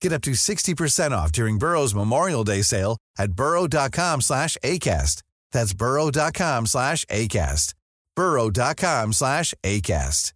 Get 0.00 0.12
up 0.12 0.22
to 0.22 0.30
60% 0.32 1.12
off 1.12 1.30
during 1.32 1.58
Burrow's 1.58 1.94
Memorial 1.94 2.44
Day 2.44 2.62
sale 2.62 2.96
at 3.18 3.32
burrow.com 3.32 4.20
slash 4.22 4.56
ACAST. 4.64 5.22
That's 5.52 5.74
burrow.com 5.74 6.66
slash 6.66 7.04
ACAST. 7.06 7.74
burrow.com 8.16 9.12
slash 9.12 9.54
ACAST. 9.62 10.32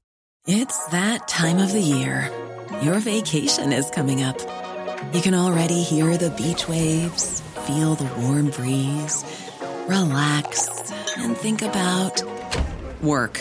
It's 0.46 0.86
that 0.88 1.26
time 1.26 1.56
of 1.56 1.72
the 1.72 1.80
year. 1.80 2.30
Your 2.82 2.98
vacation 2.98 3.72
is 3.72 3.88
coming 3.88 4.22
up. 4.22 4.38
You 5.14 5.22
can 5.22 5.34
already 5.34 5.82
hear 5.82 6.18
the 6.18 6.28
beach 6.30 6.68
waves, 6.68 7.40
feel 7.66 7.94
the 7.94 8.12
warm 8.20 8.50
breeze, 8.50 9.24
relax, 9.88 10.68
and 11.16 11.34
think 11.34 11.62
about 11.62 12.22
work. 13.02 13.40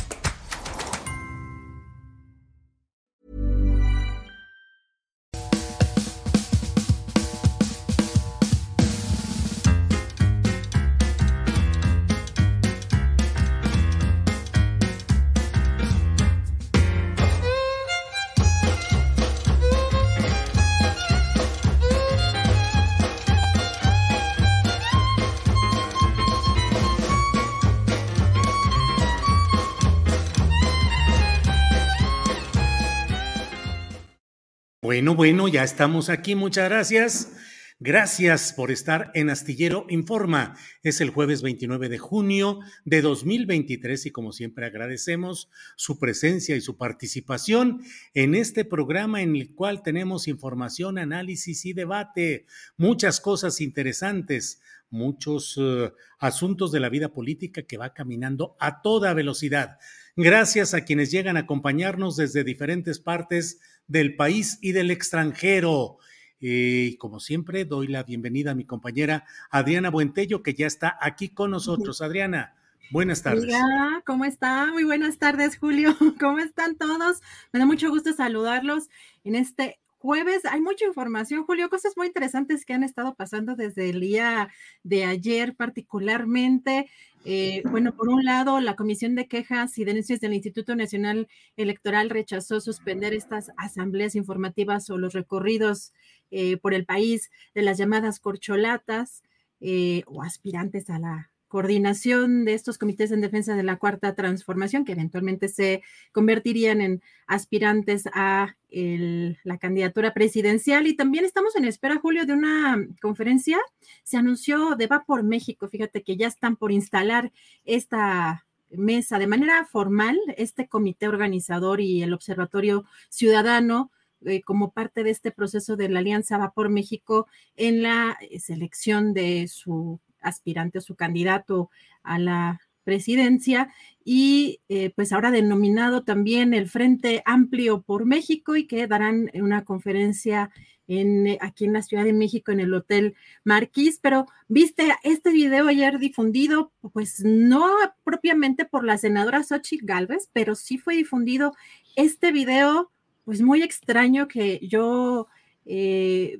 Bueno, 34.91 35.15
bueno, 35.15 35.47
ya 35.47 35.63
estamos 35.63 36.09
aquí. 36.09 36.35
Muchas 36.35 36.69
gracias. 36.69 37.31
Gracias 37.79 38.51
por 38.51 38.71
estar 38.71 39.09
en 39.13 39.29
Astillero 39.29 39.85
Informa. 39.87 40.57
Es 40.83 40.99
el 40.99 41.11
jueves 41.11 41.41
29 41.41 41.87
de 41.87 41.97
junio 41.97 42.59
de 42.83 43.01
2023 43.01 44.07
y 44.07 44.11
como 44.11 44.33
siempre 44.33 44.65
agradecemos 44.65 45.49
su 45.77 45.97
presencia 45.97 46.57
y 46.57 46.61
su 46.61 46.75
participación 46.75 47.83
en 48.13 48.35
este 48.35 48.65
programa 48.65 49.21
en 49.21 49.37
el 49.37 49.55
cual 49.55 49.81
tenemos 49.81 50.27
información, 50.27 50.97
análisis 50.97 51.65
y 51.65 51.71
debate. 51.71 52.45
Muchas 52.75 53.21
cosas 53.21 53.61
interesantes, 53.61 54.61
muchos 54.89 55.55
uh, 55.55 55.93
asuntos 56.19 56.73
de 56.73 56.81
la 56.81 56.89
vida 56.89 57.13
política 57.13 57.61
que 57.61 57.77
va 57.77 57.93
caminando 57.93 58.57
a 58.59 58.81
toda 58.81 59.13
velocidad. 59.13 59.77
Gracias 60.17 60.73
a 60.73 60.81
quienes 60.83 61.11
llegan 61.11 61.37
a 61.37 61.41
acompañarnos 61.41 62.17
desde 62.17 62.43
diferentes 62.43 62.99
partes 62.99 63.61
del 63.91 64.15
país 64.15 64.57
y 64.61 64.71
del 64.71 64.89
extranjero. 64.89 65.97
Y 66.39 66.95
como 66.95 67.19
siempre, 67.19 67.65
doy 67.65 67.87
la 67.87 68.03
bienvenida 68.03 68.51
a 68.51 68.55
mi 68.55 68.63
compañera 68.63 69.25
Adriana 69.49 69.89
Buentello, 69.89 70.41
que 70.41 70.53
ya 70.53 70.65
está 70.65 70.97
aquí 71.01 71.29
con 71.29 71.51
nosotros. 71.51 72.01
Adriana, 72.01 72.55
buenas 72.89 73.21
tardes. 73.21 73.43
Hola, 73.43 74.01
¿cómo 74.05 74.23
está? 74.23 74.67
Muy 74.67 74.85
buenas 74.85 75.17
tardes, 75.17 75.57
Julio. 75.57 75.95
¿Cómo 76.19 76.39
están 76.39 76.77
todos? 76.77 77.21
Me 77.51 77.59
da 77.59 77.65
mucho 77.65 77.89
gusto 77.89 78.13
saludarlos 78.13 78.89
en 79.25 79.35
este 79.35 79.77
jueves. 79.99 80.45
Hay 80.45 80.61
mucha 80.61 80.85
información, 80.85 81.43
Julio, 81.43 81.69
cosas 81.69 81.95
muy 81.95 82.07
interesantes 82.07 82.65
que 82.65 82.73
han 82.73 82.83
estado 82.83 83.13
pasando 83.13 83.55
desde 83.55 83.89
el 83.89 83.99
día 83.99 84.49
de 84.83 85.03
ayer 85.03 85.55
particularmente. 85.55 86.89
Eh, 87.23 87.61
bueno, 87.69 87.95
por 87.95 88.09
un 88.09 88.25
lado, 88.25 88.59
la 88.59 88.75
Comisión 88.75 89.15
de 89.15 89.27
Quejas 89.27 89.77
y 89.77 89.85
Denuncias 89.85 90.19
del 90.19 90.33
Instituto 90.33 90.75
Nacional 90.75 91.27
Electoral 91.55 92.09
rechazó 92.09 92.59
suspender 92.59 93.13
estas 93.13 93.51
asambleas 93.57 94.15
informativas 94.15 94.89
o 94.89 94.97
los 94.97 95.13
recorridos 95.13 95.93
eh, 96.31 96.57
por 96.57 96.73
el 96.73 96.85
país 96.85 97.29
de 97.53 97.61
las 97.61 97.77
llamadas 97.77 98.19
corcholatas 98.19 99.21
eh, 99.59 100.03
o 100.07 100.23
aspirantes 100.23 100.89
a 100.89 100.97
la 100.97 101.30
coordinación 101.51 102.45
de 102.45 102.53
estos 102.53 102.77
comités 102.77 103.11
en 103.11 103.19
defensa 103.19 103.55
de 103.55 103.63
la 103.63 103.75
cuarta 103.75 104.15
transformación, 104.15 104.85
que 104.85 104.93
eventualmente 104.93 105.49
se 105.49 105.83
convertirían 106.13 106.79
en 106.79 107.01
aspirantes 107.27 108.05
a 108.13 108.55
la 108.69 109.57
candidatura 109.57 110.13
presidencial. 110.13 110.87
Y 110.87 110.95
también 110.95 111.25
estamos 111.25 111.57
en 111.57 111.65
espera, 111.65 111.97
Julio, 111.97 112.25
de 112.25 112.31
una 112.31 112.87
conferencia. 113.01 113.59
Se 114.03 114.15
anunció 114.15 114.77
de 114.77 114.87
Va 114.87 115.03
por 115.03 115.23
México. 115.23 115.67
Fíjate 115.67 116.03
que 116.03 116.15
ya 116.15 116.27
están 116.27 116.55
por 116.55 116.71
instalar 116.71 117.33
esta 117.65 118.45
mesa 118.69 119.19
de 119.19 119.27
manera 119.27 119.65
formal, 119.65 120.17
este 120.37 120.69
comité 120.69 121.09
organizador 121.09 121.81
y 121.81 122.01
el 122.01 122.13
Observatorio 122.13 122.85
Ciudadano. 123.09 123.91
Eh, 124.23 124.43
como 124.43 124.71
parte 124.71 125.03
de 125.03 125.09
este 125.09 125.31
proceso 125.31 125.75
de 125.75 125.89
la 125.89 125.97
Alianza 125.97 126.37
Va 126.37 126.51
por 126.51 126.69
México 126.69 127.27
en 127.55 127.81
la 127.81 128.19
selección 128.39 129.13
de 129.13 129.47
su 129.47 129.99
aspirante 130.21 130.79
o 130.79 130.81
su 130.81 130.95
candidato 130.95 131.69
a 132.03 132.19
la 132.19 132.61
presidencia. 132.83 133.69
Y 134.03 134.61
eh, 134.69 134.91
pues 134.95 135.11
ahora 135.11 135.31
denominado 135.31 136.03
también 136.03 136.53
el 136.53 136.67
Frente 136.67 137.21
Amplio 137.25 137.81
por 137.81 138.05
México 138.05 138.55
y 138.55 138.65
que 138.65 138.87
darán 138.87 139.29
una 139.35 139.63
conferencia 139.63 140.49
en, 140.87 141.27
eh, 141.27 141.37
aquí 141.41 141.65
en 141.65 141.73
la 141.73 141.83
Ciudad 141.83 142.03
de 142.03 142.13
México 142.13 142.51
en 142.51 142.59
el 142.59 142.73
Hotel 142.73 143.15
Marquís, 143.43 143.99
pero 144.01 144.25
viste 144.47 144.93
este 145.03 145.31
video 145.31 145.67
ayer 145.67 145.99
difundido, 145.99 146.71
pues 146.93 147.23
no 147.23 147.65
propiamente 148.03 148.65
por 148.65 148.83
la 148.83 148.97
senadora 148.97 149.43
Xochitl 149.43 149.85
Galvez, 149.85 150.29
pero 150.33 150.55
sí 150.55 150.77
fue 150.77 150.95
difundido 150.95 151.53
este 151.95 152.31
video, 152.31 152.91
pues 153.23 153.41
muy 153.41 153.61
extraño 153.63 154.27
que 154.27 154.59
yo 154.67 155.27
eh, 155.65 156.37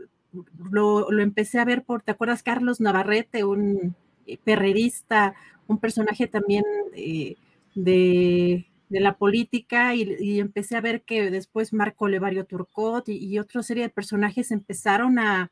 lo, 0.72 1.20
empecé 1.20 1.60
a 1.60 1.66
ver 1.66 1.84
por, 1.84 2.02
¿te 2.02 2.12
acuerdas? 2.12 2.44
Carlos 2.44 2.80
Navarrete, 2.80 3.44
un 3.44 3.96
eh, 4.26 4.38
perrerista, 4.44 5.36
un 5.68 5.78
personaje 5.78 6.28
también 6.28 6.64
eh, 6.96 7.36
de, 7.76 8.66
la 8.90 9.18
política, 9.18 9.96
y, 9.96 10.40
empecé 10.40 10.76
a 10.76 10.82
ver 10.82 11.04
que 11.04 11.32
después 11.32 11.74
Marco 11.74 12.08
Levario 12.08 12.46
Turcot 12.46 13.08
y, 13.08 13.40
otra 13.40 13.64
serie 13.64 13.84
de 13.84 13.90
personajes 13.90 14.52
empezaron 14.52 15.20
a, 15.20 15.52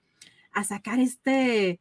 sacar 0.67 0.99
este, 0.99 1.79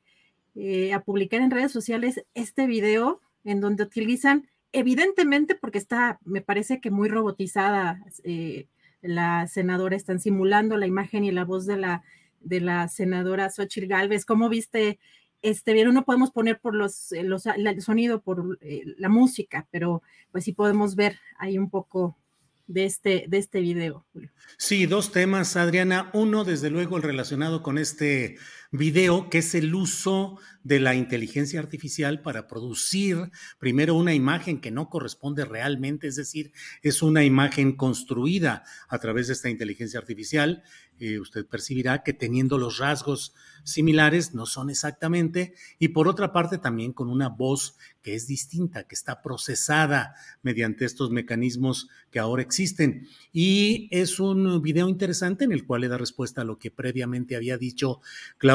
eh, 0.54 0.92
a 0.92 1.00
publicar 1.00 1.40
en 1.40 1.50
redes 1.50 1.72
sociales 1.72 2.24
este 2.34 2.66
video 2.66 3.20
en 3.44 3.60
donde 3.60 3.82
utilizan, 3.82 4.48
evidentemente, 4.70 5.56
porque 5.56 5.78
está, 5.78 6.20
me 6.24 6.42
parece 6.42 6.80
que 6.80 6.92
muy 6.92 7.08
robotizada, 7.08 8.04
la 9.00 9.46
senadora 9.46 9.96
están 9.96 10.20
simulando 10.20 10.76
la 10.76 10.86
imagen 10.86 11.24
y 11.24 11.32
la 11.32 11.44
voz 11.44 11.66
de 11.66 11.76
la 11.76 12.02
de 12.40 12.60
la 12.60 12.88
senadora 12.88 13.50
Xochitl 13.50 13.86
Galvez. 13.86 14.24
¿Cómo 14.24 14.48
viste 14.48 14.98
este 15.42 15.72
bien? 15.72 15.92
No 15.92 16.04
podemos 16.04 16.30
poner 16.30 16.60
por 16.60 16.74
los, 16.74 17.12
eh, 17.12 17.22
los 17.22 17.46
el 17.46 17.82
sonido, 17.82 18.20
por 18.20 18.58
eh, 18.60 18.82
la 18.98 19.08
música, 19.08 19.66
pero 19.70 20.02
pues 20.32 20.44
sí 20.44 20.52
podemos 20.52 20.96
ver 20.96 21.18
ahí 21.38 21.58
un 21.58 21.70
poco 21.70 22.16
de 22.68 22.84
este, 22.84 23.24
de 23.28 23.38
este 23.38 23.60
video. 23.60 24.04
Sí, 24.58 24.86
dos 24.86 25.10
temas, 25.10 25.56
Adriana. 25.56 26.10
Uno, 26.12 26.44
desde 26.44 26.70
luego, 26.70 26.96
el 26.96 27.02
relacionado 27.02 27.62
con 27.62 27.78
este 27.78 28.36
video, 28.70 29.30
que 29.30 29.38
es 29.38 29.54
el 29.54 29.74
uso 29.74 30.38
de 30.62 30.80
la 30.80 30.94
inteligencia 30.94 31.60
artificial 31.60 32.20
para 32.20 32.46
producir 32.46 33.30
primero 33.58 33.94
una 33.94 34.12
imagen 34.12 34.60
que 34.60 34.70
no 34.70 34.90
corresponde 34.90 35.46
realmente, 35.46 36.08
es 36.08 36.16
decir, 36.16 36.52
es 36.82 37.02
una 37.02 37.24
imagen 37.24 37.74
construida 37.76 38.64
a 38.88 38.98
través 38.98 39.28
de 39.28 39.32
esta 39.32 39.48
inteligencia 39.48 39.98
artificial. 39.98 40.62
eh, 41.00 41.20
usted 41.20 41.46
percibirá 41.46 42.02
que 42.02 42.12
teniendo 42.12 42.58
los 42.58 42.78
rasgos 42.78 43.32
similares, 43.64 44.34
no 44.34 44.46
son 44.46 44.68
exactamente, 44.68 45.54
y 45.78 45.88
por 45.88 46.08
otra 46.08 46.32
parte 46.32 46.58
también 46.58 46.92
con 46.92 47.08
una 47.08 47.28
voz 47.28 47.76
que 48.02 48.14
es 48.14 48.26
distinta, 48.26 48.84
que 48.84 48.94
está 48.94 49.22
procesada 49.22 50.14
mediante 50.42 50.84
estos 50.84 51.10
mecanismos 51.10 51.88
que 52.10 52.18
ahora 52.18 52.42
existen. 52.42 53.06
Y 53.32 53.88
es 53.92 54.18
un 54.18 54.60
video 54.60 54.88
interesante 54.88 55.44
en 55.44 55.52
el 55.52 55.66
cual 55.66 55.82
le 55.82 55.88
da 55.88 55.98
respuesta 55.98 56.42
a 56.42 56.44
lo 56.44 56.58
que 56.58 56.70
previamente 56.70 57.36
había 57.36 57.58
dicho 57.58 58.00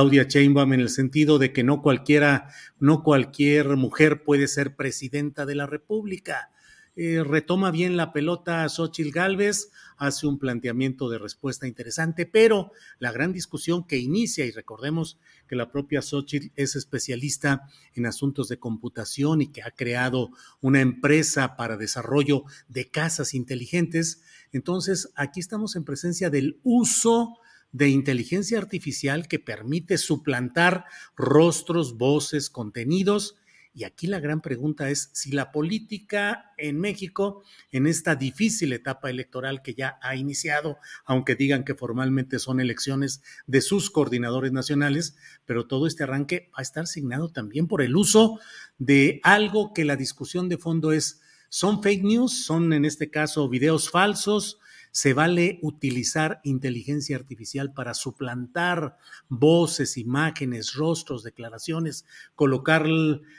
Claudia 0.03 0.23
Sheinbaum 0.23 0.73
en 0.73 0.81
el 0.81 0.89
sentido 0.89 1.39
de 1.39 1.53
que 1.53 1.63
no 1.63 1.81
cualquiera, 1.81 2.49
no 2.77 3.03
cualquier 3.03 3.77
mujer 3.77 4.25
puede 4.25 4.49
ser 4.49 4.75
presidenta 4.75 5.45
de 5.45 5.55
la 5.55 5.65
República. 5.65 6.51
Eh, 6.97 7.23
retoma 7.23 7.71
bien 7.71 7.95
la 7.95 8.11
pelota 8.11 8.65
a 8.65 8.69
Xochitl 8.69 9.11
Galvez, 9.11 9.71
hace 9.95 10.27
un 10.27 10.39
planteamiento 10.39 11.07
de 11.07 11.19
respuesta 11.19 11.69
interesante, 11.69 12.25
pero 12.25 12.73
la 12.99 13.13
gran 13.13 13.31
discusión 13.31 13.87
que 13.87 13.97
inicia, 13.97 14.45
y 14.45 14.51
recordemos 14.51 15.17
que 15.47 15.55
la 15.55 15.71
propia 15.71 16.01
Xochitl 16.01 16.51
es 16.57 16.75
especialista 16.75 17.61
en 17.95 18.05
asuntos 18.05 18.49
de 18.49 18.59
computación 18.59 19.41
y 19.41 19.53
que 19.53 19.63
ha 19.63 19.71
creado 19.71 20.31
una 20.59 20.81
empresa 20.81 21.55
para 21.55 21.77
desarrollo 21.77 22.43
de 22.67 22.91
casas 22.91 23.33
inteligentes, 23.33 24.21
entonces 24.51 25.13
aquí 25.15 25.39
estamos 25.39 25.77
en 25.77 25.85
presencia 25.85 26.29
del 26.29 26.59
uso 26.63 27.37
de 27.73 27.89
inteligencia 27.89 28.57
artificial 28.57 29.27
que 29.27 29.39
permite 29.39 29.97
suplantar 29.97 30.85
rostros, 31.17 31.97
voces, 31.97 32.49
contenidos 32.49 33.35
y 33.75 33.85
aquí 33.85 34.05
la 34.05 34.19
gran 34.19 34.41
pregunta 34.41 34.89
es 34.91 35.09
si 35.13 35.31
la 35.31 35.51
política 35.51 36.53
en 36.57 36.79
México, 36.79 37.43
en 37.71 37.87
esta 37.87 38.15
difícil 38.15 38.71
etapa 38.71 39.09
electoral 39.09 39.63
que 39.63 39.73
ya 39.73 39.97
ha 40.03 40.15
iniciado, 40.15 40.77
aunque 41.05 41.35
digan 41.35 41.63
que 41.63 41.73
formalmente 41.73 42.37
son 42.37 42.59
elecciones 42.59 43.23
de 43.47 43.61
sus 43.61 43.89
coordinadores 43.89 44.51
nacionales, 44.51 45.15
pero 45.45 45.65
todo 45.65 45.87
este 45.87 46.03
arranque 46.03 46.51
va 46.51 46.59
a 46.59 46.61
estar 46.61 46.85
signado 46.85 47.29
también 47.29 47.67
por 47.67 47.81
el 47.81 47.95
uso 47.95 48.39
de 48.77 49.19
algo 49.23 49.73
que 49.73 49.85
la 49.85 49.95
discusión 49.95 50.49
de 50.49 50.59
fondo 50.59 50.91
es, 50.91 51.21
¿son 51.49 51.81
fake 51.81 52.03
news? 52.03 52.45
¿Son 52.45 52.73
en 52.73 52.85
este 52.85 53.09
caso 53.09 53.49
videos 53.49 53.89
falsos? 53.89 54.59
Se 54.93 55.15
vale 55.15 55.57
utilizar 55.63 56.39
inteligencia 56.43 57.17
artificial 57.17 57.73
para 57.73 57.95
suplantar 57.95 58.95
voces, 59.27 59.97
imágenes, 59.97 60.75
rostros, 60.75 61.23
declaraciones, 61.23 62.05
colocar 62.35 62.85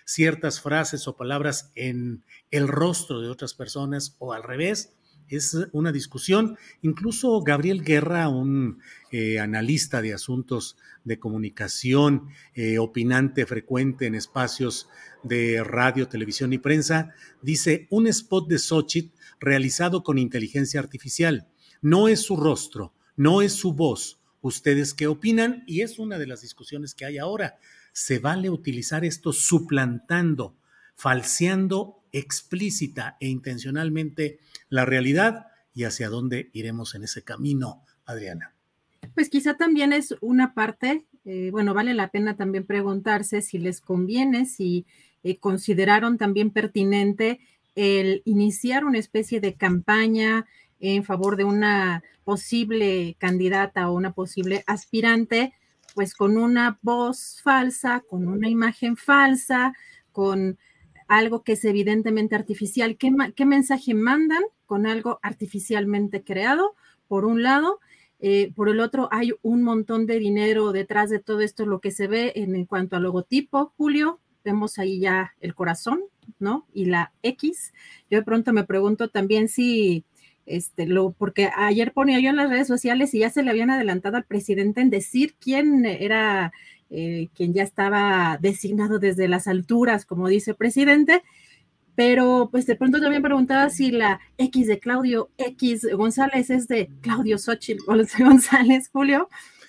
ciertas 0.05 0.61
frases 0.61 1.07
o 1.07 1.17
palabras 1.17 1.71
en 1.77 2.25
el 2.51 2.67
rostro 2.67 3.21
de 3.21 3.31
otras 3.31 3.55
personas 3.55 4.17
o 4.19 4.33
al 4.33 4.43
revés. 4.43 4.95
Es 5.29 5.57
una 5.71 5.93
discusión. 5.93 6.59
Incluso 6.83 7.41
Gabriel 7.41 7.85
Guerra, 7.85 8.29
un 8.29 8.81
eh, 9.13 9.39
analista 9.39 10.03
de 10.03 10.13
asuntos 10.13 10.77
de 11.05 11.21
comunicación, 11.21 12.31
eh, 12.55 12.81
opinante 12.81 13.47
frecuente 13.47 14.07
en 14.07 14.17
espacios 14.17 14.89
de 15.23 15.63
radio, 15.63 16.09
televisión 16.09 16.53
y 16.53 16.59
prensa, 16.59 17.15
dice 17.43 17.87
un 17.91 18.09
spot 18.09 18.49
de 18.49 18.59
Xochitl 18.59 19.15
realizado 19.45 20.03
con 20.03 20.19
inteligencia 20.19 20.81
artificial. 20.81 21.47
No 21.83 22.09
es 22.09 22.23
su 22.23 22.37
rostro, 22.37 22.93
no 23.17 23.43
es 23.43 23.53
su 23.53 23.75
voz. 23.75 24.21
¿Ustedes 24.41 24.95
qué 24.95 25.07
opinan? 25.07 25.65
Y 25.67 25.83
es 25.83 25.99
una 25.99 26.19
de 26.19 26.27
las 26.27 26.43
discusiones 26.43 26.95
que 26.95 27.05
hay 27.05 27.19
ahora. 27.19 27.59
¿Se 27.93 28.19
vale 28.19 28.51
utilizar 28.51 29.05
esto 29.05 29.33
suplantando, 29.33 30.57
falseando 30.95 32.03
explícita 32.13 33.17
e 33.21 33.29
intencionalmente 33.29 34.39
la 34.69 34.85
realidad? 34.85 35.47
¿Y 35.75 35.85
hacia 35.85 36.09
dónde 36.09 36.51
iremos 36.53 36.95
en 36.95 37.05
ese 37.05 37.23
camino, 37.23 37.85
Adriana? 38.05 38.55
Pues 39.15 39.29
quizá 39.29 39.57
también 39.57 39.93
es 39.93 40.15
una 40.21 40.55
parte, 40.55 41.05
eh, 41.25 41.51
bueno, 41.51 41.75
vale 41.75 41.95
la 41.95 42.11
pena 42.11 42.37
también 42.37 42.67
preguntarse 42.67 43.43
si 43.43 43.59
les 43.59 43.81
conviene, 43.81 44.47
si 44.47 44.87
eh, 45.23 45.39
consideraron 45.39 46.19
también 46.19 46.51
pertinente 46.51 47.41
el 47.75 48.23
iniciar 48.25 48.85
una 48.85 48.99
especie 48.99 49.41
de 49.41 49.55
campaña 49.55 50.47
en 50.81 51.05
favor 51.05 51.37
de 51.37 51.45
una 51.45 52.03
posible 52.25 53.17
candidata 53.19 53.91
o 53.91 53.95
una 53.95 54.13
posible 54.13 54.65
aspirante, 54.67 55.53
pues 55.95 56.15
con 56.15 56.37
una 56.37 56.79
voz 56.83 57.41
falsa, 57.43 58.03
con 58.09 58.29
una 58.29 58.49
imagen 58.49 58.97
falsa, 58.97 59.75
con 60.13 60.59
algo 61.09 61.43
que 61.43 61.53
es 61.53 61.65
evidentemente 61.65 62.35
artificial. 62.35 62.97
¿Qué, 62.97 63.45
mensaje 63.45 63.95
mandan 63.95 64.43
con 64.67 64.87
algo 64.87 65.21
artificialmente 65.23 66.25
creado? 66.25 66.75
Por 67.09 67.25
un 67.25 67.43
lado, 67.43 67.81
eh, 68.21 68.53
por 68.55 68.69
el 68.69 68.81
otro, 68.81 69.09
hay 69.13 69.33
un 69.43 69.63
montón 69.63 70.07
de 70.07 70.19
dinero 70.19 70.73
detrás 70.73 71.11
de 71.11 71.19
todo 71.19 71.41
esto, 71.41 71.67
lo 71.67 71.81
que 71.81 71.91
se 71.91 72.07
ve 72.07 72.33
en, 72.37 72.55
en, 72.57 72.65
cuanto 72.65 72.97
al 72.97 73.03
logotipo, 73.03 73.73
Julio, 73.77 74.19
vemos 74.45 74.79
ahí 74.79 75.01
ya 75.01 75.35
el 75.41 75.55
corazón, 75.55 76.03
¿no? 76.39 76.67
Y 76.73 76.87
la 76.87 77.13
X. 77.23 77.73
Yo 78.11 78.19
de 78.19 78.25
pronto 78.25 78.53
me 78.53 78.65
pregunto 78.65 79.09
también 79.09 79.49
si 79.49 80.05
este, 80.47 80.87
lo, 80.87 81.13
porque 81.13 81.51
ayer 81.57 81.93
ponía 81.93 82.21
yo 82.21 82.31
en 82.31 82.37
las 82.37 82.51
redes 82.51 82.67
sociales 82.67 83.15
y 83.15 83.21
ya 83.21 83.31
se 83.31 83.43
le 83.43 83.51
habían 83.51 83.71
adelantado 83.71 84.17
al 84.17 84.25
presidente 84.25 84.81
en 84.81 84.91
decir 84.91 85.35
quién 85.39 85.87
era 85.87 86.53
eh, 86.91 87.29
quien 87.35 87.55
ya 87.55 87.63
estaba 87.63 88.39
designado 88.41 88.99
desde 88.99 89.27
las 89.27 89.49
alturas, 89.49 90.05
como 90.05 90.29
dice 90.29 90.53
el 90.53 90.57
presidente, 90.57 91.23
pero 91.95 92.49
pues 92.51 92.67
de 92.67 92.77
pronto 92.77 93.01
también 93.01 93.23
preguntaba 93.23 93.71
si 93.71 93.91
la 93.91 94.21
X 94.37 94.67
de 94.67 94.79
Claudio 94.79 95.31
X 95.39 95.89
González 95.93 96.51
es 96.51 96.69
de 96.69 96.91
Claudio 97.01 97.39
Xochitl 97.39 97.83
González, 98.19 98.91
Julio. 98.93 99.29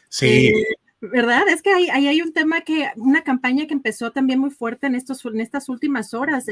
Sí. 0.10 0.48
Eh, 0.48 0.66
¿Verdad? 1.02 1.48
Es 1.50 1.62
que 1.62 1.72
ahí, 1.72 1.90
hay 1.90 2.22
un 2.22 2.32
tema 2.34 2.62
que, 2.62 2.90
una 2.96 3.24
campaña 3.24 3.68
que 3.68 3.74
empezó 3.74 4.12
también 4.12 4.40
muy 4.40 4.50
fuerte 4.50 4.88
en, 4.88 4.96
estos, 4.96 5.24
en 5.26 5.40
estas 5.42 5.70
últimas 5.70 6.14
horas. 6.14 6.46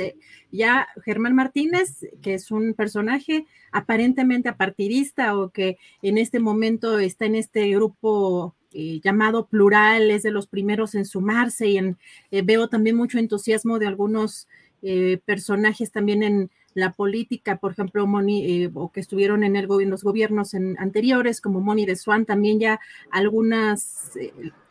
ya 0.52 0.88
Germán 1.06 1.34
Martínez, 1.34 2.06
que 2.22 2.36
es 2.36 2.52
un 2.52 2.74
personaje 2.74 3.46
aparentemente 3.72 4.50
apartidista 4.50 5.38
o 5.38 5.50
que 5.50 5.78
en 6.02 6.18
este 6.18 6.40
momento 6.40 7.00
está 7.00 7.26
en 7.26 7.36
este 7.36 7.70
grupo 7.70 8.54
eh, 8.74 9.00
llamado 9.04 9.48
plural, 9.48 10.10
es 10.10 10.24
de 10.24 10.32
los 10.32 10.48
primeros 10.48 10.96
en 10.96 11.06
sumarse 11.06 11.70
y 11.70 11.78
en, 11.78 11.98
eh, 12.32 12.42
veo 12.42 12.70
también 12.70 12.96
mucho 12.96 13.20
entusiasmo 13.20 13.78
de 13.78 13.86
algunos 13.86 14.48
eh, 14.82 15.20
personajes 15.26 15.92
también 15.92 16.24
en 16.24 16.52
la 16.74 16.92
política, 16.92 17.58
por 17.58 17.72
ejemplo, 17.72 18.06
Moni, 18.08 18.70
o 18.74 18.92
que 18.92 19.00
estuvieron 19.00 19.44
en, 19.44 19.56
el, 19.56 19.68
en 19.82 19.90
los 19.90 20.04
gobiernos 20.04 20.54
anteriores, 20.54 21.42
como 21.42 21.62
Moni 21.62 21.86
de 21.86 21.96
Swan, 21.96 22.26
también 22.26 22.60
ya 22.60 22.80
algunas, 23.12 24.12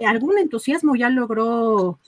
algún 0.05 0.39
entusiasmo 0.39 0.97
ya 0.97 1.11
logró, 1.11 1.99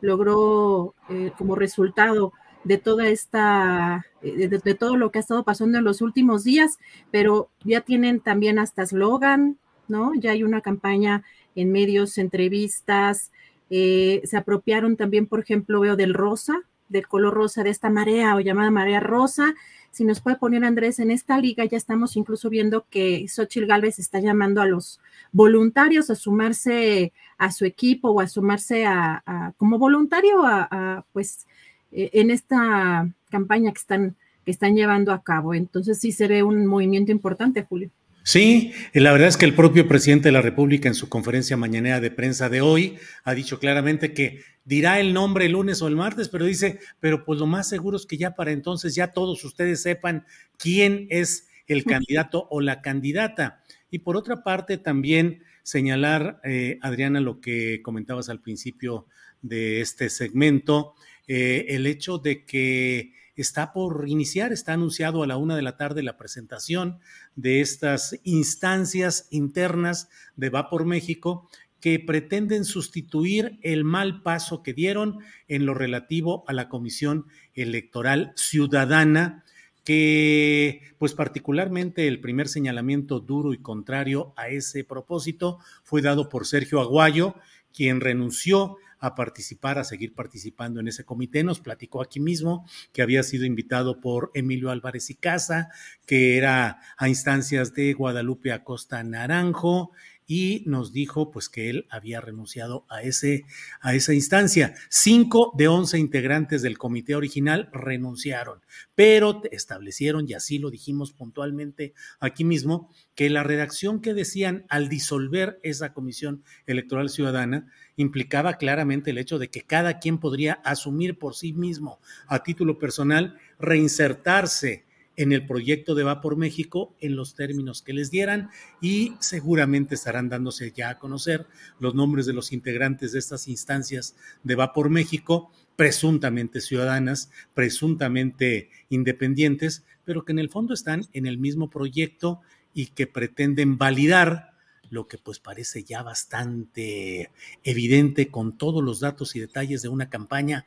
logró 0.00 0.94
como 1.36 1.54
resultado 1.54 2.32
de 2.66 2.78
toda 2.78 3.08
esta, 3.08 4.06
de, 4.22 4.74
todo 4.74 4.96
lo 4.96 5.10
que 5.10 5.18
ha 5.18 5.20
estado 5.20 5.44
pasando 5.44 5.78
en 5.78 5.84
los 5.84 6.00
últimos 6.00 6.42
días, 6.42 6.78
pero 7.12 7.48
ya 7.64 7.80
tienen 7.82 8.18
también 8.20 8.58
hasta 8.58 8.82
eslogan, 8.82 9.56
¿no? 9.86 10.12
Ya 10.16 10.32
hay 10.32 10.42
una 10.42 10.60
campaña 10.62 11.22
en 11.54 11.70
medios, 11.70 12.18
entrevistas, 12.18 13.30
eh, 13.70 14.20
se 14.24 14.36
apropiaron 14.36 14.96
también, 14.96 15.26
por 15.26 15.40
ejemplo, 15.40 15.80
veo 15.80 15.94
del 15.94 16.12
rosa, 16.12 16.62
del 16.88 17.06
color 17.06 17.34
rosa, 17.34 17.62
de 17.62 17.70
esta 17.70 17.90
marea 17.90 18.36
o 18.36 18.40
llamada 18.40 18.70
marea 18.70 19.00
rosa. 19.00 19.54
Si 19.90 20.04
nos 20.04 20.20
puede 20.20 20.36
poner 20.36 20.64
Andrés 20.64 20.98
en 20.98 21.10
esta 21.10 21.38
liga, 21.38 21.64
ya 21.64 21.76
estamos 21.76 22.16
incluso 22.16 22.50
viendo 22.50 22.86
que 22.90 23.26
Xochitl 23.28 23.66
Galvez 23.66 23.98
está 23.98 24.20
llamando 24.20 24.60
a 24.60 24.66
los 24.66 25.00
voluntarios 25.32 26.10
a 26.10 26.14
sumarse 26.14 27.12
a 27.38 27.50
su 27.50 27.64
equipo 27.64 28.10
o 28.10 28.20
a 28.20 28.28
sumarse 28.28 28.84
a, 28.86 29.54
como 29.56 29.78
voluntario 29.78 30.44
a, 30.44 31.04
pues 31.12 31.46
eh, 31.92 32.10
en 32.12 32.30
esta 32.30 33.08
campaña 33.30 33.72
que 33.72 33.78
están, 33.78 34.16
que 34.44 34.50
están 34.50 34.74
llevando 34.74 35.12
a 35.12 35.22
cabo. 35.22 35.54
Entonces 35.54 35.98
sí 35.98 36.12
se 36.12 36.28
ve 36.28 36.42
un 36.42 36.66
movimiento 36.66 37.10
importante, 37.10 37.62
Julio. 37.62 37.90
Sí, 38.28 38.72
la 38.92 39.12
verdad 39.12 39.28
es 39.28 39.36
que 39.36 39.44
el 39.44 39.54
propio 39.54 39.86
presidente 39.86 40.26
de 40.26 40.32
la 40.32 40.42
República 40.42 40.88
en 40.88 40.96
su 40.96 41.08
conferencia 41.08 41.56
mañanera 41.56 42.00
de 42.00 42.10
prensa 42.10 42.48
de 42.48 42.60
hoy 42.60 42.98
ha 43.22 43.34
dicho 43.34 43.60
claramente 43.60 44.12
que 44.12 44.40
dirá 44.64 44.98
el 44.98 45.14
nombre 45.14 45.46
el 45.46 45.52
lunes 45.52 45.80
o 45.80 45.86
el 45.86 45.94
martes, 45.94 46.28
pero 46.28 46.44
dice, 46.44 46.80
pero 46.98 47.24
pues 47.24 47.38
lo 47.38 47.46
más 47.46 47.68
seguro 47.68 47.96
es 47.96 48.04
que 48.04 48.16
ya 48.16 48.34
para 48.34 48.50
entonces 48.50 48.96
ya 48.96 49.12
todos 49.12 49.44
ustedes 49.44 49.80
sepan 49.80 50.26
quién 50.58 51.06
es 51.08 51.46
el 51.68 51.84
candidato 51.84 52.48
o 52.50 52.60
la 52.60 52.82
candidata. 52.82 53.62
Y 53.92 54.00
por 54.00 54.16
otra 54.16 54.42
parte 54.42 54.76
también 54.76 55.44
señalar, 55.62 56.40
eh, 56.42 56.80
Adriana, 56.82 57.20
lo 57.20 57.40
que 57.40 57.80
comentabas 57.80 58.28
al 58.28 58.40
principio 58.40 59.06
de 59.40 59.80
este 59.80 60.10
segmento, 60.10 60.94
eh, 61.28 61.66
el 61.68 61.86
hecho 61.86 62.18
de 62.18 62.44
que 62.44 63.12
está 63.36 63.72
por 63.72 64.08
iniciar, 64.08 64.52
está 64.52 64.72
anunciado 64.72 65.22
a 65.22 65.26
la 65.26 65.36
una 65.36 65.56
de 65.56 65.62
la 65.62 65.76
tarde 65.76 66.02
la 66.02 66.16
presentación 66.16 66.98
de 67.34 67.60
estas 67.60 68.18
instancias 68.24 69.28
internas 69.30 70.08
de 70.36 70.50
Va 70.50 70.68
por 70.70 70.84
México 70.84 71.48
que 71.80 72.00
pretenden 72.00 72.64
sustituir 72.64 73.58
el 73.62 73.84
mal 73.84 74.22
paso 74.22 74.62
que 74.62 74.72
dieron 74.72 75.18
en 75.46 75.66
lo 75.66 75.74
relativo 75.74 76.44
a 76.48 76.52
la 76.52 76.68
Comisión 76.68 77.26
Electoral 77.54 78.32
Ciudadana, 78.34 79.44
que 79.84 80.80
pues 80.98 81.14
particularmente 81.14 82.08
el 82.08 82.20
primer 82.20 82.48
señalamiento 82.48 83.20
duro 83.20 83.52
y 83.52 83.58
contrario 83.58 84.32
a 84.36 84.48
ese 84.48 84.82
propósito 84.82 85.58
fue 85.84 86.02
dado 86.02 86.28
por 86.28 86.46
Sergio 86.46 86.80
Aguayo, 86.80 87.36
quien 87.72 88.00
renunció 88.00 88.78
a 88.98 89.14
participar, 89.14 89.78
a 89.78 89.84
seguir 89.84 90.14
participando 90.14 90.80
en 90.80 90.88
ese 90.88 91.04
comité. 91.04 91.44
Nos 91.44 91.60
platicó 91.60 92.02
aquí 92.02 92.20
mismo 92.20 92.66
que 92.92 93.02
había 93.02 93.22
sido 93.22 93.44
invitado 93.44 94.00
por 94.00 94.30
Emilio 94.34 94.70
Álvarez 94.70 95.10
y 95.10 95.14
Casa, 95.14 95.68
que 96.06 96.36
era 96.36 96.80
a 96.96 97.08
instancias 97.08 97.74
de 97.74 97.92
Guadalupe 97.92 98.52
Acosta 98.52 99.02
Naranjo 99.02 99.92
y 100.26 100.62
nos 100.66 100.92
dijo 100.92 101.30
pues 101.30 101.48
que 101.48 101.70
él 101.70 101.86
había 101.90 102.20
renunciado 102.20 102.84
a, 102.88 103.02
ese, 103.02 103.44
a 103.80 103.94
esa 103.94 104.12
instancia. 104.12 104.74
Cinco 104.88 105.52
de 105.56 105.68
once 105.68 105.98
integrantes 105.98 106.62
del 106.62 106.78
comité 106.78 107.14
original 107.14 107.70
renunciaron, 107.72 108.60
pero 108.94 109.42
establecieron, 109.50 110.28
y 110.28 110.34
así 110.34 110.58
lo 110.58 110.70
dijimos 110.70 111.12
puntualmente 111.12 111.94
aquí 112.18 112.44
mismo, 112.44 112.90
que 113.14 113.30
la 113.30 113.42
redacción 113.42 114.00
que 114.00 114.14
decían 114.14 114.66
al 114.68 114.88
disolver 114.88 115.60
esa 115.62 115.92
comisión 115.92 116.42
electoral 116.66 117.08
ciudadana 117.08 117.70
implicaba 117.96 118.54
claramente 118.54 119.10
el 119.10 119.18
hecho 119.18 119.38
de 119.38 119.48
que 119.48 119.62
cada 119.62 119.98
quien 119.98 120.18
podría 120.18 120.54
asumir 120.64 121.18
por 121.18 121.34
sí 121.34 121.52
mismo 121.52 122.00
a 122.26 122.42
título 122.42 122.78
personal 122.78 123.38
reinsertarse 123.58 124.85
en 125.16 125.32
el 125.32 125.46
proyecto 125.46 125.94
de 125.94 126.04
Va 126.04 126.20
por 126.20 126.36
México 126.36 126.94
en 127.00 127.16
los 127.16 127.34
términos 127.34 127.82
que 127.82 127.92
les 127.92 128.10
dieran 128.10 128.50
y 128.80 129.14
seguramente 129.18 129.94
estarán 129.94 130.28
dándose 130.28 130.72
ya 130.72 130.90
a 130.90 130.98
conocer 130.98 131.46
los 131.80 131.94
nombres 131.94 132.26
de 132.26 132.32
los 132.32 132.52
integrantes 132.52 133.12
de 133.12 133.18
estas 133.18 133.48
instancias 133.48 134.16
de 134.42 134.54
Va 134.54 134.72
por 134.72 134.90
México, 134.90 135.50
presuntamente 135.76 136.60
ciudadanas, 136.60 137.30
presuntamente 137.54 138.70
independientes, 138.88 139.84
pero 140.04 140.24
que 140.24 140.32
en 140.32 140.38
el 140.38 140.50
fondo 140.50 140.74
están 140.74 141.06
en 141.12 141.26
el 141.26 141.38
mismo 141.38 141.70
proyecto 141.70 142.40
y 142.72 142.88
que 142.88 143.06
pretenden 143.06 143.78
validar 143.78 144.55
lo 144.90 145.08
que 145.08 145.18
pues 145.18 145.38
parece 145.38 145.84
ya 145.84 146.02
bastante 146.02 147.30
evidente 147.62 148.28
con 148.28 148.56
todos 148.58 148.82
los 148.82 149.00
datos 149.00 149.36
y 149.36 149.40
detalles 149.40 149.82
de 149.82 149.88
una 149.88 150.08
campaña 150.08 150.66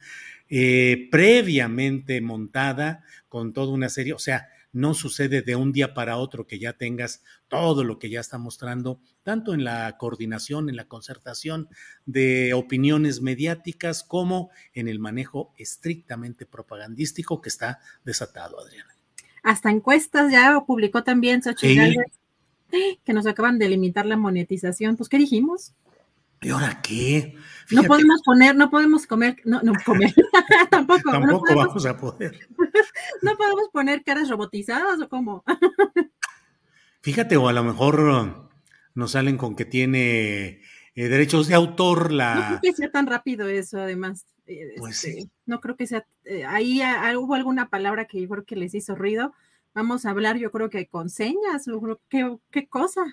eh, 0.49 1.07
previamente 1.11 2.21
montada 2.21 3.03
con 3.27 3.53
toda 3.53 3.71
una 3.71 3.89
serie, 3.89 4.13
o 4.13 4.19
sea, 4.19 4.49
no 4.71 4.93
sucede 4.93 5.41
de 5.41 5.55
un 5.55 5.71
día 5.71 5.93
para 5.93 6.17
otro 6.17 6.45
que 6.45 6.59
ya 6.59 6.73
tengas 6.73 7.23
todo 7.47 7.83
lo 7.83 7.97
que 7.97 8.09
ya 8.09 8.19
está 8.19 8.37
mostrando, 8.37 8.99
tanto 9.23 9.53
en 9.53 9.63
la 9.63 9.97
coordinación, 9.97 10.69
en 10.69 10.75
la 10.75 10.87
concertación 10.87 11.69
de 12.05 12.53
opiniones 12.53 13.21
mediáticas, 13.21 14.03
como 14.03 14.51
en 14.73 14.87
el 14.87 14.99
manejo 14.99 15.53
estrictamente 15.57 16.45
propagandístico 16.45 17.41
que 17.41 17.49
está 17.49 17.79
desatado, 18.03 18.59
Adriana. 18.59 18.95
Hasta 19.41 19.71
encuestas 19.71 20.31
ya 20.31 20.59
publicó 20.65 21.03
también 21.03 21.41
Xochitl 21.41 21.99
que 23.03 23.13
nos 23.13 23.27
acaban 23.27 23.59
de 23.59 23.69
limitar 23.69 24.05
la 24.05 24.17
monetización. 24.17 24.97
Pues, 24.97 25.09
¿qué 25.09 25.17
dijimos? 25.17 25.73
¿Y 26.41 26.49
ahora 26.49 26.81
qué? 26.81 27.35
no 27.71 27.83
podemos 27.83 28.21
poner, 28.23 28.55
no 28.55 28.69
podemos 28.69 29.05
comer, 29.05 29.37
no, 29.43 29.61
no 29.61 29.73
comer, 29.85 30.13
tampoco. 30.71 31.11
Tampoco 31.11 31.55
vamos 31.55 31.85
a 31.85 31.97
poder. 31.97 32.47
no 33.21 33.35
podemos 33.35 33.69
poner 33.71 34.03
caras 34.03 34.29
robotizadas 34.29 35.01
o 35.01 35.09
cómo. 35.09 35.43
Fíjate, 37.01 37.37
o 37.37 37.47
a 37.47 37.53
lo 37.53 37.63
mejor 37.63 38.49
nos 38.93 39.11
salen 39.11 39.37
con 39.37 39.55
que 39.55 39.65
tiene 39.65 40.61
eh, 40.95 41.07
derechos 41.07 41.47
de 41.47 41.55
autor 41.55 42.11
la. 42.11 42.35
No 42.35 42.47
creo 42.47 42.59
que 42.61 42.73
sea 42.73 42.91
tan 42.91 43.07
rápido 43.07 43.47
eso, 43.47 43.79
además. 43.79 44.25
Eh, 44.47 44.75
pues 44.77 45.03
este, 45.03 45.21
sí. 45.21 45.29
No 45.45 45.59
creo 45.59 45.75
que 45.75 45.87
sea. 45.87 46.05
Eh, 46.25 46.45
ahí 46.45 46.81
hubo 47.15 47.35
alguna 47.35 47.69
palabra 47.69 48.05
que 48.05 48.21
yo 48.21 48.29
creo 48.29 48.45
que 48.45 48.55
les 48.55 48.73
hizo 48.75 48.95
ruido. 48.95 49.33
Vamos 49.73 50.05
a 50.05 50.09
hablar, 50.09 50.37
yo 50.37 50.51
creo 50.51 50.69
que 50.69 50.87
con 50.87 51.09
señas, 51.09 51.65
¿qué, 52.09 52.37
qué 52.51 52.67
cosa? 52.67 53.03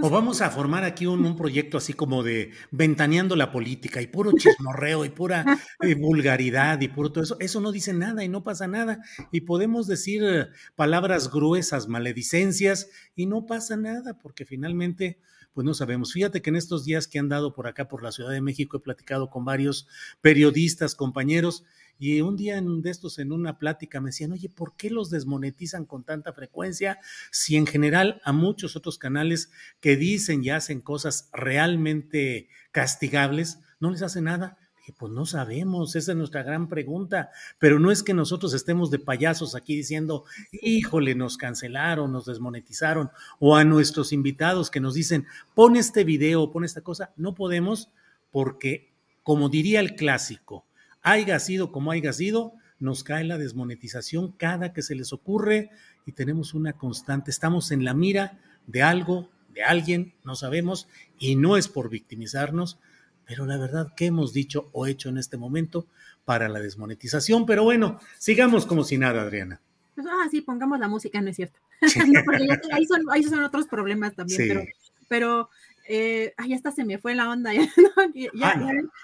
O 0.00 0.08
vamos 0.08 0.40
a 0.40 0.50
formar 0.50 0.84
aquí 0.84 1.04
un, 1.04 1.36
proyecto 1.36 1.76
así 1.76 1.92
como 1.92 2.22
de 2.22 2.50
ventaneando 2.70 3.36
la 3.36 3.52
política 3.52 4.00
y 4.00 4.06
puro 4.06 4.32
chismorreo 4.32 5.04
y 5.04 5.10
pura 5.10 5.44
eh, 5.82 5.94
vulgaridad 5.94 6.80
y 6.80 6.88
puro 6.88 7.12
todo 7.12 7.24
eso. 7.24 7.36
Eso 7.40 7.60
no 7.60 7.72
dice 7.72 7.92
nada 7.92 8.24
y 8.24 8.28
no 8.28 8.42
pasa 8.42 8.66
nada. 8.66 9.02
Y 9.32 9.42
podemos 9.42 9.86
decir 9.86 10.22
eh, 10.24 10.46
palabras 10.76 11.30
gruesas, 11.30 11.88
maledicencias 11.88 12.88
y 13.14 13.26
no 13.26 13.44
pasa 13.44 13.76
nada 13.76 14.18
porque 14.18 14.46
finalmente 14.46 15.18
pues 15.52 15.64
no 15.64 15.74
sabemos. 15.74 16.12
Fíjate 16.12 16.40
que 16.40 16.50
en 16.50 16.56
estos 16.56 16.84
días 16.84 17.06
que 17.06 17.18
han 17.18 17.28
dado 17.28 17.54
por 17.54 17.66
acá, 17.66 17.86
por 17.88 18.02
la 18.02 18.12
Ciudad 18.12 18.30
de 18.30 18.42
México, 18.42 18.76
he 18.76 18.80
platicado 18.80 19.30
con 19.30 19.44
varios 19.44 19.88
periodistas, 20.20 20.94
compañeros, 20.94 21.64
y 21.98 22.20
un 22.20 22.36
día 22.36 22.60
de 22.60 22.90
estos, 22.90 23.18
en 23.18 23.32
una 23.32 23.58
plática, 23.58 24.00
me 24.00 24.08
decían, 24.08 24.32
oye, 24.32 24.48
¿por 24.48 24.76
qué 24.76 24.90
los 24.90 25.10
desmonetizan 25.10 25.86
con 25.86 26.04
tanta 26.04 26.32
frecuencia 26.32 26.98
si 27.30 27.56
en 27.56 27.66
general 27.66 28.20
a 28.24 28.32
muchos 28.32 28.76
otros 28.76 28.98
canales 28.98 29.50
que 29.80 29.96
dicen 29.96 30.44
y 30.44 30.50
hacen 30.50 30.80
cosas 30.80 31.30
realmente 31.32 32.48
castigables, 32.72 33.60
no 33.80 33.90
les 33.90 34.02
hace 34.02 34.20
nada? 34.20 34.58
Pues 34.98 35.10
no 35.10 35.26
sabemos, 35.26 35.96
esa 35.96 36.12
es 36.12 36.18
nuestra 36.18 36.44
gran 36.44 36.68
pregunta, 36.68 37.30
pero 37.58 37.80
no 37.80 37.90
es 37.90 38.04
que 38.04 38.14
nosotros 38.14 38.54
estemos 38.54 38.90
de 38.90 39.00
payasos 39.00 39.56
aquí 39.56 39.74
diciendo, 39.74 40.24
híjole, 40.52 41.16
nos 41.16 41.36
cancelaron, 41.36 42.12
nos 42.12 42.26
desmonetizaron, 42.26 43.10
o 43.40 43.56
a 43.56 43.64
nuestros 43.64 44.12
invitados 44.12 44.70
que 44.70 44.78
nos 44.78 44.94
dicen, 44.94 45.26
pon 45.56 45.74
este 45.74 46.04
video, 46.04 46.52
pon 46.52 46.64
esta 46.64 46.82
cosa, 46.82 47.12
no 47.16 47.34
podemos 47.34 47.90
porque, 48.30 48.92
como 49.24 49.48
diría 49.48 49.80
el 49.80 49.96
clásico, 49.96 50.66
haya 51.06 51.38
sido 51.38 51.70
como 51.70 51.92
haya 51.92 52.12
sido, 52.12 52.54
nos 52.80 53.04
cae 53.04 53.22
la 53.22 53.38
desmonetización 53.38 54.32
cada 54.32 54.72
que 54.72 54.82
se 54.82 54.96
les 54.96 55.12
ocurre 55.12 55.70
y 56.04 56.12
tenemos 56.12 56.52
una 56.52 56.72
constante, 56.72 57.30
estamos 57.30 57.70
en 57.70 57.84
la 57.84 57.94
mira 57.94 58.40
de 58.66 58.82
algo, 58.82 59.30
de 59.54 59.62
alguien, 59.62 60.14
no 60.24 60.34
sabemos, 60.34 60.88
y 61.16 61.36
no 61.36 61.56
es 61.56 61.68
por 61.68 61.90
victimizarnos, 61.90 62.80
pero 63.24 63.46
la 63.46 63.56
verdad, 63.56 63.92
¿qué 63.96 64.06
hemos 64.06 64.32
dicho 64.32 64.68
o 64.72 64.88
hecho 64.88 65.08
en 65.08 65.18
este 65.18 65.36
momento 65.36 65.86
para 66.24 66.48
la 66.48 66.58
desmonetización? 66.58 67.46
Pero 67.46 67.62
bueno, 67.62 68.00
sigamos 68.18 68.66
como 68.66 68.82
si 68.82 68.98
nada, 68.98 69.22
Adriana. 69.22 69.60
Pues, 69.94 70.08
ah, 70.10 70.26
sí, 70.28 70.40
pongamos 70.40 70.80
la 70.80 70.88
música, 70.88 71.20
no 71.20 71.30
es 71.30 71.36
cierto. 71.36 71.60
no, 72.08 72.20
porque 72.24 72.48
ahí, 72.72 72.84
son, 72.84 73.02
ahí, 73.12 73.22
son, 73.22 73.44
otros 73.44 73.68
problemas 73.68 74.16
también, 74.16 74.48
pero, 74.48 74.64
pero 75.06 75.50
eh, 75.88 76.34
ay, 76.36 76.54
hasta 76.54 76.72
se 76.72 76.84
me 76.84 76.98
fue 76.98 77.14
la 77.14 77.30
onda. 77.30 77.52
Ya, 78.34 78.54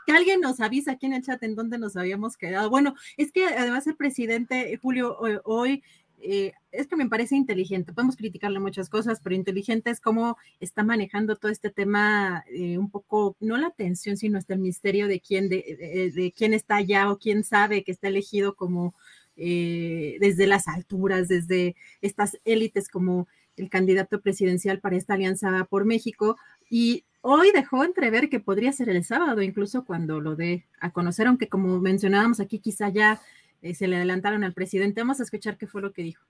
que 0.06 0.12
alguien 0.12 0.40
nos 0.40 0.60
avisa 0.60 0.92
aquí 0.92 1.06
en 1.06 1.12
el 1.12 1.22
chat 1.22 1.42
en 1.42 1.54
dónde 1.54 1.78
nos 1.78 1.96
habíamos 1.96 2.36
quedado. 2.36 2.70
Bueno, 2.70 2.94
es 3.16 3.32
que 3.32 3.44
además 3.44 3.86
el 3.86 3.96
presidente 3.96 4.76
Julio 4.80 5.16
hoy, 5.44 5.82
eh, 6.20 6.52
es 6.70 6.86
que 6.86 6.96
me 6.96 7.08
parece 7.08 7.36
inteligente. 7.36 7.92
Podemos 7.92 8.16
criticarle 8.16 8.60
muchas 8.60 8.88
cosas, 8.88 9.20
pero 9.22 9.34
inteligente 9.34 9.90
es 9.90 10.00
cómo 10.00 10.36
está 10.60 10.82
manejando 10.82 11.36
todo 11.36 11.50
este 11.50 11.70
tema, 11.70 12.44
eh, 12.52 12.78
un 12.78 12.90
poco, 12.90 13.36
no 13.40 13.56
la 13.56 13.70
tensión, 13.70 14.16
sino 14.16 14.38
hasta 14.38 14.54
el 14.54 14.60
misterio 14.60 15.08
de 15.08 15.20
quién, 15.20 15.48
de, 15.48 16.12
de, 16.14 16.32
quién 16.36 16.54
está 16.54 16.76
allá 16.76 17.10
o 17.10 17.18
quién 17.18 17.44
sabe 17.44 17.84
que 17.84 17.92
está 17.92 18.08
elegido 18.08 18.54
como 18.54 18.94
desde 19.34 20.46
las 20.46 20.68
alturas, 20.68 21.26
desde 21.26 21.74
estas 22.02 22.38
élites 22.44 22.88
como 22.88 23.26
el 23.56 23.68
candidato 23.68 24.20
presidencial 24.20 24.80
para 24.80 24.96
esta 24.96 25.14
alianza 25.14 25.66
por 25.68 25.84
México, 25.84 26.36
y 26.72 27.04
hoy 27.20 27.52
dejó 27.52 27.84
entrever 27.84 28.30
que 28.30 28.40
podría 28.40 28.72
ser 28.72 28.88
el 28.88 29.04
sábado, 29.04 29.42
incluso 29.42 29.84
cuando 29.84 30.22
lo 30.22 30.36
dé 30.36 30.64
a 30.80 30.90
conocer, 30.90 31.26
aunque 31.26 31.46
como 31.46 31.78
mencionábamos 31.78 32.40
aquí, 32.40 32.60
quizá 32.60 32.88
ya 32.88 33.20
eh, 33.60 33.74
se 33.74 33.86
le 33.88 33.96
adelantaron 33.96 34.42
al 34.42 34.54
presidente. 34.54 35.02
Vamos 35.02 35.20
a 35.20 35.24
escuchar 35.24 35.58
qué 35.58 35.66
fue 35.66 35.82
lo 35.82 35.92
que 35.92 36.02
dijo. 36.02 36.24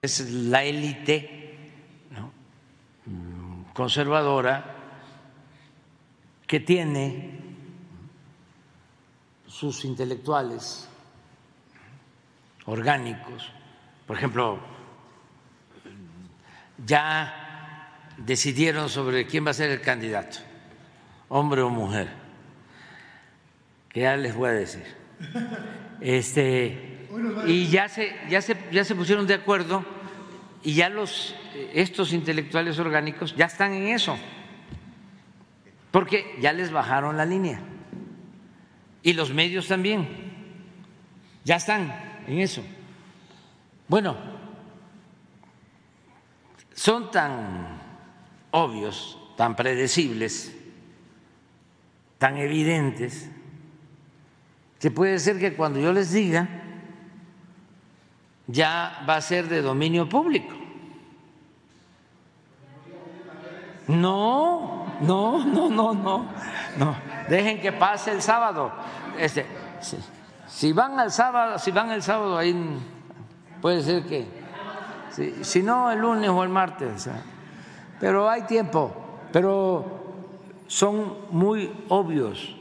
Es 0.00 0.30
la 0.30 0.64
élite 0.64 1.28
mm, 3.04 3.64
conservadora 3.74 4.76
que 6.46 6.58
tiene 6.58 7.38
sus 9.46 9.84
intelectuales 9.84 10.88
orgánicos, 12.64 13.52
por 14.06 14.16
ejemplo, 14.16 14.58
ya 16.86 17.41
decidieron 18.24 18.88
sobre 18.88 19.26
quién 19.26 19.46
va 19.46 19.50
a 19.50 19.54
ser 19.54 19.70
el 19.70 19.80
candidato, 19.80 20.38
hombre 21.28 21.62
o 21.62 21.70
mujer, 21.70 22.08
que 23.88 24.00
ya 24.00 24.16
les 24.16 24.34
voy 24.34 24.50
a 24.50 24.52
decir. 24.52 24.84
Este, 26.00 27.06
y 27.46 27.68
ya 27.68 27.88
se, 27.88 28.14
ya 28.28 28.42
se, 28.42 28.56
ya 28.72 28.84
se 28.84 28.94
pusieron 28.94 29.26
de 29.26 29.34
acuerdo 29.34 29.84
y 30.62 30.74
ya 30.74 30.88
los, 30.88 31.34
estos 31.72 32.12
intelectuales 32.12 32.78
orgánicos 32.78 33.34
ya 33.36 33.46
están 33.46 33.72
en 33.72 33.88
eso, 33.88 34.16
porque 35.90 36.36
ya 36.40 36.52
les 36.52 36.70
bajaron 36.70 37.16
la 37.16 37.24
línea. 37.24 37.60
Y 39.02 39.14
los 39.14 39.32
medios 39.32 39.66
también, 39.66 40.08
ya 41.44 41.56
están 41.56 42.22
en 42.28 42.38
eso. 42.38 42.62
Bueno, 43.88 44.16
son 46.72 47.10
tan 47.10 47.81
obvios, 48.52 49.18
tan 49.36 49.56
predecibles, 49.56 50.54
tan 52.18 52.36
evidentes, 52.36 53.28
que 54.78 54.90
puede 54.90 55.18
ser 55.18 55.38
que 55.38 55.54
cuando 55.54 55.80
yo 55.80 55.92
les 55.92 56.12
diga 56.12 56.48
ya 58.46 59.04
va 59.08 59.16
a 59.16 59.20
ser 59.20 59.48
de 59.48 59.62
dominio 59.62 60.08
público. 60.08 60.54
No, 63.88 64.86
no, 65.00 65.44
no, 65.44 65.68
no, 65.68 65.94
no, 65.94 66.26
no. 66.76 66.96
Dejen 67.28 67.60
que 67.60 67.72
pase 67.72 68.12
el 68.12 68.22
sábado. 68.22 68.72
Este, 69.18 69.46
si, 70.46 70.72
van 70.72 70.98
al 70.98 71.10
sábado, 71.10 71.58
si 71.58 71.70
van 71.70 71.90
el 71.90 72.02
sábado 72.02 72.38
ahí 72.38 72.54
puede 73.60 73.82
ser 73.82 74.04
que, 74.04 74.26
si, 75.42 75.62
no 75.62 75.90
el 75.90 75.98
lunes 75.98 76.30
o 76.30 76.42
el 76.42 76.48
martes, 76.48 77.08
pero 78.02 78.28
hay 78.28 78.42
tiempo, 78.42 78.92
pero 79.32 80.24
son 80.66 81.18
muy 81.30 81.72
obvios, 81.88 82.56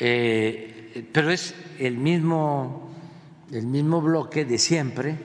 eh, 0.00 1.08
pero 1.12 1.30
es 1.30 1.54
el 1.78 1.96
mismo, 1.98 2.90
el 3.52 3.68
mismo 3.68 4.02
bloque 4.02 4.44
de 4.44 4.58
siempre. 4.58 5.16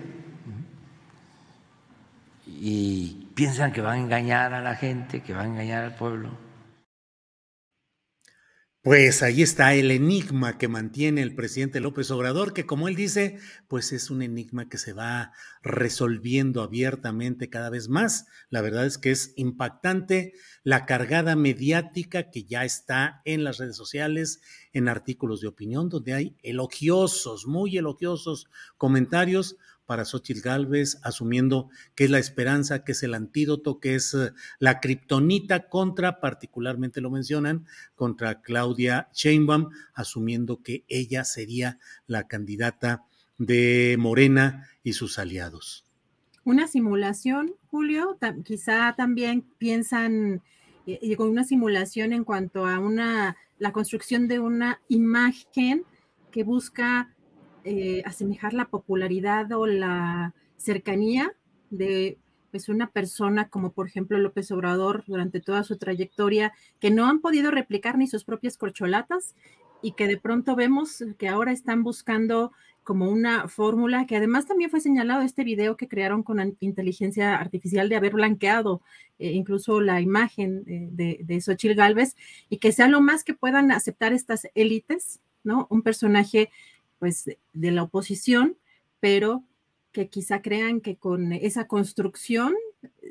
Y 2.45 3.29
piensan 3.33 3.71
que 3.71 3.81
van 3.81 3.95
a 3.95 4.01
engañar 4.03 4.53
a 4.53 4.61
la 4.61 4.75
gente, 4.75 5.23
que 5.23 5.33
van 5.33 5.45
a 5.45 5.49
engañar 5.49 5.85
al 5.85 5.95
pueblo. 5.95 6.29
Pues 8.83 9.23
ahí 9.23 9.41
está 9.41 9.75
el 9.75 9.91
enigma 9.91 10.57
que 10.57 10.67
mantiene 10.67 11.21
el 11.21 11.33
presidente 11.35 11.79
López 11.79 12.11
Obrador, 12.11 12.51
que 12.51 12.65
como 12.65 12.89
él 12.89 12.97
dice, 12.97 13.39
pues 13.69 13.93
es 13.93 14.09
un 14.09 14.21
enigma 14.21 14.67
que 14.67 14.77
se 14.77 14.91
va 14.91 15.31
resolviendo 15.61 16.61
abiertamente 16.61 17.49
cada 17.49 17.69
vez 17.69 17.87
más. 17.87 18.25
La 18.49 18.59
verdad 18.59 18.85
es 18.85 18.97
que 18.97 19.11
es 19.11 19.31
impactante 19.37 20.33
la 20.63 20.85
cargada 20.85 21.37
mediática 21.37 22.29
que 22.29 22.43
ya 22.43 22.65
está 22.65 23.21
en 23.23 23.45
las 23.45 23.57
redes 23.57 23.77
sociales, 23.77 24.41
en 24.73 24.89
artículos 24.89 25.39
de 25.39 25.47
opinión, 25.47 25.87
donde 25.87 26.13
hay 26.13 26.35
elogiosos, 26.43 27.47
muy 27.47 27.77
elogiosos 27.77 28.49
comentarios 28.77 29.55
para 29.93 30.05
Xochitl 30.05 30.41
Galvez, 30.41 30.97
asumiendo 31.03 31.69
que 31.93 32.05
es 32.05 32.09
la 32.09 32.17
esperanza, 32.17 32.83
que 32.83 32.93
es 32.93 33.03
el 33.03 33.13
antídoto, 33.13 33.79
que 33.79 33.93
es 33.93 34.15
eh, 34.15 34.31
la 34.57 34.79
kriptonita 34.79 35.69
contra, 35.69 36.19
particularmente 36.19 36.99
lo 36.99 37.11
mencionan, 37.11 37.67
contra 37.93 38.41
Claudia 38.41 39.07
Sheinbaum, 39.13 39.69
asumiendo 39.93 40.63
que 40.63 40.83
ella 40.87 41.23
sería 41.25 41.77
la 42.07 42.27
candidata 42.27 43.05
de 43.37 43.95
Morena 43.99 44.67
y 44.81 44.93
sus 44.93 45.19
aliados. 45.19 45.85
Una 46.43 46.67
simulación, 46.67 47.53
Julio, 47.67 48.17
quizá 48.43 48.95
también 48.97 49.45
piensan 49.59 50.41
eh, 50.87 51.15
con 51.15 51.29
una 51.29 51.43
simulación 51.43 52.13
en 52.13 52.23
cuanto 52.23 52.65
a 52.65 52.79
una 52.79 53.37
la 53.59 53.71
construcción 53.71 54.27
de 54.27 54.39
una 54.39 54.81
imagen 54.87 55.83
que 56.31 56.43
busca 56.43 57.12
eh, 57.63 58.01
asemejar 58.05 58.53
la 58.53 58.65
popularidad 58.65 59.51
o 59.53 59.65
la 59.65 60.33
cercanía 60.57 61.33
de 61.69 62.17
pues 62.51 62.69
una 62.69 62.91
persona 62.91 63.49
como 63.49 63.71
por 63.71 63.87
ejemplo 63.87 64.17
López 64.19 64.51
Obrador 64.51 65.03
durante 65.07 65.41
toda 65.41 65.63
su 65.63 65.77
trayectoria 65.77 66.53
que 66.79 66.91
no 66.91 67.07
han 67.07 67.19
podido 67.19 67.49
replicar 67.49 67.97
ni 67.97 68.07
sus 68.07 68.25
propias 68.25 68.57
corcholatas 68.57 69.35
y 69.81 69.93
que 69.93 70.07
de 70.07 70.17
pronto 70.17 70.55
vemos 70.55 71.03
que 71.17 71.27
ahora 71.27 71.51
están 71.51 71.83
buscando 71.83 72.51
como 72.83 73.09
una 73.09 73.47
fórmula 73.47 74.05
que 74.05 74.17
además 74.17 74.45
también 74.45 74.69
fue 74.69 74.81
señalado 74.81 75.21
este 75.21 75.43
video 75.43 75.77
que 75.77 75.87
crearon 75.87 76.21
con 76.21 76.57
inteligencia 76.59 77.35
artificial 77.35 77.89
de 77.89 77.95
haber 77.95 78.13
blanqueado 78.13 78.81
eh, 79.19 79.31
incluso 79.31 79.81
la 79.81 80.01
imagen 80.01 80.63
de, 80.65 81.19
de 81.23 81.41
Xochitl 81.41 81.75
Galvez 81.75 82.15
y 82.49 82.57
que 82.57 82.71
sea 82.71 82.87
lo 82.87 83.01
más 83.01 83.23
que 83.23 83.33
puedan 83.33 83.71
aceptar 83.71 84.13
estas 84.13 84.47
élites, 84.53 85.21
¿no? 85.43 85.67
Un 85.69 85.81
personaje 85.81 86.49
pues 87.03 87.25
de 87.51 87.71
la 87.71 87.83
oposición, 87.83 88.55
pero 89.01 89.43
que 89.91 90.07
quizá 90.07 90.41
crean 90.41 90.79
que 90.79 90.95
con 90.95 91.33
esa 91.33 91.67
construcción 91.67 92.53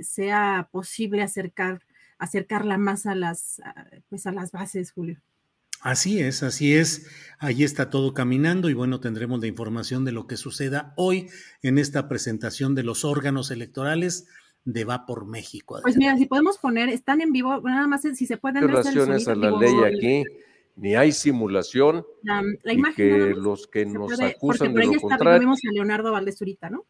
sea 0.01 0.71
posible 0.73 1.21
acercar, 1.21 1.83
acercarla 2.17 2.79
más 2.79 3.05
a 3.05 3.15
las, 3.15 3.61
pues 4.09 4.27
a 4.27 4.33
las 4.33 4.51
bases, 4.51 4.93
Julio. 4.93 5.21
Así 5.83 6.21
es, 6.21 6.43
así 6.43 6.73
es. 6.73 7.07
Ahí 7.39 7.65
está 7.65 7.91
todo 7.91 8.15
caminando 8.15 8.71
y 8.71 8.73
bueno, 8.73 8.99
tendremos 8.99 9.43
la 9.43 9.49
información 9.49 10.07
de 10.07 10.13
lo 10.13 10.27
que 10.27 10.39
suceda 10.39 10.95
hoy 10.97 11.29
en 11.61 11.77
esta 11.77 12.09
presentación 12.09 12.75
de 12.75 12.85
los 12.85 13.05
órganos 13.05 13.51
electorales 13.51 14.27
de 14.65 14.87
Va 14.87 15.05
por 15.05 15.27
México. 15.27 15.81
Pues 15.83 15.99
mira, 15.99 16.17
si 16.17 16.25
podemos 16.25 16.57
poner, 16.57 16.89
están 16.89 17.21
en 17.21 17.31
vivo, 17.31 17.61
nada 17.61 17.87
más 17.87 18.01
si 18.01 18.25
se 18.25 18.39
pueden... 18.39 18.67
Relaciones 18.67 19.29
a 19.29 19.35
la 19.35 19.51
ley 19.51 19.75
aquí 19.85 20.25
ni 20.77 20.95
hay 20.95 21.13
simulación, 21.13 22.05
la, 22.23 22.43
y 22.65 22.95
que 22.95 23.35
los 23.37 23.67
que 23.67 23.85
nos 23.85 24.19
acusan 24.21 24.75
de 24.75 24.87
lo 24.87 25.01
contrario. 25.01 25.41
Vemos 25.41 25.61
a 25.69 25.73
Leonardo 25.73 26.13
Valdezurita, 26.13 26.71
¿no? 26.71 26.87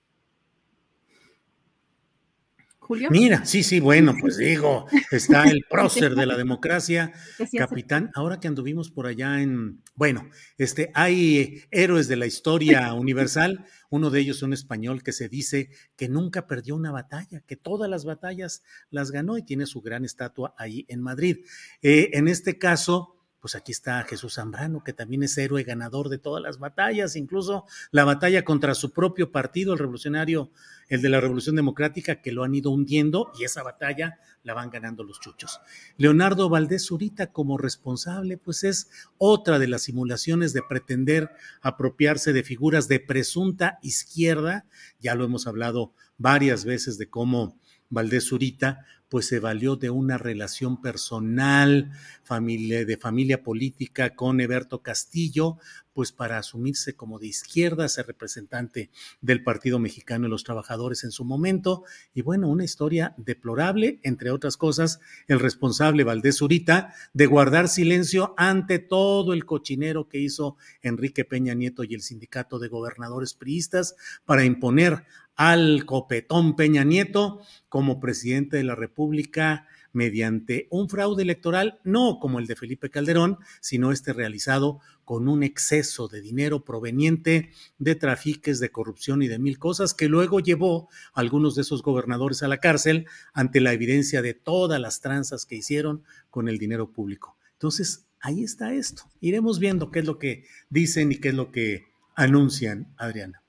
Julio. 2.78 3.11
Mira, 3.11 3.44
sí, 3.44 3.62
sí, 3.62 3.78
bueno, 3.78 4.12
pues 4.20 4.37
digo, 4.37 4.87
está 5.11 5.44
el 5.44 5.64
prócer 5.70 6.14
de 6.14 6.26
la 6.26 6.37
democracia, 6.37 7.12
capitán. 7.56 8.11
Ahora 8.14 8.40
que 8.40 8.48
anduvimos 8.48 8.90
por 8.90 9.06
allá 9.06 9.40
en, 9.40 9.83
bueno, 9.94 10.28
este, 10.59 10.90
hay 10.94 11.62
héroes 11.70 12.09
de 12.09 12.16
la 12.16 12.26
historia 12.26 12.92
universal. 12.94 13.66
Uno 13.90 14.11
de 14.11 14.20
ellos, 14.20 14.42
un 14.42 14.52
español 14.52 15.02
que 15.02 15.12
se 15.12 15.28
dice 15.28 15.70
que 15.96 16.09
nunca 16.09 16.46
perdió 16.46 16.74
una 16.74 16.90
batalla, 16.90 17.40
que 17.46 17.56
todas 17.56 17.88
las 17.88 18.04
batallas 18.04 18.62
las 18.90 19.11
ganó 19.11 19.38
y 19.38 19.42
tiene 19.42 19.66
su 19.66 19.80
gran 19.80 20.04
estatua 20.04 20.54
ahí 20.56 20.85
en 20.88 21.02
Madrid. 21.02 21.44
Eh, 21.83 22.11
en 22.14 22.26
este 22.26 22.59
caso, 22.59 23.21
pues 23.42 23.57
aquí 23.57 23.72
está 23.72 24.05
Jesús 24.05 24.35
Zambrano, 24.35 24.85
que 24.85 24.92
también 24.92 25.24
es 25.24 25.37
héroe 25.37 25.64
ganador 25.64 26.09
de 26.09 26.18
todas 26.18 26.40
las 26.40 26.61
batallas, 26.61 27.16
incluso 27.16 27.64
la 27.90 28.05
batalla 28.05 28.44
contra 28.44 28.72
su 28.76 28.92
propio 28.92 29.33
partido, 29.33 29.72
el 29.72 29.81
revolucionario, 29.81 30.52
el 30.88 31.02
de 31.02 31.09
la 31.09 31.20
Revolución 31.20 31.57
Democrática, 31.57 32.22
que 32.22 32.31
lo 32.31 32.44
han 32.44 32.55
ido 32.55 32.70
hundiendo 32.70 33.33
y 33.37 33.42
esa 33.42 33.64
batalla 33.64 34.20
la 34.44 34.55
van 34.55 34.70
ganando 34.70 35.02
los 35.02 35.18
chuchos. 35.18 35.61
Leonardo 35.96 36.48
Valdés 36.48 36.87
Zurita 36.87 37.33
como 37.33 37.59
responsable, 37.59 38.38
pues 38.38 38.62
es 38.62 38.90
otra 39.18 39.59
de 39.59 39.66
las 39.66 39.83
simulaciones 39.83 40.52
de 40.52 40.62
pretender 40.62 41.33
apropiarse 41.62 42.33
de 42.33 42.44
figuras 42.44 42.87
de 42.87 43.00
presunta 43.00 43.81
izquierda, 43.83 44.66
ya 45.00 45.16
lo 45.16 45.24
hemos 45.24 45.48
hablado 45.48 45.94
varias 46.16 46.64
veces 46.64 46.96
de 46.96 47.11
cómo 47.11 47.59
Valdés 47.90 48.28
Zurita 48.28 48.87
pues 49.12 49.27
se 49.27 49.40
valió 49.40 49.77
de 49.77 49.90
una 49.90 50.16
relación 50.16 50.81
personal, 50.81 51.90
de 52.31 52.98
familia 52.98 53.42
política 53.42 54.14
con 54.14 54.40
Eberto 54.40 54.81
Castillo, 54.81 55.59
pues 55.92 56.12
para 56.12 56.38
asumirse 56.38 56.94
como 56.94 57.18
de 57.18 57.26
izquierda, 57.26 57.88
ser 57.88 58.07
representante 58.07 58.90
del 59.20 59.42
Partido 59.42 59.78
Mexicano 59.78 60.24
de 60.24 60.31
los 60.31 60.44
Trabajadores 60.44 61.05
en 61.05 61.11
su 61.11 61.24
momento. 61.24 61.85
Y 62.14 62.22
bueno, 62.22 62.48
una 62.48 62.64
historia 62.64 63.14
deplorable, 63.16 64.00
entre 64.02 64.31
otras 64.31 64.57
cosas, 64.57 65.00
el 65.28 65.40
responsable 65.40 66.05
Valdés 66.05 66.38
Zurita 66.38 66.94
de 67.12 67.26
guardar 67.26 67.68
silencio 67.68 68.35
ante 68.37 68.78
todo 68.78 69.33
el 69.33 69.44
cochinero 69.44 70.09
que 70.09 70.18
hizo 70.18 70.57
Enrique 70.81 71.24
Peña 71.24 71.55
Nieto 71.55 71.85
y 71.85 71.94
el 71.94 72.02
sindicato 72.02 72.59
de 72.59 72.68
gobernadores 72.68 73.35
priistas 73.35 73.94
para 74.24 74.44
imponer 74.44 75.05
al 75.35 75.85
copetón 75.87 76.57
Peña 76.57 76.85
Nieto 76.85 77.40
como 77.68 78.00
presidente 78.00 78.57
de 78.57 78.64
la 78.64 78.74
República 78.74 79.66
mediante 79.92 80.68
un 80.70 80.88
fraude 80.88 81.22
electoral, 81.22 81.81
no 81.85 82.18
como 82.18 82.38
el 82.38 82.46
de 82.46 82.57
Felipe 82.57 82.90
Calderón, 82.90 83.38
sino 83.61 83.92
este 83.92 84.12
realizado 84.12 84.81
con 85.12 85.29
un 85.29 85.42
exceso 85.42 86.09
de 86.09 86.22
dinero 86.22 86.64
proveniente 86.64 87.51
de 87.77 87.94
trafiques, 87.94 88.61
de 88.61 88.70
corrupción 88.70 89.20
y 89.20 89.29
de 89.29 89.38
mil 89.38 89.59
cosas 89.59 89.92
que 89.92 90.09
luego 90.09 90.40
llevó 90.40 90.88
a 91.12 91.20
algunos 91.20 91.55
de 91.55 91.61
esos 91.61 91.83
gobernadores 91.83 92.42
a 92.42 92.48
la 92.48 92.61
cárcel 92.61 93.07
ante 93.35 93.61
la 93.61 93.75
evidencia 93.75 94.22
de 94.22 94.33
todas 94.33 94.81
las 94.81 95.03
tranzas 95.03 95.44
que 95.44 95.55
hicieron 95.55 96.03
con 96.31 96.48
el 96.48 96.57
dinero 96.57 96.92
público. 96.92 97.37
Entonces, 97.53 98.07
ahí 98.22 98.42
está 98.42 98.72
esto. 98.72 99.03
Iremos 99.20 99.59
viendo 99.59 99.90
qué 99.90 99.98
es 99.98 100.07
lo 100.07 100.18
que 100.18 100.46
dicen 100.70 101.12
y 101.12 101.16
qué 101.16 101.29
es 101.29 101.35
lo 101.35 101.53
que 101.53 101.85
anuncian, 102.14 102.90
Adriana. 102.96 103.42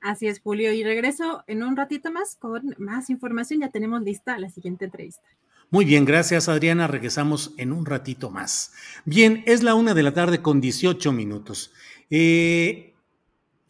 Así 0.00 0.26
es, 0.26 0.40
Julio. 0.40 0.72
Y 0.72 0.84
regreso 0.84 1.44
en 1.46 1.62
un 1.62 1.76
ratito 1.76 2.10
más 2.10 2.36
con 2.36 2.74
más 2.78 3.10
información. 3.10 3.60
Ya 3.60 3.68
tenemos 3.68 4.00
lista 4.00 4.38
la 4.38 4.48
siguiente 4.48 4.86
entrevista. 4.86 5.28
Muy 5.72 5.84
bien, 5.84 6.04
gracias 6.04 6.48
Adriana. 6.48 6.88
Regresamos 6.88 7.54
en 7.56 7.70
un 7.70 7.86
ratito 7.86 8.28
más. 8.28 8.72
Bien, 9.04 9.44
es 9.46 9.62
la 9.62 9.76
una 9.76 9.94
de 9.94 10.02
la 10.02 10.12
tarde 10.12 10.42
con 10.42 10.60
18 10.60 11.12
minutos. 11.12 11.70
Eh, 12.10 12.94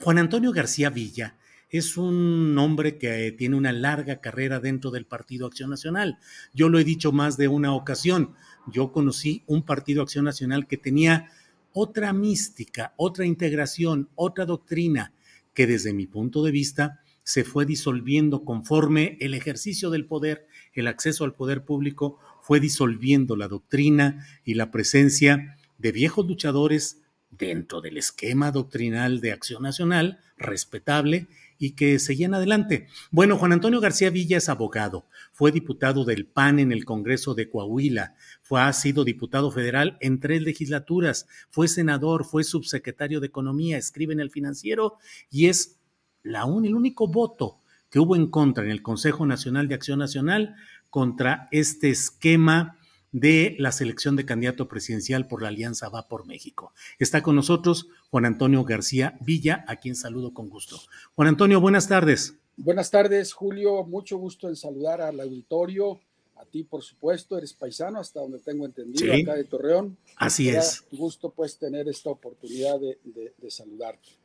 Juan 0.01 0.17
Antonio 0.17 0.51
García 0.51 0.89
Villa 0.89 1.37
es 1.69 1.99
un 1.99 2.57
hombre 2.57 2.97
que 2.97 3.33
tiene 3.33 3.55
una 3.55 3.73
larga 3.73 4.23
carrera 4.23 4.61
dentro 4.61 4.91
del 4.91 5.05
Partido 5.05 5.47
Acción 5.47 5.69
Nacional. 5.69 6.19
Yo 6.55 6.71
lo 6.71 6.79
he 6.79 6.85
dicho 6.85 7.13
más 7.13 7.37
de 7.37 7.49
una 7.49 7.75
ocasión. 7.75 8.35
Yo 8.67 8.93
conocí 8.93 9.43
un 9.47 9.63
Partido 9.63 10.01
Acción 10.01 10.25
Nacional 10.25 10.67
que 10.67 10.79
tenía 10.79 11.31
otra 11.75 12.15
mística, 12.15 12.95
otra 12.97 13.27
integración, 13.27 14.09
otra 14.15 14.47
doctrina 14.47 15.13
que 15.53 15.67
desde 15.67 15.93
mi 15.93 16.07
punto 16.07 16.43
de 16.43 16.51
vista 16.51 17.01
se 17.25 17.45
fue 17.45 17.67
disolviendo 17.67 18.43
conforme 18.45 19.19
el 19.21 19.35
ejercicio 19.35 19.91
del 19.91 20.07
poder, 20.07 20.47
el 20.73 20.87
acceso 20.87 21.25
al 21.25 21.35
poder 21.35 21.65
público, 21.65 22.19
fue 22.43 22.61
disolviendo 22.61 23.37
la 23.37 23.49
doctrina 23.49 24.27
y 24.45 24.55
la 24.55 24.71
presencia 24.71 25.57
de 25.79 25.93
viejos 25.93 26.27
luchadores 26.27 27.03
dentro 27.31 27.81
del 27.81 27.97
esquema 27.97 28.51
doctrinal 28.51 29.21
de 29.21 29.33
acción 29.33 29.63
nacional, 29.63 30.21
respetable, 30.37 31.29
y 31.59 31.73
que 31.73 31.99
seguían 31.99 32.35
adelante. 32.35 32.89
Bueno, 33.11 33.37
Juan 33.37 33.53
Antonio 33.53 33.81
García 33.81 34.09
Villa 34.09 34.39
es 34.39 34.49
abogado, 34.49 35.07
fue 35.33 35.53
diputado 35.53 36.05
del 36.05 36.27
PAN 36.27 36.59
en 36.59 36.73
el 36.73 36.87
Congreso 36.87 37.35
de 37.35 37.51
Coahuila, 37.51 38.15
fue, 38.43 38.63
ha 38.63 38.73
sido 38.73 39.05
diputado 39.05 39.51
federal 39.51 39.99
en 40.01 40.21
tres 40.21 40.41
legislaturas, 40.43 41.27
fue 41.51 41.69
senador, 41.69 42.25
fue 42.25 42.45
subsecretario 42.45 43.21
de 43.21 43.27
Economía, 43.27 43.77
escribe 43.77 44.15
en 44.15 44.21
el 44.21 44.31
financiero 44.31 44.97
y 45.31 45.47
es 45.47 45.77
la 46.23 46.41
el 46.41 46.75
único 46.75 47.09
voto 47.09 47.60
que 47.91 47.99
hubo 47.99 48.17
en 48.17 48.29
contra 48.29 48.65
en 48.65 48.71
el 48.71 48.83
Consejo 48.83 49.27
Nacional 49.27 49.69
de 49.69 49.75
Acción 49.75 49.99
Nacional 49.99 50.55
contra 50.89 51.49
este 51.51 51.91
esquema 51.91 52.79
de 53.13 53.57
la 53.59 53.73
selección 53.73 54.15
de 54.17 54.25
candidato 54.25 54.69
presidencial 54.69 55.27
por 55.27 55.43
la 55.43 55.49
Alianza 55.49 55.89
Va 55.89 56.09
por 56.09 56.27
México. 56.27 56.73
Está 56.99 57.23
con 57.23 57.35
nosotros 57.35 57.89
Juan 58.11 58.25
Antonio 58.25 58.65
García 58.65 59.19
Villa, 59.21 59.65
a 59.67 59.77
quien 59.77 59.97
saludo 59.97 60.33
con 60.33 60.49
gusto. 60.49 60.77
Juan 61.17 61.29
Antonio, 61.29 61.61
buenas 61.61 61.89
tardes. 61.89 62.35
Buenas 62.57 62.91
tardes, 62.91 63.33
Julio. 63.33 63.85
Mucho 63.85 64.17
gusto 64.19 64.49
en 64.49 64.55
saludar 64.55 65.01
al 65.01 65.19
auditorio. 65.21 66.01
A 66.37 66.45
ti, 66.45 66.63
por 66.63 66.83
supuesto, 66.83 67.37
eres 67.37 67.53
paisano, 67.53 67.99
hasta 67.99 68.21
donde 68.21 68.39
tengo 68.39 68.65
entendido, 68.65 69.13
acá 69.13 69.35
de 69.35 69.45
Torreón. 69.45 69.97
Así 70.17 70.49
es. 70.49 70.85
Gusto, 70.91 71.31
pues, 71.31 71.59
tener 71.59 71.89
esta 71.89 72.11
oportunidad 72.11 72.81
de, 72.81 72.99
de 73.37 73.51
saludarte. 73.51 74.20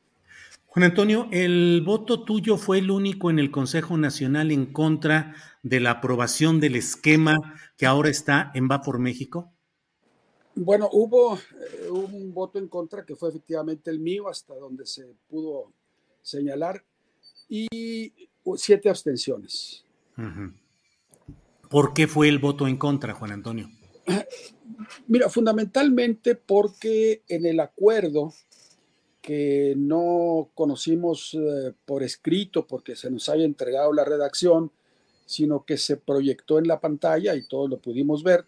Juan 0.76 0.84
Antonio, 0.84 1.30
el 1.32 1.84
voto 1.86 2.26
tuyo 2.26 2.58
fue 2.58 2.80
el 2.80 2.92
único 2.92 3.30
en 3.30 3.40
el 3.40 3.50
Consejo 3.50 3.96
Nacional 3.96 4.52
en 4.52 4.66
contra 4.66 5.34
de 5.64 5.80
la 5.80 5.92
aprobación 5.92 6.60
del 6.60 6.76
esquema 6.76 7.56
que 7.78 7.86
ahora 7.86 8.10
está 8.10 8.52
en 8.54 8.68
Va 8.70 8.82
por 8.82 9.00
México. 9.00 9.54
Bueno, 10.54 10.90
hubo 10.92 11.38
eh, 11.38 11.90
un 11.90 12.34
voto 12.34 12.60
en 12.60 12.68
contra 12.68 13.06
que 13.06 13.16
fue 13.16 13.30
efectivamente 13.30 13.90
el 13.90 14.02
mío, 14.02 14.28
hasta 14.28 14.54
donde 14.54 14.86
se 14.86 15.06
pudo 15.30 15.72
señalar, 16.22 16.84
y 17.48 18.12
siete 18.58 18.90
abstenciones. 18.90 19.86
¿Por 21.70 21.94
qué 21.94 22.06
fue 22.06 22.28
el 22.28 22.40
voto 22.40 22.68
en 22.68 22.76
contra, 22.76 23.14
Juan 23.14 23.32
Antonio? 23.32 23.70
Mira, 25.08 25.30
fundamentalmente 25.30 26.36
porque 26.36 27.24
en 27.30 27.46
el 27.46 27.62
acuerdo 27.62 28.34
que 29.26 29.74
no 29.76 30.52
conocimos 30.54 31.34
eh, 31.34 31.74
por 31.84 32.04
escrito 32.04 32.68
porque 32.68 32.96
se 32.96 33.10
nos 33.10 33.28
haya 33.28 33.44
entregado 33.44 33.92
la 33.92 34.06
redacción, 34.06 34.72
sino 35.26 35.66
que 35.66 35.78
se 35.78 35.98
proyectó 35.98 36.60
en 36.60 36.68
la 36.68 36.80
pantalla 36.80 37.34
y 37.34 37.48
todos 37.48 37.68
lo 37.68 37.80
pudimos 37.80 38.22
ver, 38.22 38.46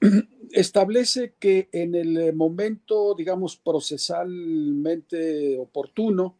establece 0.50 1.34
que 1.38 1.68
en 1.70 1.94
el 1.94 2.34
momento, 2.34 3.14
digamos, 3.14 3.56
procesalmente 3.56 5.56
oportuno, 5.60 6.34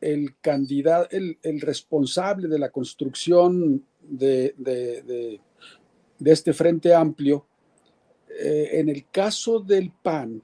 el 0.00 0.34
el, 1.42 1.60
responsable 1.60 2.48
de 2.48 2.58
la 2.58 2.70
construcción 2.70 3.84
de, 4.00 4.54
de, 4.56 5.38
este 6.24 6.54
frente 6.54 6.94
amplio, 6.94 7.44
eh, 8.30 8.70
en 8.72 8.88
el 8.88 9.04
caso 9.10 9.60
del 9.60 9.90
PAN, 9.90 10.42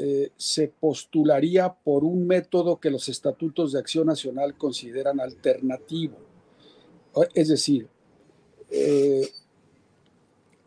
eh, 0.00 0.30
se 0.36 0.68
postularía 0.68 1.74
por 1.74 2.04
un 2.04 2.24
método 2.24 2.78
que 2.78 2.88
los 2.88 3.08
estatutos 3.08 3.72
de 3.72 3.80
acción 3.80 4.06
nacional 4.06 4.56
consideran 4.56 5.18
alternativo. 5.18 6.16
Es 7.34 7.48
decir, 7.48 7.88
eh, 8.70 9.28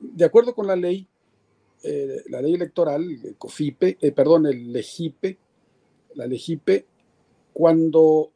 de 0.02 0.26
acuerdo 0.26 0.54
con 0.54 0.67
la 0.67 0.76
ley, 0.76 1.08
eh, 1.82 2.24
la 2.28 2.41
ley 2.41 2.56
electoral, 2.56 3.10
el 3.10 3.38
COFIPE, 3.38 4.12
perdón, 4.13 4.48
el 4.48 4.74
LEGIPE, 4.74 5.38
la 6.15 6.28
LEGIPE, 6.28 6.86
cuando 7.54 8.34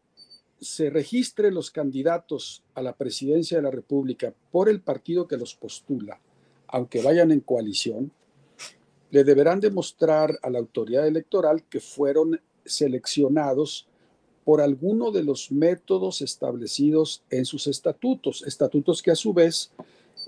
se 0.62 0.90
registren 0.90 1.56
los 1.56 1.72
candidatos 1.72 2.64
a 2.74 2.82
la 2.82 2.96
presidencia 2.96 3.58
de 3.58 3.64
la 3.64 3.72
República 3.72 4.34
por 4.50 4.70
el 4.70 4.80
partido 4.80 5.28
que 5.28 5.36
los 5.36 5.56
postula, 5.56 6.22
aunque 6.68 7.02
vayan 7.02 7.34
en 7.34 7.42
coalición, 7.42 8.14
le 9.12 9.24
deberán 9.24 9.60
demostrar 9.60 10.38
a 10.42 10.50
la 10.50 10.60
autoridad 10.60 11.08
electoral 11.08 11.64
que 11.64 11.80
fueron 11.80 12.40
seleccionados 12.66 13.88
por 14.44 14.62
alguno 14.62 15.12
de 15.12 15.24
los 15.24 15.52
métodos 15.52 16.22
establecidos 16.22 17.24
en 17.30 17.46
sus 17.46 17.68
estatutos, 17.68 18.44
estatutos 18.46 19.02
que 19.02 19.12
a 19.12 19.16
su 19.16 19.34
vez 19.34 19.72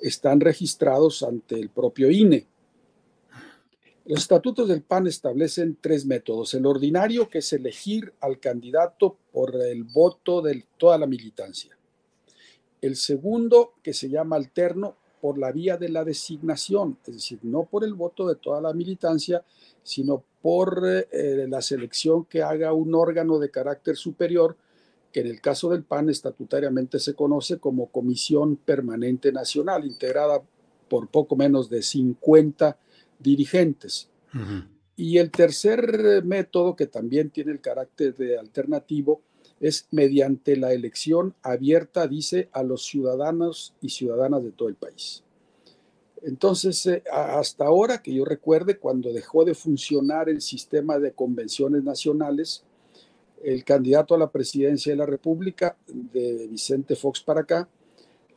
están 0.01 0.39
registrados 0.39 1.23
ante 1.23 1.55
el 1.55 1.69
propio 1.69 2.09
INE. 2.09 2.47
Los 4.05 4.21
estatutos 4.21 4.69
del 4.69 4.83
PAN 4.83 5.05
establecen 5.05 5.77
tres 5.81 6.05
métodos. 6.05 6.53
El 6.53 6.65
ordinario, 6.65 7.29
que 7.29 7.39
es 7.39 7.51
elegir 7.51 8.13
al 8.21 8.39
candidato 8.39 9.17
por 9.33 9.53
el 9.61 9.83
voto 9.83 10.41
de 10.41 10.65
toda 10.77 10.97
la 10.97 11.05
militancia. 11.05 11.77
El 12.81 12.95
segundo, 12.95 13.73
que 13.83 13.93
se 13.93 14.09
llama 14.09 14.37
alterno, 14.37 14.95
por 15.21 15.37
la 15.37 15.51
vía 15.51 15.77
de 15.77 15.89
la 15.89 16.03
designación, 16.03 16.97
es 17.05 17.15
decir, 17.15 17.39
no 17.43 17.63
por 17.65 17.83
el 17.83 17.93
voto 17.93 18.27
de 18.27 18.35
toda 18.35 18.61
la 18.61 18.73
militancia, 18.73 19.43
sino 19.83 20.23
por 20.41 20.83
eh, 20.85 21.45
la 21.47 21.61
selección 21.61 22.25
que 22.25 22.43
haga 22.43 22.73
un 22.73 22.93
órgano 22.93 23.39
de 23.39 23.51
carácter 23.51 23.95
superior, 23.95 24.55
que 25.11 25.21
en 25.21 25.27
el 25.27 25.41
caso 25.41 25.69
del 25.69 25.83
PAN 25.83 26.09
estatutariamente 26.09 26.99
se 26.99 27.13
conoce 27.13 27.57
como 27.57 27.87
Comisión 27.87 28.57
Permanente 28.57 29.31
Nacional, 29.31 29.85
integrada 29.85 30.41
por 30.89 31.07
poco 31.07 31.35
menos 31.35 31.69
de 31.69 31.81
50 31.81 32.77
dirigentes. 33.19 34.09
Y 34.95 35.17
el 35.17 35.31
tercer 35.31 36.23
método, 36.23 36.75
que 36.75 36.87
también 36.87 37.29
tiene 37.29 37.51
el 37.51 37.61
carácter 37.61 38.15
de 38.15 38.37
alternativo, 38.37 39.21
es 39.59 39.87
mediante 39.91 40.55
la 40.55 40.73
elección 40.73 41.33
abierta, 41.41 42.07
dice, 42.07 42.49
a 42.51 42.63
los 42.63 42.85
ciudadanos 42.85 43.73
y 43.81 43.89
ciudadanas 43.89 44.43
de 44.43 44.51
todo 44.51 44.69
el 44.69 44.75
país. 44.75 45.23
Entonces, 46.21 46.85
eh, 46.87 47.03
hasta 47.11 47.65
ahora 47.65 48.01
que 48.01 48.13
yo 48.13 48.25
recuerde, 48.25 48.77
cuando 48.77 49.13
dejó 49.13 49.45
de 49.45 49.55
funcionar 49.55 50.29
el 50.29 50.41
sistema 50.41 50.99
de 50.99 51.11
convenciones 51.11 51.83
nacionales, 51.83 52.63
el 53.43 53.63
candidato 53.63 54.15
a 54.15 54.17
la 54.17 54.31
presidencia 54.31 54.91
de 54.91 54.97
la 54.97 55.05
República, 55.05 55.77
de 55.87 56.47
Vicente 56.47 56.95
Fox 56.95 57.21
para 57.21 57.41
acá, 57.41 57.69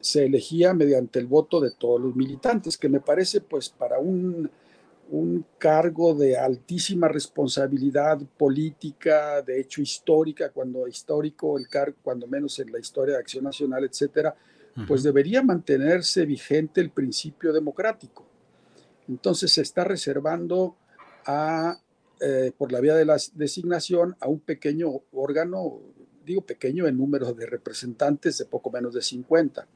se 0.00 0.24
elegía 0.24 0.72
mediante 0.72 1.18
el 1.18 1.26
voto 1.26 1.60
de 1.60 1.70
todos 1.70 2.00
los 2.00 2.16
militantes, 2.16 2.78
que 2.78 2.88
me 2.88 3.00
parece, 3.00 3.40
pues, 3.40 3.68
para 3.68 3.98
un 3.98 4.50
un 5.10 5.44
cargo 5.58 6.14
de 6.14 6.38
altísima 6.38 7.08
responsabilidad 7.08 8.20
política, 8.38 9.42
de 9.42 9.60
hecho 9.60 9.82
histórica, 9.82 10.50
cuando 10.50 10.86
histórico 10.86 11.58
el 11.58 11.68
cargo, 11.68 11.96
cuando 12.02 12.28
menos 12.28 12.58
en 12.60 12.70
la 12.70 12.78
historia 12.78 13.14
de 13.14 13.20
Acción 13.20 13.44
Nacional, 13.44 13.84
etcétera, 13.84 14.34
pues 14.86 15.02
debería 15.02 15.42
mantenerse 15.42 16.24
vigente 16.24 16.80
el 16.80 16.90
principio 16.90 17.52
democrático. 17.52 18.24
Entonces 19.08 19.52
se 19.52 19.62
está 19.62 19.82
reservando 19.82 20.76
a, 21.26 21.76
eh, 22.20 22.52
por 22.56 22.70
la 22.70 22.80
vía 22.80 22.94
de 22.94 23.04
la 23.04 23.16
designación 23.34 24.16
a 24.20 24.28
un 24.28 24.38
pequeño 24.38 25.02
órgano, 25.12 25.80
digo 26.24 26.42
pequeño 26.42 26.86
en 26.86 26.96
número 26.96 27.34
de 27.34 27.46
representantes 27.46 28.38
de 28.38 28.44
poco 28.44 28.70
menos 28.70 28.94
de 28.94 29.02
50 29.02 29.66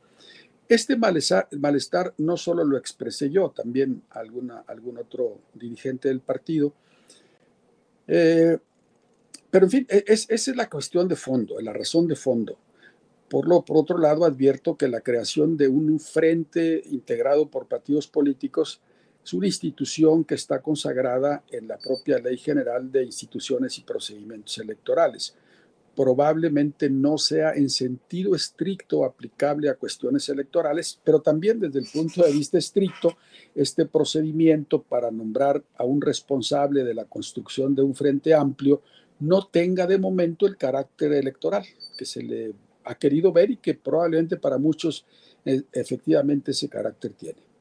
este 0.68 0.96
malestar, 0.96 2.14
no 2.18 2.36
solo 2.36 2.64
lo 2.64 2.76
expresé 2.76 3.30
yo, 3.30 3.50
también 3.50 4.02
alguna, 4.10 4.64
algún 4.66 4.98
otro 4.98 5.38
dirigente 5.54 6.08
del 6.08 6.20
partido. 6.20 6.72
Eh, 8.06 8.58
pero 9.50 9.66
en 9.66 9.70
fin, 9.70 9.86
e, 9.88 10.04
esa 10.06 10.34
es 10.34 10.56
la 10.56 10.68
cuestión 10.68 11.06
de 11.08 11.16
fondo, 11.16 11.60
la 11.60 11.72
razón 11.72 12.08
de 12.08 12.16
fondo. 12.16 12.58
Por, 13.28 13.48
lo, 13.48 13.64
por 13.64 13.78
otro 13.78 13.98
lado, 13.98 14.24
advierto 14.24 14.76
que 14.76 14.88
la 14.88 15.00
creación 15.00 15.56
de 15.56 15.68
un 15.68 15.98
frente 15.98 16.82
integrado 16.86 17.48
por 17.50 17.66
partidos 17.66 18.06
políticos 18.06 18.80
es 19.24 19.32
una 19.32 19.46
institución 19.46 20.24
que 20.24 20.34
está 20.34 20.60
consagrada 20.60 21.42
en 21.50 21.66
la 21.66 21.78
propia 21.78 22.18
Ley 22.18 22.36
General 22.36 22.92
de 22.92 23.04
Instituciones 23.04 23.78
y 23.78 23.82
Procedimientos 23.82 24.58
Electorales 24.58 25.34
probablemente 25.94 26.90
no 26.90 27.18
sea 27.18 27.52
en 27.52 27.70
sentido 27.70 28.34
estricto 28.34 29.04
aplicable 29.04 29.68
a 29.68 29.74
cuestiones 29.74 30.28
electorales, 30.28 31.00
pero 31.04 31.20
también 31.20 31.60
desde 31.60 31.78
el 31.78 31.86
punto 31.92 32.22
de 32.22 32.32
vista 32.32 32.58
estricto, 32.58 33.16
este 33.54 33.86
procedimiento 33.86 34.82
para 34.82 35.10
nombrar 35.10 35.62
a 35.76 35.84
un 35.84 36.00
responsable 36.00 36.84
de 36.84 36.94
la 36.94 37.04
construcción 37.04 37.74
de 37.74 37.82
un 37.82 37.94
frente 37.94 38.34
amplio 38.34 38.82
no 39.20 39.46
tenga 39.46 39.86
de 39.86 39.98
momento 39.98 40.46
el 40.46 40.56
carácter 40.56 41.12
electoral 41.12 41.64
que 41.96 42.04
se 42.04 42.22
le 42.22 42.52
ha 42.84 42.94
querido 42.96 43.32
ver 43.32 43.50
y 43.50 43.56
que 43.56 43.74
probablemente 43.74 44.36
para 44.36 44.58
muchos 44.58 45.06
eh, 45.44 45.62
efectivamente 45.72 46.50
ese 46.50 46.68
carácter 46.68 47.12
tiene. 47.12 47.53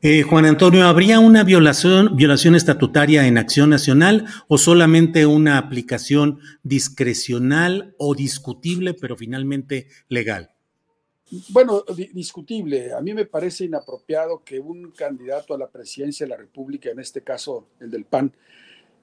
Eh, 0.00 0.22
Juan 0.22 0.44
Antonio, 0.44 0.86
¿habría 0.86 1.18
una 1.18 1.42
violación, 1.42 2.14
violación 2.14 2.54
estatutaria 2.54 3.26
en 3.26 3.36
Acción 3.36 3.68
Nacional 3.68 4.26
o 4.46 4.56
solamente 4.56 5.26
una 5.26 5.58
aplicación 5.58 6.38
discrecional 6.62 7.96
o 7.98 8.14
discutible, 8.14 8.94
pero 8.94 9.16
finalmente 9.16 9.88
legal? 10.08 10.52
Bueno, 11.48 11.82
discutible. 12.12 12.92
A 12.92 13.00
mí 13.00 13.12
me 13.12 13.26
parece 13.26 13.64
inapropiado 13.64 14.44
que 14.44 14.60
un 14.60 14.92
candidato 14.92 15.52
a 15.52 15.58
la 15.58 15.68
presidencia 15.68 16.24
de 16.24 16.30
la 16.30 16.36
República, 16.36 16.90
en 16.90 17.00
este 17.00 17.22
caso 17.22 17.66
el 17.80 17.90
del 17.90 18.04
PAN, 18.04 18.32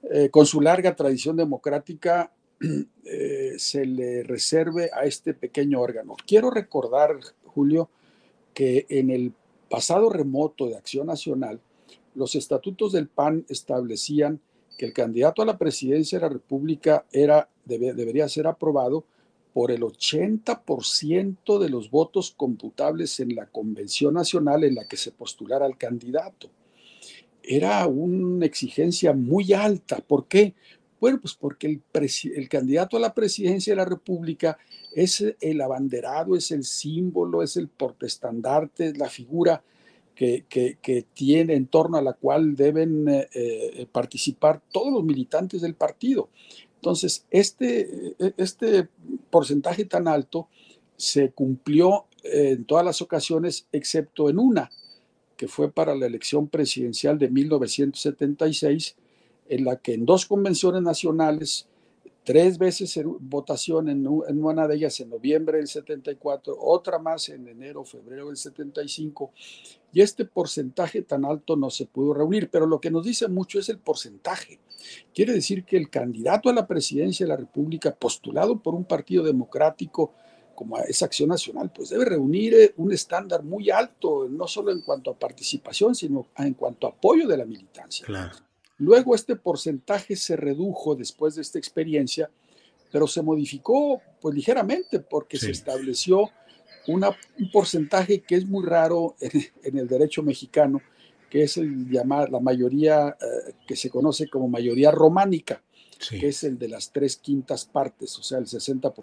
eh, 0.09 0.29
con 0.29 0.45
su 0.45 0.61
larga 0.61 0.95
tradición 0.95 1.35
democrática, 1.35 2.31
eh, 3.03 3.55
se 3.57 3.85
le 3.85 4.23
reserve 4.23 4.89
a 4.93 5.03
este 5.03 5.33
pequeño 5.33 5.81
órgano. 5.81 6.15
Quiero 6.25 6.51
recordar, 6.51 7.19
Julio, 7.43 7.89
que 8.53 8.85
en 8.87 9.09
el 9.09 9.33
pasado 9.69 10.09
remoto 10.09 10.67
de 10.67 10.77
Acción 10.77 11.07
Nacional, 11.07 11.59
los 12.13 12.35
estatutos 12.35 12.93
del 12.93 13.07
PAN 13.07 13.45
establecían 13.49 14.39
que 14.77 14.85
el 14.85 14.93
candidato 14.93 15.41
a 15.41 15.45
la 15.45 15.57
presidencia 15.57 16.19
de 16.19 16.23
la 16.23 16.33
República 16.33 17.05
era, 17.11 17.49
debería 17.65 18.27
ser 18.29 18.47
aprobado 18.47 19.05
por 19.53 19.71
el 19.71 19.83
80% 19.83 21.59
de 21.59 21.69
los 21.69 21.89
votos 21.89 22.33
computables 22.35 23.19
en 23.21 23.35
la 23.35 23.45
Convención 23.45 24.13
Nacional 24.13 24.65
en 24.65 24.75
la 24.75 24.85
que 24.85 24.97
se 24.97 25.11
postulara 25.11 25.65
el 25.65 25.77
candidato. 25.77 26.49
Era 27.41 27.87
una 27.87 28.45
exigencia 28.45 29.13
muy 29.13 29.53
alta. 29.53 29.97
¿Por 29.97 30.27
qué? 30.27 30.55
Bueno, 31.05 31.19
pues 31.21 31.35
porque 31.35 31.67
el, 31.67 32.49
candidato 32.49 32.97
a 32.97 32.99
la 32.99 33.13
presidencia 33.13 33.73
de 33.73 33.77
la 33.77 33.85
República 33.85 34.57
es 34.91 35.23
el 35.39 35.61
abanderado, 35.61 36.35
es 36.35 36.49
el 36.49 36.63
símbolo, 36.63 37.43
es 37.43 37.57
el 37.57 37.67
portestandarte, 37.67 38.87
es 38.87 38.97
la 38.97 39.07
figura 39.07 39.61
que, 40.15 40.45
tiene 41.13 41.53
en 41.53 41.67
torno 41.67 41.97
a 41.97 42.01
la 42.01 42.13
cual 42.13 42.55
deben 42.55 43.07
eh, 43.07 43.27
eh, 43.35 43.87
participar 43.91 44.63
todos 44.71 44.91
los 44.91 45.03
militantes 45.03 45.61
del 45.61 45.75
partido. 45.75 46.29
Entonces, 46.77 47.23
este, 47.29 48.15
e, 48.17 48.33
este 48.37 48.87
porcentaje 49.29 49.85
tan 49.85 50.07
alto 50.07 50.47
se 50.97 51.29
cumplió 51.29 52.05
en 52.23 52.65
todas 52.65 52.83
las 52.83 53.03
ocasiones, 53.03 53.67
excepto 53.71 54.27
en 54.27 54.39
una, 54.39 54.71
que 55.37 55.47
fue 55.47 55.71
para 55.71 55.93
la 55.93 56.07
elección 56.07 56.47
presidencial 56.47 57.19
de 57.19 57.29
1976, 57.29 58.95
en 59.47 59.65
la 59.65 59.77
que 59.77 59.93
en 59.93 60.05
dos 60.05 60.25
convenciones 60.25 60.81
nacionales 60.81 61.67
tres 62.25 62.57
veces 62.57 62.99
votación 63.19 63.87
en, 63.87 64.07
una 64.07 64.67
de 64.67 64.75
ellas 64.75 64.99
en 64.99 65.09
noviembre 65.11 65.59
del 65.59 65.67
74, 65.67 66.57
otra 66.59 66.97
más 66.97 67.29
en 67.29 67.47
enero, 67.47 67.85
febrero 67.85 68.27
del 68.27 68.35
75, 68.35 69.31
y 69.93 70.01
este 70.01 70.25
porcentaje 70.25 71.03
tan 71.03 71.23
alto 71.23 71.55
no 71.55 71.69
se 71.69 71.85
pudo 71.85 72.13
reunir, 72.15 72.49
pero 72.49 72.65
lo 72.65 72.81
que 72.81 72.91
nos 72.91 73.05
dice 73.05 73.27
mucho 73.27 73.59
es 73.59 73.69
el 73.69 73.77
porcentaje. 73.77 74.59
Quiere 75.13 75.33
decir 75.33 75.63
que 75.63 75.77
el 75.77 75.89
candidato 75.89 76.49
a 76.49 76.53
la 76.53 76.67
presidencia 76.67 77.25
de 77.25 77.29
la 77.29 77.37
República, 77.37 77.95
postulado 77.95 78.59
por 78.59 78.73
un 78.73 78.85
partido 78.85 79.23
democrático 79.23 80.13
como 80.55 80.79
es 80.79 81.03
Acción 81.03 81.29
Nacional, 81.29 81.71
pues 81.73 81.89
debe 81.89 82.05
reunir 82.05 82.53
eh, 82.53 82.73
un 82.77 82.93
estándar 82.93 83.43
muy 83.43 83.69
alto, 83.69 84.27
no 84.29 84.47
solo 84.47 84.71
en 84.71 84.81
cuanto 84.81 85.11
a 85.11 85.19
participación, 85.19 85.93
sino 85.93 86.27
en 86.37 86.53
cuanto 86.53 86.87
a 86.87 86.91
apoyo 86.91 87.27
de 87.27 87.37
la 87.37 87.45
militancia. 87.45 88.05
Claro. 88.05 88.37
Luego 88.77 89.15
este 89.15 89.35
porcentaje 89.35 90.15
se 90.15 90.35
redujo 90.35 90.95
después 90.95 91.35
de 91.35 91.41
esta 91.41 91.57
experiencia, 91.57 92.29
pero 92.91 93.07
se 93.07 93.21
modificó 93.21 94.01
pues 94.21 94.35
ligeramente 94.35 94.99
porque 94.99 95.37
se 95.37 95.51
estableció 95.51 96.29
una, 96.87 97.09
un 97.39 97.51
porcentaje 97.51 98.21
que 98.21 98.35
es 98.35 98.45
muy 98.45 98.65
raro 98.65 99.15
en, 99.19 99.77
el 99.77 99.87
derecho 99.87 100.23
mexicano, 100.23 100.81
que 101.29 101.43
es 101.43 101.57
el 101.57 101.89
llamar 101.89 102.29
la 102.29 102.39
mayoría 102.39 103.09
eh, 103.09 103.53
que 103.65 103.75
se 103.75 103.89
conoce 103.89 104.27
como 104.27 104.47
mayoría 104.47 104.91
románica, 104.91 105.61
que 106.09 106.27
es 106.27 106.43
el 106.43 106.59
de 106.59 106.69
las 106.69 106.91
tres 106.91 107.17
quintas 107.17 107.65
partes, 107.65 108.17
o 108.19 108.23
sea, 108.23 108.37
el 108.37 108.45
60%. 108.45 108.93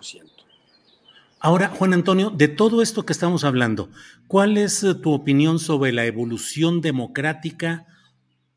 Ahora, 1.40 1.68
Juan 1.68 1.92
Antonio, 1.92 2.30
de 2.30 2.46
todo 2.46 2.82
esto 2.82 3.04
que 3.04 3.12
estamos 3.12 3.42
hablando, 3.42 3.90
¿cuál 4.28 4.56
es 4.58 4.84
eh, 4.84 4.94
tu 4.94 5.12
opinión 5.12 5.58
sobre 5.58 5.92
la 5.92 6.04
evolución 6.04 6.80
democrática 6.80 7.86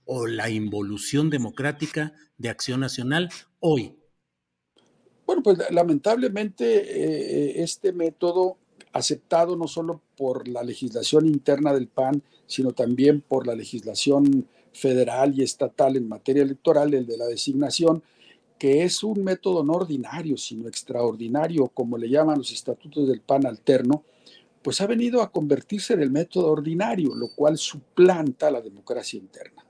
o 0.06 0.28
la 0.28 0.50
involución 0.50 1.30
democrática 1.30 2.14
de 2.38 2.50
Acción 2.50 2.80
Nacional 2.80 3.30
hoy? 3.60 3.96
Bueno, 5.26 5.42
pues 5.42 5.58
lamentablemente 5.72 6.66
eh, 6.66 7.64
este 7.64 7.92
método 7.92 8.58
aceptado 8.94 9.56
no 9.56 9.68
solo 9.68 10.02
por 10.16 10.48
la 10.48 10.64
legislación 10.64 11.26
interna 11.26 11.74
del 11.74 11.88
PAN, 11.88 12.22
sino 12.48 12.72
también 12.72 13.22
por 13.22 13.48
la 13.48 13.56
legislación 13.56 14.48
federal 14.72 15.34
y 15.38 15.44
estatal 15.44 15.98
en 15.98 16.08
materia 16.08 16.44
electoral, 16.44 16.94
el 16.94 17.06
de 17.06 17.18
la 17.18 17.26
designación, 17.26 18.04
que 18.58 18.84
es 18.84 19.04
un 19.04 19.24
método 19.24 19.64
no 19.64 19.74
ordinario, 19.74 20.38
sino 20.38 20.68
extraordinario, 20.68 21.68
como 21.68 21.98
le 21.98 22.10
llaman 22.10 22.38
los 22.38 22.52
estatutos 22.52 23.08
del 23.08 23.22
PAN 23.22 23.46
alterno, 23.46 24.04
pues 24.62 24.80
ha 24.82 24.88
venido 24.88 25.22
a 25.22 25.32
convertirse 25.32 25.94
en 25.94 26.02
el 26.02 26.12
método 26.12 26.52
ordinario, 26.52 27.16
lo 27.16 27.30
cual 27.36 27.58
suplanta 27.58 28.50
la 28.50 28.62
democracia 28.62 29.20
interna. 29.20 29.65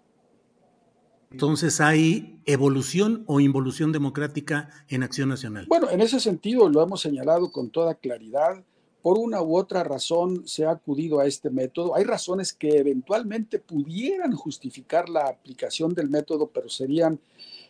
Entonces, 1.35 1.81
¿hay 1.81 2.39
evolución 2.45 3.25
o 3.27 3.41
involución 3.41 3.91
democrática 3.91 4.69
en 4.87 5.03
Acción 5.03 5.27
Nacional? 5.27 5.65
Bueno, 5.67 5.89
en 5.89 5.99
ese 5.99 6.21
sentido 6.21 6.69
lo 6.69 6.81
hemos 6.81 7.01
señalado 7.01 7.51
con 7.51 7.71
toda 7.71 7.95
claridad. 7.95 8.63
Por 9.01 9.17
una 9.17 9.41
u 9.41 9.57
otra 9.57 9.83
razón 9.83 10.47
se 10.47 10.63
ha 10.63 10.71
acudido 10.71 11.19
a 11.19 11.25
este 11.25 11.49
método. 11.49 11.93
Hay 11.93 12.05
razones 12.05 12.53
que 12.53 12.77
eventualmente 12.77 13.59
pudieran 13.59 14.31
justificar 14.31 15.09
la 15.09 15.27
aplicación 15.27 15.93
del 15.93 16.09
método, 16.09 16.47
pero 16.47 16.69
serían 16.69 17.19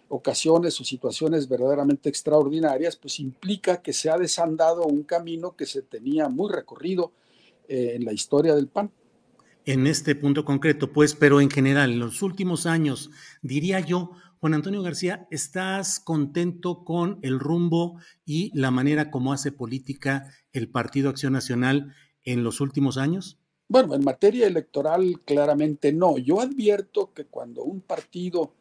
ocasiones 0.10 0.80
o 0.80 0.84
situaciones 0.84 1.50
verdaderamente 1.50 2.08
extraordinarias, 2.08 2.96
pues 2.96 3.20
implica 3.20 3.82
que 3.82 3.94
se 3.94 4.12
ha 4.12 4.18
desandado 4.20 4.84
un 4.84 5.02
camino 5.02 5.56
que 5.56 5.66
se 5.66 5.82
tenía 5.82 6.30
muy 6.30 6.52
recorrido 6.52 7.14
eh, 7.68 7.94
en 7.96 8.06
la 8.06 8.14
historia 8.14 8.54
del 8.54 8.68
PAN 8.68 8.92
en 9.66 9.88
este 9.88 10.16
punto 10.16 10.46
concreto, 10.46 10.94
pues, 10.94 11.16
pero 11.16 11.42
en 11.42 11.50
general, 11.50 11.92
en 11.92 12.00
los 12.00 12.22
últimos 12.22 12.66
años, 12.66 13.10
diría 13.42 13.80
yo, 13.80 14.12
Juan 14.40 14.54
Antonio 14.54 14.84
García, 14.84 15.28
¿estás 15.32 16.00
contento 16.00 16.84
con 16.84 17.20
el 17.24 17.40
rumbo 17.40 18.00
y 18.26 18.52
la 18.54 18.70
manera 18.70 19.10
como 19.10 19.34
hace 19.34 19.52
política 19.52 20.32
el 20.54 20.70
Partido 20.70 21.10
Acción 21.10 21.34
Nacional 21.34 21.96
en 22.24 22.44
los 22.44 22.62
últimos 22.62 22.98
años? 22.98 23.40
Bueno, 23.68 23.96
en 23.96 24.04
materia 24.04 24.46
electoral 24.46 25.22
claramente 25.26 25.92
no. 25.92 26.20
Yo 26.20 26.42
advierto 26.42 27.12
que 27.14 27.26
cuando 27.26 27.64
un 27.64 27.82
partido 27.82 28.52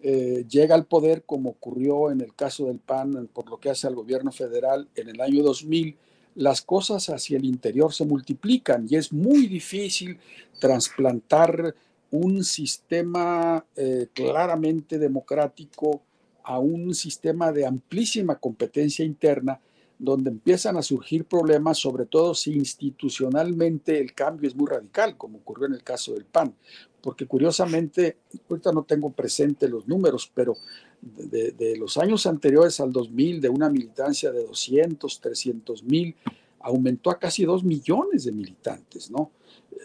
eh, 0.00 0.44
llega 0.48 0.74
al 0.74 0.86
poder, 0.86 1.24
como 1.24 1.50
ocurrió 1.50 2.10
en 2.10 2.20
el 2.20 2.34
caso 2.34 2.66
del 2.66 2.80
PAN, 2.80 3.28
por 3.32 3.48
lo 3.48 3.60
que 3.60 3.70
hace 3.70 3.86
al 3.86 3.94
gobierno 3.94 4.32
federal 4.32 4.88
en 4.96 5.10
el 5.10 5.20
año 5.20 5.44
2000, 5.44 5.96
las 6.40 6.62
cosas 6.62 7.10
hacia 7.10 7.36
el 7.36 7.44
interior 7.44 7.92
se 7.92 8.06
multiplican 8.06 8.86
y 8.88 8.96
es 8.96 9.12
muy 9.12 9.46
difícil 9.46 10.18
trasplantar 10.58 11.74
un 12.10 12.42
sistema 12.44 13.62
eh, 13.76 14.08
claramente 14.14 14.98
democrático 14.98 16.00
a 16.42 16.58
un 16.58 16.94
sistema 16.94 17.52
de 17.52 17.66
amplísima 17.66 18.36
competencia 18.36 19.04
interna 19.04 19.60
donde 19.98 20.30
empiezan 20.30 20.78
a 20.78 20.82
surgir 20.82 21.26
problemas, 21.26 21.76
sobre 21.76 22.06
todo 22.06 22.34
si 22.34 22.52
institucionalmente 22.54 24.00
el 24.00 24.14
cambio 24.14 24.48
es 24.48 24.56
muy 24.56 24.66
radical, 24.66 25.18
como 25.18 25.36
ocurrió 25.38 25.66
en 25.66 25.74
el 25.74 25.82
caso 25.82 26.14
del 26.14 26.24
PAN, 26.24 26.54
porque 27.02 27.26
curiosamente, 27.26 28.16
ahorita 28.48 28.72
no 28.72 28.84
tengo 28.84 29.10
presente 29.10 29.68
los 29.68 29.86
números, 29.86 30.30
pero 30.34 30.56
de, 31.00 31.76
los 31.76 31.96
años 31.96 32.26
anteriores 32.26 32.80
al 32.80 32.92
2000, 32.92 33.40
de 33.40 33.48
una 33.48 33.68
militancia 33.68 34.30
de 34.30 34.44
200, 34.44 35.20
300 35.20 35.82
mil, 35.84 36.14
aumentó 36.60 37.10
a 37.10 37.18
casi 37.18 37.44
2 37.44 37.64
millones 37.64 38.24
de 38.24 38.32
militantes, 38.32 39.10
¿no? 39.10 39.30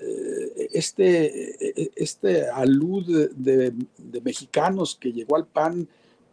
Eh, 0.02 0.70
este, 0.74 2.02
este 2.02 2.50
alud 2.50 3.30
de, 3.32 3.74
mexicanos 4.24 4.98
que 5.00 5.14
llegó 5.14 5.38
al 5.38 5.48
PAN, 5.48 5.88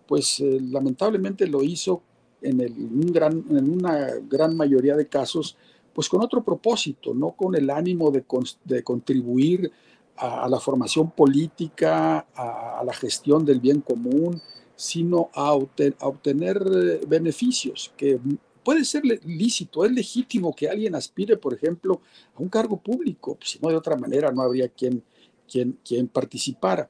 pues 0.06 0.40
eh, 0.40 0.58
lamentablemente 0.60 1.46
lo 1.46 1.62
hizo 1.62 2.02
en, 2.40 2.60
el, 2.60 2.74
gran, 3.12 3.44
en 3.50 3.70
una 3.70 4.08
gran 4.28 4.56
mayoría 4.56 4.96
de 4.96 5.06
casos, 5.06 5.56
pues 5.92 6.08
con 6.08 6.22
otro 6.22 6.42
propósito, 6.42 7.14
no 7.14 7.32
con 7.32 7.54
el 7.54 7.70
ánimo 7.70 8.10
de 8.10 8.82
contribuir 8.82 9.70
a, 10.16 10.48
la 10.48 10.60
formación 10.60 11.10
política, 11.10 12.26
a, 12.34 12.82
la 12.84 12.92
gestión 12.92 13.44
del 13.44 13.60
bien 13.60 13.80
común, 13.80 14.40
sino 14.76 15.30
a, 15.34 15.52
obtener 15.52 16.62
eh, 16.66 17.00
beneficios, 17.06 17.92
que 17.96 18.18
puede 18.62 18.84
ser 18.84 19.02
lícito, 19.24 19.84
es 19.84 19.92
legítimo 19.92 20.54
que 20.54 20.68
alguien 20.68 20.94
aspire, 20.94 21.36
por 21.36 21.54
ejemplo, 21.54 22.00
a 22.34 22.42
un 22.42 22.48
cargo 22.48 22.76
público, 22.76 23.38
si 23.42 23.58
no 23.60 23.68
de 23.68 23.76
otra 23.76 23.96
manera 23.96 24.30
no 24.30 24.42
habría 24.42 24.68
quien, 24.68 25.02
quien, 25.50 25.78
quien 25.84 26.08
participara. 26.08 26.88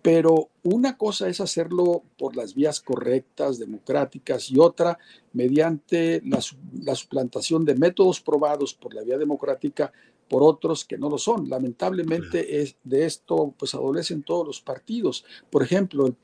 Pero 0.00 0.48
una 0.62 0.96
cosa 0.96 1.28
es 1.28 1.40
hacerlo 1.40 2.02
por 2.16 2.36
las 2.36 2.54
vías 2.54 2.80
correctas, 2.80 3.58
democráticas, 3.58 4.50
y 4.50 4.58
otra 4.58 4.98
mediante 5.32 6.22
la, 6.24 6.40
la 6.82 6.94
suplantación 6.94 7.64
de 7.64 7.74
métodos 7.74 8.20
probados 8.20 8.74
por 8.74 8.94
la 8.94 9.02
vía 9.02 9.18
democrática 9.18 9.92
por 10.28 10.42
otros 10.42 10.84
que 10.84 10.98
no 10.98 11.08
lo 11.08 11.18
son. 11.18 11.48
Lamentablemente 11.48 12.60
es, 12.60 12.76
de 12.84 13.06
esto 13.06 13.54
pues 13.58 13.74
adolecen 13.74 14.22
todos 14.22 14.46
los 14.46 14.60
partidos. 14.60 15.24
Por 15.50 15.62
ejemplo, 15.62 16.14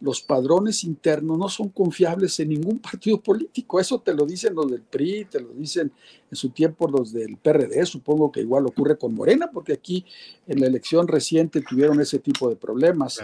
los 0.00 0.20
padrones 0.20 0.84
internos 0.84 1.38
no 1.38 1.48
son 1.48 1.68
confiables 1.70 2.38
en 2.40 2.50
ningún 2.50 2.78
partido 2.90 3.20
político. 3.20 3.80
Eso 3.80 4.00
te 4.00 4.14
lo 4.14 4.26
dicen 4.26 4.54
los 4.54 4.70
del 4.70 4.82
PRI, 4.82 5.26
te 5.26 5.40
lo 5.40 5.48
dicen 5.52 5.92
en 6.30 6.36
su 6.36 6.50
tiempo 6.50 6.88
los 6.88 7.12
del 7.12 7.36
PRD. 7.36 7.84
Supongo 7.86 8.30
que 8.30 8.40
igual 8.40 8.66
ocurre 8.66 8.98
con 8.98 9.14
Morena, 9.14 9.50
porque 9.52 9.72
aquí 9.72 10.04
en 10.46 10.60
la 10.60 10.66
elección 10.66 11.08
reciente 11.08 11.60
tuvieron 11.62 12.00
ese 12.00 12.18
tipo 12.18 12.48
de 12.48 12.56
problemas. 12.56 13.20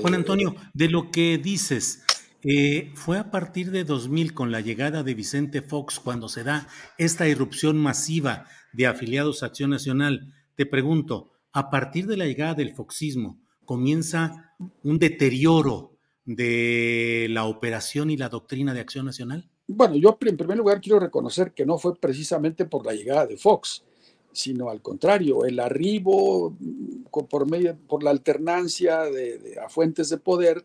Juan 0.00 0.14
Antonio, 0.14 0.54
de 0.74 0.88
lo 0.88 1.10
que 1.10 1.38
dices, 1.38 2.02
Eh, 2.48 2.92
fue 2.94 3.18
a 3.18 3.32
partir 3.32 3.72
de 3.72 3.82
2000 3.82 4.32
con 4.32 4.52
la 4.52 4.60
llegada 4.60 5.02
de 5.02 5.14
Vicente 5.14 5.62
Fox 5.62 5.98
cuando 5.98 6.28
se 6.28 6.44
da 6.44 6.68
esta 6.96 7.26
irrupción 7.26 7.76
masiva 7.76 8.46
de 8.72 8.86
afiliados 8.86 9.42
a 9.42 9.46
Acción 9.46 9.70
Nacional. 9.70 10.32
Te 10.54 10.64
pregunto, 10.64 11.32
a 11.52 11.70
partir 11.70 12.06
de 12.06 12.16
la 12.16 12.26
llegada 12.26 12.54
del 12.54 12.72
foxismo, 12.72 13.40
¿comienza 13.64 14.45
un 14.82 14.98
deterioro 14.98 15.92
de 16.24 17.28
la 17.30 17.44
operación 17.44 18.10
y 18.10 18.16
la 18.16 18.28
doctrina 18.28 18.74
de 18.74 18.80
Acción 18.80 19.06
Nacional? 19.06 19.48
Bueno, 19.68 19.96
yo 19.96 20.16
en 20.20 20.36
primer 20.36 20.56
lugar 20.58 20.80
quiero 20.80 21.00
reconocer 21.00 21.52
que 21.52 21.66
no 21.66 21.78
fue 21.78 21.96
precisamente 21.96 22.64
por 22.64 22.86
la 22.86 22.92
llegada 22.92 23.26
de 23.26 23.36
Fox, 23.36 23.84
sino 24.32 24.68
al 24.68 24.82
contrario, 24.82 25.44
el 25.44 25.58
arribo 25.58 26.56
mm, 26.58 27.04
por, 27.28 27.50
medio, 27.50 27.76
por 27.88 28.02
la 28.02 28.10
alternancia 28.10 29.04
de, 29.04 29.58
a 29.64 29.68
fuentes 29.68 30.10
de 30.10 30.18
poder 30.18 30.64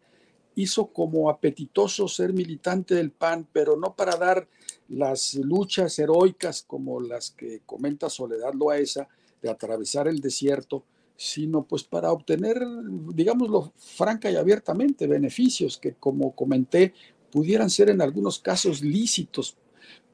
hizo 0.55 0.87
como 0.87 1.29
apetitoso 1.29 2.07
ser 2.07 2.33
militante 2.33 2.93
del 2.95 3.11
PAN, 3.11 3.47
pero 3.53 3.77
no 3.77 3.95
para 3.95 4.17
dar 4.17 4.47
las 4.89 5.35
luchas 5.35 5.97
heroicas 5.97 6.63
como 6.63 6.99
las 6.99 7.31
que 7.31 7.61
comenta 7.65 8.09
Soledad 8.09 8.53
Loaesa 8.53 9.07
de 9.41 9.49
atravesar 9.49 10.07
el 10.07 10.19
desierto, 10.19 10.83
sino 11.21 11.61
pues 11.67 11.83
para 11.83 12.11
obtener, 12.11 12.65
digámoslo 13.13 13.73
franca 13.77 14.31
y 14.31 14.37
abiertamente, 14.37 15.05
beneficios 15.05 15.77
que 15.77 15.93
como 15.93 16.31
comenté 16.31 16.95
pudieran 17.31 17.69
ser 17.69 17.91
en 17.91 18.01
algunos 18.01 18.39
casos 18.39 18.81
lícitos, 18.81 19.55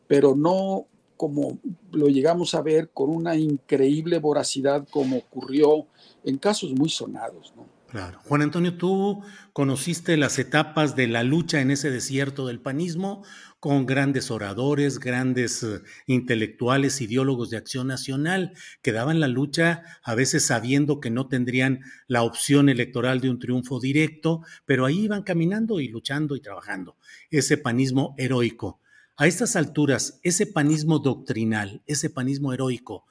pero 0.05 0.35
no 0.35 0.85
como 1.15 1.59
lo 1.93 2.07
llegamos 2.07 2.53
a 2.55 2.61
ver 2.61 2.89
con 2.89 3.09
una 3.09 3.37
increíble 3.37 4.19
voracidad 4.19 4.85
como 4.91 5.19
ocurrió 5.19 5.87
en 6.25 6.37
casos 6.39 6.73
muy 6.73 6.89
sonados. 6.89 7.53
¿no? 7.55 7.76
Claro. 7.89 8.19
Juan 8.25 8.41
Antonio, 8.41 8.75
tú 8.75 9.23
conociste 9.53 10.17
las 10.17 10.39
etapas 10.39 10.97
de 10.97 11.07
la 11.07 11.23
lucha 11.23 11.61
en 11.61 11.71
ese 11.71 11.89
desierto 11.89 12.45
del 12.45 12.59
panismo 12.59 13.23
con 13.61 13.85
grandes 13.85 14.29
oradores, 14.29 14.99
grandes 14.99 15.63
eh, 15.63 15.81
intelectuales, 16.05 16.99
ideólogos 16.99 17.49
de 17.49 17.57
acción 17.57 17.87
nacional, 17.87 18.51
que 18.81 18.91
daban 18.91 19.21
la 19.21 19.29
lucha 19.29 19.83
a 20.03 20.15
veces 20.15 20.45
sabiendo 20.45 20.99
que 20.99 21.09
no 21.09 21.27
tendrían 21.29 21.79
la 22.07 22.23
opción 22.23 22.67
electoral 22.67 23.21
de 23.21 23.29
un 23.29 23.39
triunfo 23.39 23.79
directo, 23.79 24.41
pero 24.65 24.85
ahí 24.85 25.05
iban 25.05 25.23
caminando 25.23 25.79
y 25.79 25.87
luchando 25.87 26.35
y 26.35 26.41
trabajando. 26.41 26.97
Ese 27.31 27.57
panismo 27.57 28.15
heroico. 28.17 28.81
A 29.15 29.27
estas 29.27 29.55
alturas, 29.55 30.19
ese 30.23 30.45
panismo 30.45 30.99
doctrinal, 30.99 31.81
ese 31.87 32.09
panismo 32.09 32.53
heroico, 32.53 33.05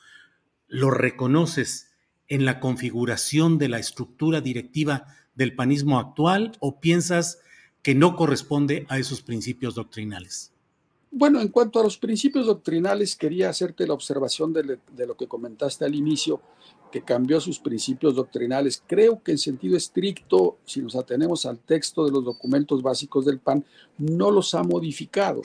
¿lo 0.68 0.90
reconoces 0.90 1.95
en 2.28 2.44
la 2.44 2.60
configuración 2.60 3.58
de 3.58 3.68
la 3.68 3.78
estructura 3.78 4.40
directiva 4.40 5.06
del 5.34 5.54
panismo 5.54 5.98
actual 5.98 6.52
o 6.60 6.80
piensas 6.80 7.38
que 7.82 7.94
no 7.94 8.16
corresponde 8.16 8.86
a 8.88 8.98
esos 8.98 9.22
principios 9.22 9.74
doctrinales? 9.74 10.52
Bueno, 11.10 11.40
en 11.40 11.48
cuanto 11.48 11.80
a 11.80 11.82
los 11.82 11.96
principios 11.96 12.46
doctrinales, 12.46 13.16
quería 13.16 13.48
hacerte 13.48 13.86
la 13.86 13.94
observación 13.94 14.52
de, 14.52 14.78
lo 15.06 15.16
que 15.16 15.28
comentaste 15.28 15.84
al 15.84 15.94
inicio, 15.94 16.40
que 16.92 17.02
cambió 17.02 17.40
sus 17.40 17.58
principios 17.58 18.14
doctrinales. 18.14 18.82
Creo 18.86 19.22
que 19.22 19.32
en 19.32 19.38
sentido 19.38 19.76
estricto, 19.76 20.58
si 20.64 20.82
nos 20.82 20.96
atenemos 20.96 21.46
al 21.46 21.58
texto 21.58 22.04
de 22.04 22.10
los 22.10 22.24
documentos 22.24 22.82
básicos 22.82 23.24
del 23.24 23.38
PAN, 23.38 23.64
no 23.98 24.30
los 24.30 24.54
ha 24.54 24.62
modificado 24.62 25.42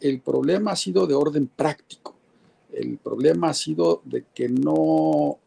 el 0.00 0.20
problema 0.20 0.72
ha 0.72 0.76
sido 0.76 1.06
de 1.06 1.14
orden 1.14 1.46
práctico. 1.46 2.16
El 2.72 2.98
problema 2.98 3.50
ha 3.50 3.54
sido 3.54 4.02
de 4.04 4.26
que 4.34 4.48
no, 4.48 5.38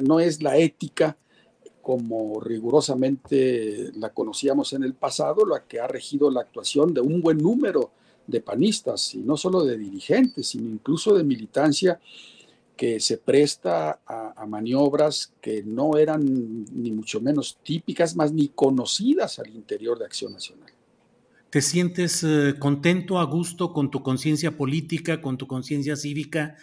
no 0.00 0.20
es 0.20 0.42
la 0.42 0.56
ética 0.56 1.16
como 1.82 2.40
rigurosamente 2.40 3.90
la 3.96 4.10
conocíamos 4.10 4.72
en 4.72 4.84
el 4.84 4.94
pasado, 4.94 5.44
la 5.44 5.64
que 5.66 5.80
ha 5.80 5.88
regido 5.88 6.30
la 6.30 6.40
actuación 6.40 6.94
de 6.94 7.00
un 7.00 7.20
buen 7.20 7.38
número 7.38 7.90
de 8.26 8.40
panistas, 8.40 9.14
y 9.14 9.18
no 9.18 9.36
solo 9.36 9.64
de 9.64 9.76
dirigentes, 9.76 10.48
sino 10.48 10.68
incluso 10.68 11.14
de 11.14 11.24
militancia 11.24 12.00
que 12.76 13.00
se 13.00 13.18
presta 13.18 14.00
a, 14.06 14.40
a, 14.40 14.46
maniobras 14.46 15.32
que 15.40 15.62
no 15.64 15.98
eran 15.98 16.64
ni 16.72 16.92
mucho 16.92 17.20
menos 17.20 17.58
típicas, 17.62 18.16
más 18.16 18.32
ni 18.32 18.48
conocidas 18.48 19.40
al 19.40 19.50
interior 19.50 19.98
de 19.98 20.04
Acción 20.04 20.32
Nacional. 20.32 20.70
¿Te 21.52 21.60
sientes 21.60 22.24
eh, 22.24 22.54
contento, 22.58 23.18
a 23.18 23.24
gusto 23.24 23.74
con 23.74 23.90
tu 23.90 24.02
conciencia 24.02 24.56
política, 24.56 25.20
con 25.20 25.36
tu 25.36 25.46
conciencia 25.46 25.96
cívica 25.96 26.56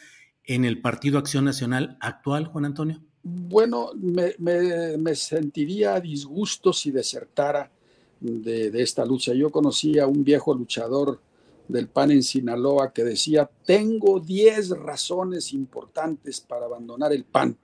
en 0.44 0.66
el 0.66 0.82
Partido 0.82 1.20
Acción 1.20 1.46
Nacional 1.46 2.00
actual, 2.02 2.48
Juan 2.48 2.66
Antonio? 2.66 3.00
Bueno, 3.22 3.92
me, 3.94 5.14
sentiría 5.14 5.94
a 5.94 6.00
disgusto 6.02 6.74
si 6.74 6.90
desertara 6.90 7.72
de, 8.20 8.72
de, 8.72 8.82
esta 8.82 9.06
lucha. 9.06 9.32
Yo 9.36 9.52
conocí 9.52 10.00
a 10.00 10.08
un 10.08 10.24
viejo 10.24 10.56
luchador 10.56 11.22
del 11.68 11.88
PAN 11.88 12.10
en 12.10 12.24
Sinaloa 12.24 12.92
que 12.92 13.04
decía, 13.04 13.48
tengo 13.68 14.20
10 14.20 14.72
razones 14.72 15.54
importantes 15.54 16.42
para 16.42 16.66
abandonar 16.66 17.14
el 17.14 17.26
PAN. 17.26 17.56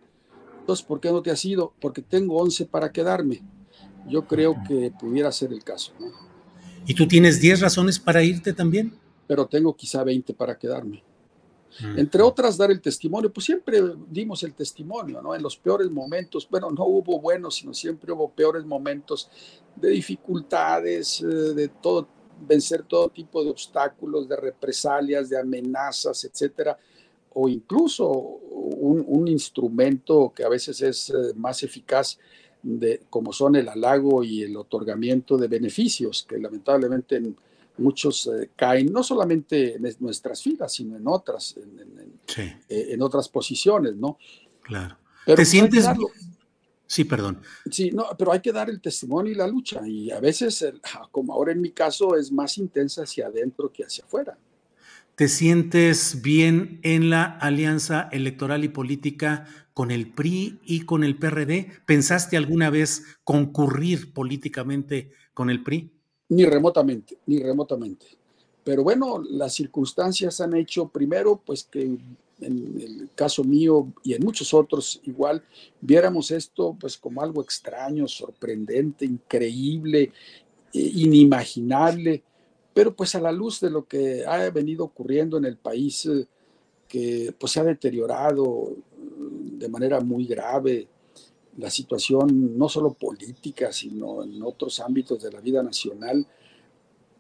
Entonces, 0.59 0.85
¿por 0.85 0.99
qué 0.99 1.11
no 1.11 1.23
te 1.23 1.31
has 1.31 1.43
ido? 1.43 1.73
Porque 1.81 2.03
tengo 2.03 2.37
11 2.37 2.67
para 2.67 2.91
quedarme. 2.91 3.41
Yo 4.07 4.27
creo 4.27 4.57
que 4.67 4.91
pudiera 4.91 5.31
ser 5.31 5.51
el 5.53 5.63
caso. 5.63 5.91
¿no? 5.99 6.34
¿Y 6.85 6.93
tú 6.93 7.07
tienes 7.07 7.39
10 7.39 7.61
razones 7.61 7.99
para 7.99 8.23
irte 8.23 8.53
también? 8.53 8.93
Pero 9.27 9.45
tengo 9.47 9.75
quizá 9.75 10.03
20 10.03 10.33
para 10.33 10.57
quedarme. 10.57 11.03
Mm. 11.79 11.99
Entre 11.99 12.21
otras, 12.21 12.57
dar 12.57 12.71
el 12.71 12.79
testimonio, 12.79 13.31
pues 13.31 13.45
siempre 13.45 13.81
dimos 14.09 14.43
el 14.43 14.53
testimonio, 14.53 15.21
¿no? 15.21 15.35
En 15.35 15.41
los 15.41 15.57
peores 15.57 15.89
momentos, 15.89 16.47
bueno, 16.49 16.69
no 16.71 16.85
hubo 16.85 17.19
buenos, 17.19 17.55
sino 17.55 17.73
siempre 17.73 18.11
hubo 18.13 18.29
peores 18.29 18.65
momentos 18.65 19.29
de 19.75 19.89
dificultades, 19.89 21.21
eh, 21.21 21.25
de 21.25 21.67
todo, 21.67 22.07
vencer 22.47 22.83
todo 22.83 23.09
tipo 23.09 23.43
de 23.43 23.49
obstáculos, 23.49 24.29
de 24.29 24.37
represalias, 24.37 25.29
de 25.29 25.39
amenazas, 25.39 26.23
etcétera, 26.23 26.77
o 27.33 27.49
incluso 27.49 28.07
un, 28.09 29.03
un 29.05 29.27
instrumento 29.27 30.31
que 30.33 30.43
a 30.43 30.49
veces 30.49 30.81
es 30.81 31.09
eh, 31.09 31.33
más 31.35 31.61
eficaz 31.63 32.17
de, 32.65 33.03
como 33.11 33.31
son 33.31 33.55
el 33.55 33.69
halago 33.69 34.23
y 34.23 34.41
el 34.41 34.57
otorgamiento 34.57 35.37
de 35.37 35.47
beneficios, 35.47 36.25
que 36.27 36.39
lamentablemente 36.39 37.21
muchos 37.77 38.27
eh, 38.27 38.49
caen, 38.55 38.91
no 38.91 39.03
solamente 39.03 39.75
en 39.75 39.83
nuestras 39.99 40.41
filas, 40.41 40.73
sino 40.73 40.97
en 40.97 41.07
otras, 41.07 41.55
en, 41.57 42.19
eh, 42.69 42.97
otras 42.99 43.29
posiciones, 43.29 43.95
¿no? 43.95 44.17
Claro. 44.63 44.97
Pero 45.25 45.37
¿Te 45.37 45.45
sientes... 45.45 45.85
Sí, 46.87 47.03
perdón. 47.03 47.41
Sí, 47.69 47.89
no, 47.91 48.05
pero 48.17 48.31
hay 48.31 48.41
que 48.41 48.51
dar 48.51 48.69
el 48.69 48.79
testimonio 48.79 49.31
y 49.31 49.35
la 49.35 49.47
lucha, 49.47 49.81
y 49.87 50.11
a 50.11 50.19
veces, 50.19 50.65
como 51.11 51.33
ahora 51.33 51.51
en 51.51 51.61
mi 51.61 51.71
caso, 51.71 52.15
es 52.15 52.31
más 52.31 52.57
intensa 52.57 53.03
hacia 53.03 53.27
adentro 53.27 53.71
que 53.71 53.83
hacia 53.83 54.05
afuera. 54.05 54.37
¿Te 55.15 55.27
sientes 55.27 56.21
bien 56.21 56.79
en 56.83 57.09
la 57.09 57.23
alianza 57.23 58.09
electoral 58.11 58.63
y 58.63 58.69
política 58.69 59.47
con 59.75 59.91
el 59.91 60.11
PRI 60.11 60.59
y 60.65 60.85
con 60.85 61.03
el 61.03 61.19
PRD? 61.19 61.67
¿Pensaste 61.85 62.35
alguna 62.35 62.71
vez 62.71 63.03
concurrir 63.23 64.11
políticamente 64.11 65.11
con 65.35 65.51
el 65.51 65.61
PRI? 65.61 65.91
Ni 66.29 66.45
remotamente, 66.45 67.19
ni 67.27 67.37
remotamente. 67.43 68.07
Pero 68.63 68.81
bueno, 68.81 69.21
las 69.21 69.53
circunstancias 69.53 70.41
han 70.41 70.55
hecho 70.55 70.87
primero, 70.87 71.39
pues 71.45 71.63
que 71.63 71.83
en 71.83 72.81
el 72.81 73.09
caso 73.13 73.43
mío 73.43 73.93
y 74.01 74.13
en 74.15 74.23
muchos 74.23 74.51
otros 74.55 74.99
igual, 75.03 75.43
viéramos 75.79 76.31
esto 76.31 76.75
pues 76.79 76.97
como 76.97 77.21
algo 77.21 77.43
extraño, 77.43 78.07
sorprendente, 78.07 79.05
increíble, 79.05 80.11
inimaginable 80.73 82.23
pero 82.75 82.93
pues 82.93 83.15
a 83.15 83.21
la 83.21 83.31
luz 83.31 83.61
de 83.61 83.69
lo 83.69 83.87
que 83.87 84.25
ha 84.27 84.49
venido 84.49 84.83
ocurriendo 84.83 85.37
en 85.37 85.45
el 85.45 85.55
país, 85.55 86.05
eh, 86.07 86.27
que 86.89 87.33
pues 87.39 87.53
se 87.53 87.61
ha 87.61 87.63
deteriorado 87.63 88.75
de 89.57 89.69
manera 89.69 89.99
muy 90.01 90.25
grave 90.25 90.87
la 91.57 91.69
situación 91.69 92.57
no 92.57 92.67
solo 92.67 92.93
política, 92.93 93.71
sino 93.71 94.23
en 94.23 94.41
otros 94.43 94.79
ámbitos 94.79 95.23
de 95.23 95.31
la 95.31 95.39
vida 95.39 95.63
nacional, 95.63 96.27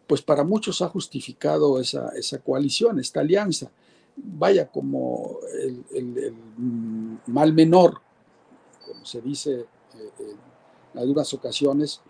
pues 0.07 0.21
para 0.21 0.43
muchos 0.43 0.81
ha 0.81 0.89
justificado 0.89 1.79
esa, 1.79 2.09
esa 2.09 2.39
coalición, 2.39 2.99
esta 2.99 3.21
alianza. 3.21 3.71
Vaya 4.17 4.67
como 4.67 5.39
el, 5.93 6.33
mal 7.27 7.53
menor, 7.53 8.01
como 8.85 9.05
se 9.05 9.21
dice 9.21 9.53
eh, 9.61 9.65
en 10.93 10.99
algunas 10.99 11.33
ocasiones, 11.33 12.01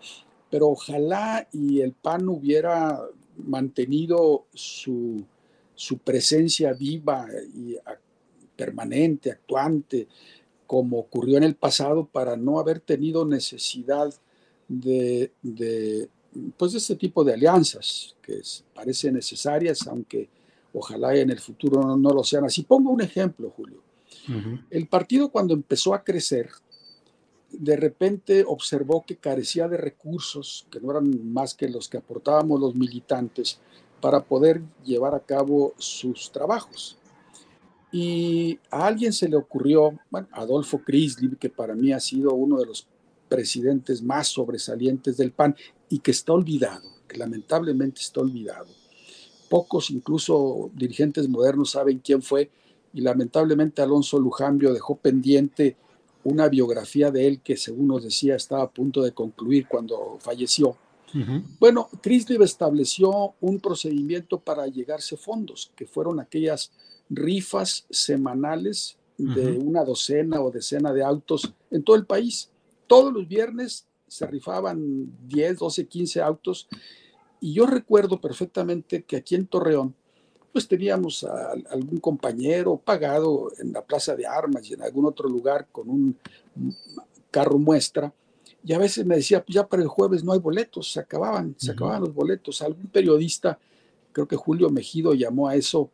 pero 0.50 0.68
ojalá 0.68 1.48
y 1.52 1.80
el 1.80 1.92
PAN 1.92 2.28
hubiera 2.28 3.00
mantenido 3.36 4.46
su, 4.54 5.24
presencia 6.04 6.72
viva 6.72 7.26
y 7.54 7.76
permanente, 8.56 9.30
actuante, 9.30 10.08
como 10.66 10.98
ocurrió 10.98 11.36
en 11.36 11.44
el 11.44 11.54
pasado, 11.54 12.06
para 12.06 12.36
no 12.36 12.58
haber 12.58 12.80
tenido 12.80 13.24
necesidad 13.24 14.12
de, 14.68 15.30
pues 16.56 16.72
de 16.72 16.78
este 16.78 16.96
tipo 16.96 17.22
de 17.22 17.34
alianzas 17.34 18.16
que 18.20 18.40
parecen 18.74 19.14
necesarias, 19.14 19.86
aunque 19.86 20.28
ojalá 20.72 21.14
en 21.14 21.30
el 21.30 21.38
futuro 21.38 21.96
no, 21.96 22.10
lo 22.10 22.24
sean 22.24 22.44
así. 22.44 22.62
Pongo 22.62 22.90
un 22.90 23.00
ejemplo, 23.00 23.50
Julio. 23.50 23.82
El 24.70 24.88
partido 24.88 25.28
cuando 25.30 25.54
empezó 25.54 25.94
a 25.94 26.02
crecer, 26.02 26.50
de 27.50 27.76
repente 27.76 28.44
observó 28.46 29.04
que 29.06 29.16
carecía 29.16 29.68
de 29.68 29.76
recursos, 29.76 30.66
que 30.70 30.80
no 30.80 30.90
eran 30.90 31.32
más 31.32 31.54
que 31.54 31.68
los 31.68 31.88
que 31.88 31.98
aportábamos 31.98 32.60
los 32.60 32.74
militantes, 32.74 33.60
para 34.00 34.24
poder 34.24 34.62
llevar 34.84 35.14
a 35.14 35.20
cabo 35.20 35.74
sus 35.78 36.30
trabajos. 36.32 36.98
Y 37.98 38.58
a 38.70 38.88
alguien 38.88 39.10
se 39.10 39.26
le 39.26 39.36
ocurrió, 39.36 39.98
bueno, 40.10 40.28
Adolfo 40.32 40.82
Crislip, 40.84 41.38
que 41.38 41.48
para 41.48 41.74
mí 41.74 41.94
ha 41.94 42.00
sido 42.00 42.34
uno 42.34 42.58
de 42.58 42.66
los 42.66 42.86
presidentes 43.26 44.02
más 44.02 44.28
sobresalientes 44.28 45.16
del 45.16 45.32
PAN 45.32 45.56
y 45.88 46.00
que 46.00 46.10
está 46.10 46.34
olvidado, 46.34 46.86
que 47.08 47.16
lamentablemente 47.16 48.02
está 48.02 48.20
olvidado. 48.20 48.66
Pocos, 49.48 49.90
incluso 49.90 50.70
dirigentes 50.74 51.26
modernos, 51.26 51.70
saben 51.70 52.00
quién 52.00 52.20
fue 52.20 52.50
y 52.92 53.00
lamentablemente 53.00 53.80
Alonso 53.80 54.18
Lujambio 54.18 54.74
dejó 54.74 54.96
pendiente 54.96 55.78
una 56.22 56.50
biografía 56.50 57.10
de 57.10 57.26
él 57.26 57.40
que, 57.40 57.56
según 57.56 57.86
nos 57.86 58.04
decía, 58.04 58.36
estaba 58.36 58.64
a 58.64 58.70
punto 58.70 59.00
de 59.00 59.12
concluir 59.12 59.68
cuando 59.68 60.18
falleció. 60.20 60.76
Bueno, 61.58 61.88
Crislip 62.02 62.42
estableció 62.42 63.32
un 63.40 63.58
procedimiento 63.58 64.38
para 64.38 64.66
llegarse 64.66 65.16
fondos, 65.16 65.72
que 65.74 65.86
fueron 65.86 66.20
aquellas 66.20 66.72
rifas 67.08 67.86
semanales 67.90 68.96
de 69.18 69.52
una 69.52 69.84
docena 69.84 70.42
o 70.42 70.50
decena 70.50 70.92
de 70.92 71.02
autos 71.02 71.52
en 71.70 71.82
todo 71.82 71.96
el 71.96 72.04
país. 72.04 72.50
Todos 72.86 73.12
los 73.12 73.26
viernes 73.26 73.86
se 74.06 74.26
rifaban 74.26 75.10
10, 75.26 75.58
12, 75.58 75.86
15 75.86 76.22
autos. 76.22 76.68
Y 77.40 77.54
yo 77.54 77.66
recuerdo 77.66 78.20
perfectamente 78.20 79.04
que 79.04 79.16
aquí 79.16 79.34
en 79.34 79.46
Torreón, 79.46 79.94
pues 80.52 80.68
teníamos 80.68 81.24
a, 81.24 81.52
algún 81.70 81.98
compañero 81.98 82.76
pagado 82.76 83.50
en 83.58 83.72
la 83.72 83.84
Plaza 83.84 84.14
de 84.14 84.26
Armas 84.26 84.68
y 84.70 84.74
en 84.74 84.82
algún 84.82 85.06
otro 85.06 85.28
lugar 85.28 85.66
con 85.72 85.88
un 85.88 86.16
carro 87.30 87.58
muestra. 87.58 88.12
Y 88.64 88.72
a 88.72 88.78
veces 88.78 89.06
me 89.06 89.16
decía, 89.16 89.44
ya 89.48 89.66
para 89.66 89.82
el 89.82 89.88
jueves 89.88 90.24
no 90.24 90.32
hay 90.32 90.40
boletos, 90.40 90.92
se 90.92 91.00
acababan, 91.00 91.54
se 91.56 91.70
acababan 91.70 92.00
los 92.00 92.14
boletos. 92.14 92.62
Algún 92.62 92.86
periodista, 92.86 93.58
creo 94.12 94.26
que 94.26 94.36
Julio 94.36 94.70
Mejido 94.70 95.14
llamó 95.14 95.48
a 95.48 95.54
eso 95.54 95.90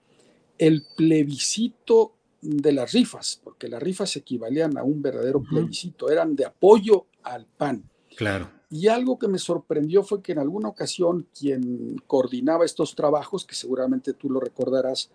el 0.62 0.84
plebiscito 0.96 2.14
de 2.40 2.70
las 2.70 2.92
rifas, 2.92 3.40
porque 3.42 3.68
las 3.68 3.82
rifas 3.82 4.14
equivalían 4.14 4.78
a 4.78 4.84
un 4.84 5.02
verdadero 5.02 5.42
plebiscito, 5.42 6.08
eran 6.08 6.36
de 6.36 6.44
apoyo 6.44 7.06
al 7.24 7.46
PAN. 7.46 7.82
Claro. 8.16 8.48
Y 8.70 8.86
algo 8.86 9.18
que 9.18 9.26
me 9.26 9.38
sorprendió 9.38 10.04
fue 10.04 10.22
que 10.22 10.30
en 10.30 10.38
alguna 10.38 10.68
ocasión 10.68 11.26
quien 11.36 12.00
coordinaba 12.06 12.64
estos 12.64 12.94
trabajos, 12.94 13.44
que 13.44 13.56
seguramente 13.56 14.12
tú 14.12 14.30
lo 14.30 14.38
recordarás, 14.38 15.10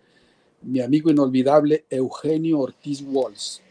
mi 0.63 0.81
amigo 0.81 1.09
inolvidable 1.09 1.85
Eugenio 1.89 2.59
Ortiz 2.59 3.01
Walls, 3.07 3.61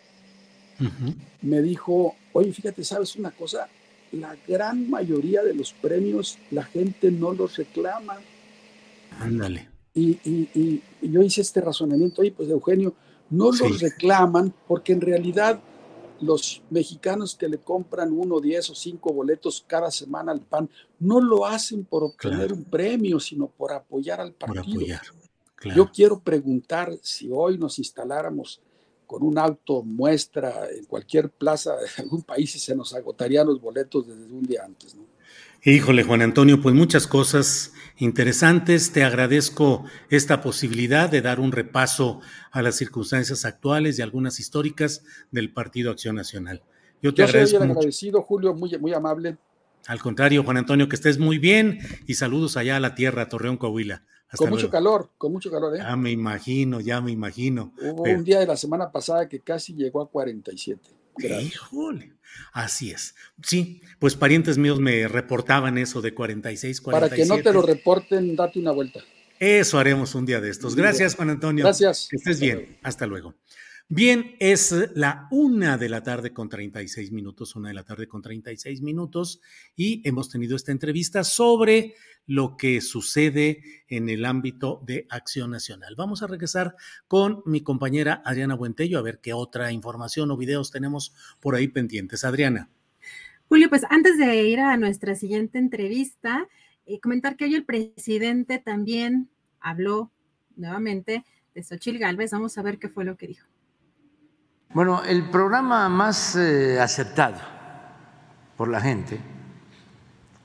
me 1.43 1.61
dijo, 1.61 2.17
oye, 2.33 2.55
fíjate, 2.55 2.85
¿sabes 2.85 3.17
una 3.17 3.33
cosa? 3.33 3.69
La 4.13 4.35
gran 4.49 4.89
mayoría 4.89 5.43
de 5.43 5.53
los 5.53 5.75
premios 5.75 6.39
la 6.51 6.65
gente 6.65 7.11
no 7.11 7.35
los 7.35 7.55
reclama. 7.57 8.17
Ándale. 9.19 9.76
Y, 9.97 10.21
y, 10.25 10.83
yo 11.01 11.23
hice 11.23 11.41
este 11.41 11.63
razonamiento, 11.63 12.21
oye, 12.21 12.31
pues 12.31 12.51
Eugenio, 12.51 12.95
no 13.31 13.51
los 13.51 13.81
reclaman 13.81 14.53
porque 14.69 14.93
en 14.93 15.01
realidad 15.01 15.59
los 16.21 16.63
mexicanos 16.71 17.35
que 17.35 17.49
le 17.49 17.59
compran 17.59 18.13
uno, 18.13 18.41
diez 18.41 18.69
o 18.71 18.75
cinco 18.75 19.13
boletos 19.13 19.65
cada 19.67 19.91
semana 19.91 20.33
al 20.33 20.41
PAN 20.41 20.69
no 20.99 21.21
lo 21.21 21.47
hacen 21.47 21.85
por 21.85 22.05
obtener 22.05 22.53
un 22.53 22.65
premio, 22.65 23.19
sino 23.19 23.49
por 23.49 23.73
apoyar 23.73 24.21
al 24.21 24.33
partido. 24.33 24.87
Yo 25.75 25.91
quiero 25.91 26.21
preguntar 26.21 26.93
si 27.03 27.31
hoy 27.33 27.59
nos 27.59 27.79
instaláramos 27.79 28.61
con 29.07 29.23
un 29.23 29.39
auto 29.39 29.83
muestra 29.83 30.69
en 30.71 30.85
cualquier 30.85 31.31
plaza 31.31 31.77
de 31.77 31.87
algún 31.99 32.23
país 32.23 32.55
y 32.57 32.59
se 32.59 32.77
nos 32.77 32.95
agotarían 32.95 33.47
los 33.47 33.61
boletos 33.61 34.07
desde 34.07 34.25
un 34.25 34.43
día 34.43 34.65
antes. 34.65 34.95
¿no? 34.95 35.05
Híjole, 35.65 36.05
Juan 36.05 36.23
Antonio, 36.23 36.61
pues 36.61 36.75
muchas 36.75 37.07
cosas 37.07 37.73
interesantes. 37.99 38.93
Te 38.93 39.05
agradezco 39.05 39.85
esta 40.11 40.41
posibilidad 40.41 41.11
de 41.11 41.23
dar 41.23 41.41
un 41.41 41.53
repaso 41.53 42.21
a 42.53 42.63
las 42.63 42.77
circunstancias 42.77 43.45
actuales 43.45 43.99
y 43.99 44.03
algunas 44.03 44.39
históricas 44.39 45.03
del 45.31 45.53
Partido 45.53 45.91
Acción 45.91 46.17
Nacional. 46.17 46.63
Yo 47.03 47.15
te 47.15 47.23
agradezco. 47.23 47.59
Soy 47.59 47.69
agradecido, 47.69 48.23
Julio, 48.23 48.55
muy, 48.55 48.79
muy 48.79 48.93
amable. 48.93 49.39
Al 49.87 50.01
contrario, 50.01 50.43
Juan 50.43 50.57
Antonio, 50.57 50.89
que 50.89 50.97
estés 50.97 51.19
muy 51.19 51.39
bien 51.39 51.79
y 52.07 52.15
saludos 52.15 52.57
allá 52.57 52.77
a 52.77 52.81
la 52.81 52.95
tierra, 52.95 53.29
Torreón, 53.29 53.57
Coahuila. 53.57 54.05
con 54.37 54.51
mucho 54.51 54.69
calor, 54.69 55.11
con 55.17 55.33
mucho 55.33 55.51
calor, 55.51 55.77
¿eh? 55.77 55.79
Ya 55.79 55.97
me 55.97 56.11
imagino, 56.11 56.81
ya 56.81 57.01
me 57.01 57.13
imagino. 57.13 57.73
Hubo 57.81 58.03
un 58.03 58.25
día 58.25 58.41
de 58.41 58.47
la 58.47 58.57
semana 58.57 58.91
pasada 58.91 59.29
que 59.29 59.41
casi 59.41 59.75
llegó 59.75 60.01
a 60.01 60.11
47. 60.11 60.91
Híjole. 61.19 62.13
Así 62.53 62.91
es. 62.91 63.15
Sí, 63.43 63.81
pues 63.99 64.15
parientes 64.15 64.59
míos 64.59 64.81
me 64.81 65.09
reportaban 65.09 65.79
eso 65.79 66.03
de 66.03 66.15
46, 66.15 66.81
47. 66.81 67.11
Para 67.11 67.17
que 67.17 67.29
no 67.29 67.43
te 67.43 67.53
lo 67.55 67.63
reporten, 67.63 68.37
date 68.37 68.59
una 68.59 68.73
vuelta. 68.73 69.01
Eso 69.39 69.79
haremos 69.79 70.15
un 70.15 70.25
día 70.25 70.41
de 70.41 70.51
estos. 70.51 70.75
Gracias, 70.75 71.15
Juan 71.15 71.31
Antonio. 71.31 71.65
Gracias. 71.65 72.09
Que 72.11 72.17
estés 72.17 72.41
bien. 72.41 72.79
Hasta 72.83 73.07
luego. 73.07 73.35
Bien, 73.89 74.35
es 74.41 74.75
la 74.97 75.29
una 75.31 75.79
de 75.79 75.89
la 75.89 76.03
tarde 76.03 76.33
con 76.33 76.49
36 76.49 77.13
minutos, 77.13 77.55
una 77.55 77.69
de 77.69 77.75
la 77.75 77.85
tarde 77.85 78.09
con 78.09 78.21
36 78.21 78.83
minutos, 78.83 79.41
y 79.77 80.03
hemos 80.09 80.29
tenido 80.29 80.57
esta 80.57 80.73
entrevista 80.73 81.23
sobre 81.23 81.95
lo 82.27 82.57
que 82.57 82.81
sucede 82.81 83.63
en 83.87 84.09
el 84.09 84.25
ámbito 84.25 84.83
de 84.85 85.07
Acción 85.09 85.53
Nacional. 85.53 85.95
Vamos 85.97 86.25
a 86.25 86.27
regresar 86.27 86.75
con 87.07 87.45
mi 87.47 87.61
compañera 87.61 88.23
Adriana 88.25 88.57
Buentello 88.57 88.99
a 88.99 89.03
ver 89.03 89.21
qué 89.21 89.33
otra 89.33 89.71
información 89.71 90.33
o 90.33 90.37
videos 90.37 90.73
tenemos 90.73 91.15
por 91.39 91.55
ahí 91.55 91.69
pendientes. 91.69 92.25
Adriana. 92.25 92.69
Julio, 93.49 93.69
pues 93.69 93.83
antes 93.89 94.19
de 94.19 94.43
ir 94.49 94.59
a 94.59 94.77
nuestra 94.77 95.15
siguiente 95.15 95.59
entrevista, 95.59 96.49
eh, 96.87 96.99
comentar 96.99 97.37
que 97.37 97.45
hoy 97.45 97.55
el 97.55 97.65
presidente 97.65 98.59
también 98.59 99.29
habló 99.61 100.11
nuevamente 100.57 101.25
de 101.55 101.63
Xochil 101.63 102.01
Gálvez. 102.01 102.33
Vamos 102.33 102.59
a 102.59 102.63
ver 102.63 102.81
qué 102.81 102.89
fue 102.89 103.05
lo 103.05 103.17
que 103.17 103.29
dijo. 103.29 103.47
Bueno, 104.77 105.03
el 105.05 105.31
programa 105.31 105.89
más 105.89 106.37
eh, 106.37 106.79
aceptado 106.79 107.39
por 108.59 108.69
la 108.69 108.79
gente 108.79 109.19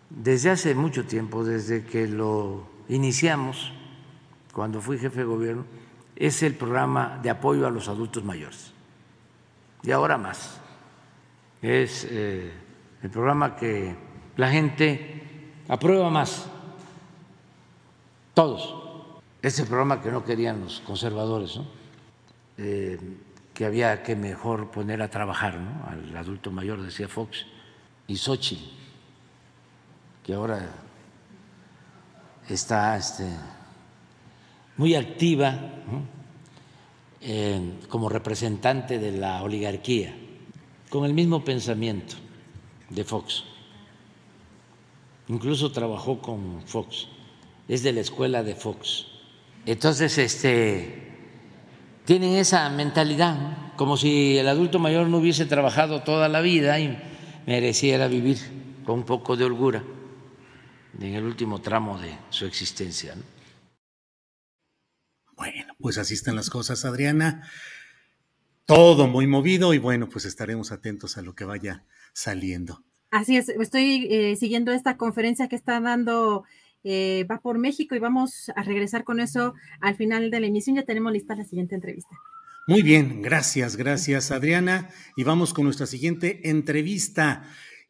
desde 0.09 0.51
hace 0.51 0.73
mucho 0.73 1.05
tiempo, 1.05 1.43
desde 1.43 1.83
que 1.83 2.07
lo 2.07 2.63
iniciamos, 2.87 3.73
cuando 4.53 4.79
fui 4.79 4.97
jefe 4.97 5.19
de 5.19 5.25
gobierno, 5.25 5.65
es 6.15 6.43
el 6.43 6.55
programa 6.55 7.19
de 7.21 7.29
apoyo 7.29 7.67
a 7.67 7.69
los 7.71 7.89
adultos 7.89 8.23
mayores. 8.23 8.71
Y 9.83 9.91
ahora 9.91 10.17
más. 10.17 10.61
Es 11.61 12.07
eh, 12.09 12.53
el 13.03 13.09
programa 13.09 13.57
que 13.57 13.97
la 14.37 14.49
gente 14.49 15.51
aprueba 15.67 16.09
más. 16.09 16.47
Todos. 18.33 19.11
Es 19.41 19.59
el 19.59 19.67
programa 19.67 20.01
que 20.01 20.09
no 20.09 20.23
querían 20.23 20.61
los 20.61 20.79
conservadores, 20.79 21.57
¿no? 21.57 21.65
Eh, 22.57 22.97
que 23.53 23.65
había 23.65 24.03
que 24.03 24.15
mejor 24.15 24.71
poner 24.71 25.01
a 25.01 25.09
trabajar 25.09 25.59
¿no? 25.59 25.85
al 25.87 26.15
adulto 26.15 26.51
mayor, 26.51 26.81
decía 26.81 27.07
Fox, 27.07 27.45
y 28.07 28.15
Xochitl 28.15 28.81
que 30.23 30.33
ahora 30.33 30.69
está 32.47 32.97
este, 32.97 33.27
muy 34.77 34.95
activa 34.95 35.59
como 37.87 38.09
representante 38.09 38.97
de 38.97 39.11
la 39.11 39.43
oligarquía, 39.43 40.15
con 40.89 41.05
el 41.05 41.13
mismo 41.13 41.43
pensamiento 41.43 42.15
de 42.89 43.03
Fox. 43.03 43.43
Incluso 45.27 45.71
trabajó 45.71 46.19
con 46.19 46.61
Fox, 46.65 47.07
es 47.67 47.83
de 47.83 47.93
la 47.93 48.01
escuela 48.01 48.43
de 48.43 48.55
Fox. 48.55 49.05
Entonces, 49.65 50.17
este, 50.17 51.10
tienen 52.11 52.35
esa 52.35 52.69
mentalidad, 52.69 53.71
como 53.77 53.95
si 53.95 54.37
el 54.37 54.49
adulto 54.49 54.79
mayor 54.79 55.07
no 55.07 55.19
hubiese 55.19 55.45
trabajado 55.45 56.03
toda 56.03 56.27
la 56.27 56.41
vida 56.41 56.77
y 56.77 57.01
mereciera 57.47 58.09
vivir 58.09 58.37
con 58.85 58.99
un 58.99 59.05
poco 59.05 59.37
de 59.37 59.45
holgura 59.45 59.81
en 60.99 61.15
el 61.15 61.23
último 61.23 61.61
tramo 61.61 61.97
de 61.99 62.17
su 62.29 62.45
existencia. 62.45 63.15
Bueno, 65.37 65.73
pues 65.79 65.97
así 65.97 66.15
están 66.15 66.35
las 66.35 66.49
cosas, 66.49 66.83
Adriana. 66.83 67.49
Todo 68.65 69.07
muy 69.07 69.25
movido 69.25 69.73
y 69.73 69.77
bueno, 69.77 70.09
pues 70.09 70.25
estaremos 70.25 70.73
atentos 70.73 71.17
a 71.17 71.21
lo 71.21 71.33
que 71.33 71.45
vaya 71.45 71.85
saliendo. 72.11 72.83
Así 73.09 73.37
es, 73.37 73.47
estoy 73.47 74.09
eh, 74.11 74.35
siguiendo 74.35 74.73
esta 74.73 74.97
conferencia 74.97 75.47
que 75.47 75.55
está 75.55 75.79
dando 75.79 76.43
eh, 76.83 77.25
Va 77.29 77.39
por 77.39 77.57
México 77.57 77.95
y 77.95 77.99
vamos 77.99 78.51
a 78.55 78.63
regresar 78.63 79.03
con 79.03 79.19
eso 79.19 79.53
al 79.79 79.95
final 79.95 80.31
de 80.31 80.39
la 80.39 80.47
emisión. 80.47 80.75
Ya 80.75 80.83
tenemos 80.83 81.11
lista 81.11 81.35
la 81.35 81.45
siguiente 81.45 81.75
entrevista. 81.75 82.15
Muy 82.67 82.83
bien, 82.83 83.21
gracias, 83.21 83.75
gracias 83.75 84.31
Adriana. 84.31 84.89
Y 85.15 85.23
vamos 85.23 85.53
con 85.53 85.65
nuestra 85.65 85.87
siguiente 85.87 86.49
entrevista. 86.49 87.43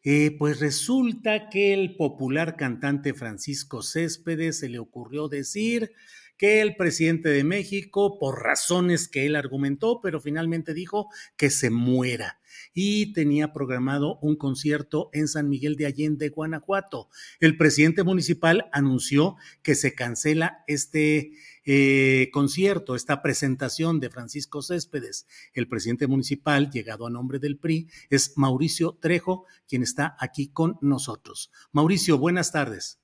Eh, 0.04 0.34
pues 0.36 0.58
resulta 0.58 1.48
que 1.48 1.72
el 1.72 1.96
popular 1.96 2.56
cantante 2.56 3.14
Francisco 3.14 3.82
Céspedes 3.82 4.58
se 4.58 4.68
le 4.68 4.80
ocurrió 4.80 5.28
decir 5.28 5.92
que 6.36 6.60
el 6.60 6.74
presidente 6.74 7.28
de 7.28 7.44
México, 7.44 8.18
por 8.18 8.42
razones 8.42 9.06
que 9.06 9.26
él 9.26 9.36
argumentó, 9.36 10.00
pero 10.02 10.20
finalmente 10.20 10.74
dijo 10.74 11.08
que 11.36 11.50
se 11.50 11.70
muera 11.70 12.40
y 12.74 13.12
tenía 13.12 13.52
programado 13.52 14.18
un 14.22 14.34
concierto 14.34 15.08
en 15.12 15.28
San 15.28 15.48
Miguel 15.48 15.76
de 15.76 15.86
Allende, 15.86 16.30
Guanajuato. 16.30 17.08
El 17.38 17.56
presidente 17.56 18.02
municipal 18.02 18.68
anunció 18.72 19.36
que 19.62 19.76
se 19.76 19.94
cancela 19.94 20.64
este 20.66 21.32
eh, 21.64 22.30
concierto, 22.32 22.94
esta 22.94 23.22
presentación 23.22 24.00
de 24.00 24.10
Francisco 24.10 24.62
Céspedes. 24.62 25.26
El 25.54 25.68
presidente 25.68 26.06
municipal, 26.06 26.70
llegado 26.70 27.06
a 27.06 27.10
nombre 27.10 27.38
del 27.38 27.58
PRI, 27.58 27.88
es 28.10 28.32
Mauricio 28.36 28.98
Trejo, 29.00 29.46
quien 29.68 29.82
está 29.82 30.16
aquí 30.18 30.48
con 30.48 30.78
nosotros. 30.80 31.50
Mauricio, 31.72 32.18
buenas 32.18 32.52
tardes. 32.52 32.98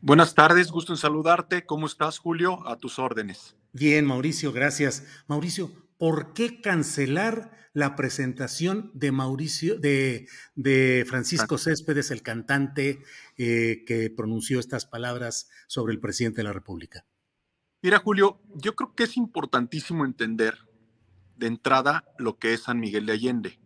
Buenas 0.00 0.34
tardes, 0.34 0.70
gusto 0.70 0.92
en 0.92 0.96
saludarte. 0.96 1.66
¿Cómo 1.66 1.86
estás, 1.86 2.18
Julio? 2.18 2.66
A 2.68 2.76
tus 2.78 2.98
órdenes. 2.98 3.56
Bien, 3.72 4.06
Mauricio, 4.06 4.52
gracias. 4.52 5.04
Mauricio, 5.26 5.70
¿por 5.98 6.32
qué 6.32 6.60
cancelar 6.60 7.50
la 7.72 7.96
presentación 7.96 8.90
de 8.94 9.12
Mauricio, 9.12 9.78
de, 9.78 10.26
de 10.54 11.04
Francisco 11.06 11.58
Céspedes, 11.58 12.10
el 12.10 12.22
cantante 12.22 13.00
eh, 13.36 13.84
que 13.86 14.10
pronunció 14.10 14.60
estas 14.60 14.86
palabras 14.86 15.48
sobre 15.66 15.92
el 15.92 16.00
presidente 16.00 16.38
de 16.38 16.44
la 16.44 16.52
República? 16.52 17.04
Mira, 17.80 18.00
Julio, 18.00 18.40
yo 18.56 18.74
creo 18.74 18.92
que 18.96 19.04
es 19.04 19.16
importantísimo 19.16 20.04
entender 20.04 20.66
de 21.36 21.46
entrada 21.46 22.04
lo 22.18 22.36
que 22.36 22.52
es 22.52 22.64
San 22.64 22.80
Miguel 22.80 23.06
de 23.06 23.12
Allende. 23.12 23.60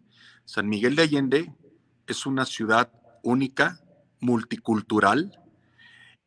San 0.44 0.68
Miguel 0.68 0.96
de 0.96 1.02
Allende 1.02 1.52
es 2.06 2.26
una 2.26 2.44
ciudad 2.44 2.92
única, 3.22 3.80
multicultural 4.20 5.40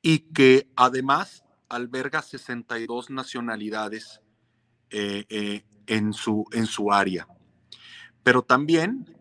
y 0.02 0.20
que 0.34 0.68
además 0.76 1.44
alberga 1.70 2.24
62 2.24 3.12
nacionalidades 3.12 4.20
eh, 4.90 5.26
eh, 5.30 5.64
en, 5.86 6.14
su, 6.14 6.46
en 6.54 6.66
su 6.66 6.92
área. 6.92 7.28
Pero 8.24 8.42
también 8.42 9.16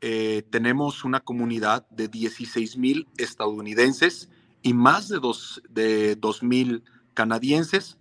eh, 0.00 0.44
tenemos 0.50 1.02
una 1.02 1.18
comunidad 1.18 1.88
de 1.90 2.06
16 2.06 2.76
mil 2.76 3.08
estadounidenses 3.16 4.28
y 4.62 4.72
más 4.72 5.08
de 5.08 5.18
2 5.18 5.62
de 5.70 6.16
mil 6.42 6.84
canadienses 7.12 7.98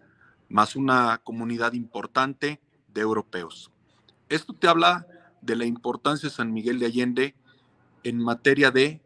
más 0.53 0.75
una 0.75 1.19
comunidad 1.23 1.73
importante 1.73 2.61
de 2.93 3.01
europeos. 3.01 3.71
Esto 4.29 4.53
te 4.53 4.67
habla 4.67 5.07
de 5.41 5.55
la 5.55 5.65
importancia 5.65 6.29
de 6.29 6.35
San 6.35 6.53
Miguel 6.53 6.77
de 6.77 6.85
Allende 6.85 7.35
en 8.03 8.19
materia 8.19 8.69
de 8.69 9.01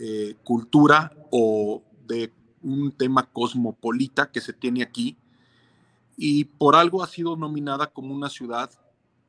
eh, 0.00 0.34
cultura 0.42 1.12
o 1.30 1.80
de 2.08 2.32
un 2.60 2.90
tema 2.90 3.22
cosmopolita 3.22 4.32
que 4.32 4.40
se 4.40 4.52
tiene 4.52 4.82
aquí 4.82 5.16
y 6.16 6.44
por 6.44 6.74
algo 6.74 7.04
ha 7.04 7.06
sido 7.06 7.36
nominada 7.36 7.86
como 7.86 8.12
una 8.12 8.28
ciudad 8.28 8.68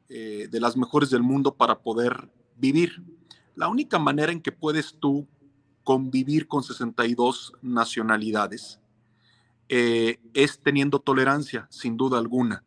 eh, 0.10 0.48
de 0.50 0.60
las 0.60 0.76
mejores 0.76 1.12
del 1.12 1.22
mundo 1.22 1.54
para 1.54 1.78
poder 1.78 2.28
vivir. 2.58 3.04
La 3.56 3.68
única 3.68 4.00
manera 4.00 4.32
en 4.32 4.42
que 4.42 4.52
puedes 4.52 4.96
tú 5.00 5.28
convivir 5.84 6.48
con 6.48 6.64
62 6.64 7.54
nacionalidades 7.62 8.80
eh, 9.70 10.20
es 10.34 10.60
teniendo 10.62 11.00
tolerancia, 11.00 11.68
sin 11.70 11.98
duda 11.98 12.20
alguna, 12.20 12.64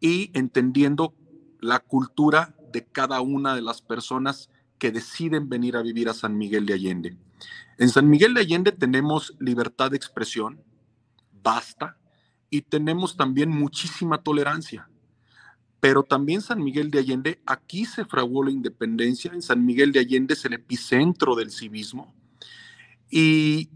y 0.00 0.30
entendiendo 0.34 1.14
la 1.60 1.80
cultura 1.80 2.54
de 2.72 2.84
cada 2.84 3.20
una 3.20 3.54
de 3.54 3.62
las 3.62 3.82
personas 3.82 4.50
que 4.78 4.90
deciden 4.90 5.48
venir 5.48 5.76
a 5.76 5.82
vivir 5.82 6.08
a 6.08 6.14
San 6.14 6.36
Miguel 6.36 6.66
de 6.66 6.74
Allende. 6.74 7.16
En 7.78 7.88
San 7.88 8.08
Miguel 8.08 8.34
de 8.34 8.40
Allende 8.40 8.72
tenemos 8.72 9.34
libertad 9.38 9.90
de 9.90 9.96
expresión, 9.96 10.62
basta, 11.42 11.98
y 12.50 12.62
tenemos 12.62 13.16
también 13.16 13.50
muchísima 13.50 14.22
tolerancia. 14.22 14.88
Pero 15.80 16.02
también 16.02 16.40
San 16.40 16.62
Miguel 16.62 16.90
de 16.90 17.00
Allende, 17.00 17.42
aquí 17.46 17.84
se 17.84 18.04
fraguó 18.04 18.44
la 18.44 18.50
independencia, 18.50 19.32
en 19.32 19.42
San 19.42 19.64
Miguel 19.66 19.92
de 19.92 20.00
Allende 20.00 20.34
es 20.34 20.44
el 20.44 20.54
epicentro 20.54 21.34
del 21.34 21.50
civismo. 21.50 22.14
Y 23.10 23.70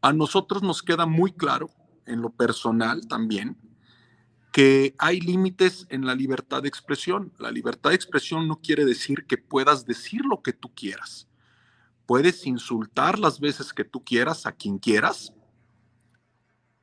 a 0.00 0.12
nosotros 0.12 0.62
nos 0.62 0.82
queda 0.82 1.06
muy 1.06 1.32
claro, 1.32 1.70
en 2.06 2.22
lo 2.22 2.30
personal 2.30 3.06
también, 3.08 3.56
que 4.52 4.94
hay 4.98 5.20
límites 5.20 5.86
en 5.90 6.06
la 6.06 6.14
libertad 6.14 6.62
de 6.62 6.68
expresión. 6.68 7.32
La 7.38 7.50
libertad 7.50 7.90
de 7.90 7.96
expresión 7.96 8.48
no 8.48 8.60
quiere 8.60 8.84
decir 8.84 9.26
que 9.26 9.36
puedas 9.36 9.84
decir 9.84 10.24
lo 10.24 10.42
que 10.42 10.52
tú 10.52 10.72
quieras. 10.74 11.28
Puedes 12.06 12.46
insultar 12.46 13.18
las 13.18 13.40
veces 13.40 13.72
que 13.72 13.84
tú 13.84 14.02
quieras 14.02 14.46
a 14.46 14.52
quien 14.52 14.78
quieras, 14.78 15.34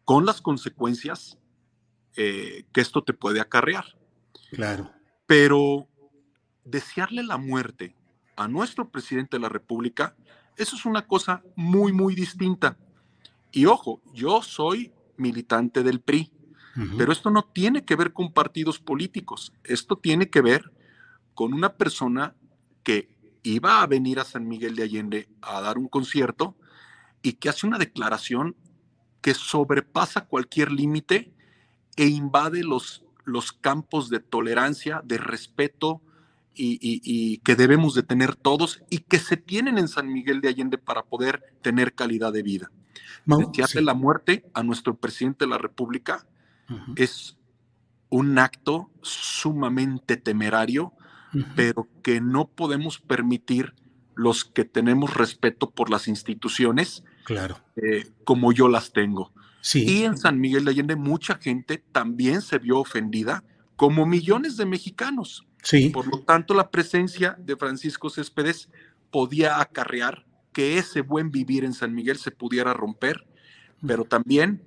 con 0.05 0.25
las 0.25 0.41
consecuencias 0.41 1.39
eh, 2.15 2.65
que 2.73 2.81
esto 2.81 3.03
te 3.03 3.13
puede 3.13 3.39
acarrear. 3.39 3.85
Claro. 4.51 4.91
Pero 5.25 5.87
desearle 6.63 7.23
la 7.23 7.37
muerte 7.37 7.95
a 8.35 8.47
nuestro 8.47 8.89
presidente 8.89 9.37
de 9.37 9.41
la 9.41 9.49
República, 9.49 10.15
eso 10.57 10.75
es 10.75 10.85
una 10.85 11.07
cosa 11.07 11.41
muy, 11.55 11.91
muy 11.91 12.13
distinta. 12.13 12.77
Y 13.53 13.67
ojo, 13.67 14.01
yo 14.13 14.41
soy 14.41 14.91
militante 15.15 15.83
del 15.83 16.01
PRI, 16.01 16.31
pero 16.97 17.13
esto 17.13 17.29
no 17.29 17.43
tiene 17.43 17.85
que 17.85 17.95
ver 17.95 18.13
con 18.13 18.33
partidos 18.33 18.79
políticos, 18.79 19.53
esto 19.63 19.95
tiene 19.95 20.31
que 20.31 20.41
ver 20.41 20.71
con 21.35 21.53
una 21.53 21.73
persona 21.75 22.35
que 22.81 23.15
iba 23.43 23.83
a 23.83 23.87
venir 23.87 24.19
a 24.19 24.25
San 24.25 24.47
Miguel 24.47 24.75
de 24.75 24.83
Allende 24.83 25.29
a 25.41 25.61
dar 25.61 25.77
un 25.77 25.87
concierto 25.87 26.57
y 27.21 27.33
que 27.33 27.49
hace 27.49 27.67
una 27.67 27.77
declaración 27.77 28.55
que 29.21 29.35
sobrepasa 29.35 30.25
cualquier 30.25 30.71
límite 30.71 31.31
e 31.95 32.07
invade 32.07 32.63
los, 32.63 33.05
los 33.23 33.53
campos 33.53 34.09
de 34.09 34.19
tolerancia, 34.19 35.01
de 35.05 35.19
respeto 35.19 36.01
y, 36.55 37.37
que 37.39 37.55
debemos 37.55 37.93
de 37.93 38.03
tener 38.03 38.35
todos 38.35 38.81
y 38.89 38.99
que 38.99 39.19
se 39.19 39.37
tienen 39.37 39.77
en 39.77 39.87
San 39.87 40.11
Miguel 40.11 40.41
de 40.41 40.49
Allende 40.49 40.77
para 40.77 41.03
poder 41.03 41.41
tener 41.61 41.93
calidad 41.93 42.33
de 42.33 42.43
vida. 42.43 42.71
Desearle 43.25 43.81
la 43.81 43.93
muerte 43.93 44.45
a 44.53 44.63
nuestro 44.63 44.95
presidente 44.95 45.45
de 45.45 45.49
la 45.49 45.57
República 45.57 46.25
es 46.95 47.37
un 48.09 48.37
acto 48.37 48.89
sumamente 49.01 50.17
temerario, 50.17 50.93
pero 51.55 51.87
que 52.01 52.21
no 52.21 52.47
podemos 52.47 52.99
permitir 52.99 53.73
los 54.15 54.45
que 54.45 54.65
tenemos 54.65 55.15
respeto 55.15 55.71
por 55.71 55.89
las 55.89 56.07
instituciones, 56.07 57.03
claro. 57.23 57.57
Eh, 57.75 58.11
como 58.23 58.51
yo 58.51 58.67
las 58.67 58.93
tengo. 58.93 59.31
Y 59.73 60.03
en 60.03 60.17
San 60.17 60.39
Miguel 60.39 60.65
de 60.65 60.71
Allende 60.71 60.95
mucha 60.95 61.35
gente 61.35 61.83
también 61.91 62.41
se 62.41 62.59
vio 62.59 62.79
ofendida, 62.79 63.43
como 63.75 64.05
millones 64.05 64.57
de 64.57 64.65
mexicanos. 64.65 65.47
Sí. 65.63 65.89
Por 65.89 66.07
lo 66.07 66.19
tanto, 66.19 66.53
la 66.53 66.69
presencia 66.69 67.35
de 67.39 67.55
Francisco 67.55 68.09
Céspedes 68.09 68.69
podía 69.09 69.61
acarrear 69.61 70.25
que 70.53 70.77
ese 70.77 71.01
buen 71.01 71.31
vivir 71.31 71.65
en 71.65 71.73
San 71.73 71.93
Miguel 71.93 72.17
se 72.17 72.31
pudiera 72.31 72.73
romper, 72.73 73.25
pero 73.85 74.05
también 74.05 74.61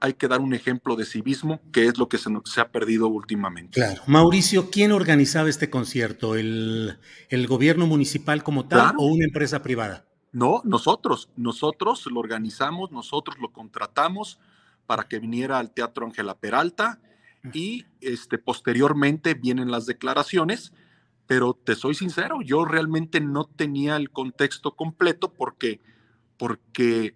hay 0.00 0.14
que 0.14 0.28
dar 0.28 0.40
un 0.40 0.54
ejemplo 0.54 0.96
de 0.96 1.04
civismo, 1.04 1.60
que 1.72 1.86
es 1.86 1.98
lo 1.98 2.08
que 2.08 2.18
se, 2.18 2.30
se 2.44 2.60
ha 2.60 2.70
perdido 2.70 3.08
últimamente. 3.08 3.80
Claro. 3.80 4.02
Mauricio, 4.06 4.70
¿quién 4.70 4.92
organizaba 4.92 5.48
este 5.48 5.70
concierto? 5.70 6.34
¿El, 6.34 6.98
el 7.28 7.46
gobierno 7.46 7.86
municipal 7.86 8.42
como 8.42 8.66
tal 8.66 8.94
o 8.98 9.06
una 9.06 9.24
empresa 9.24 9.62
privada? 9.62 10.04
No, 10.32 10.60
nosotros, 10.64 11.30
nosotros 11.36 12.04
lo 12.06 12.20
organizamos, 12.20 12.92
nosotros 12.92 13.38
lo 13.40 13.52
contratamos 13.52 14.38
para 14.86 15.04
que 15.04 15.18
viniera 15.18 15.58
al 15.58 15.72
Teatro 15.72 16.04
Ángela 16.04 16.36
Peralta 16.36 17.00
y 17.52 17.86
este, 18.00 18.38
posteriormente 18.38 19.34
vienen 19.34 19.70
las 19.70 19.86
declaraciones 19.86 20.72
pero 21.26 21.54
te 21.54 21.74
soy 21.74 21.94
sincero, 21.94 22.40
yo 22.42 22.64
realmente 22.64 23.20
no 23.20 23.44
tenía 23.44 23.96
el 23.96 24.10
contexto 24.10 24.76
completo 24.76 25.32
porque, 25.32 25.80
porque 26.36 27.14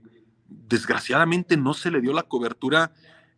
desgraciadamente 0.48 1.56
no 1.56 1.74
se 1.74 1.90
le 1.90 2.00
dio 2.00 2.12
la 2.12 2.24
cobertura 2.24 2.92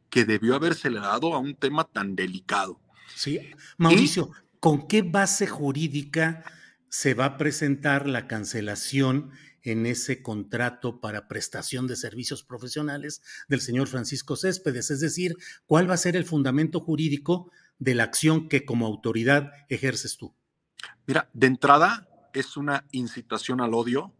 que 0.08 0.24
debió 0.24 0.54
habérsele 0.54 1.00
dado 1.00 1.34
a 1.34 1.38
un 1.38 1.54
tema 1.54 1.84
tan 1.84 2.16
delicado. 2.16 2.80
Sí, 3.14 3.40
Mauricio, 3.78 4.30
¿con 4.60 4.86
qué 4.86 5.02
base 5.02 5.46
jurídica 5.46 6.44
se 6.88 7.14
va 7.14 7.24
a 7.24 7.38
presentar 7.38 8.08
la 8.08 8.26
cancelación 8.26 9.30
en 9.62 9.86
ese 9.86 10.22
contrato 10.22 11.00
para 11.00 11.28
prestación 11.28 11.86
de 11.86 11.96
servicios 11.96 12.42
profesionales 12.42 13.22
del 13.48 13.60
señor 13.60 13.88
Francisco 13.88 14.36
Céspedes? 14.36 14.90
Es 14.90 15.00
decir, 15.00 15.36
¿cuál 15.66 15.88
va 15.88 15.94
a 15.94 15.98
ser 15.98 16.16
el 16.16 16.24
fundamento 16.24 16.80
jurídico 16.80 17.50
de 17.78 17.94
la 17.94 18.04
acción 18.04 18.48
que 18.48 18.64
como 18.64 18.86
autoridad 18.86 19.52
ejerces 19.68 20.16
tú? 20.16 20.34
Mira, 21.06 21.28
de 21.32 21.46
entrada 21.46 22.08
es 22.32 22.56
una 22.56 22.84
incitación 22.92 23.60
al 23.60 23.74
odio, 23.74 24.12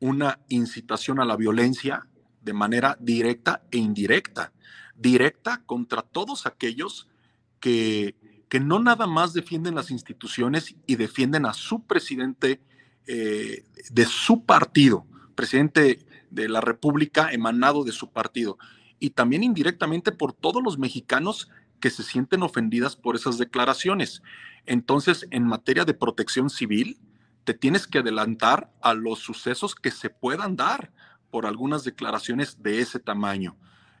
una 0.00 0.40
incitación 0.48 1.20
a 1.20 1.24
la 1.24 1.36
violencia 1.36 2.06
de 2.40 2.52
manera 2.52 2.96
directa 3.00 3.62
e 3.70 3.78
indirecta. 3.78 4.52
Directa 4.96 5.62
contra 5.64 6.02
todos 6.02 6.46
aquellos 6.46 7.08
que, 7.60 8.16
que 8.48 8.60
no 8.60 8.80
nada 8.80 9.06
más 9.06 9.32
defienden 9.32 9.74
las 9.74 9.90
instituciones 9.90 10.74
y 10.86 10.96
defienden 10.96 11.46
a 11.46 11.54
su 11.54 11.86
presidente 11.86 12.60
eh, 13.06 13.64
de 13.90 14.04
su 14.04 14.44
partido, 14.44 15.06
presidente 15.34 16.06
de 16.30 16.48
la 16.48 16.60
República 16.60 17.32
emanado 17.32 17.82
de 17.84 17.92
su 17.92 18.10
partido. 18.10 18.58
y 19.00 19.10
también 19.10 19.42
indirectamente 19.42 20.12
por 20.12 20.32
todos 20.32 20.62
los 20.62 20.78
mexicanos 20.78 21.48
que 21.80 21.90
se 21.90 22.04
sienten 22.04 22.44
ofendidas 22.44 22.94
por 22.94 23.16
esas 23.16 23.36
declaraciones. 23.36 24.22
Entonces, 24.66 25.26
en 25.30 25.44
materia 25.44 25.84
de 25.84 25.94
protección 25.94 26.50
civil, 26.50 27.00
te 27.44 27.54
tienes 27.54 27.86
que 27.86 27.98
adelantar 27.98 28.72
a 28.80 28.94
los 28.94 29.18
sucesos 29.18 29.74
que 29.74 29.90
se 29.90 30.10
puedan 30.10 30.56
dar 30.56 30.92
por 31.30 31.46
algunas 31.46 31.82
declaraciones 31.82 32.62
de 32.62 32.80
ese 32.80 33.00
tamaño. 33.00 33.56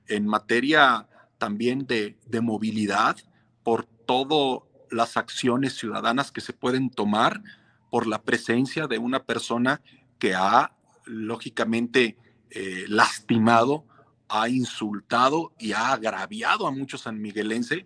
En 0.06 0.26
materia 0.26 1.08
también 1.38 1.86
de, 1.86 2.16
movilidad, 2.40 3.16
por 3.64 3.86
todas 3.86 4.60
las 4.90 5.16
acciones 5.16 5.74
ciudadanas 5.74 6.30
que 6.30 6.40
se 6.40 6.52
pueden 6.52 6.90
tomar, 6.90 7.42
por 7.90 8.06
la 8.06 8.22
presencia 8.22 8.86
de 8.86 8.98
una 8.98 9.24
persona 9.24 9.80
que 10.18 10.34
ha, 10.34 10.76
lógicamente, 11.04 12.16
eh, 12.50 12.84
lastimado, 12.86 13.86
ha 14.28 14.48
insultado 14.48 15.52
y 15.58 15.72
ha 15.72 15.92
agraviado 15.92 16.66
a 16.66 16.70
muchos 16.70 17.02
sanmiguelenses. 17.02 17.84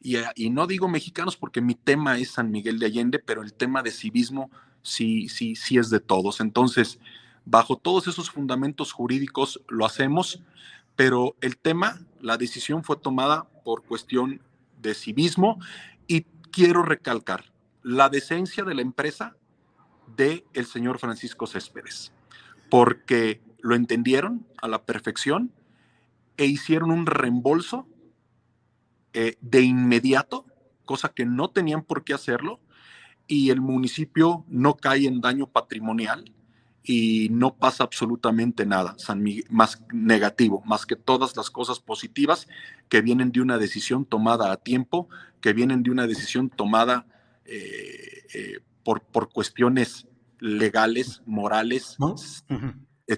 Y, 0.00 0.16
y 0.36 0.50
no 0.50 0.66
digo 0.66 0.88
mexicanos 0.88 1.36
porque 1.36 1.60
mi 1.60 1.74
tema 1.74 2.18
es 2.18 2.30
San 2.32 2.50
Miguel 2.50 2.78
de 2.78 2.86
Allende, 2.86 3.18
pero 3.18 3.42
el 3.42 3.52
tema 3.52 3.82
de 3.82 3.90
civismo 3.90 4.50
sí, 4.82 5.28
sí, 5.28 5.56
sí 5.56 5.78
es 5.78 5.90
de 5.90 6.00
todos. 6.00 6.40
Entonces, 6.40 6.98
bajo 7.44 7.76
todos 7.76 8.06
esos 8.06 8.30
fundamentos 8.30 8.92
jurídicos 8.92 9.60
lo 9.68 9.86
hacemos, 9.86 10.42
pero 10.96 11.36
el 11.40 11.56
tema, 11.56 12.00
la 12.20 12.36
decisión 12.36 12.84
fue 12.84 12.96
tomada 12.96 13.48
por 13.64 13.84
cuestión 13.84 14.40
de 14.82 14.94
civismo 14.94 15.58
y 16.06 16.22
quiero 16.50 16.82
recalcar 16.82 17.44
la 17.82 18.08
decencia 18.08 18.64
de 18.64 18.74
la 18.74 18.82
empresa 18.82 19.36
de 20.16 20.44
el 20.54 20.66
señor 20.66 20.98
Francisco 20.98 21.46
Céspedes, 21.46 22.12
porque 22.70 23.40
lo 23.60 23.74
entendieron 23.74 24.46
a 24.60 24.68
la 24.68 24.82
perfección 24.84 25.52
e 26.36 26.46
hicieron 26.46 26.90
un 26.90 27.06
reembolso 27.06 27.86
eh, 29.12 29.36
de 29.40 29.62
inmediato, 29.62 30.46
cosa 30.84 31.10
que 31.10 31.24
no 31.24 31.50
tenían 31.50 31.82
por 31.82 32.04
qué 32.04 32.14
hacerlo, 32.14 32.60
y 33.26 33.50
el 33.50 33.60
municipio 33.60 34.44
no 34.48 34.74
cae 34.74 35.06
en 35.06 35.20
daño 35.20 35.46
patrimonial 35.46 36.32
y 36.82 37.28
no 37.30 37.54
pasa 37.54 37.84
absolutamente 37.84 38.64
nada 38.64 38.94
San 38.98 39.22
más 39.50 39.82
negativo, 39.92 40.62
más 40.64 40.86
que 40.86 40.96
todas 40.96 41.36
las 41.36 41.50
cosas 41.50 41.80
positivas 41.80 42.48
que 42.88 43.02
vienen 43.02 43.30
de 43.30 43.42
una 43.42 43.58
decisión 43.58 44.06
tomada 44.06 44.50
a 44.50 44.56
tiempo, 44.56 45.08
que 45.42 45.52
vienen 45.52 45.82
de 45.82 45.90
una 45.90 46.06
decisión 46.06 46.48
tomada 46.48 47.06
eh, 47.44 48.24
eh, 48.32 48.60
por, 48.82 49.02
por, 49.02 49.30
cuestiones 49.30 50.06
legales, 50.40 51.22
morales, 51.26 51.96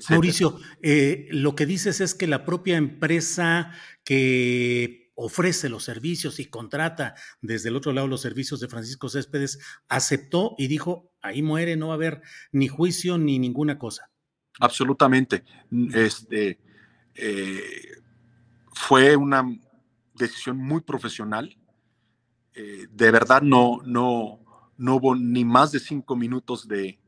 Mauricio, 0.08 0.58
eh, 0.82 1.28
lo 1.30 1.54
que 1.54 1.66
dices 1.66 2.00
es 2.00 2.14
que 2.14 2.28
la 2.28 2.44
propia 2.44 2.76
empresa 2.76 3.72
que 4.04 5.09
ofrece 5.22 5.68
los 5.68 5.84
servicios 5.84 6.40
y 6.40 6.46
contrata 6.46 7.14
desde 7.42 7.68
el 7.68 7.76
otro 7.76 7.92
lado 7.92 8.06
los 8.06 8.22
servicios 8.22 8.58
de 8.60 8.68
Francisco 8.68 9.08
Céspedes 9.08 9.58
aceptó 9.88 10.54
y 10.56 10.66
dijo, 10.66 11.12
ahí 11.20 11.42
muere, 11.42 11.76
no 11.76 11.88
va 11.88 11.94
a 11.94 11.96
haber 11.96 12.22
ni 12.52 12.68
juicio 12.68 13.18
ni 13.18 13.38
ninguna 13.38 13.78
cosa. 13.78 14.10
Absolutamente. 14.58 15.44
Este, 15.92 16.58
eh, 17.14 17.62
fue 18.72 19.14
una 19.16 19.44
decisión 20.14 20.56
muy 20.56 20.80
profesional. 20.80 21.56
Eh, 22.54 22.86
de 22.90 23.10
verdad 23.10 23.42
no, 23.42 23.80
no, 23.84 24.40
no 24.78 24.96
hubo 24.96 25.14
ni 25.14 25.44
más 25.44 25.70
de 25.70 25.80
cinco 25.80 26.16
minutos 26.16 26.66
de, 26.66 26.98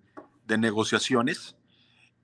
de 0.47 0.59
negociaciones 0.59 1.57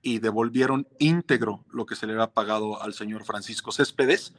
y 0.01 0.19
devolvieron 0.19 0.87
íntegro 0.99 1.65
lo 1.71 1.85
que 1.85 1.95
se 1.95 2.05
le 2.05 2.13
había 2.13 2.31
pagado 2.31 2.81
al 2.81 2.93
señor 2.93 3.25
Francisco 3.25 3.71
Céspedes, 3.71 4.33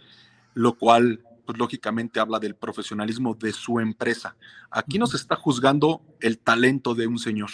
lo 0.55 0.78
cual, 0.78 1.24
pues 1.51 1.59
lógicamente 1.59 2.20
habla 2.20 2.38
del 2.38 2.55
profesionalismo 2.55 3.34
de 3.34 3.53
su 3.53 3.80
empresa. 3.80 4.36
Aquí 4.70 5.01
no 5.01 5.09
se 5.09 5.16
está 5.16 5.34
juzgando 5.34 6.01
el 6.20 6.38
talento 6.38 6.94
de 6.94 7.09
un 7.09 7.18
señor, 7.18 7.51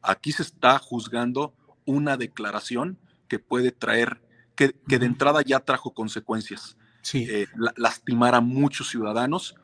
aquí 0.00 0.32
se 0.32 0.42
está 0.42 0.78
juzgando 0.78 1.54
una 1.84 2.16
declaración 2.16 2.98
que 3.28 3.38
puede 3.38 3.72
traer, 3.72 4.22
que, 4.54 4.74
que 4.88 4.98
de 4.98 5.04
entrada 5.04 5.42
ya 5.42 5.60
trajo 5.60 5.92
consecuencias, 5.92 6.78
sí. 7.02 7.26
Eh, 7.28 7.46
lastimar 7.76 8.34
a 8.34 8.40
muchos 8.40 8.88
ciudadanos 8.88 9.54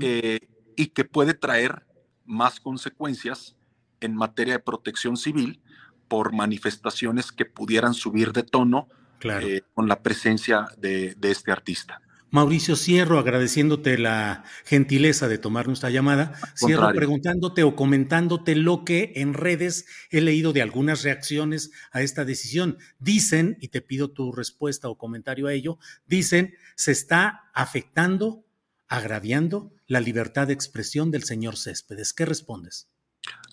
eh, 0.00 0.40
y 0.74 0.88
que 0.88 1.04
puede 1.04 1.34
traer 1.34 1.86
más 2.24 2.58
consecuencias 2.58 3.54
en 4.00 4.16
materia 4.16 4.54
de 4.54 4.58
protección 4.58 5.16
civil 5.16 5.60
por 6.08 6.32
manifestaciones 6.32 7.30
que 7.30 7.44
pudieran 7.44 7.94
subir 7.94 8.32
de 8.32 8.42
tono 8.42 8.88
eh, 9.22 9.62
con 9.74 9.86
la 9.86 10.02
presencia 10.02 10.66
de, 10.76 11.16
este 11.22 11.52
artista. 11.52 12.02
Mauricio, 12.32 12.76
cierro 12.76 13.18
agradeciéndote 13.18 13.98
la 13.98 14.44
gentileza 14.64 15.28
de 15.28 15.36
tomar 15.36 15.66
nuestra 15.66 15.90
llamada. 15.90 16.32
Cierro 16.56 16.90
preguntándote 16.94 17.62
o 17.62 17.76
comentándote 17.76 18.56
lo 18.56 18.86
que 18.86 19.12
en 19.16 19.34
redes 19.34 19.84
he 20.10 20.22
leído 20.22 20.54
de 20.54 20.62
algunas 20.62 21.02
reacciones 21.02 21.72
a 21.92 22.00
esta 22.00 22.24
decisión. 22.24 22.78
Dicen, 22.98 23.58
y 23.60 23.68
te 23.68 23.82
pido 23.82 24.10
tu 24.10 24.32
respuesta 24.32 24.88
o 24.88 24.96
comentario 24.96 25.46
a 25.46 25.52
ello, 25.52 25.78
dicen, 26.06 26.54
se 26.74 26.92
está 26.92 27.50
afectando, 27.52 28.46
agraviando 28.88 29.74
la 29.86 30.00
libertad 30.00 30.46
de 30.46 30.54
expresión 30.54 31.10
del 31.10 31.24
señor 31.24 31.58
Céspedes. 31.58 32.14
¿Qué 32.14 32.24
respondes? 32.24 32.88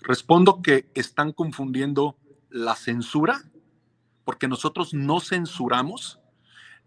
Respondo 0.04 0.62
que 0.62 0.90
están 0.94 1.34
confundiendo 1.34 2.18
la 2.50 2.78
censura, 2.78 3.44
porque 4.24 4.48
nosotros 4.48 4.94
no 4.94 5.20
censuramos 5.20 6.19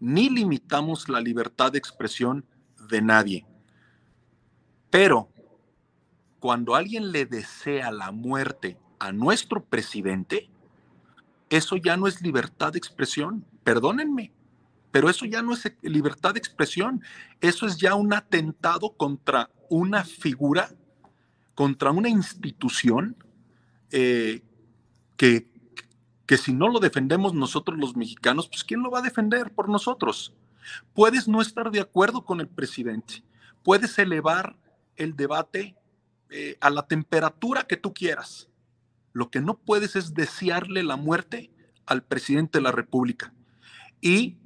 ni 0.03 0.29
limitamos 0.29 1.07
la 1.07 1.21
libertad 1.21 1.71
de 1.71 1.77
expresión 1.77 2.45
de 2.89 3.01
nadie. 3.01 3.45
Pero 4.89 5.29
cuando 6.41 6.75
alguien 6.75 7.13
le 7.13 7.25
desea 7.25 7.89
la 7.89 8.11
muerte 8.11 8.77
a 8.99 9.13
nuestro 9.13 9.63
presidente, 9.63 10.49
eso 11.49 11.77
ya 11.77 11.95
no 11.95 12.07
es 12.07 12.21
libertad 12.21 12.73
de 12.73 12.79
expresión, 12.79 13.45
perdónenme, 13.63 14.33
pero 14.91 15.09
eso 15.09 15.25
ya 15.25 15.41
no 15.41 15.53
es 15.53 15.71
libertad 15.81 16.33
de 16.33 16.39
expresión, 16.39 17.01
eso 17.39 17.65
es 17.65 17.77
ya 17.77 17.95
un 17.95 18.13
atentado 18.13 18.89
contra 18.97 19.49
una 19.69 20.03
figura, 20.03 20.69
contra 21.55 21.91
una 21.91 22.09
institución 22.09 23.15
eh, 23.89 24.41
que, 25.15 25.52
que 26.33 26.37
si 26.37 26.51
no 26.51 26.67
lo 26.67 26.79
defendemos 26.79 27.35
nosotros 27.35 27.77
los 27.77 27.95
mexicanos, 27.95 28.47
pues 28.47 28.63
¿quién 28.63 28.81
lo 28.81 28.89
va 28.89 28.97
a 28.97 29.03
defender 29.03 29.53
por 29.53 29.69
nosotros? 29.69 30.33
Puedes 30.95 31.27
no 31.27 31.41
estar 31.43 31.69
de 31.69 31.79
acuerdo 31.79 32.25
con 32.25 32.39
el 32.41 32.47
presidente, 32.47 33.23
puedes 33.61 33.99
elevar 33.99 34.57
el 34.95 35.15
debate 35.15 35.75
eh, 36.31 36.57
a 36.59 36.71
la 36.71 36.87
temperatura 36.87 37.67
que 37.67 37.77
tú 37.77 37.93
quieras. 37.93 38.49
Lo 39.11 39.29
que 39.29 39.41
no 39.41 39.59
puedes 39.59 39.95
es 39.95 40.15
desearle 40.15 40.81
la 40.81 40.95
muerte 40.95 41.51
al 41.85 42.01
presidente 42.01 42.57
de 42.57 42.63
la 42.63 42.71
República. 42.71 43.31
Y 44.01 44.39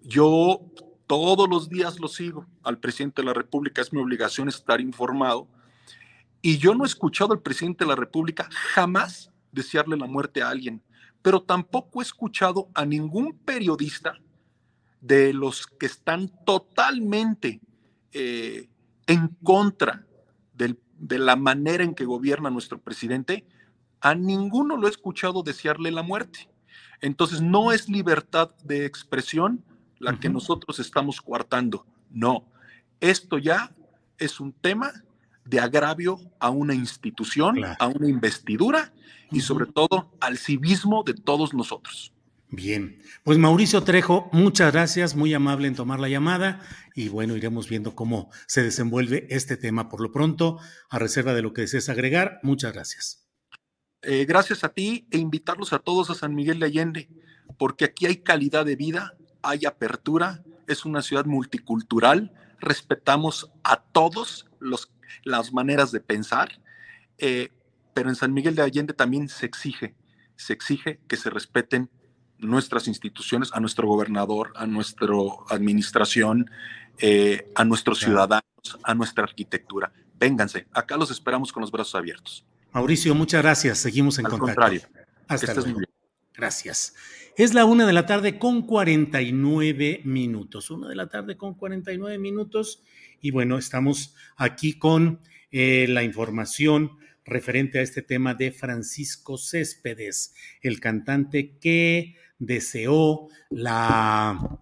yo 0.00 0.62
todos 1.06 1.50
los 1.50 1.68
días 1.68 2.00
lo 2.00 2.08
sigo 2.08 2.46
al 2.62 2.78
presidente 2.78 3.20
de 3.20 3.26
la 3.26 3.34
República, 3.34 3.82
es 3.82 3.92
mi 3.92 4.00
obligación 4.00 4.48
estar 4.48 4.80
informado. 4.80 5.48
Y 6.40 6.56
yo 6.56 6.74
no 6.74 6.84
he 6.84 6.86
escuchado 6.86 7.34
al 7.34 7.42
presidente 7.42 7.84
de 7.84 7.90
la 7.90 7.96
República 7.96 8.48
jamás 8.50 9.30
desearle 9.52 9.98
la 9.98 10.06
muerte 10.06 10.42
a 10.42 10.48
alguien, 10.48 10.82
pero 11.24 11.40
tampoco 11.40 12.02
he 12.02 12.04
escuchado 12.04 12.68
a 12.74 12.84
ningún 12.84 13.32
periodista 13.32 14.20
de 15.00 15.32
los 15.32 15.66
que 15.66 15.86
están 15.86 16.30
totalmente 16.44 17.62
eh, 18.12 18.68
en 19.06 19.28
contra 19.42 20.04
de 20.52 21.18
la 21.18 21.34
manera 21.34 21.82
en 21.82 21.94
que 21.94 22.04
gobierna 22.04 22.50
nuestro 22.50 22.78
presidente, 22.78 23.46
a 24.02 24.14
ninguno 24.14 24.76
lo 24.76 24.86
he 24.86 24.90
escuchado 24.90 25.42
desearle 25.42 25.90
la 25.90 26.02
muerte. 26.02 26.50
Entonces 27.00 27.40
no 27.40 27.72
es 27.72 27.88
libertad 27.88 28.54
de 28.62 28.84
expresión 28.84 29.64
la 30.00 30.20
que 30.20 30.28
nosotros 30.28 30.78
estamos 30.78 31.22
coartando, 31.22 31.86
no. 32.10 32.44
Esto 33.00 33.38
ya 33.38 33.74
es 34.18 34.40
un 34.40 34.52
tema 34.52 34.92
de 35.44 35.60
agravio 35.60 36.18
a 36.40 36.50
una 36.50 36.74
institución, 36.74 37.58
a 37.64 37.86
una 37.86 38.08
investidura 38.08 38.92
y 39.30 39.40
sobre 39.40 39.66
todo 39.66 40.16
al 40.20 40.38
civismo 40.38 41.02
de 41.04 41.14
todos 41.14 41.54
nosotros. 41.54 42.12
Bien, 42.50 43.00
pues 43.24 43.36
Mauricio 43.36 43.82
Trejo, 43.82 44.28
muchas 44.32 44.72
gracias, 44.72 45.16
muy 45.16 45.34
amable 45.34 45.66
en 45.66 45.74
tomar 45.74 45.98
la 45.98 46.08
llamada 46.08 46.60
y 46.94 47.08
bueno, 47.08 47.36
iremos 47.36 47.68
viendo 47.68 47.96
cómo 47.96 48.30
se 48.46 48.62
desenvuelve 48.62 49.26
este 49.30 49.56
tema. 49.56 49.88
Por 49.88 50.00
lo 50.00 50.12
pronto, 50.12 50.58
a 50.88 50.98
reserva 50.98 51.34
de 51.34 51.42
lo 51.42 51.52
que 51.52 51.62
desees 51.62 51.88
agregar, 51.88 52.38
muchas 52.42 52.72
gracias. 52.72 53.26
Eh, 54.02 54.24
gracias 54.26 54.62
a 54.62 54.68
ti 54.68 55.08
e 55.10 55.18
invitarlos 55.18 55.72
a 55.72 55.80
todos 55.80 56.10
a 56.10 56.14
San 56.14 56.34
Miguel 56.34 56.60
de 56.60 56.66
Allende, 56.66 57.08
porque 57.58 57.86
aquí 57.86 58.06
hay 58.06 58.18
calidad 58.18 58.64
de 58.64 58.76
vida, 58.76 59.14
hay 59.42 59.64
apertura, 59.66 60.44
es 60.68 60.84
una 60.84 61.02
ciudad 61.02 61.24
multicultural, 61.24 62.32
respetamos 62.60 63.50
a 63.64 63.82
todos 63.82 64.46
los, 64.60 64.92
las 65.22 65.52
maneras 65.52 65.92
de 65.92 66.00
pensar. 66.00 66.60
Eh, 67.18 67.50
pero 67.94 68.08
en 68.08 68.16
San 68.16 68.32
Miguel 68.34 68.54
de 68.56 68.62
Allende 68.62 68.92
también 68.92 69.28
se 69.28 69.46
exige, 69.46 69.94
se 70.36 70.52
exige 70.52 70.98
que 71.06 71.16
se 71.16 71.30
respeten 71.30 71.88
nuestras 72.38 72.88
instituciones, 72.88 73.50
a 73.52 73.60
nuestro 73.60 73.86
gobernador, 73.86 74.52
a 74.56 74.66
nuestra 74.66 75.14
administración, 75.50 76.50
eh, 76.98 77.50
a 77.54 77.64
nuestros 77.64 78.00
ciudadanos, 78.00 78.42
a 78.82 78.94
nuestra 78.94 79.24
arquitectura. 79.24 79.92
Vénganse, 80.18 80.66
acá 80.72 80.96
los 80.96 81.10
esperamos 81.10 81.52
con 81.52 81.60
los 81.60 81.70
brazos 81.70 81.94
abiertos. 81.94 82.44
Mauricio, 82.72 83.14
muchas 83.14 83.42
gracias. 83.42 83.78
Seguimos 83.78 84.18
en 84.18 84.26
Al 84.26 84.32
contacto. 84.32 84.46
contrario. 84.46 84.82
Hasta 85.28 85.54
luego. 85.54 85.80
Gracias. 86.36 86.94
Es 87.36 87.54
la 87.54 87.64
una 87.64 87.86
de 87.86 87.92
la 87.92 88.06
tarde 88.06 88.38
con 88.38 88.66
49 88.66 90.02
minutos. 90.04 90.70
Una 90.70 90.88
de 90.88 90.96
la 90.96 91.08
tarde 91.08 91.36
con 91.36 91.54
49 91.54 92.18
minutos. 92.18 92.82
Y 93.20 93.30
bueno, 93.30 93.56
estamos 93.56 94.14
aquí 94.36 94.78
con 94.78 95.20
eh, 95.50 95.86
la 95.88 96.02
información 96.02 96.98
referente 97.24 97.78
a 97.78 97.82
este 97.82 98.02
tema 98.02 98.34
de 98.34 98.52
Francisco 98.52 99.38
Céspedes, 99.38 100.34
el 100.60 100.80
cantante 100.80 101.56
que 101.58 102.16
deseó 102.38 103.28
la 103.50 104.60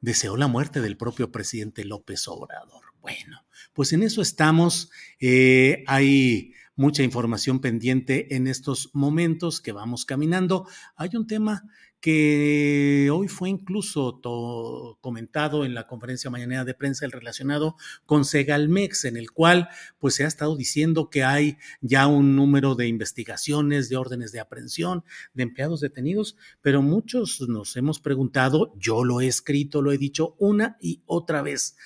deseó 0.00 0.36
la 0.36 0.46
muerte 0.46 0.80
del 0.80 0.96
propio 0.96 1.30
presidente 1.30 1.84
López 1.84 2.26
Obrador. 2.28 2.84
Bueno, 3.00 3.44
pues 3.72 3.92
en 3.92 4.02
eso 4.02 4.22
estamos. 4.22 4.90
Eh, 5.20 5.84
hay 5.86 6.54
mucha 6.76 7.02
información 7.02 7.60
pendiente 7.60 8.36
en 8.36 8.46
estos 8.46 8.90
momentos 8.92 9.60
que 9.60 9.72
vamos 9.72 10.04
caminando. 10.04 10.68
Hay 10.96 11.10
un 11.14 11.26
tema 11.26 11.64
que 12.00 13.10
hoy 13.12 13.26
fue 13.26 13.48
incluso 13.48 14.20
comentado 15.00 15.64
en 15.64 15.74
la 15.74 15.86
conferencia 15.86 16.30
mañanera 16.30 16.64
de 16.64 16.74
prensa 16.74 17.04
el 17.04 17.10
relacionado 17.10 17.76
con 18.04 18.24
Segalmex, 18.24 19.06
en 19.06 19.16
el 19.16 19.32
cual 19.32 19.68
pues 19.98 20.14
se 20.14 20.24
ha 20.24 20.28
estado 20.28 20.56
diciendo 20.56 21.10
que 21.10 21.24
hay 21.24 21.56
ya 21.80 22.06
un 22.06 22.36
número 22.36 22.74
de 22.74 22.86
investigaciones, 22.86 23.88
de 23.88 23.96
órdenes 23.96 24.30
de 24.30 24.40
aprehensión, 24.40 25.04
de 25.34 25.44
empleados 25.44 25.80
detenidos, 25.80 26.36
pero 26.60 26.82
muchos 26.82 27.40
nos 27.48 27.76
hemos 27.76 27.98
preguntado, 27.98 28.74
yo 28.76 29.02
lo 29.02 29.20
he 29.20 29.26
escrito, 29.26 29.82
lo 29.82 29.90
he 29.90 29.98
dicho 29.98 30.36
una 30.38 30.76
y 30.80 31.02
otra 31.06 31.42
vez. 31.42 31.76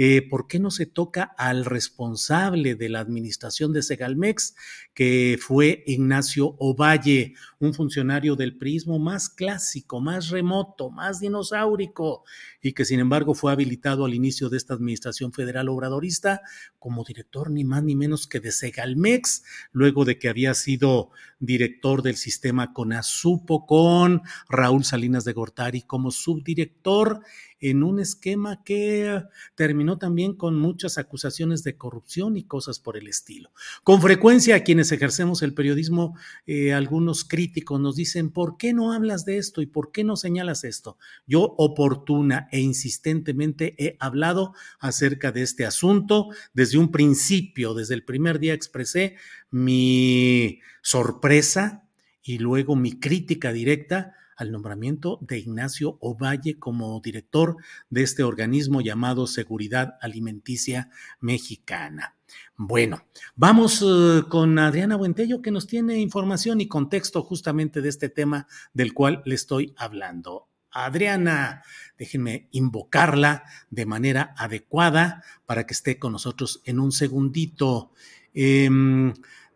Eh, 0.00 0.22
¿por 0.22 0.46
qué 0.46 0.60
no 0.60 0.70
se 0.70 0.86
toca 0.86 1.24
al 1.36 1.64
responsable 1.64 2.76
de 2.76 2.88
la 2.88 3.00
administración 3.00 3.72
de 3.72 3.82
Segalmex, 3.82 4.54
que 4.94 5.36
fue 5.40 5.82
Ignacio 5.88 6.54
Ovalle, 6.60 7.34
un 7.58 7.74
funcionario 7.74 8.36
del 8.36 8.56
prismo 8.56 9.00
más 9.00 9.28
clásico, 9.28 10.00
más 10.00 10.28
remoto, 10.28 10.90
más 10.90 11.18
dinosaurico, 11.18 12.22
y 12.62 12.74
que 12.74 12.84
sin 12.84 13.00
embargo 13.00 13.34
fue 13.34 13.50
habilitado 13.50 14.04
al 14.04 14.14
inicio 14.14 14.48
de 14.48 14.56
esta 14.56 14.74
administración 14.74 15.32
federal 15.32 15.68
obradorista 15.68 16.42
como 16.78 17.02
director 17.02 17.50
ni 17.50 17.64
más 17.64 17.82
ni 17.82 17.96
menos 17.96 18.28
que 18.28 18.38
de 18.38 18.52
Segalmex, 18.52 19.42
luego 19.72 20.04
de 20.04 20.16
que 20.16 20.28
había 20.28 20.54
sido 20.54 21.10
director 21.40 22.02
del 22.02 22.16
sistema 22.16 22.72
CONASUPO 22.72 23.66
con 23.66 24.22
Raúl 24.48 24.84
Salinas 24.84 25.24
de 25.24 25.32
Gortari 25.32 25.82
como 25.82 26.12
subdirector 26.12 27.20
en 27.60 27.82
un 27.82 28.00
esquema 28.00 28.62
que 28.64 29.22
terminó 29.54 29.98
también 29.98 30.34
con 30.34 30.58
muchas 30.58 30.98
acusaciones 30.98 31.64
de 31.64 31.76
corrupción 31.76 32.36
y 32.36 32.44
cosas 32.44 32.78
por 32.78 32.96
el 32.96 33.08
estilo. 33.08 33.50
Con 33.84 34.00
frecuencia 34.00 34.62
quienes 34.64 34.92
ejercemos 34.92 35.42
el 35.42 35.54
periodismo, 35.54 36.16
eh, 36.46 36.72
algunos 36.72 37.24
críticos 37.24 37.80
nos 37.80 37.96
dicen, 37.96 38.30
¿por 38.30 38.56
qué 38.56 38.72
no 38.72 38.92
hablas 38.92 39.24
de 39.24 39.38
esto 39.38 39.62
y 39.62 39.66
por 39.66 39.92
qué 39.92 40.04
no 40.04 40.16
señalas 40.16 40.64
esto? 40.64 40.98
Yo 41.26 41.54
oportuna 41.58 42.48
e 42.52 42.60
insistentemente 42.60 43.74
he 43.78 43.96
hablado 44.00 44.54
acerca 44.78 45.32
de 45.32 45.42
este 45.42 45.66
asunto. 45.66 46.28
Desde 46.54 46.78
un 46.78 46.90
principio, 46.90 47.74
desde 47.74 47.94
el 47.94 48.04
primer 48.04 48.38
día 48.38 48.54
expresé 48.54 49.16
mi 49.50 50.60
sorpresa 50.82 51.84
y 52.22 52.38
luego 52.38 52.76
mi 52.76 52.98
crítica 52.98 53.52
directa 53.52 54.14
al 54.38 54.52
nombramiento 54.52 55.18
de 55.20 55.38
Ignacio 55.38 55.98
Ovalle 56.00 56.58
como 56.58 56.98
director 57.00 57.56
de 57.90 58.02
este 58.04 58.22
organismo 58.22 58.80
llamado 58.80 59.26
Seguridad 59.26 59.98
Alimenticia 60.00 60.90
Mexicana. 61.20 62.14
Bueno, 62.56 63.04
vamos 63.34 63.82
uh, 63.82 64.26
con 64.28 64.58
Adriana 64.58 64.96
Buentello 64.96 65.42
que 65.42 65.50
nos 65.50 65.66
tiene 65.66 65.98
información 65.98 66.60
y 66.60 66.68
contexto 66.68 67.22
justamente 67.22 67.82
de 67.82 67.88
este 67.88 68.08
tema 68.08 68.46
del 68.72 68.94
cual 68.94 69.22
le 69.24 69.34
estoy 69.34 69.74
hablando. 69.76 70.46
Adriana, 70.70 71.62
déjenme 71.98 72.48
invocarla 72.52 73.42
de 73.70 73.86
manera 73.86 74.34
adecuada 74.36 75.24
para 75.46 75.66
que 75.66 75.74
esté 75.74 75.98
con 75.98 76.12
nosotros 76.12 76.62
en 76.64 76.78
un 76.78 76.92
segundito. 76.92 77.90
Eh, 78.34 78.68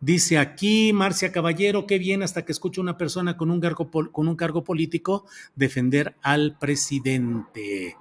Dice 0.03 0.37
aquí 0.37 0.91
Marcia 0.91 1.31
Caballero, 1.31 1.87
qué 1.87 1.97
bien 1.97 2.23
hasta 2.23 2.43
que 2.43 2.51
escucho 2.51 2.81
una 2.81 2.97
persona 2.97 3.37
con 3.37 3.49
un 3.49 3.61
cargo, 3.61 3.89
con 3.89 4.27
un 4.27 4.35
cargo 4.35 4.65
político 4.65 5.25
defender 5.55 6.17
al 6.21 6.57
presidente. 6.59 7.95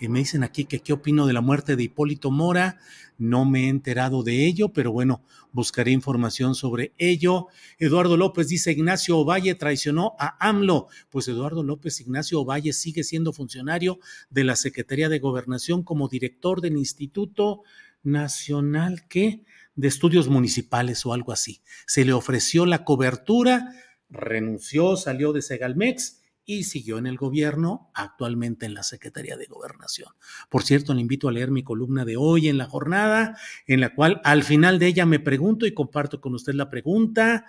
Y 0.00 0.08
me 0.08 0.18
dicen 0.18 0.42
aquí 0.42 0.64
que 0.64 0.80
qué 0.80 0.92
opino 0.92 1.28
de 1.28 1.32
la 1.32 1.42
muerte 1.42 1.76
de 1.76 1.84
Hipólito 1.84 2.32
Mora. 2.32 2.80
No 3.18 3.44
me 3.44 3.66
he 3.66 3.68
enterado 3.68 4.24
de 4.24 4.44
ello, 4.44 4.70
pero 4.70 4.90
bueno, 4.90 5.22
buscaré 5.52 5.92
información 5.92 6.56
sobre 6.56 6.92
ello. 6.98 7.46
Eduardo 7.78 8.16
López 8.16 8.48
dice, 8.48 8.72
Ignacio 8.72 9.16
Ovalle 9.16 9.54
traicionó 9.54 10.16
a 10.18 10.36
AMLO. 10.48 10.88
Pues 11.08 11.28
Eduardo 11.28 11.62
López 11.62 12.00
Ignacio 12.00 12.40
Ovalle 12.40 12.72
sigue 12.72 13.04
siendo 13.04 13.32
funcionario 13.32 14.00
de 14.28 14.42
la 14.42 14.56
Secretaría 14.56 15.08
de 15.08 15.20
Gobernación 15.20 15.84
como 15.84 16.08
director 16.08 16.60
del 16.60 16.76
Instituto 16.76 17.62
Nacional, 18.02 19.06
¿qué? 19.08 19.44
De 19.74 19.88
estudios 19.88 20.28
municipales 20.28 21.04
o 21.06 21.12
algo 21.12 21.32
así. 21.32 21.62
Se 21.86 22.04
le 22.04 22.12
ofreció 22.12 22.66
la 22.66 22.84
cobertura, 22.84 23.72
renunció, 24.08 24.96
salió 24.96 25.32
de 25.32 25.42
Segalmex 25.42 26.20
y 26.46 26.64
siguió 26.64 26.98
en 26.98 27.06
el 27.06 27.16
gobierno, 27.16 27.90
actualmente 27.94 28.66
en 28.66 28.74
la 28.74 28.82
Secretaría 28.82 29.36
de 29.36 29.46
Gobernación. 29.46 30.12
Por 30.50 30.62
cierto, 30.62 30.92
le 30.92 31.00
invito 31.00 31.28
a 31.28 31.32
leer 31.32 31.50
mi 31.50 31.62
columna 31.62 32.04
de 32.04 32.16
hoy 32.16 32.48
en 32.48 32.58
la 32.58 32.66
jornada, 32.66 33.38
en 33.66 33.80
la 33.80 33.94
cual 33.94 34.20
al 34.24 34.44
final 34.44 34.78
de 34.78 34.88
ella 34.88 35.06
me 35.06 35.20
pregunto 35.20 35.66
y 35.66 35.72
comparto 35.72 36.20
con 36.20 36.34
usted 36.34 36.54
la 36.54 36.68
pregunta. 36.68 37.46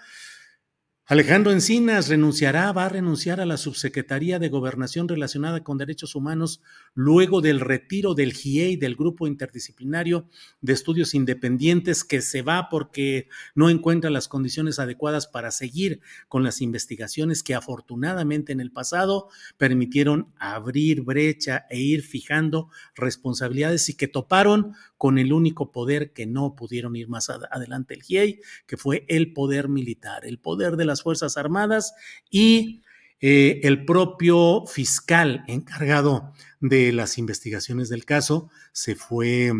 Alejandro 1.07 1.51
Encinas 1.51 2.09
renunciará, 2.09 2.71
va 2.71 2.85
a 2.85 2.89
renunciar 2.89 3.39
a 3.39 3.45
la 3.45 3.57
subsecretaría 3.57 4.39
de 4.39 4.49
gobernación 4.49 5.07
relacionada 5.07 5.63
con 5.63 5.77
derechos 5.77 6.15
humanos 6.15 6.63
luego 6.95 7.41
del 7.41 7.59
retiro 7.59 8.15
del 8.15 8.33
GIEI, 8.33 8.75
del 8.77 8.95
Grupo 8.95 9.27
Interdisciplinario 9.27 10.27
de 10.61 10.73
Estudios 10.73 11.13
Independientes, 11.13 12.03
que 12.03 12.23
se 12.23 12.41
va 12.41 12.69
porque 12.71 13.27
no 13.53 13.69
encuentra 13.69 14.09
las 14.09 14.27
condiciones 14.27 14.79
adecuadas 14.79 15.27
para 15.27 15.51
seguir 15.51 16.01
con 16.27 16.41
las 16.41 16.59
investigaciones 16.59 17.43
que 17.43 17.53
afortunadamente 17.53 18.51
en 18.51 18.59
el 18.59 18.71
pasado 18.71 19.29
permitieron 19.59 20.33
abrir 20.39 21.03
brecha 21.03 21.67
e 21.69 21.79
ir 21.79 22.01
fijando 22.01 22.71
responsabilidades 22.95 23.89
y 23.89 23.93
que 23.93 24.07
toparon 24.07 24.73
con 24.97 25.19
el 25.19 25.33
único 25.33 25.71
poder 25.71 26.13
que 26.13 26.25
no 26.25 26.55
pudieron 26.55 26.95
ir 26.95 27.09
más 27.09 27.29
adelante 27.29 27.93
el 27.93 28.01
GIEI, 28.01 28.41
que 28.65 28.75
fue 28.75 29.05
el 29.07 29.33
poder 29.33 29.69
militar, 29.69 30.25
el 30.25 30.39
poder 30.39 30.77
de 30.77 30.94
Fuerzas 31.03 31.37
Armadas 31.37 31.93
y 32.29 32.83
eh, 33.21 33.61
el 33.63 33.85
propio 33.85 34.65
fiscal 34.67 35.43
encargado 35.47 36.33
de 36.59 36.91
las 36.91 37.17
investigaciones 37.17 37.89
del 37.89 38.05
caso 38.05 38.49
se 38.73 38.95
fue, 38.95 39.51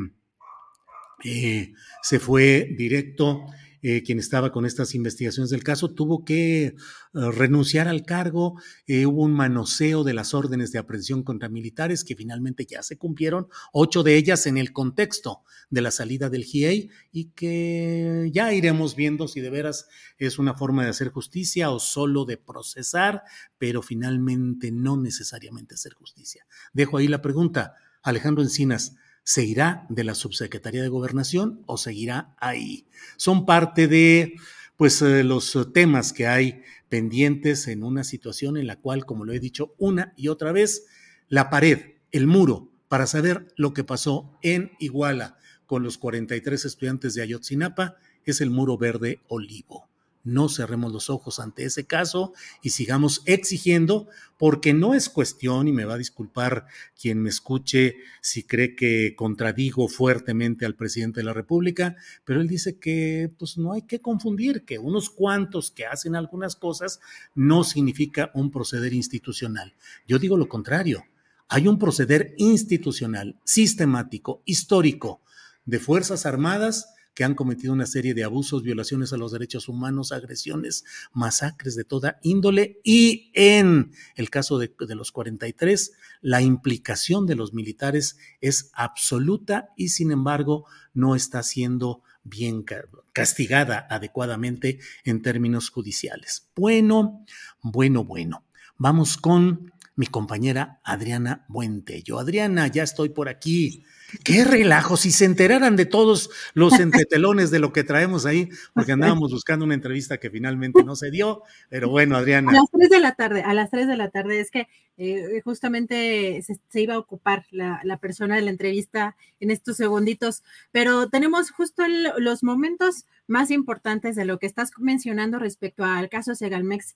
eh, 1.23 1.73
se 2.01 2.19
fue 2.19 2.75
directo 2.77 3.45
eh, 3.87 4.01
quien 4.01 4.17
estaba 4.17 4.51
con 4.51 4.65
estas 4.65 4.95
investigaciones 4.95 5.51
del 5.51 5.63
caso, 5.63 5.93
tuvo 5.93 6.25
que 6.25 6.65
eh, 6.65 6.75
renunciar 7.13 7.87
al 7.87 8.03
cargo. 8.03 8.59
Eh, 8.87 9.05
hubo 9.05 9.21
un 9.21 9.33
manoseo 9.33 10.03
de 10.03 10.15
las 10.15 10.33
órdenes 10.33 10.71
de 10.71 10.79
aprehensión 10.79 11.21
contra 11.21 11.49
militares 11.49 12.03
que 12.03 12.15
finalmente 12.15 12.65
ya 12.65 12.81
se 12.81 12.97
cumplieron, 12.97 13.47
ocho 13.73 14.01
de 14.01 14.15
ellas 14.15 14.47
en 14.47 14.57
el 14.57 14.73
contexto 14.73 15.43
de 15.69 15.81
la 15.81 15.91
salida 15.91 16.31
del 16.31 16.45
GIEI 16.45 16.89
y 17.11 17.25
que 17.35 18.31
ya 18.33 18.51
iremos 18.53 18.95
viendo 18.95 19.27
si 19.27 19.39
de 19.39 19.51
veras 19.51 19.85
es 20.17 20.39
una 20.39 20.55
forma 20.55 20.83
de 20.83 20.89
hacer 20.89 21.09
justicia 21.09 21.69
o 21.69 21.79
solo 21.79 22.25
de 22.25 22.37
procesar, 22.37 23.21
pero 23.59 23.83
finalmente 23.83 24.71
no 24.71 24.97
necesariamente 24.97 25.75
hacer 25.75 25.93
justicia. 25.93 26.47
Dejo 26.73 26.97
ahí 26.97 27.07
la 27.07 27.21
pregunta. 27.21 27.75
Alejandro 28.01 28.41
Encinas, 28.41 28.95
¿Se 29.27 29.43
irá 29.43 29.87
de 29.89 30.03
la 30.03 30.13
subsecretaría 30.13 30.83
de 30.83 30.87
gobernación 30.87 31.63
o 31.65 31.77
seguirá 31.77 32.35
ahí? 32.37 32.85
Son 33.17 33.47
parte 33.47 33.87
de 33.87 34.35
pues 34.77 35.01
eh, 35.01 35.23
los 35.23 35.57
temas 35.73 36.13
que 36.13 36.27
hay 36.27 36.61
pendientes 36.89 37.67
en 37.67 37.83
una 37.83 38.03
situación 38.03 38.55
en 38.55 38.67
la 38.67 38.79
cual, 38.79 39.03
como 39.07 39.25
lo 39.25 39.33
he 39.33 39.39
dicho 39.39 39.73
una 39.79 40.13
y 40.15 40.27
otra 40.27 40.51
vez, 40.51 40.85
la 41.27 41.49
pared, 41.49 41.95
el 42.11 42.27
muro, 42.27 42.71
para 42.87 43.07
saber 43.07 43.47
lo 43.57 43.73
que 43.73 43.83
pasó 43.83 44.37
en 44.43 44.73
Iguala 44.77 45.39
con 45.65 45.81
los 45.81 45.97
43 45.97 46.63
estudiantes 46.63 47.15
de 47.15 47.23
Ayotzinapa, 47.23 47.95
es 48.25 48.41
el 48.41 48.51
muro 48.51 48.77
verde 48.77 49.21
olivo. 49.27 49.89
No 50.25 50.49
cerremos 50.49 50.91
los 50.91 51.09
ojos 51.09 51.39
ante 51.39 51.63
ese 51.63 51.85
caso 51.85 52.33
y 52.61 52.71
sigamos 52.71 53.21
exigiendo, 53.25 54.09
porque 54.37 54.73
no 54.73 54.93
es 54.93 55.07
cuestión, 55.07 55.69
y 55.69 55.71
me 55.71 55.85
va 55.85 55.93
a 55.93 55.97
disculpar 55.97 56.65
quien 56.99 57.21
me 57.21 57.29
escuche 57.29 57.95
si 58.21 58.43
cree 58.43 58.75
que 58.75 59.15
contradigo 59.15 59.87
fuertemente 59.87 60.65
al 60.65 60.75
presidente 60.75 61.21
de 61.21 61.25
la 61.25 61.33
República, 61.33 61.95
pero 62.25 62.41
él 62.41 62.47
dice 62.49 62.77
que 62.77 63.31
pues 63.37 63.57
no 63.57 63.71
hay 63.71 63.83
que 63.83 64.01
confundir 64.01 64.65
que 64.65 64.79
unos 64.79 65.09
cuantos 65.09 65.71
que 65.71 65.85
hacen 65.85 66.15
algunas 66.15 66.57
cosas 66.57 66.99
no 67.33 67.63
significa 67.63 68.31
un 68.33 68.51
proceder 68.51 68.93
institucional. 68.93 69.73
Yo 70.07 70.19
digo 70.19 70.35
lo 70.35 70.49
contrario. 70.49 71.05
Hay 71.47 71.67
un 71.67 71.77
proceder 71.77 72.33
institucional, 72.37 73.39
sistemático, 73.43 74.41
histórico, 74.45 75.21
de 75.65 75.79
Fuerzas 75.79 76.25
Armadas 76.25 76.94
que 77.15 77.23
han 77.23 77.33
cometido 77.33 77.73
una 77.73 77.87
serie 77.87 78.13
de 78.13 78.25
abusos, 78.25 78.61
violaciones 78.61 79.13
a 79.13 79.17
los 79.17 79.31
derechos 79.31 79.69
humanos, 79.69 80.11
agresiones, 80.11 80.83
masacres 81.13 81.75
de 81.75 81.85
toda 81.85 82.19
índole 82.21 82.81
y 82.83 83.31
en 83.33 83.91
el 84.15 84.29
caso 84.29 84.59
de, 84.59 84.71
los 84.89 85.11
43, 85.11 85.93
la 86.21 86.41
implicación 86.41 87.25
de 87.25 87.35
los 87.35 87.53
militares 87.53 88.17
es 88.41 88.69
absoluta 88.73 89.69
y 89.77 89.89
sin 89.89 90.11
embargo 90.11 90.65
no 90.93 91.15
está 91.15 91.41
siendo 91.41 92.03
bien 92.23 92.65
castigada 93.13 93.87
adecuadamente 93.89 94.79
en 95.05 95.21
términos 95.21 95.69
judiciales. 95.69 96.49
Bueno, 96.55 97.25
bueno, 97.61 98.03
bueno. 98.03 98.43
Vamos 98.77 99.15
con 99.15 99.71
mi 99.95 100.07
compañera 100.07 100.81
Adriana 100.83 101.45
Buentello. 101.47 102.19
Adriana, 102.19 102.67
ya 102.67 102.83
estoy 102.83 103.09
por 103.09 103.29
aquí. 103.29 103.85
Qué 104.23 104.43
relajo, 104.43 104.97
si 104.97 105.11
se 105.11 105.25
enteraran 105.25 105.75
de 105.75 105.85
todos 105.85 106.29
los 106.53 106.73
entretelones 106.79 107.51
de 107.51 107.59
lo 107.59 107.73
que 107.73 107.83
traemos 107.83 108.25
ahí, 108.25 108.49
porque 108.73 108.91
andábamos 108.91 109.31
buscando 109.31 109.65
una 109.65 109.73
entrevista 109.73 110.17
que 110.17 110.29
finalmente 110.29 110.83
no 110.83 110.95
se 110.95 111.11
dio, 111.11 111.43
pero 111.69 111.89
bueno, 111.89 112.15
Adriana. 112.15 112.51
A 112.51 112.55
las 112.55 112.71
tres 112.71 112.89
de 112.89 112.99
la 112.99 113.15
tarde, 113.15 113.43
a 113.43 113.53
las 113.53 113.71
tres 113.71 113.87
de 113.87 113.97
la 113.97 114.09
tarde, 114.09 114.39
es 114.39 114.51
que 114.51 114.67
eh, 114.97 115.41
justamente 115.43 116.41
se, 116.41 116.81
iba 116.81 116.93
a 116.93 116.99
ocupar 116.99 117.45
la, 117.51 117.97
persona 117.99 118.35
de 118.35 118.43
la 118.43 118.51
entrevista 118.51 119.17
en 119.39 119.51
estos 119.51 119.77
segunditos, 119.77 120.43
pero 120.71 121.09
tenemos 121.09 121.51
justo 121.51 121.83
los 122.17 122.43
momentos 122.43 123.05
más 123.27 123.51
importantes 123.51 124.15
de 124.15 124.25
lo 124.25 124.39
que 124.39 124.45
estás 124.45 124.71
mencionando 124.77 125.39
respecto 125.39 125.83
al 125.83 126.09
caso 126.09 126.35
Segalmex 126.35 126.95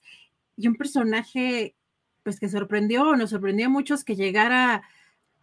y 0.56 0.68
un 0.68 0.76
personaje 0.76 1.74
pues 2.22 2.38
que 2.38 2.48
sorprendió, 2.48 3.16
nos 3.16 3.30
sorprendió 3.30 3.66
a 3.66 3.70
muchos 3.70 4.04
que 4.04 4.16
llegara 4.16 4.82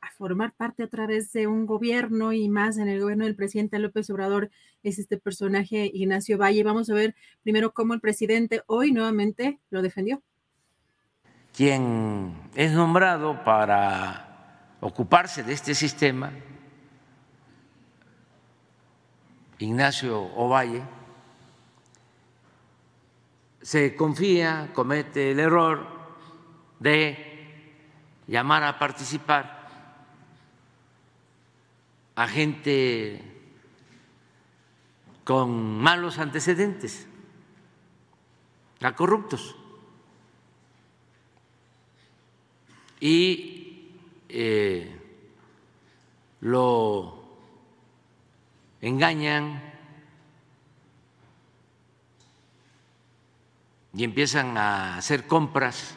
a 0.07 0.11
formar 0.17 0.53
parte 0.53 0.83
otra 0.83 1.05
vez 1.05 1.31
de 1.33 1.47
un 1.47 1.65
gobierno 1.65 2.31
y 2.31 2.47
más 2.49 2.77
en 2.77 2.87
el 2.87 3.01
gobierno 3.01 3.25
del 3.25 3.35
presidente 3.35 3.79
López 3.79 4.09
Obrador 4.09 4.49
es 4.83 4.99
este 4.99 5.17
personaje 5.17 5.89
Ignacio 5.93 6.37
Valle. 6.37 6.63
Vamos 6.63 6.89
a 6.89 6.93
ver 6.93 7.15
primero 7.43 7.73
cómo 7.73 7.93
el 7.93 7.99
presidente 7.99 8.63
hoy 8.67 8.91
nuevamente 8.91 9.59
lo 9.69 9.81
defendió. 9.81 10.21
Quien 11.53 12.33
es 12.55 12.71
nombrado 12.71 13.43
para 13.43 14.75
ocuparse 14.79 15.43
de 15.43 15.53
este 15.53 15.73
sistema, 15.75 16.31
Ignacio 19.59 20.21
Ovalle, 20.35 20.83
se 23.61 23.95
confía, 23.95 24.69
comete 24.73 25.31
el 25.31 25.39
error 25.39 25.85
de 26.79 27.73
llamar 28.27 28.63
a 28.63 28.77
participar 28.77 29.56
a 32.17 32.27
gente 32.27 33.21
con 35.23 35.79
malos 35.79 36.17
antecedentes, 36.17 37.07
a 38.81 38.95
corruptos. 38.95 39.55
Y 42.99 43.91
eh, 44.29 44.99
lo 46.41 47.23
engañan 48.81 49.61
y 53.93 54.03
empiezan 54.03 54.57
a 54.57 54.97
hacer 54.97 55.27
compras 55.27 55.93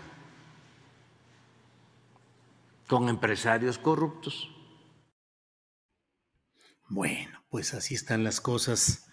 con 2.86 3.08
empresarios 3.08 3.78
corruptos. 3.78 4.49
Bueno, 6.90 7.40
pues 7.50 7.72
así 7.72 7.94
están 7.94 8.24
las 8.24 8.40
cosas. 8.40 9.06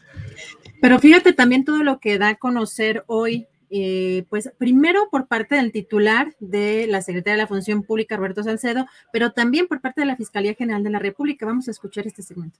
Pero 0.81 0.99
fíjate 0.99 1.31
también 1.31 1.63
todo 1.63 1.83
lo 1.83 1.99
que 1.99 2.17
da 2.17 2.29
a 2.29 2.35
conocer 2.35 3.03
hoy, 3.05 3.47
eh, 3.69 4.25
pues 4.29 4.51
primero 4.57 5.09
por 5.11 5.27
parte 5.27 5.55
del 5.55 5.71
titular 5.71 6.35
de 6.39 6.87
la 6.87 7.01
Secretaría 7.01 7.35
de 7.35 7.43
la 7.43 7.47
Función 7.47 7.83
Pública, 7.83 8.17
Roberto 8.17 8.43
Salcedo, 8.43 8.87
pero 9.13 9.31
también 9.31 9.67
por 9.67 9.79
parte 9.79 10.01
de 10.01 10.07
la 10.07 10.15
Fiscalía 10.15 10.55
General 10.55 10.83
de 10.83 10.89
la 10.89 10.99
República. 10.99 11.45
Vamos 11.45 11.67
a 11.67 11.71
escuchar 11.71 12.07
este 12.07 12.23
segmento. 12.23 12.59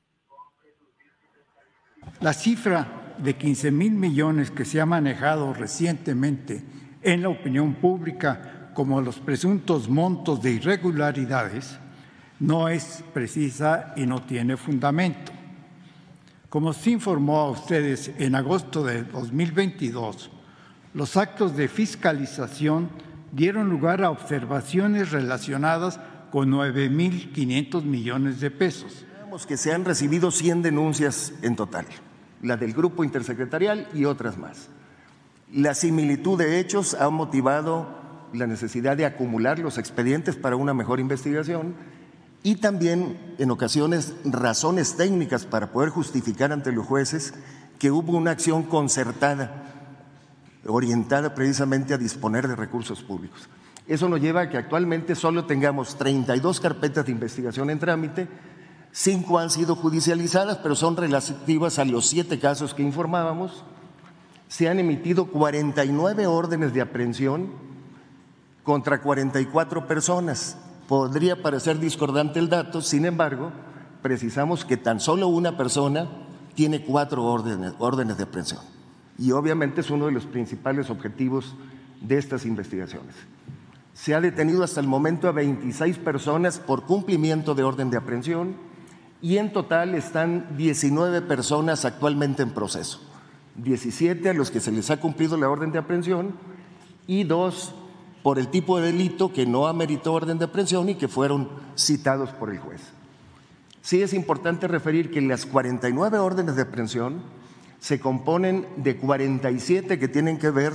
La 2.22 2.34
cifra 2.34 3.16
de 3.18 3.36
15 3.36 3.72
mil 3.72 3.94
millones 3.94 4.52
que 4.52 4.66
se 4.66 4.80
ha 4.80 4.86
manejado 4.86 5.54
recientemente 5.54 6.64
en 7.02 7.24
la 7.24 7.30
opinión 7.30 7.74
pública 7.76 8.72
como 8.76 9.02
los 9.02 9.20
presuntos 9.20 9.90
montos 9.90 10.44
de 10.44 10.52
irregularidades 10.52 11.80
no 12.40 12.70
es 12.70 13.04
precisa 13.14 13.94
y 13.96 14.06
no 14.06 14.22
tiene 14.24 14.58
fundamento. 14.58 15.32
Como 16.50 16.74
se 16.74 16.92
informó 16.92 17.40
a 17.40 17.50
ustedes 17.52 18.12
en 18.20 18.36
agosto 18.36 18.84
de 18.84 19.04
2022, 19.04 20.32
los 20.94 21.18
actos 21.18 21.58
de 21.58 21.68
fiscalización 21.68 22.90
dieron 23.32 23.70
lugar 23.70 24.04
a 24.04 24.10
observaciones 24.10 25.12
relacionadas 25.12 26.00
con 26.32 26.52
9.500 26.52 27.84
millones 27.84 28.40
de 28.40 28.52
pesos. 28.52 29.04
que 29.48 29.58
se 29.58 29.72
han 29.72 29.86
recibido 29.86 30.32
100 30.32 30.64
denuncias 30.64 31.32
en 31.44 31.56
total, 31.56 31.86
la 32.42 32.58
del 32.58 32.74
grupo 32.74 33.04
intersecretarial 33.04 33.88
y 33.94 34.06
otras 34.06 34.36
más. 34.36 34.70
La 35.54 35.76
similitud 35.76 36.40
de 36.40 36.60
hechos 36.60 36.96
ha 36.96 37.12
motivado 37.12 37.88
la 38.34 38.48
necesidad 38.48 38.98
de 38.98 39.06
acumular 39.06 39.60
los 39.60 39.78
expedientes 39.78 40.36
para 40.36 40.56
una 40.56 40.74
mejor 40.74 41.00
investigación 41.00 41.76
y 42.48 42.56
también 42.56 43.36
en 43.40 43.52
ocasiones 43.52 44.14
razones 44.24 44.96
técnicas 44.96 45.46
para 45.46 45.74
poder 45.74 45.90
justificar 45.90 46.54
ante 46.54 46.72
los 46.72 46.86
jueces 46.86 47.34
que 47.78 47.92
hubo 47.92 48.16
una 48.16 48.32
acción 48.32 48.64
concertada 48.64 49.66
orientada 50.66 51.36
precisamente 51.36 51.94
a 51.94 51.98
disponer 51.98 52.48
de 52.48 52.56
recursos 52.56 53.04
públicos. 53.04 53.50
Eso 53.86 54.08
nos 54.08 54.22
lleva 54.22 54.44
a 54.44 54.50
que 54.50 54.56
actualmente 54.56 55.14
solo 55.14 55.44
tengamos 55.44 55.98
32 55.98 56.62
carpetas 56.62 57.06
de 57.06 57.12
investigación 57.12 57.70
en 57.70 57.80
trámite, 57.80 58.30
cinco 58.94 59.40
han 59.40 59.50
sido 59.50 59.76
judicializadas, 59.76 60.56
pero 60.60 60.74
son 60.74 60.96
relativas 60.96 61.80
a 61.80 61.84
los 61.84 62.08
siete 62.08 62.40
casos 62.40 62.74
que 62.74 62.82
informábamos. 62.82 63.66
Se 64.48 64.70
han 64.70 64.80
emitido 64.80 65.26
49 65.26 66.28
órdenes 66.28 66.74
de 66.74 66.80
aprehensión 66.80 67.52
contra 68.64 69.02
44 69.02 69.86
personas. 69.86 70.56
Podría 70.88 71.42
parecer 71.42 71.80
discordante 71.80 72.40
el 72.40 72.50
dato, 72.50 72.82
sin 72.82 73.06
embargo, 73.06 73.52
precisamos 74.02 74.64
que 74.64 74.78
tan 74.78 75.00
solo 75.00 75.28
una 75.28 75.58
persona 75.58 76.08
tiene 76.56 76.82
cuatro 76.82 77.24
órdenes, 77.26 78.18
de 78.18 78.24
aprehensión. 78.24 78.62
Y 79.18 79.32
obviamente 79.32 79.82
es 79.82 79.90
uno 79.90 80.06
de 80.06 80.12
los 80.12 80.26
principales 80.26 80.90
objetivos 80.90 81.56
de 82.02 82.18
estas 82.18 82.46
investigaciones. 82.46 83.16
Se 83.94 84.16
ha 84.16 84.22
detenido 84.22 84.64
hasta 84.64 84.80
el 84.80 84.88
momento 84.88 85.28
a 85.28 85.34
26 85.34 85.98
personas 85.98 86.60
por 86.60 86.84
cumplimiento 86.84 87.54
de 87.54 87.64
orden 87.64 87.90
de 87.90 87.98
aprehensión 87.98 88.56
y 89.22 89.38
en 89.38 89.52
total 89.52 89.96
están 89.96 90.56
19 90.56 91.22
personas 91.24 91.84
actualmente 91.84 92.44
en 92.44 92.52
proceso. 92.52 93.02
17 93.56 94.30
a 94.30 94.34
los 94.34 94.52
que 94.52 94.60
se 94.60 94.72
les 94.72 94.90
ha 94.92 95.00
cumplido 95.00 95.36
la 95.36 95.50
orden 95.50 95.72
de 95.72 95.80
aprehensión 95.80 96.34
y 97.08 97.24
dos 97.24 97.74
por 98.28 98.40
el 98.40 98.50
tipo 98.50 98.78
de 98.78 98.88
delito 98.88 99.32
que 99.32 99.46
no 99.46 99.68
ameritó 99.68 100.12
orden 100.12 100.38
de 100.38 100.44
aprehensión 100.44 100.90
y 100.90 100.96
que 100.96 101.08
fueron 101.08 101.48
citados 101.78 102.32
por 102.32 102.50
el 102.50 102.60
juez. 102.60 102.82
Sí 103.82 104.02
es 104.02 104.12
importante 104.12 104.68
referir 104.68 105.12
que 105.12 105.22
las 105.22 105.46
49 105.46 106.18
órdenes 106.18 106.58
de 106.58 106.64
aprehensión 106.64 107.22
se 107.80 108.02
componen 108.02 108.68
de 108.76 108.98
47 108.98 109.98
que 109.98 110.10
tienen 110.10 110.40
que 110.40 110.50
ver 110.50 110.74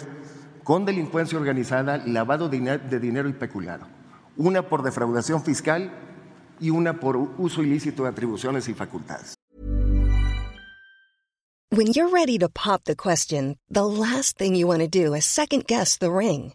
con 0.65 0.87
delincuencia 0.87 1.39
organizada, 1.39 1.99
lavado 1.99 2.49
de 2.49 2.99
dinero 2.99 3.29
y 3.29 3.35
peculado. 3.35 3.87
Una 4.39 4.67
por 4.71 4.83
defraudación 4.83 5.43
fiscal 5.43 5.93
y 6.59 6.71
una 6.71 7.01
por 7.01 7.19
uso 7.19 7.63
ilícito 7.63 8.05
de 8.05 8.09
atribuciones 8.09 8.67
y 8.71 8.73
facultades. 8.73 9.35
When 11.71 11.93
you're 11.93 12.11
ready 12.11 12.39
to 12.39 12.49
pop 12.49 12.85
the 12.85 12.97
question, 12.97 13.59
the 13.69 13.85
last 13.85 14.39
thing 14.39 14.55
you 14.55 14.67
want 14.67 14.81
to 14.81 14.89
do 14.89 15.13
is 15.15 15.27
second 15.27 15.67
guess 15.67 15.99
the 15.99 16.11
ring. 16.11 16.55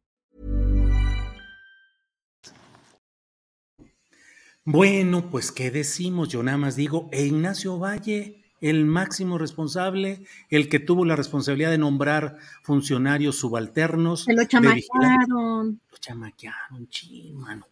Bueno, 4.63 5.29
pues 5.29 5.51
qué 5.51 5.71
decimos, 5.71 6.29
yo 6.29 6.43
nada 6.43 6.57
más 6.57 6.75
digo, 6.75 7.09
e 7.11 7.25
Ignacio 7.25 7.79
Valle 7.79 8.41
el 8.61 8.85
máximo 8.85 9.39
responsable, 9.39 10.21
el 10.49 10.69
que 10.69 10.79
tuvo 10.79 11.03
la 11.03 11.15
responsabilidad 11.15 11.71
de 11.71 11.79
nombrar 11.79 12.37
funcionarios 12.61 13.37
subalternos. 13.37 14.25
Se 14.25 14.33
lo 14.33 14.45
chamaquearon. 14.45 15.81
Lo 15.91 15.97
chamaquearon, 15.97 16.87
mano. 17.33 17.67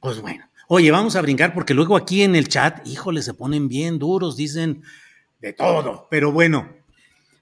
Pues 0.00 0.20
bueno. 0.20 0.44
Oye, 0.68 0.90
vamos 0.90 1.14
a 1.16 1.22
brincar 1.22 1.54
porque 1.54 1.74
luego 1.74 1.96
aquí 1.96 2.22
en 2.22 2.34
el 2.34 2.48
chat, 2.48 2.86
híjole, 2.86 3.22
se 3.22 3.34
ponen 3.34 3.68
bien 3.68 3.98
duros, 3.98 4.36
dicen 4.36 4.82
de 5.40 5.52
todo, 5.52 6.08
pero 6.10 6.32
bueno. 6.32 6.68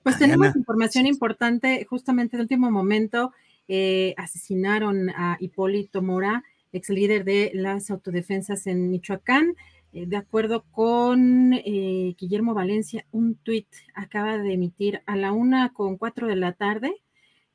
Pues 0.02 0.18
tenemos 0.18 0.54
información 0.56 1.06
importante, 1.06 1.86
justamente 1.88 2.36
en 2.36 2.40
el 2.40 2.44
último 2.44 2.70
momento 2.70 3.32
eh, 3.68 4.14
asesinaron 4.16 5.10
a 5.10 5.36
Hipólito 5.38 6.02
Mora, 6.02 6.42
ex 6.72 6.88
líder 6.90 7.24
de 7.24 7.50
las 7.54 7.90
autodefensas 7.90 8.66
en 8.66 8.90
Michoacán. 8.90 9.54
Eh, 9.92 10.06
de 10.06 10.16
acuerdo 10.16 10.64
con 10.70 11.52
eh, 11.52 12.14
Guillermo 12.18 12.54
Valencia, 12.54 13.06
un 13.10 13.34
tuit 13.34 13.66
acaba 13.94 14.38
de 14.38 14.52
emitir 14.52 15.02
a 15.06 15.16
la 15.16 15.32
una 15.32 15.72
con 15.72 15.96
cuatro 15.96 16.26
de 16.26 16.36
la 16.36 16.52
tarde. 16.52 16.94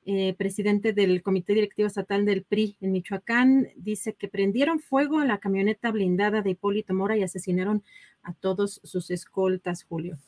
Eh, 0.07 0.36
presidente 0.38 0.93
del 0.93 1.24
Comité 1.24 1.55
Directivo 1.55 1.88
Estatal 1.88 2.26
del 2.26 2.43
PRI 2.43 2.78
en 2.80 2.91
Michoacán, 2.91 3.70
dice 3.76 4.13
que 4.13 4.28
prendieron 4.28 4.80
fuego 4.80 5.18
a 5.18 5.26
la 5.26 5.39
camioneta 5.39 5.89
blindada 5.89 6.43
de 6.43 6.51
Hipólito 6.51 6.93
Mora 6.93 7.18
y 7.18 7.24
asesinaron 7.24 7.84
a 8.22 8.34
todos 8.34 8.82
sus 8.84 9.09
escoltas, 9.09 9.84
Julio. 9.84 10.20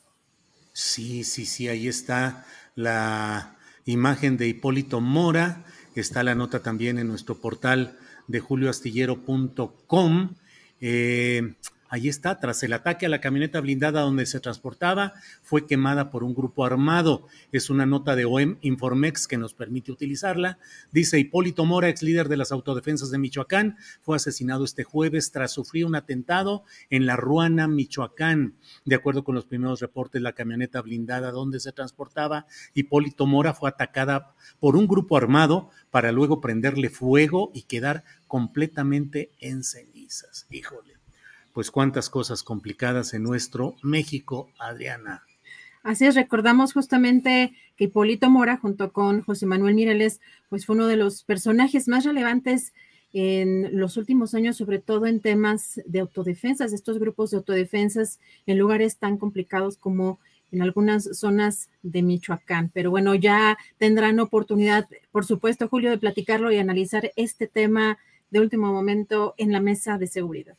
Sí, 0.72 1.22
sí, 1.22 1.46
sí, 1.46 1.68
ahí 1.68 1.86
está 1.86 2.44
la 2.74 3.56
imagen 3.84 4.36
de 4.36 4.48
Hipólito 4.48 5.00
Mora, 5.00 5.64
está 5.94 6.24
la 6.24 6.34
nota 6.34 6.60
también 6.60 6.98
en 6.98 7.06
nuestro 7.06 7.40
portal 7.40 7.96
de 8.28 8.38
julioastillero.com. 8.38 10.36
Eh, 10.80 11.54
Ahí 11.90 12.08
está, 12.08 12.38
tras 12.38 12.62
el 12.62 12.74
ataque 12.74 13.06
a 13.06 13.08
la 13.08 13.20
camioneta 13.20 13.62
blindada 13.62 14.02
donde 14.02 14.26
se 14.26 14.40
transportaba, 14.40 15.14
fue 15.42 15.66
quemada 15.66 16.10
por 16.10 16.22
un 16.22 16.34
grupo 16.34 16.66
armado. 16.66 17.26
Es 17.50 17.70
una 17.70 17.86
nota 17.86 18.14
de 18.14 18.26
OEM 18.26 18.58
Informex 18.60 19.26
que 19.26 19.38
nos 19.38 19.54
permite 19.54 19.90
utilizarla. 19.90 20.58
Dice 20.92 21.18
Hipólito 21.18 21.64
Mora, 21.64 21.88
ex 21.88 22.02
líder 22.02 22.28
de 22.28 22.36
las 22.36 22.52
autodefensas 22.52 23.10
de 23.10 23.18
Michoacán, 23.18 23.78
fue 24.02 24.16
asesinado 24.16 24.64
este 24.64 24.84
jueves 24.84 25.32
tras 25.32 25.52
sufrir 25.52 25.86
un 25.86 25.94
atentado 25.94 26.62
en 26.90 27.06
la 27.06 27.16
Ruana, 27.16 27.68
Michoacán. 27.68 28.54
De 28.84 28.94
acuerdo 28.94 29.24
con 29.24 29.34
los 29.34 29.46
primeros 29.46 29.80
reportes, 29.80 30.20
la 30.20 30.34
camioneta 30.34 30.82
blindada 30.82 31.30
donde 31.30 31.58
se 31.58 31.72
transportaba 31.72 32.46
Hipólito 32.74 33.26
Mora 33.26 33.54
fue 33.54 33.70
atacada 33.70 34.34
por 34.60 34.76
un 34.76 34.86
grupo 34.86 35.16
armado 35.16 35.70
para 35.90 36.12
luego 36.12 36.42
prenderle 36.42 36.90
fuego 36.90 37.50
y 37.54 37.62
quedar 37.62 38.04
completamente 38.26 39.32
en 39.40 39.64
cenizas. 39.64 40.46
Híjole 40.50 40.97
pues 41.58 41.72
cuántas 41.72 42.08
cosas 42.08 42.44
complicadas 42.44 43.14
en 43.14 43.24
nuestro 43.24 43.74
México, 43.82 44.48
Adriana. 44.60 45.24
Así 45.82 46.06
es, 46.06 46.14
recordamos 46.14 46.72
justamente 46.72 47.52
que 47.76 47.86
Hipólito 47.86 48.30
Mora, 48.30 48.58
junto 48.58 48.92
con 48.92 49.22
José 49.22 49.44
Manuel 49.44 49.74
Mireles, 49.74 50.20
pues 50.50 50.64
fue 50.64 50.76
uno 50.76 50.86
de 50.86 50.94
los 50.94 51.24
personajes 51.24 51.88
más 51.88 52.04
relevantes 52.04 52.74
en 53.12 53.76
los 53.76 53.96
últimos 53.96 54.36
años, 54.36 54.56
sobre 54.56 54.78
todo 54.78 55.06
en 55.06 55.18
temas 55.18 55.80
de 55.84 55.98
autodefensas, 55.98 56.70
de 56.70 56.76
estos 56.76 57.00
grupos 57.00 57.32
de 57.32 57.38
autodefensas 57.38 58.20
en 58.46 58.56
lugares 58.56 58.98
tan 58.98 59.16
complicados 59.16 59.78
como 59.78 60.20
en 60.52 60.62
algunas 60.62 61.18
zonas 61.18 61.70
de 61.82 62.02
Michoacán. 62.02 62.70
Pero 62.72 62.92
bueno, 62.92 63.16
ya 63.16 63.58
tendrán 63.78 64.20
oportunidad, 64.20 64.86
por 65.10 65.26
supuesto, 65.26 65.66
Julio, 65.66 65.90
de 65.90 65.98
platicarlo 65.98 66.52
y 66.52 66.58
analizar 66.58 67.10
este 67.16 67.48
tema 67.48 67.98
de 68.30 68.38
último 68.38 68.72
momento 68.72 69.34
en 69.38 69.50
la 69.50 69.58
mesa 69.58 69.98
de 69.98 70.06
seguridad. 70.06 70.54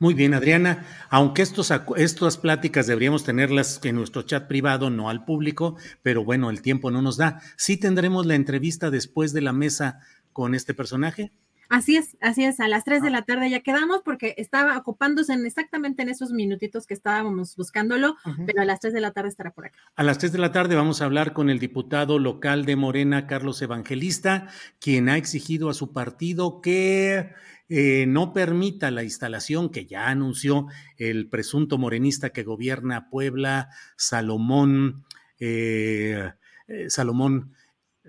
Muy 0.00 0.14
bien, 0.14 0.32
Adriana. 0.32 0.86
Aunque 1.10 1.42
estos, 1.42 1.72
estas 1.96 2.38
pláticas 2.38 2.86
deberíamos 2.86 3.24
tenerlas 3.24 3.80
en 3.82 3.96
nuestro 3.96 4.22
chat 4.22 4.46
privado, 4.46 4.90
no 4.90 5.10
al 5.10 5.24
público, 5.24 5.76
pero 6.02 6.24
bueno, 6.24 6.50
el 6.50 6.62
tiempo 6.62 6.92
no 6.92 7.02
nos 7.02 7.16
da. 7.16 7.40
¿Sí 7.56 7.76
tendremos 7.78 8.24
la 8.24 8.36
entrevista 8.36 8.90
después 8.90 9.32
de 9.32 9.40
la 9.40 9.52
mesa 9.52 9.98
con 10.32 10.54
este 10.54 10.72
personaje? 10.72 11.32
Así 11.68 11.96
es, 11.96 12.16
así 12.22 12.44
es, 12.44 12.60
a 12.60 12.68
las 12.68 12.84
3 12.84 13.02
de 13.02 13.08
ah. 13.08 13.10
la 13.10 13.22
tarde 13.22 13.50
ya 13.50 13.60
quedamos 13.60 14.00
porque 14.02 14.34
estaba 14.38 14.78
ocupándose 14.78 15.34
en 15.34 15.44
exactamente 15.44 16.02
en 16.02 16.08
esos 16.08 16.30
minutitos 16.30 16.86
que 16.86 16.94
estábamos 16.94 17.56
buscándolo, 17.56 18.16
pero 18.46 18.62
a 18.62 18.64
las 18.64 18.80
3 18.80 18.94
de 18.94 19.00
la 19.00 19.10
tarde 19.10 19.28
estará 19.28 19.50
por 19.50 19.66
acá. 19.66 19.78
A 19.94 20.02
las 20.02 20.16
3 20.16 20.32
de 20.32 20.38
la 20.38 20.52
tarde 20.52 20.76
vamos 20.76 21.02
a 21.02 21.04
hablar 21.04 21.34
con 21.34 21.50
el 21.50 21.58
diputado 21.58 22.18
local 22.18 22.64
de 22.64 22.76
Morena, 22.76 23.26
Carlos 23.26 23.60
Evangelista, 23.60 24.48
quien 24.80 25.10
ha 25.10 25.18
exigido 25.18 25.68
a 25.68 25.74
su 25.74 25.92
partido 25.92 26.62
que 26.62 27.34
eh, 27.68 28.06
no 28.06 28.32
permita 28.32 28.90
la 28.90 29.02
instalación 29.02 29.68
que 29.70 29.86
ya 29.86 30.08
anunció 30.08 30.66
el 30.96 31.28
presunto 31.28 31.76
morenista 31.76 32.30
que 32.30 32.42
gobierna 32.42 33.10
Puebla, 33.10 33.68
Salomón, 33.96 35.04
eh, 35.38 36.32
eh, 36.66 36.90
Salomón 36.90 37.52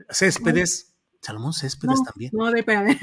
Céspedes. 0.10 0.96
Salomón 1.22 1.54
Céspedes 1.54 2.02
también. 2.04 2.32
No, 2.34 2.46
a 2.46 2.52
ver, 2.52 2.60
espérame. 2.60 2.98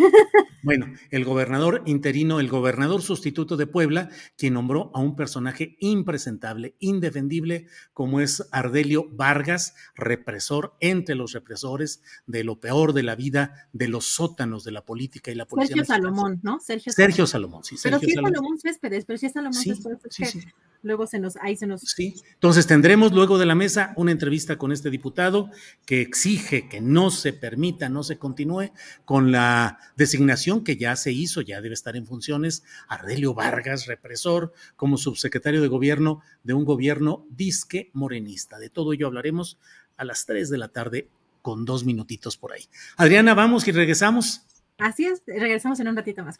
Bueno, 0.66 0.92
el 1.12 1.24
gobernador 1.24 1.84
interino, 1.86 2.40
el 2.40 2.48
gobernador 2.48 3.00
sustituto 3.00 3.56
de 3.56 3.68
Puebla, 3.68 4.10
quien 4.36 4.54
nombró 4.54 4.90
a 4.94 5.00
un 5.00 5.14
personaje 5.14 5.76
impresentable, 5.78 6.74
indefendible, 6.80 7.68
como 7.92 8.20
es 8.20 8.48
Ardelio 8.50 9.08
Vargas, 9.12 9.76
represor 9.94 10.74
entre 10.80 11.14
los 11.14 11.30
represores 11.30 12.02
de 12.26 12.42
lo 12.42 12.58
peor 12.58 12.94
de 12.94 13.04
la 13.04 13.14
vida, 13.14 13.68
de 13.72 13.86
los 13.86 14.06
sótanos 14.06 14.64
de 14.64 14.72
la 14.72 14.84
política 14.84 15.30
y 15.30 15.36
la 15.36 15.46
policía. 15.46 15.76
Sergio 15.76 15.84
Salomón, 15.84 16.40
¿no? 16.42 16.58
Sergio, 16.58 16.92
Sergio 16.92 17.28
Salomón. 17.28 17.62
sí. 17.62 17.76
Sergio 17.76 18.00
pero 18.00 18.10
sí 18.10 18.18
es 18.18 18.24
Salomón 18.24 18.58
Céspedes, 18.58 19.04
pero 19.04 19.18
sí 19.18 19.26
es 19.26 19.32
Salomón 19.32 19.62
Céspedes. 19.62 20.00
Sí, 20.10 20.24
sí 20.24 20.40
luego 20.86 21.06
se 21.06 21.18
nos, 21.18 21.36
ahí 21.36 21.56
se 21.56 21.66
nos... 21.66 21.82
Sí, 21.82 22.14
entonces 22.34 22.66
tendremos 22.66 23.12
luego 23.12 23.38
de 23.38 23.46
la 23.46 23.54
mesa 23.54 23.92
una 23.96 24.12
entrevista 24.12 24.56
con 24.56 24.72
este 24.72 24.88
diputado 24.88 25.50
que 25.84 26.00
exige 26.00 26.68
que 26.68 26.80
no 26.80 27.10
se 27.10 27.32
permita, 27.32 27.88
no 27.88 28.02
se 28.02 28.18
continúe 28.18 28.70
con 29.04 29.32
la 29.32 29.78
designación 29.96 30.55
que 30.64 30.76
ya 30.76 30.96
se 30.96 31.12
hizo, 31.12 31.40
ya 31.40 31.60
debe 31.60 31.74
estar 31.74 31.96
en 31.96 32.06
funciones, 32.06 32.64
Ardelio 32.88 33.34
Vargas, 33.34 33.86
represor, 33.86 34.52
como 34.76 34.96
subsecretario 34.96 35.62
de 35.62 35.68
gobierno 35.68 36.22
de 36.42 36.54
un 36.54 36.64
gobierno 36.64 37.26
disque 37.30 37.90
morenista. 37.92 38.58
De 38.58 38.70
todo 38.70 38.92
ello 38.92 39.06
hablaremos 39.06 39.58
a 39.96 40.04
las 40.04 40.26
3 40.26 40.50
de 40.50 40.58
la 40.58 40.68
tarde 40.68 41.08
con 41.42 41.64
dos 41.64 41.84
minutitos 41.84 42.36
por 42.36 42.52
ahí. 42.52 42.64
Adriana, 42.96 43.34
vamos 43.34 43.66
y 43.68 43.72
regresamos. 43.72 44.42
Así 44.78 45.06
es, 45.06 45.22
regresamos 45.26 45.80
en 45.80 45.88
un 45.88 45.96
ratito 45.96 46.24
más. 46.24 46.38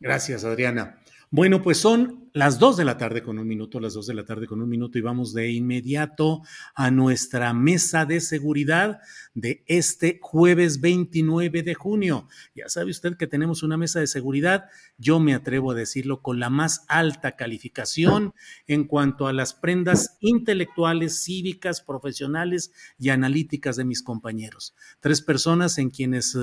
Gracias, 0.00 0.44
Adriana. 0.44 0.98
Bueno, 1.30 1.60
pues 1.60 1.76
son 1.76 2.30
las 2.32 2.58
dos 2.58 2.76
de 2.76 2.84
la 2.84 2.96
tarde 2.96 3.22
con 3.22 3.38
un 3.38 3.48
minuto, 3.48 3.80
las 3.80 3.94
dos 3.94 4.06
de 4.06 4.14
la 4.14 4.24
tarde 4.24 4.46
con 4.46 4.62
un 4.62 4.68
minuto 4.68 4.96
y 4.96 5.02
vamos 5.02 5.34
de 5.34 5.50
inmediato 5.50 6.42
a 6.74 6.90
nuestra 6.90 7.52
mesa 7.52 8.06
de 8.06 8.20
seguridad 8.20 9.00
de 9.34 9.64
este 9.66 10.20
jueves 10.22 10.80
29 10.80 11.62
de 11.62 11.74
junio. 11.74 12.28
Ya 12.54 12.68
sabe 12.68 12.90
usted 12.90 13.16
que 13.16 13.26
tenemos 13.26 13.62
una 13.62 13.76
mesa 13.76 14.00
de 14.00 14.06
seguridad, 14.06 14.66
yo 14.98 15.20
me 15.20 15.34
atrevo 15.34 15.72
a 15.72 15.74
decirlo, 15.74 16.22
con 16.22 16.38
la 16.38 16.48
más 16.48 16.84
alta 16.88 17.32
calificación 17.32 18.34
en 18.66 18.84
cuanto 18.84 19.26
a 19.26 19.32
las 19.32 19.52
prendas 19.52 20.16
intelectuales, 20.20 21.24
cívicas, 21.24 21.82
profesionales 21.82 22.72
y 22.98 23.08
analíticas 23.08 23.76
de 23.76 23.84
mis 23.84 24.02
compañeros. 24.02 24.74
Tres 25.00 25.22
personas 25.22 25.78
en 25.78 25.90
quienes, 25.90 26.36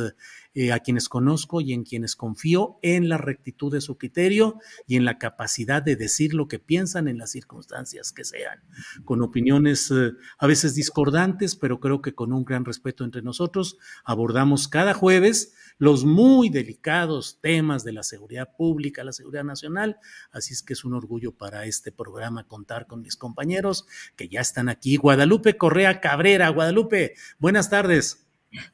eh, 0.54 0.72
a 0.72 0.80
quienes 0.80 1.10
conozco 1.10 1.62
y 1.62 1.74
en 1.74 1.84
quienes 1.84 2.16
confío 2.16 2.80
en 2.82 3.08
la 3.10 3.18
rectitud 3.18 3.72
de 3.72 3.82
su 3.82 3.98
criterio 3.98 4.60
y 4.88 4.96
en 4.96 5.06
la 5.06 5.18
capacidad 5.18 5.82
de 5.82 5.96
decir 5.96 6.34
lo 6.34 6.48
que 6.48 6.60
piensan 6.60 7.08
en 7.08 7.18
las 7.18 7.32
circunstancias 7.32 8.12
que 8.12 8.24
sean, 8.24 8.62
con 9.04 9.22
opiniones 9.22 9.92
eh, 9.92 10.12
a 10.38 10.48
veces 10.48 10.76
discordantes, 10.76 11.56
pero 11.56 11.80
creo 11.80 12.02
que 12.02 12.16
con 12.16 12.34
un 12.34 12.46
gran 12.46 12.66
respeto 12.66 13.04
entre 13.04 13.22
nosotros 13.22 13.78
abordamos 14.04 14.68
cada 14.68 14.94
jueves 14.94 15.54
los 15.78 16.06
muy 16.06 16.50
delicados 16.50 17.40
temas 17.42 17.84
de 17.84 17.94
la 17.94 18.04
seguridad 18.04 18.50
pública, 18.58 19.04
la 19.04 19.12
seguridad 19.12 19.44
nacional. 19.44 19.98
Así 20.32 20.54
es 20.54 20.64
que 20.64 20.74
es 20.74 20.86
un 20.86 20.94
orgullo 20.94 21.32
para 21.34 21.66
este 21.66 21.92
programa 21.92 22.48
contar 22.48 22.88
con 22.88 23.02
mis 23.02 23.16
compañeros 23.16 23.86
que 24.16 24.30
ya 24.30 24.42
están 24.42 24.70
aquí. 24.70 24.96
Guadalupe 24.98 25.58
Correa 25.58 26.00
Cabrera. 26.00 26.50
Guadalupe, 26.50 27.16
buenas 27.40 27.70
tardes. 27.70 28.25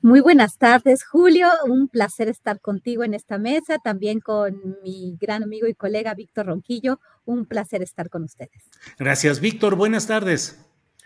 Muy 0.02 0.20
buenas 0.20 0.58
tardes, 0.58 1.04
Julio. 1.04 1.48
Un 1.66 1.88
placer 1.88 2.28
estar 2.30 2.60
contigo 2.60 3.04
en 3.04 3.14
esta 3.14 3.38
mesa, 3.38 3.78
también 3.80 4.20
con 4.20 4.78
mi 4.84 5.18
gran 5.20 5.44
amigo 5.44 5.68
y 5.68 5.74
colega 5.74 6.14
Víctor 6.14 6.48
Ronquillo. 6.48 7.00
Un 7.26 7.46
placer 7.46 7.82
estar 7.82 8.10
con 8.10 8.24
ustedes. 8.24 8.70
Gracias, 8.98 9.40
Víctor. 9.40 9.76
Buenas 9.76 10.08
tardes. 10.08 10.60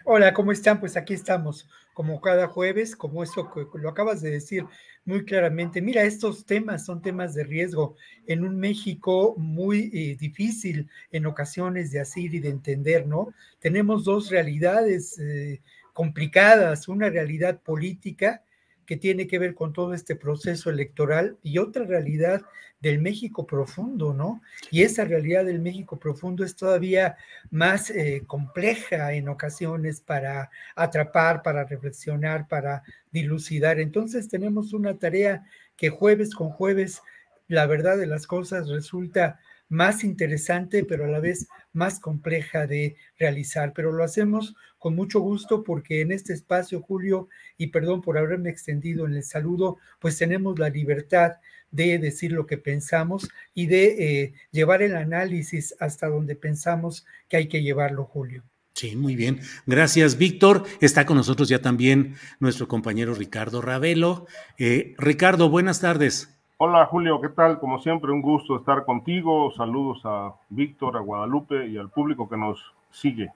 Hola, 0.07 0.35
¿cómo 0.35 0.51
están? 0.51 0.79
Pues 0.79 0.97
aquí 0.97 1.15
estamos, 1.15 1.67
como 1.95 2.21
cada 2.21 2.47
jueves, 2.47 2.95
como 2.95 3.23
eso 3.23 3.51
que 3.51 3.65
lo 3.79 3.89
acabas 3.89 4.21
de 4.21 4.29
decir 4.29 4.63
muy 5.03 5.25
claramente. 5.25 5.81
Mira, 5.81 6.03
estos 6.03 6.45
temas 6.45 6.85
son 6.85 7.01
temas 7.01 7.33
de 7.33 7.43
riesgo 7.43 7.95
en 8.27 8.45
un 8.45 8.59
México 8.59 9.33
muy 9.35 9.89
eh, 9.91 10.15
difícil 10.15 10.89
en 11.11 11.25
ocasiones 11.25 11.89
de 11.89 12.01
asir 12.01 12.35
y 12.35 12.39
de 12.39 12.49
entender, 12.49 13.07
¿no? 13.07 13.33
Tenemos 13.59 14.03
dos 14.03 14.29
realidades 14.29 15.17
eh, 15.17 15.61
complicadas, 15.91 16.87
una 16.87 17.09
realidad 17.09 17.59
política 17.61 18.43
que 18.85 18.97
tiene 18.97 19.27
que 19.27 19.39
ver 19.39 19.55
con 19.55 19.73
todo 19.73 19.93
este 19.93 20.15
proceso 20.15 20.69
electoral 20.69 21.37
y 21.43 21.57
otra 21.57 21.85
realidad 21.85 22.41
del 22.79 22.99
México 22.99 23.47
profundo, 23.47 24.13
¿no? 24.13 24.41
Y 24.69 24.83
esa 24.83 25.05
realidad 25.05 25.45
del 25.45 25.59
México 25.59 25.97
profundo 25.97 26.43
es 26.43 26.55
todavía 26.55 27.17
más 27.49 27.89
eh, 27.89 28.23
compleja 28.27 29.13
en 29.13 29.27
ocasiones 29.27 30.01
para 30.01 30.51
atrapar, 30.75 31.41
para 31.41 31.63
reflexionar, 31.63 32.47
para 32.47 32.83
dilucidar. 33.11 33.79
Entonces 33.79 34.27
tenemos 34.27 34.73
una 34.73 34.99
tarea 34.99 35.45
que 35.77 35.89
jueves 35.89 36.35
con 36.35 36.49
jueves, 36.49 37.01
la 37.47 37.65
verdad 37.65 37.97
de 37.97 38.07
las 38.07 38.27
cosas 38.27 38.69
resulta 38.69 39.39
más 39.67 40.03
interesante, 40.03 40.83
pero 40.83 41.05
a 41.05 41.07
la 41.07 41.19
vez 41.19 41.47
más 41.73 41.99
compleja 41.99 42.67
de 42.67 42.95
realizar. 43.17 43.73
Pero 43.73 43.91
lo 43.91 44.03
hacemos 44.03 44.55
con 44.85 44.95
mucho 44.95 45.19
gusto 45.19 45.63
porque 45.63 46.01
en 46.01 46.11
este 46.11 46.31
espacio, 46.31 46.79
Julio, 46.79 47.27
y 47.57 47.67
perdón 47.69 48.03
por 48.03 48.19
haberme 48.19 48.51
extendido 48.51 49.07
en 49.07 49.15
el 49.15 49.23
saludo, 49.23 49.79
pues 49.97 50.15
tenemos 50.15 50.59
la 50.59 50.69
libertad 50.69 51.37
de 51.71 51.97
decir 51.97 52.31
lo 52.31 52.45
que 52.45 52.59
pensamos 52.59 53.27
y 53.55 53.65
de 53.65 53.85
eh, 53.97 54.33
llevar 54.51 54.83
el 54.83 54.95
análisis 54.95 55.75
hasta 55.79 56.07
donde 56.07 56.35
pensamos 56.35 57.03
que 57.27 57.37
hay 57.37 57.47
que 57.47 57.63
llevarlo, 57.63 58.05
Julio. 58.05 58.43
Sí, 58.75 58.95
muy 58.95 59.15
bien. 59.15 59.39
Gracias, 59.65 60.19
Víctor. 60.19 60.65
Está 60.81 61.07
con 61.07 61.17
nosotros 61.17 61.49
ya 61.49 61.63
también 61.63 62.13
nuestro 62.39 62.67
compañero 62.67 63.15
Ricardo 63.15 63.63
Ravelo. 63.63 64.27
Eh, 64.59 64.93
Ricardo, 64.99 65.49
buenas 65.49 65.81
tardes. 65.81 66.29
Hola 66.57 66.85
Julio, 66.85 67.19
¿qué 67.21 67.29
tal? 67.29 67.59
Como 67.59 67.81
siempre, 67.81 68.11
un 68.11 68.21
gusto 68.21 68.55
estar 68.55 68.85
contigo. 68.85 69.51
Saludos 69.57 70.01
a 70.03 70.35
Víctor, 70.49 70.95
a 70.95 70.99
Guadalupe 70.99 71.65
y 71.69 71.75
al 71.77 71.89
público 71.89 72.29
que 72.29 72.37
nos 72.37 72.59
sigue. 72.91 73.31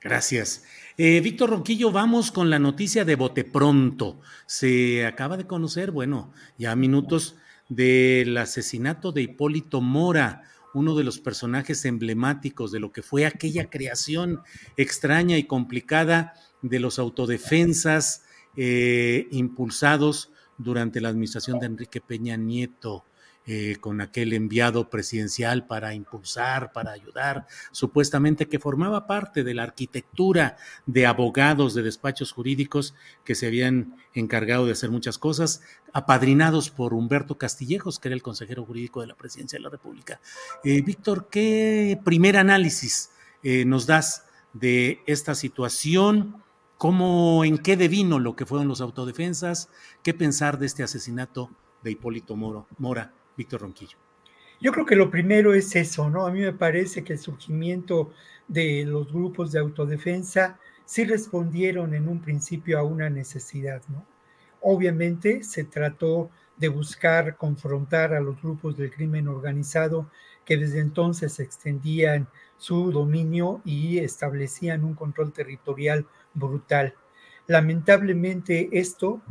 Gracias. 0.00 0.64
Eh, 0.96 1.20
Víctor 1.20 1.50
Ronquillo, 1.50 1.90
vamos 1.90 2.30
con 2.30 2.50
la 2.50 2.58
noticia 2.58 3.04
de 3.04 3.16
Bote 3.16 3.44
Pronto. 3.44 4.20
Se 4.46 5.04
acaba 5.04 5.36
de 5.36 5.46
conocer, 5.46 5.90
bueno, 5.90 6.32
ya 6.56 6.76
minutos 6.76 7.36
del 7.68 8.36
asesinato 8.38 9.10
de 9.10 9.22
Hipólito 9.22 9.80
Mora, 9.80 10.42
uno 10.72 10.94
de 10.94 11.02
los 11.02 11.18
personajes 11.18 11.84
emblemáticos 11.84 12.70
de 12.70 12.78
lo 12.78 12.92
que 12.92 13.02
fue 13.02 13.26
aquella 13.26 13.70
creación 13.70 14.40
extraña 14.76 15.36
y 15.36 15.44
complicada 15.44 16.34
de 16.62 16.78
los 16.78 16.98
autodefensas 16.98 18.24
eh, 18.56 19.26
impulsados 19.32 20.30
durante 20.58 21.00
la 21.00 21.08
administración 21.08 21.58
de 21.58 21.66
Enrique 21.66 22.00
Peña 22.00 22.36
Nieto. 22.36 23.04
Eh, 23.50 23.78
con 23.80 24.02
aquel 24.02 24.34
enviado 24.34 24.90
presidencial 24.90 25.66
para 25.66 25.94
impulsar, 25.94 26.70
para 26.70 26.92
ayudar, 26.92 27.46
supuestamente 27.72 28.46
que 28.46 28.58
formaba 28.58 29.06
parte 29.06 29.42
de 29.42 29.54
la 29.54 29.62
arquitectura 29.62 30.58
de 30.84 31.06
abogados 31.06 31.72
de 31.72 31.80
despachos 31.80 32.30
jurídicos 32.30 32.94
que 33.24 33.34
se 33.34 33.46
habían 33.46 33.96
encargado 34.12 34.66
de 34.66 34.72
hacer 34.72 34.90
muchas 34.90 35.16
cosas, 35.16 35.62
apadrinados 35.94 36.68
por 36.68 36.92
Humberto 36.92 37.38
Castillejos, 37.38 37.98
que 37.98 38.08
era 38.08 38.14
el 38.14 38.22
consejero 38.22 38.66
jurídico 38.66 39.00
de 39.00 39.06
la 39.06 39.14
presidencia 39.14 39.58
de 39.58 39.62
la 39.62 39.70
República. 39.70 40.20
Eh, 40.62 40.82
Víctor, 40.82 41.30
¿qué 41.30 41.98
primer 42.04 42.36
análisis 42.36 43.12
eh, 43.42 43.64
nos 43.64 43.86
das 43.86 44.26
de 44.52 45.00
esta 45.06 45.34
situación? 45.34 46.44
¿Cómo, 46.76 47.46
en 47.46 47.56
qué 47.56 47.78
devino 47.78 48.18
lo 48.18 48.36
que 48.36 48.44
fueron 48.44 48.68
los 48.68 48.82
autodefensas? 48.82 49.70
¿Qué 50.02 50.12
pensar 50.12 50.58
de 50.58 50.66
este 50.66 50.82
asesinato 50.82 51.50
de 51.82 51.92
Hipólito 51.92 52.36
Moro, 52.36 52.66
Mora, 52.76 53.14
Víctor 53.38 53.62
Ronquillo? 53.62 53.96
Yo 54.60 54.72
creo 54.72 54.84
que 54.84 54.96
lo 54.96 55.10
primero 55.10 55.54
es 55.54 55.74
eso, 55.76 56.10
¿no? 56.10 56.26
A 56.26 56.32
mí 56.32 56.40
me 56.40 56.52
parece 56.52 57.04
que 57.04 57.12
el 57.12 57.18
surgimiento 57.20 58.12
de 58.48 58.84
los 58.84 59.10
grupos 59.12 59.52
de 59.52 59.60
autodefensa 59.60 60.58
sí 60.84 61.04
respondieron 61.04 61.94
en 61.94 62.08
un 62.08 62.20
principio 62.20 62.78
a 62.78 62.82
una 62.82 63.08
necesidad, 63.08 63.80
¿no? 63.88 64.04
Obviamente 64.60 65.44
se 65.44 65.62
trató 65.62 66.30
de 66.56 66.66
buscar 66.66 67.36
confrontar 67.36 68.12
a 68.12 68.20
los 68.20 68.42
grupos 68.42 68.76
del 68.76 68.90
crimen 68.90 69.28
organizado 69.28 70.10
que 70.44 70.56
desde 70.56 70.80
entonces 70.80 71.38
extendían 71.38 72.26
su 72.56 72.90
dominio 72.90 73.60
y 73.64 73.98
establecían 73.98 74.82
un 74.82 74.94
control 74.94 75.32
territorial 75.32 76.04
brutal. 76.34 76.94
Lamentablemente 77.46 78.68
esto 78.72 79.22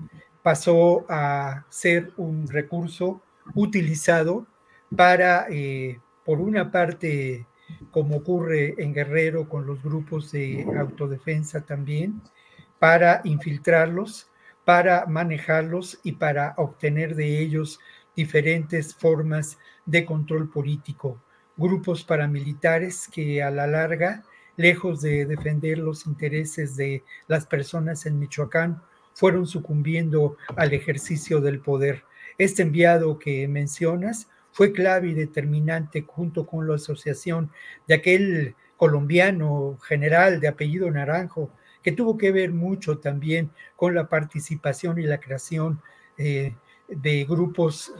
pasó 0.42 1.06
a 1.10 1.66
ser 1.70 2.14
un 2.16 2.48
recurso 2.48 3.22
utilizado 3.54 4.48
para, 4.96 5.48
eh, 5.50 6.00
por 6.26 6.40
una 6.40 6.72
parte, 6.72 7.46
como 7.92 8.18
ocurre 8.18 8.76
en 8.78 8.94
Guerrero 8.94 9.50
con 9.50 9.66
los 9.66 9.82
grupos 9.84 10.32
de 10.32 10.66
autodefensa 10.78 11.62
también, 11.62 12.22
para 12.80 13.22
infiltrarlos, 13.24 14.30
para 14.66 15.06
manejarlos 15.06 16.00
y 16.04 16.14
para 16.14 16.54
obtener 16.58 17.16
de 17.16 17.40
ellos 17.40 17.80
diferentes 18.16 18.96
formas 18.96 19.58
de 19.86 20.06
control 20.06 20.50
político. 20.50 21.22
Grupos 21.56 22.04
paramilitares 22.04 23.08
que 23.08 23.42
a 23.42 23.52
la 23.52 23.68
larga 23.68 24.24
lejos 24.58 25.02
de 25.02 25.26
defender 25.26 25.78
los 25.78 26.06
intereses 26.06 26.76
de 26.76 27.04
las 27.28 27.46
personas 27.46 28.06
en 28.06 28.20
Michoacán, 28.20 28.82
fueron 29.14 29.48
sucumbiendo 29.48 30.36
al 30.56 30.74
ejercicio 30.74 31.40
del 31.40 31.60
poder. 31.60 32.04
Este 32.38 32.62
enviado 32.62 33.18
que 33.20 33.48
mencionas 33.48 34.28
fue 34.52 34.72
clave 34.72 35.10
y 35.10 35.14
determinante 35.14 36.04
junto 36.08 36.46
con 36.46 36.68
la 36.68 36.76
asociación 36.76 37.52
de 37.88 37.96
aquel 37.96 38.56
colombiano 38.76 39.78
general 39.84 40.40
de 40.40 40.48
apellido 40.48 40.90
Naranjo, 40.90 41.52
que 41.82 41.92
tuvo 41.92 42.18
que 42.18 42.32
ver 42.32 42.52
mucho 42.52 43.00
también 43.00 43.52
con 43.76 43.96
la 43.96 44.08
participación 44.08 45.00
y 45.00 45.04
la 45.04 45.20
creación 45.20 45.82
eh, 46.18 46.56
de 46.88 47.26
grupos 47.26 47.94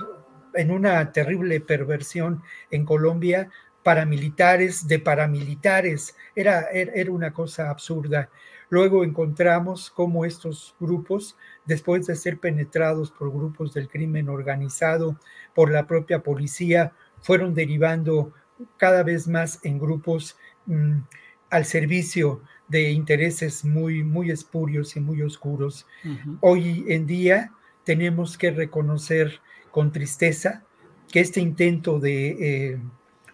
en 0.54 0.72
una 0.72 1.12
terrible 1.12 1.60
perversión 1.62 2.42
en 2.72 2.86
Colombia 2.86 3.50
paramilitares 3.88 4.86
de 4.86 5.00
paramilitares. 5.00 6.14
Era, 6.36 6.68
era 6.72 7.10
una 7.10 7.32
cosa 7.32 7.70
absurda. 7.70 8.30
Luego 8.70 9.04
encontramos 9.04 9.90
cómo 9.90 10.26
estos 10.26 10.76
grupos, 10.80 11.38
después 11.66 12.06
de 12.08 12.16
ser 12.16 12.38
penetrados 12.40 13.12
por 13.12 13.32
grupos 13.32 13.74
del 13.74 13.88
crimen 13.88 14.30
organizado, 14.30 15.18
por 15.56 15.72
la 15.72 15.88
propia 15.88 16.22
policía, 16.22 16.94
fueron 17.22 17.54
derivando 17.54 18.34
cada 18.78 19.04
vez 19.04 19.28
más 19.28 19.60
en 19.64 19.80
grupos 19.80 20.38
mm, 20.66 21.00
al 21.50 21.66
servicio 21.66 22.42
de 22.68 22.92
intereses 22.92 23.64
muy, 23.64 24.04
muy 24.04 24.32
espurios 24.32 24.96
y 24.98 25.00
muy 25.00 25.22
oscuros. 25.22 25.88
Hoy 26.42 26.86
en 26.90 27.06
día 27.06 27.54
tenemos 27.86 28.38
que 28.38 28.52
reconocer 28.52 29.40
con 29.72 29.92
tristeza 29.92 30.66
que 31.10 31.22
este 31.22 31.40
intento 31.40 32.00
de 32.00 32.28
eh, 32.72 32.80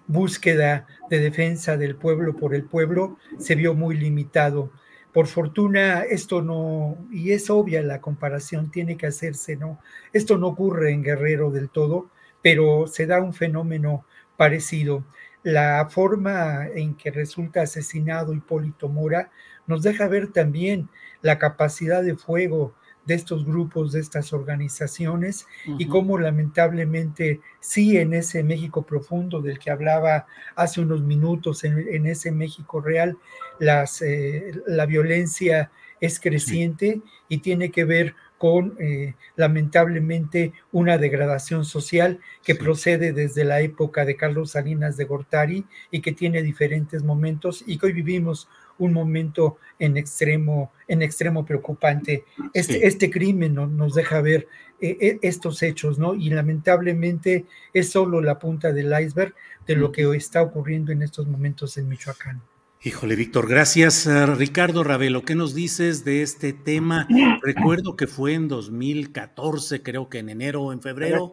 búsqueda 0.06 0.86
de 1.10 1.20
defensa 1.20 1.78
del 1.78 1.96
pueblo 1.96 2.36
por 2.36 2.54
el 2.54 2.64
pueblo 2.66 3.18
se 3.40 3.56
vio 3.56 3.74
muy 3.74 3.98
limitado. 3.98 4.72
Por 5.14 5.28
fortuna, 5.28 6.01
esto 6.01 6.42
no, 6.42 6.97
y 7.12 7.32
es 7.32 7.50
obvia 7.50 7.82
la 7.83 8.01
comparación, 8.01 8.71
tiene 8.71 8.97
que 8.97 9.08
hacerse, 9.08 9.55
¿no? 9.55 9.79
Esto 10.12 10.38
no 10.38 10.47
ocurre 10.47 10.92
en 10.92 11.04
Guerrero 11.04 11.51
del 11.51 11.70
todo, 11.70 12.09
pero 12.42 12.88
se 12.88 13.05
da 13.05 13.21
un 13.21 13.33
fenómeno 13.33 14.05
parecido. 14.38 15.04
La 15.43 15.88
forma 15.89 16.67
en 16.67 16.96
que 16.96 17.12
resulta 17.12 17.62
asesinado 17.62 18.33
Hipólito 18.33 18.89
Mora 18.89 19.29
nos 19.67 19.83
deja 19.83 20.08
ver 20.08 20.32
también 20.32 20.89
la 21.21 21.38
capacidad 21.38 22.01
de 22.01 22.16
fuego 22.16 22.74
de 23.05 23.16
estos 23.16 23.46
grupos, 23.46 23.92
de 23.92 24.00
estas 24.00 24.32
organizaciones 24.32 25.46
y 25.78 25.88
cómo 25.88 26.17
lamentablemente 26.17 27.42
sí 27.59 27.97
en 27.97 28.13
ese 28.13 28.43
México 28.43 28.83
profundo 28.83 29.42
del 29.42 29.59
que 29.59 29.71
hablaba 29.71 30.25
hace 30.55 30.82
unos 30.82 31.01
minutos, 31.01 31.63
en, 31.63 32.05
ese 32.05 32.32
México 32.32 32.79
real, 32.79 33.17
las, 33.64 34.02
eh, 34.02 34.52
la 34.68 34.86
violencia 34.86 35.72
es 36.00 36.20
creciente 36.20 37.02
y 37.30 37.38
tiene 37.38 37.72
que 37.72 37.86
ver 37.86 38.16
con 38.38 38.76
eh, 38.78 39.16
lamentablemente 39.38 40.52
una 40.74 40.98
degradación 40.98 41.64
social 41.64 42.20
que 42.44 42.56
procede 42.56 43.14
desde 43.14 43.46
la 43.46 43.62
época 43.62 44.04
de 44.04 44.18
Carlos 44.18 44.52
Salinas 44.52 44.98
de 44.98 45.06
Gortari 45.06 45.66
y 45.92 46.02
que 46.02 46.12
tiene 46.12 46.44
diferentes 46.44 47.04
momentos 47.04 47.64
y 47.66 47.78
que 47.78 47.86
hoy 47.86 47.94
vivimos 47.94 48.50
un 48.78 48.92
momento 48.92 49.60
en 49.80 49.96
extremo, 49.96 50.74
en 50.90 51.02
extremo 51.02 51.46
preocupante. 51.46 52.26
Este, 52.54 52.86
este 52.86 53.10
crimen 53.10 53.56
nos 53.56 53.94
deja 53.94 54.20
ver 54.20 54.50
eh, 54.82 54.98
eh, 55.00 55.20
estos 55.22 55.64
hechos, 55.64 55.98
¿no? 55.98 56.14
Y 56.14 56.30
lamentablemente 56.30 57.46
es 57.74 57.92
solo 57.92 58.20
la 58.20 58.40
punta 58.40 58.74
del 58.74 58.94
iceberg 59.02 59.34
de 59.66 59.78
lo 59.78 59.94
que 59.94 60.04
está 60.18 60.42
ocurriendo 60.42 60.92
en 60.92 61.02
estos 61.02 61.28
momentos 61.28 61.78
en 61.78 61.88
Michoacán. 61.88 62.42
Híjole, 62.86 63.16
Víctor, 63.16 63.47
gracias. 63.47 64.05
Eh, 64.08 64.26
Ricardo 64.26 64.84
Ravelo, 64.84 65.24
¿qué 65.24 65.36
nos 65.36 65.55
dices 65.55 66.04
de 66.04 66.22
este 66.22 66.51
tema? 66.51 67.08
Recuerdo 67.42 67.96
que 67.96 68.08
fue 68.08 68.34
en 68.34 68.50
2014, 68.50 69.82
creo 69.82 70.10
que 70.10 70.20
en 70.20 70.28
enero 70.28 70.64
o 70.64 70.74
en 70.74 70.82
febrero, 70.82 71.32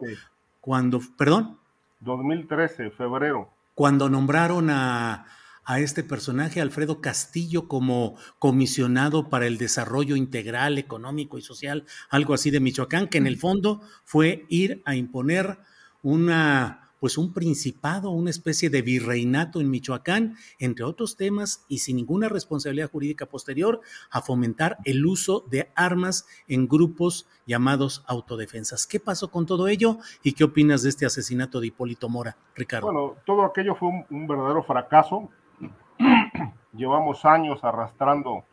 cuando, 0.61 1.01
perdón. 1.17 1.59
2013, 1.99 2.91
febrero. 2.91 3.49
Cuando 3.75 4.07
nombraron 4.07 4.69
a, 4.69 5.25
a 5.65 5.79
este 5.81 6.05
personaje, 6.05 6.61
Alfredo 6.61 7.01
Castillo, 7.01 7.67
como 7.67 8.15
comisionado 8.39 9.29
para 9.29 9.45
el 9.45 9.57
desarrollo 9.57 10.15
integral, 10.15 10.77
económico 10.77 11.37
y 11.37 11.41
social, 11.41 11.85
algo 12.09 12.33
así 12.33 12.49
de 12.49 12.61
Michoacán, 12.61 13.09
que 13.09 13.17
en 13.17 13.27
el 13.27 13.35
fondo 13.35 13.81
fue 14.05 14.45
ir 14.47 14.81
a 14.85 14.95
imponer 14.95 15.59
una 16.01 16.80
pues 17.01 17.17
un 17.17 17.33
principado, 17.33 18.11
una 18.11 18.29
especie 18.29 18.69
de 18.69 18.83
virreinato 18.83 19.59
en 19.59 19.71
Michoacán, 19.71 20.35
entre 20.59 20.85
otros 20.85 21.17
temas, 21.17 21.65
y 21.67 21.79
sin 21.79 21.95
ninguna 21.95 22.29
responsabilidad 22.29 22.91
jurídica 22.91 23.25
posterior, 23.25 23.81
a 24.11 24.21
fomentar 24.21 24.77
el 24.85 25.03
uso 25.03 25.43
de 25.49 25.71
armas 25.75 26.27
en 26.47 26.67
grupos 26.67 27.27
llamados 27.47 28.05
autodefensas. 28.07 28.85
¿Qué 28.85 28.99
pasó 28.99 29.31
con 29.31 29.47
todo 29.47 29.67
ello 29.67 29.97
y 30.21 30.33
qué 30.33 30.43
opinas 30.43 30.83
de 30.83 30.89
este 30.89 31.07
asesinato 31.07 31.59
de 31.59 31.67
Hipólito 31.67 32.07
Mora, 32.07 32.37
Ricardo? 32.55 32.85
Bueno, 32.85 33.15
todo 33.25 33.45
aquello 33.45 33.73
fue 33.73 33.89
un, 34.07 34.27
verdadero 34.27 34.61
fracaso. 34.61 35.27
Llevamos 36.73 37.25
años 37.25 37.63
arrastrando 37.63 38.45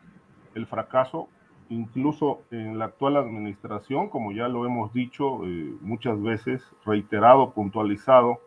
el 0.55 0.66
fracaso, 0.66 1.29
incluso 1.70 2.43
en 2.51 2.78
la 2.78 2.86
actual 2.86 3.16
administración, 3.16 4.09
como 4.09 4.32
ya 4.32 4.49
lo 4.49 4.65
hemos 4.66 4.93
dicho 4.93 5.45
eh, 5.45 5.74
muchas 5.81 6.20
veces, 6.23 6.62
reiterado, 6.85 7.53
puntualizado, 7.53 8.40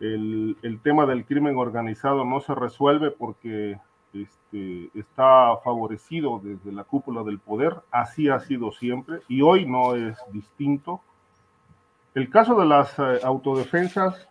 el, 0.00 0.80
tema 0.82 1.06
del 1.06 1.24
crimen 1.24 1.56
organizado 1.56 2.24
no 2.24 2.40
se 2.40 2.54
resuelve 2.54 3.10
porque 3.10 3.78
este, 4.12 4.90
está 4.94 5.56
favorecido 5.64 6.40
desde 6.42 6.72
la 6.72 6.84
cúpula 6.84 7.22
del 7.24 7.38
poder, 7.38 7.74
así 7.90 8.28
ha 8.28 8.38
sido 8.40 8.70
siempre 8.72 9.20
y 9.28 9.42
hoy 9.42 9.66
no 9.66 9.96
es 9.96 10.16
distinto. 10.32 11.00
El 12.14 12.30
caso 12.30 12.58
de 12.58 12.66
las 12.66 12.98
eh, 12.98 13.20
autodefensas 13.24 14.28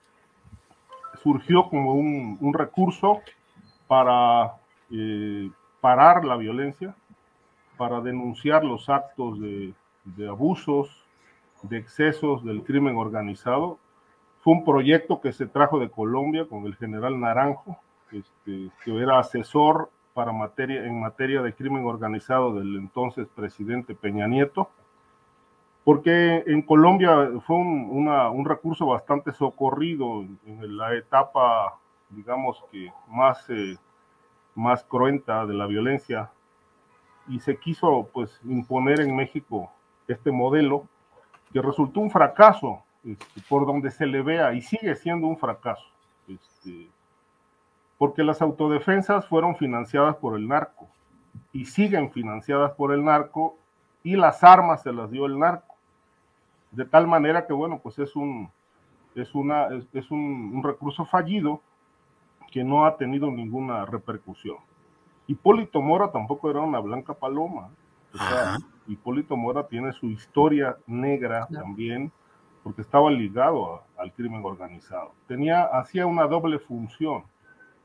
surgió 1.22 1.70
como 1.70 1.94
un, 1.94 2.54
recurso 2.54 3.22
para 3.88 4.54
eh, 4.92 5.50
parar 5.82 6.24
la 6.24 6.38
violencia, 6.38 6.96
para 7.78 8.02
denunciar 8.02 8.64
los 8.64 8.90
actos 8.90 9.40
de, 9.40 9.74
abusos, 10.28 11.06
de 11.62 11.78
excesos 11.78 12.44
del 12.44 12.64
crimen 12.64 12.98
organizado. 12.98 13.78
Fue 14.42 14.54
un 14.54 14.66
proyecto 14.66 15.22
que 15.22 15.32
se 15.32 15.46
trajo 15.46 15.80
de 15.80 15.90
Colombia 15.90 16.46
con 16.48 16.66
el 16.66 16.76
general 16.76 17.20
Naranjo, 17.20 17.78
este, 18.12 18.72
que 18.84 18.98
era 18.98 19.20
asesor 19.20 19.90
para 20.14 20.32
materia, 20.32 20.84
en 20.86 21.00
materia 21.00 21.42
de 21.42 21.54
crimen 21.54 21.86
organizado 21.86 22.56
del 22.56 22.76
entonces 22.76 23.28
presidente 23.36 23.94
Peña 23.94 24.28
Nieto, 24.28 24.70
porque 25.84 26.44
en 26.48 26.64
Colombia 26.64 27.30
fue 27.46 27.56
un, 27.56 28.46
recurso 28.46 28.88
bastante 28.88 29.32
socorrido 29.32 30.22
en, 30.46 30.78
la 30.78 30.96
etapa, 30.96 31.78
digamos 32.10 32.64
que 32.72 32.92
más, 33.08 33.50
eh, 33.50 33.78
más 34.56 34.84
cruenta 34.84 35.46
de 35.46 35.54
la 35.54 35.66
violencia 35.66 36.32
y 37.28 37.40
se 37.40 37.58
quiso 37.58 38.10
pues 38.14 38.40
imponer 38.46 39.02
en 39.02 39.16
México 39.16 39.72
este 40.08 40.32
modelo 40.32 40.88
que 41.52 41.62
resultó 41.62 42.00
un 42.00 42.12
fracaso 42.12 42.84
este, 43.04 43.42
por 43.48 43.66
donde 43.66 43.92
se 43.92 44.06
le 44.06 44.22
vea 44.22 44.54
y 44.54 44.62
sigue 44.62 44.96
siendo 44.96 45.28
un 45.28 45.38
fracaso. 45.38 45.86
Este, 46.28 46.90
porque 47.98 48.24
las 48.24 48.42
autodefensas 48.42 49.26
fueron 49.28 49.56
financiadas 49.56 50.16
por 50.18 50.36
el 50.36 50.48
narco 50.48 50.88
y 51.54 51.66
siguen 51.66 52.12
financiadas 52.12 52.72
por 52.74 52.94
el 52.94 53.04
narco 53.04 53.58
y 54.04 54.16
las 54.16 54.44
armas 54.44 54.84
se 54.84 54.94
las 54.94 55.10
dio 55.10 55.26
el 55.26 55.40
narco. 55.40 55.76
De 56.72 56.86
tal 56.86 57.08
manera 57.08 57.48
que, 57.48 57.54
bueno, 57.54 57.80
pues 57.80 57.98
es 58.00 58.16
un, 58.16 58.52
es 59.16 59.34
una, 59.34 59.68
es 59.94 60.12
un, 60.12 60.52
un 60.54 60.64
recurso 60.64 61.06
fallido 61.06 61.62
que 62.52 62.64
no 62.64 62.86
ha 62.86 62.98
tenido 62.98 63.32
ninguna 63.32 63.86
repercusión. 63.86 64.58
Hipólito 65.28 65.82
Mora 65.82 66.12
tampoco 66.12 66.50
era 66.50 66.62
una 66.62 66.80
blanca 66.80 67.14
paloma. 67.14 67.70
Hipólito 68.88 69.36
Mora 69.36 69.68
tiene 69.68 69.92
su 69.92 70.08
historia 70.08 70.78
negra 70.88 71.48
también, 71.52 72.12
porque 72.64 72.82
estaba 72.82 73.12
ligado 73.12 73.84
al 73.98 74.14
crimen 74.14 74.44
organizado. 74.44 75.12
Tenía, 75.28 75.64
hacía 75.64 76.06
una 76.06 76.26
doble 76.28 76.60
función. 76.60 77.24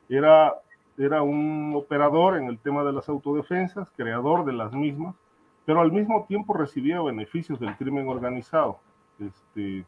Era, 0.09 0.55
era 0.97 1.23
un 1.23 1.75
operador 1.75 2.37
en 2.37 2.47
el 2.47 2.59
tema 2.59 2.85
de 2.85 2.93
las 2.93 3.09
autodefensas, 3.09 3.91
creador 3.97 4.45
de 4.45 4.53
las 4.53 4.73
mismas, 4.73 5.17
pero 5.65 5.81
al 5.81 5.93
mismo 5.93 6.25
tiempo 6.29 6.55
recibía 6.55 7.01
beneficios 7.01 7.59
del 7.59 7.77
crimen 7.77 8.09
organizado. 8.09 8.79
Este, 9.19 9.85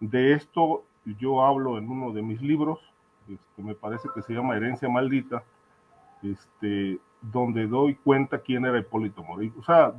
de 0.00 0.32
esto 0.32 0.84
yo 1.18 1.44
hablo 1.44 1.78
en 1.78 1.88
uno 1.88 2.12
de 2.12 2.22
mis 2.22 2.40
libros, 2.40 2.78
que 3.26 3.34
este, 3.34 3.62
me 3.62 3.74
parece 3.74 4.08
que 4.14 4.22
se 4.22 4.32
llama 4.34 4.56
Herencia 4.56 4.88
Maldita, 4.88 5.42
este, 6.22 6.98
donde 7.20 7.66
doy 7.66 7.94
cuenta 7.94 8.38
quién 8.38 8.64
era 8.64 8.78
Hipólito 8.78 9.22
Mora. 9.22 9.48
O 9.58 9.62
sea, 9.62 9.94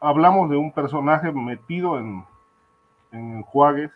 hablamos 0.00 0.50
de 0.50 0.56
un 0.56 0.72
personaje 0.72 1.32
metido 1.32 1.98
en, 1.98 2.24
en 3.12 3.42
Juárez, 3.42 3.90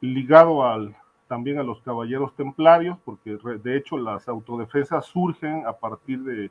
ligado 0.00 0.64
al, 0.64 0.96
también 1.28 1.58
a 1.58 1.62
los 1.62 1.80
caballeros 1.80 2.34
templarios, 2.34 2.98
porque 3.04 3.38
de 3.62 3.76
hecho 3.76 3.96
las 3.96 4.28
autodefensas 4.28 5.06
surgen 5.06 5.66
a 5.66 5.72
partir 5.72 6.22
de 6.22 6.50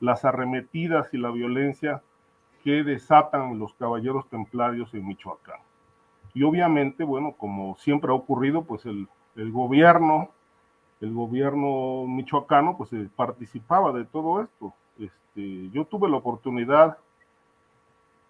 las 0.00 0.24
arremetidas 0.24 1.12
y 1.12 1.18
la 1.18 1.30
violencia 1.30 2.02
que 2.62 2.84
desatan 2.84 3.58
los 3.58 3.74
caballeros 3.74 4.28
templarios 4.28 4.92
en 4.94 5.06
Michoacán. 5.06 5.60
Y 6.34 6.44
obviamente, 6.44 7.04
bueno, 7.04 7.32
como 7.32 7.76
siempre 7.76 8.10
ha 8.10 8.14
ocurrido, 8.14 8.62
pues 8.62 8.86
el 8.86 9.52
gobierno 9.52 10.30
el 11.02 11.12
gobierno 11.12 12.06
michoacano 12.06 12.76
pues 12.78 12.92
eh, 12.92 13.08
participaba 13.14 13.92
de 13.92 14.04
todo 14.04 14.40
esto. 14.40 14.72
Este, 14.98 15.68
yo 15.70 15.84
tuve 15.84 16.08
la 16.08 16.16
oportunidad, 16.16 16.96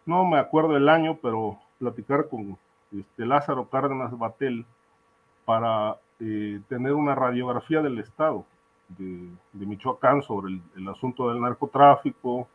no 0.07 0.25
me 0.25 0.39
acuerdo 0.39 0.77
el 0.77 0.89
año, 0.89 1.19
pero 1.23 1.59
platicar 1.79 2.29
con 2.29 2.57
este, 2.91 3.27
Lázaro 3.27 3.69
Cárdenas 3.69 4.19
Batel 4.19 4.65
para 5.45 5.99
eh, 6.19 6.61
tener 6.69 6.95
una 6.95 7.15
radiografía 7.15 7.83
del 7.83 7.99
Estado 7.99 8.47
de, 8.89 9.29
Michoacán 9.53 10.23
sobre 10.23 10.55
el, 10.55 10.63
el, 10.77 10.89
asunto 10.89 11.29
del 11.29 11.43
narcotráfico. 11.43 12.49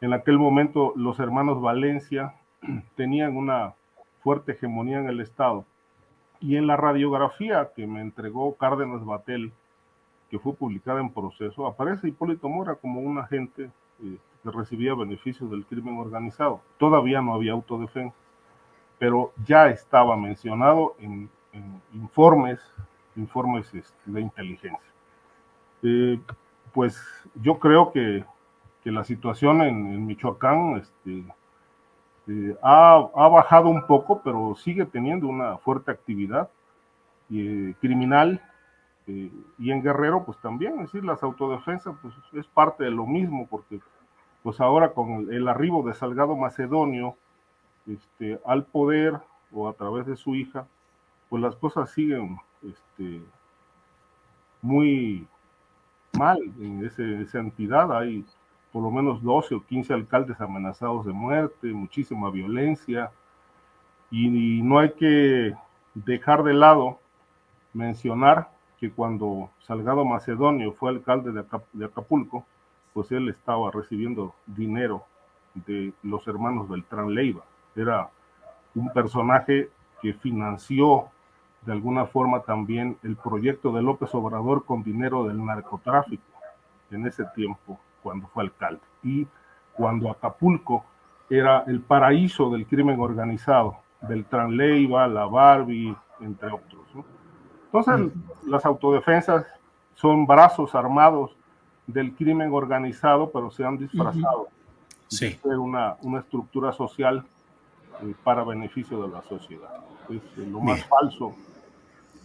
En 0.00 0.12
aquel 0.12 0.38
momento 0.38 0.92
los 0.94 1.18
hermanos 1.18 1.60
Valencia 1.60 2.32
tenían 2.94 3.36
una 3.36 3.74
fuerte 4.20 4.52
hegemonía 4.52 5.00
en 5.00 5.08
el 5.08 5.20
Estado 5.20 5.64
y 6.40 6.56
en 6.56 6.66
la 6.66 6.76
radiografía 6.76 7.70
que 7.74 7.86
me 7.86 8.00
entregó 8.00 8.54
Cárdenas 8.56 9.04
Batel, 9.04 9.52
que 10.30 10.38
fue 10.38 10.54
publicada 10.54 11.00
en 11.00 11.10
proceso, 11.10 11.66
aparece 11.66 12.08
Hipólito 12.08 12.48
Mora 12.48 12.74
como 12.76 13.00
un 13.00 13.18
agente 13.18 13.70
eh, 14.02 14.18
que 14.42 14.50
recibía 14.50 14.94
beneficios 14.94 15.50
del 15.50 15.64
crimen 15.66 15.98
organizado. 15.98 16.60
Todavía 16.78 17.20
no 17.22 17.34
había 17.34 17.52
autodefensa, 17.52 18.14
pero 18.98 19.32
ya 19.44 19.68
estaba 19.68 20.16
mencionado 20.16 20.94
en, 20.98 21.30
informes, 21.94 22.60
informes 23.16 23.72
este, 23.74 24.10
de 24.10 24.20
inteligencia. 24.20 24.92
Eh, 25.82 26.20
pues 26.72 27.00
yo 27.34 27.58
creo 27.58 27.90
que, 27.90 28.24
que 28.84 28.92
la 28.92 29.02
situación 29.02 29.62
en, 29.62 29.86
en 29.86 30.06
Michoacán 30.06 30.76
este, 30.76 31.24
este, 32.28 32.56
ha, 32.62 33.28
bajado 33.28 33.68
un 33.68 33.86
poco, 33.86 34.20
pero 34.22 34.54
sigue 34.56 34.84
teniendo 34.84 35.26
una 35.26 35.56
fuerte 35.58 35.90
actividad 35.90 36.50
eh, 37.30 37.74
criminal. 37.80 38.42
Eh, 39.06 39.32
y 39.58 39.70
en 39.70 39.82
Guerrero, 39.82 40.24
pues 40.24 40.38
también, 40.38 40.74
es 40.74 40.92
decir, 40.92 41.04
las 41.04 41.22
autodefensas, 41.22 41.96
pues 42.02 42.14
es 42.34 42.46
parte 42.46 42.84
de 42.84 42.90
lo 42.90 43.06
mismo, 43.06 43.46
porque 43.48 43.80
pues 44.42 44.60
ahora 44.60 44.92
con 44.92 45.32
el 45.32 45.48
arribo 45.48 45.82
de 45.82 45.94
Salgado 45.94 46.36
Macedonio 46.36 47.16
este, 47.86 48.38
al 48.44 48.64
poder 48.64 49.18
o 49.50 49.68
a 49.68 49.72
través 49.72 50.06
de 50.06 50.16
su 50.16 50.34
hija, 50.34 50.66
pues 51.30 51.42
las 51.42 51.56
cosas 51.56 51.90
siguen 51.90 52.38
este, 52.62 53.22
muy 54.60 55.26
mal 56.18 56.38
en 56.60 56.84
esa 56.84 57.38
entidad. 57.38 57.90
Por 58.78 58.84
lo 58.84 58.92
menos 58.92 59.20
12 59.24 59.56
o 59.56 59.64
15 59.64 59.92
alcaldes 59.92 60.40
amenazados 60.40 61.04
de 61.04 61.12
muerte, 61.12 61.66
muchísima 61.72 62.30
violencia, 62.30 63.10
y, 64.08 64.62
no 64.62 64.78
hay 64.78 64.92
que 64.92 65.52
dejar 65.94 66.44
de 66.44 66.54
lado 66.54 67.00
mencionar 67.72 68.50
que 68.78 68.92
cuando 68.92 69.50
Salgado 69.66 70.04
Macedonio 70.04 70.74
fue 70.74 70.90
alcalde 70.90 71.32
de, 71.32 71.84
Acapulco, 71.84 72.46
pues 72.94 73.10
él 73.10 73.28
estaba 73.30 73.72
recibiendo 73.72 74.32
dinero 74.46 75.02
de 75.66 75.92
los 76.04 76.24
hermanos 76.28 76.68
Beltrán 76.68 77.12
Leiva. 77.12 77.42
Era 77.74 78.10
un 78.76 78.92
personaje 78.92 79.70
que 80.00 80.14
financió 80.14 81.08
de 81.62 81.72
alguna 81.72 82.06
forma 82.06 82.42
también 82.42 82.96
el 83.02 83.16
proyecto 83.16 83.72
de 83.72 83.82
López 83.82 84.14
Obrador 84.14 84.64
con 84.64 84.84
dinero 84.84 85.26
del 85.26 85.44
narcotráfico 85.44 86.22
en 86.92 87.08
ese 87.08 87.24
tiempo 87.34 87.80
cuando 88.02 88.26
fue 88.28 88.44
alcalde 88.44 88.80
y 89.02 89.26
cuando 89.74 90.10
Acapulco 90.10 90.84
era 91.30 91.64
el 91.66 91.80
paraíso 91.80 92.50
del 92.50 92.66
crimen 92.66 92.98
organizado, 93.00 93.78
Beltrán 94.00 94.56
Leiva, 94.56 95.06
la 95.06 95.26
Barbie, 95.26 95.96
entre 96.20 96.48
otros. 96.48 96.86
Entonces, 97.66 98.12
las 98.46 98.64
autodefensas 98.64 99.46
son 99.94 100.26
brazos 100.26 100.74
armados 100.74 101.36
del 101.86 102.14
crimen 102.14 102.52
organizado, 102.52 103.30
pero 103.30 103.50
se 103.50 103.64
han 103.64 103.76
disfrazado 103.76 104.48
de 105.10 105.38
ser 105.38 105.58
una, 105.58 105.96
una 106.02 106.20
estructura 106.20 106.72
social 106.72 107.24
eh, 108.02 108.14
para 108.22 108.44
beneficio 108.44 109.02
de 109.02 109.08
la 109.08 109.22
sociedad. 109.22 109.74
Es 110.08 110.22
eh, 110.38 110.46
lo 110.46 110.60
más 110.60 110.84
falso 110.84 111.34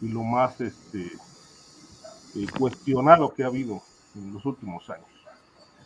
y 0.02 0.10
lo 0.10 0.24
más 0.24 0.60
este, 0.62 1.06
eh, 2.36 2.46
cuestionado 2.58 3.34
que 3.34 3.44
ha 3.44 3.48
habido 3.48 3.82
en 4.16 4.34
los 4.34 4.46
últimos 4.46 4.90
años. 4.90 5.08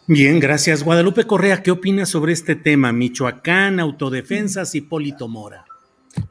Bien, 0.09 0.39
gracias. 0.39 0.85
Guadalupe 0.85 1.25
Correa, 1.25 1.61
¿qué 1.61 1.69
opinas 1.69 2.07
sobre 2.07 2.31
este 2.31 2.55
tema? 2.55 2.93
Michoacán, 2.93 3.77
autodefensas, 3.81 4.73
Hipólito 4.73 5.27
Mora. 5.27 5.65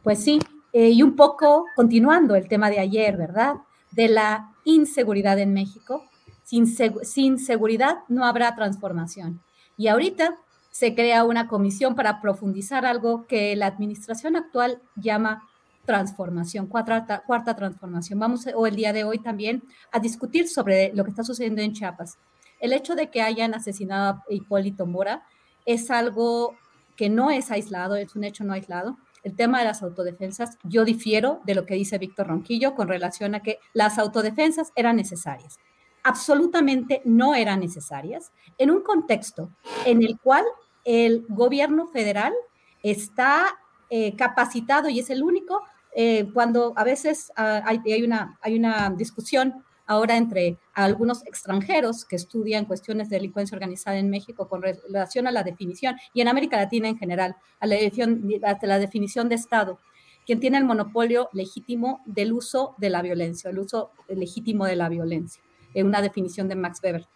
Pues 0.02 0.24
sí, 0.24 0.38
eh, 0.72 0.88
y 0.88 1.02
un 1.02 1.14
poco 1.14 1.66
continuando 1.76 2.36
el 2.36 2.48
tema 2.48 2.70
de 2.70 2.78
ayer, 2.78 3.18
¿verdad? 3.18 3.56
De 3.90 4.08
la 4.08 4.54
inseguridad 4.64 5.38
en 5.38 5.52
México. 5.52 6.06
Sin, 6.42 6.66
sin 6.66 7.38
seguridad 7.38 7.98
no 8.08 8.24
habrá 8.24 8.54
transformación. 8.54 9.42
Y 9.76 9.88
ahorita 9.88 10.38
se 10.70 10.94
crea 10.94 11.24
una 11.24 11.46
comisión 11.46 11.94
para 11.94 12.22
profundizar 12.22 12.86
algo 12.86 13.26
que 13.26 13.54
la 13.56 13.66
administración 13.66 14.36
actual 14.36 14.80
llama 14.94 15.46
transformación, 15.84 16.66
cuarta, 16.66 17.24
cuarta 17.26 17.54
transformación. 17.54 18.18
Vamos, 18.18 18.46
o 18.54 18.66
el 18.66 18.74
día 18.74 18.94
de 18.94 19.04
hoy 19.04 19.18
también, 19.18 19.62
a 19.92 20.00
discutir 20.00 20.48
sobre 20.48 20.94
lo 20.94 21.04
que 21.04 21.10
está 21.10 21.24
sucediendo 21.24 21.60
en 21.60 21.74
Chiapas. 21.74 22.16
El 22.60 22.72
hecho 22.72 22.94
de 22.94 23.10
que 23.10 23.22
hayan 23.22 23.54
asesinado 23.54 24.14
a 24.14 24.24
Hipólito 24.28 24.86
Mora 24.86 25.24
es 25.64 25.90
algo 25.90 26.56
que 26.96 27.08
no 27.08 27.30
es 27.30 27.50
aislado, 27.50 27.96
es 27.96 28.16
un 28.16 28.24
hecho 28.24 28.44
no 28.44 28.54
aislado. 28.54 28.96
El 29.22 29.34
tema 29.36 29.58
de 29.58 29.66
las 29.66 29.82
autodefensas, 29.82 30.56
yo 30.62 30.84
difiero 30.84 31.40
de 31.44 31.54
lo 31.54 31.66
que 31.66 31.74
dice 31.74 31.98
Víctor 31.98 32.28
Ronquillo 32.28 32.74
con 32.74 32.88
relación 32.88 33.34
a 33.34 33.40
que 33.40 33.58
las 33.74 33.98
autodefensas 33.98 34.72
eran 34.76 34.96
necesarias. 34.96 35.58
Absolutamente 36.02 37.02
no 37.04 37.34
eran 37.34 37.60
necesarias 37.60 38.32
en 38.58 38.70
un 38.70 38.82
contexto 38.82 39.50
en 39.84 40.02
el 40.02 40.18
cual 40.18 40.44
el 40.84 41.26
gobierno 41.28 41.88
federal 41.88 42.32
está 42.82 43.58
eh, 43.90 44.14
capacitado 44.16 44.88
y 44.88 45.00
es 45.00 45.10
el 45.10 45.22
único 45.22 45.62
eh, 45.98 46.28
cuando 46.32 46.72
a 46.76 46.84
veces 46.84 47.32
ah, 47.36 47.62
hay, 47.64 48.02
una, 48.02 48.38
hay 48.42 48.56
una 48.56 48.90
discusión 48.90 49.64
ahora 49.86 50.16
entre 50.16 50.58
algunos 50.74 51.24
extranjeros 51.26 52.04
que 52.04 52.16
estudian 52.16 52.64
cuestiones 52.64 53.08
de 53.08 53.16
delincuencia 53.16 53.54
organizada 53.54 53.98
en 53.98 54.10
México 54.10 54.48
con 54.48 54.62
relación 54.62 55.26
a 55.26 55.32
la 55.32 55.42
definición 55.42 55.96
y 56.12 56.20
en 56.20 56.28
América 56.28 56.56
Latina 56.56 56.88
en 56.88 56.98
general, 56.98 57.36
a 57.60 57.66
la 57.66 57.76
definición, 57.76 58.22
la 58.62 58.78
definición 58.78 59.28
de 59.28 59.36
Estado, 59.36 59.78
quien 60.26 60.40
tiene 60.40 60.58
el 60.58 60.64
monopolio 60.64 61.30
legítimo 61.32 62.02
del 62.04 62.32
uso 62.32 62.74
de 62.78 62.90
la 62.90 63.00
violencia, 63.00 63.50
el 63.50 63.58
uso 63.60 63.92
legítimo 64.08 64.66
de 64.66 64.76
la 64.76 64.88
violencia, 64.88 65.42
en 65.72 65.86
una 65.86 66.02
definición 66.02 66.48
de 66.48 66.56
Max 66.56 66.80
Weber. 66.82 67.06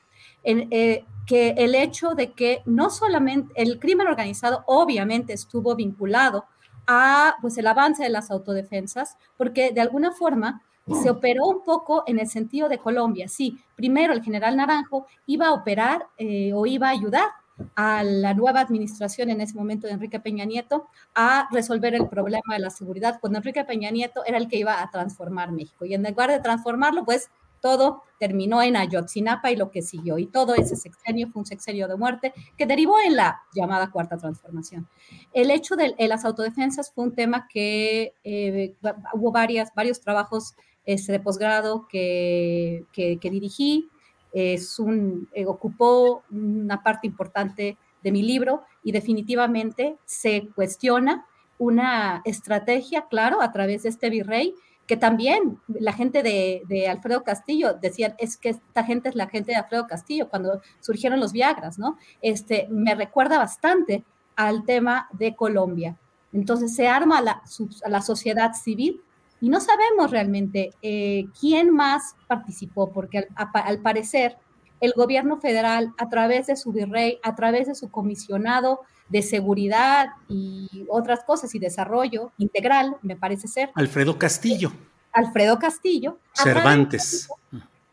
Eh, 0.43 1.05
que 1.27 1.51
el 1.59 1.75
hecho 1.75 2.15
de 2.15 2.33
que 2.33 2.63
no 2.65 2.91
solamente 2.91 3.53
el 3.57 3.79
crimen 3.79 4.07
organizado 4.07 4.65
obviamente 4.67 5.33
estuvo 5.33 5.77
vinculado 5.77 6.47
a 6.87 7.37
pues 7.41 7.57
el 7.59 7.67
avance 7.67 8.03
de 8.03 8.09
las 8.09 8.31
autodefensas, 8.31 9.17
porque 9.37 9.71
de 9.71 9.81
alguna 9.81 10.13
forma 10.13 10.63
se 10.95 11.11
operó 11.11 11.47
un 11.47 11.63
poco 11.63 12.05
en 12.07 12.19
el 12.19 12.29
sentido 12.29 12.69
de 12.69 12.79
Colombia. 12.79 13.29
Sí, 13.29 13.59
primero 13.77 14.13
el 14.13 14.23
general 14.23 14.57
Naranjo 14.57 15.07
iba 15.27 15.49
a 15.49 15.53
operar 15.53 16.07
eh, 16.19 16.53
o 16.55 16.67
iba 16.67 16.89
a 16.89 16.93
ayudar 16.93 17.29
a 17.75 18.03
la 18.03 18.35
nueva 18.35 18.61
administración 18.61 19.31
en 19.31 19.41
ese 19.41 19.55
momento 19.55 19.87
de 19.87 19.93
Enrique 19.93 20.21
Peña 20.21 20.45
Nieto 20.45 20.87
a 21.15 21.49
resolver 21.51 21.95
el 21.95 22.09
problema 22.09 22.55
de 22.55 22.61
la 22.61 22.71
seguridad, 22.71 23.19
cuando 23.21 23.39
Enrique 23.39 23.65
Peña 23.65 23.91
Nieto 23.91 24.25
era 24.25 24.39
el 24.39 24.49
que 24.49 24.57
iba 24.57 24.81
a 24.81 24.91
transformar 24.91 25.53
México. 25.53 25.85
Y 25.85 25.95
en 25.95 26.03
lugar 26.03 26.31
de 26.31 26.41
transformarlo, 26.41 27.05
pues 27.05 27.31
todo 27.61 28.03
terminó 28.19 28.63
en 28.63 28.77
Ayotzinapa 28.77 29.51
y 29.51 29.57
lo 29.57 29.71
que 29.71 29.83
siguió. 29.83 30.19
Y 30.19 30.27
todo 30.27 30.55
ese 30.55 30.77
sexenio 30.77 31.29
fue 31.29 31.41
un 31.41 31.47
sexenio 31.47 31.89
de 31.89 31.97
muerte 31.97 32.33
que 32.57 32.67
derivó 32.67 32.97
en 33.05 33.17
la 33.17 33.43
llamada 33.55 33.91
cuarta 33.91 34.17
transformación. 34.17 34.89
El 35.33 35.51
hecho 35.51 35.77
de, 35.77 35.95
las 36.09 36.25
autodefensas 36.25 36.91
fue 36.91 37.05
un 37.05 37.15
tema 37.15 37.47
que 37.49 38.15
eh, 38.25 38.75
hubo 39.15 39.31
varias, 39.31 39.73
varios 39.75 40.01
trabajos 40.01 40.55
este, 40.91 41.13
de 41.13 41.21
posgrado 41.21 41.87
que, 41.89 42.85
que, 42.93 43.19
dirigí. 43.31 43.89
Es 44.33 44.79
un, 44.79 45.29
eh, 45.33 45.47
ocupó 45.47 46.23
una 46.31 46.83
parte 46.83 47.07
importante 47.07 47.77
de 48.03 48.13
mi 48.13 48.23
libro 48.23 48.63
y 48.83 48.93
definitivamente 48.93 49.97
se 50.05 50.49
cuestiona 50.55 51.27
una 51.59 52.23
estrategia, 52.25 53.07
claro, 53.09 53.41
a 53.41 53.53
través 53.53 53.83
de 53.83 53.91
este 53.91 54.11
virrey, 54.11 54.55
que 54.87 54.97
también 54.97 55.61
la 55.69 55.93
gente 55.93 56.25
de, 56.25 56.89
Alfredo 56.89 57.23
Castillo 57.23 57.75
decían, 57.75 58.15
es 58.19 58.37
que 58.37 58.49
esta 58.49 58.83
gente 58.83 59.11
es 59.11 59.15
la 59.15 59.29
gente 59.29 59.53
de 59.53 59.59
Alfredo 59.59 59.87
Castillo 59.87 60.29
cuando 60.29 60.61
surgieron 60.81 61.21
los 61.21 61.33
Viagras, 61.33 61.79
¿no? 61.79 61.99
Este, 62.21 62.67
me 62.69 62.97
recuerda 62.97 63.39
bastante 63.39 64.03
al 64.35 64.65
tema 64.65 65.09
de 65.13 65.37
Colombia. 65.37 65.97
Entonces 66.33 66.75
se 66.75 66.89
arma 66.89 67.21
la, 67.21 67.43
la 67.87 68.01
sociedad 68.01 68.55
civil 68.55 69.01
y 69.41 69.49
no 69.49 69.61
sabemos 69.61 70.11
realmente 70.11 70.71
eh, 70.83 71.25
quién 71.39 71.71
más 71.71 72.15
participó, 72.27 72.93
porque 72.93 73.29
al, 73.35 73.81
parecer 73.81 74.37
el 74.81 74.93
gobierno 74.95 75.39
federal, 75.39 75.93
a 75.99 76.09
través 76.09 76.47
de 76.47 76.57
su 76.57 76.73
virrey, 76.73 77.19
a 77.23 77.35
través 77.35 77.67
de 77.67 77.75
su 77.75 77.91
comisionado 77.91 78.81
de 79.09 79.23
seguridad 79.23 80.11
y 80.29 80.87
otras 80.89 81.25
cosas 81.25 81.55
y 81.55 81.59
desarrollo 81.59 82.33
integral, 82.39 82.97
me 83.03 83.17
parece 83.17 83.49
ser. 83.49 83.71
Alfredo 83.75 84.19
Castillo. 84.19 84.73
Alfredo 85.13 85.59
Castillo. 85.59 86.19
Cervantes. 86.33 87.29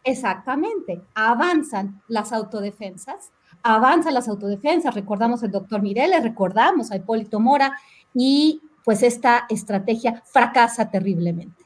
exactamente. 0.04 1.02
Avanzan 1.16 2.02
las 2.08 2.34
autodefensas, 2.34 3.32
avanzan 3.64 4.14
las 4.14 4.28
autodefensas. 4.28 4.94
Recordamos 4.94 5.44
al 5.44 5.52
doctor 5.52 5.82
Mireles, 5.82 6.24
recordamos 6.24 6.92
a 6.92 6.98
Hipólito 6.98 7.40
Mora 7.40 7.78
y 8.14 8.62
pues 8.88 9.04
esta 9.04 9.48
estrategia 9.50 10.24
fracasa 10.26 10.90
terriblemente. 10.90 11.66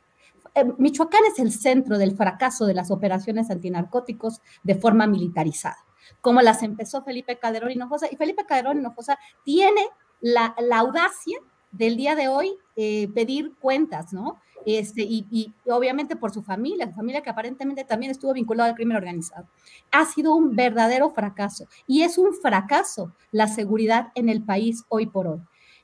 Eh, 0.55 0.65
Michoacán 0.79 1.21
es 1.31 1.37
el 1.37 1.51
centro 1.51 1.99
del 1.99 2.17
fracaso 2.17 2.65
de 2.65 2.73
las 2.73 2.89
operaciones 2.89 3.51
antinarcóticos 3.51 4.41
de 4.63 4.73
forma 4.73 5.05
militarizada 5.05 5.77
como 6.19 6.41
las 6.41 6.63
empezó 6.63 7.03
Felipe 7.03 7.37
Calderón 7.37 7.71
Hinojosa. 7.71 8.07
Y 8.11 8.15
Felipe 8.15 8.43
Calderón 8.47 8.79
Hinojosa 8.79 9.19
tiene 9.45 9.81
la, 10.19 10.55
audacia 10.73 11.37
del 11.71 11.95
día 11.95 12.15
de 12.15 12.27
hoy 12.27 12.53
eh, 12.75 13.07
pedir 13.13 13.53
cuentas, 13.59 14.13
¿no? 14.13 14.39
Este, 14.65 15.03
y, 15.03 15.53
obviamente 15.67 16.15
por 16.15 16.31
su 16.31 16.41
familia, 16.41 16.87
su 16.87 16.93
familia 16.93 17.21
que 17.21 17.29
aparentemente 17.29 17.83
también 17.83 18.11
estuvo 18.11 18.33
vinculada 18.33 18.71
al 18.71 18.75
crimen 18.75 18.97
organizado. 18.97 19.47
Ha 19.91 20.05
sido 20.05 20.33
un 20.33 20.55
verdadero 20.55 21.11
fracaso 21.11 21.65
y 21.85 22.01
es 22.01 22.17
un 22.17 22.33
fracaso 22.33 23.13
la 23.31 23.47
seguridad 23.47 24.09
en 24.15 24.27
el 24.27 24.43
país 24.43 24.85
hoy 24.89 25.05
por 25.05 25.27
hoy 25.27 25.41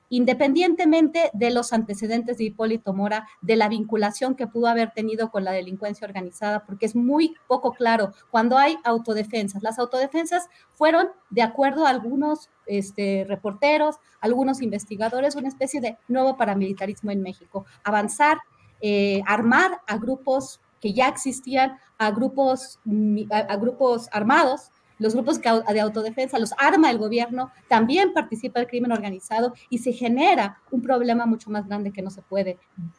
independientemente 0.09 1.29
de 1.33 1.51
los 1.51 1.73
antecedentes 1.73 2.37
de 2.37 2.45
Hipólito 2.45 2.93
Mora, 2.93 3.27
de 3.41 3.55
la 3.55 3.69
vinculación 3.69 4.35
que 4.35 4.47
pudo 4.47 4.67
haber 4.67 4.91
tenido 4.91 5.31
con 5.31 5.43
la 5.43 5.51
delincuencia 5.51 6.07
organizada, 6.07 6.65
porque 6.65 6.85
es 6.85 6.95
muy 6.95 7.35
poco 7.47 7.73
claro 7.73 8.13
cuando 8.31 8.57
hay 8.57 8.77
autodefensas. 8.83 9.63
Las 9.63 9.79
autodefensas 9.79 10.47
fueron, 10.75 11.09
de 11.29 11.41
acuerdo 11.41 11.85
a 11.85 11.89
algunos 11.89 12.49
este, 12.65 13.25
reporteros, 13.27 13.97
algunos 14.21 14.61
investigadores, 14.61 15.35
una 15.35 15.47
especie 15.47 15.81
de 15.81 15.97
nuevo 16.07 16.37
paramilitarismo 16.37 17.11
en 17.11 17.21
México. 17.21 17.65
Avanzar, 17.83 18.37
eh, 18.81 19.21
armar 19.25 19.81
a 19.87 19.97
grupos 19.97 20.61
que 20.79 20.93
ya 20.93 21.07
existían, 21.07 21.77
a 21.97 22.11
grupos, 22.11 22.79
a 23.31 23.55
grupos 23.55 24.07
armados 24.11 24.69
los 24.99 25.13
grupos 25.13 25.39
de 25.41 25.79
autodefensa 25.79 26.39
los 26.39 26.53
arma 26.57 26.89
el 26.89 26.97
gobierno, 26.97 27.51
también 27.67 28.13
participa 28.13 28.59
el 28.59 28.67
crimen 28.67 28.91
organizado 28.91 29.53
y 29.69 29.79
se 29.79 29.93
genera 29.93 30.59
un 30.71 30.81
problema 30.81 31.25
mucho 31.25 31.49
más 31.49 31.67
grande 31.67 31.91
que 31.91 32.01
no 32.01 32.09
se 32.09 32.21
puede 32.21 32.57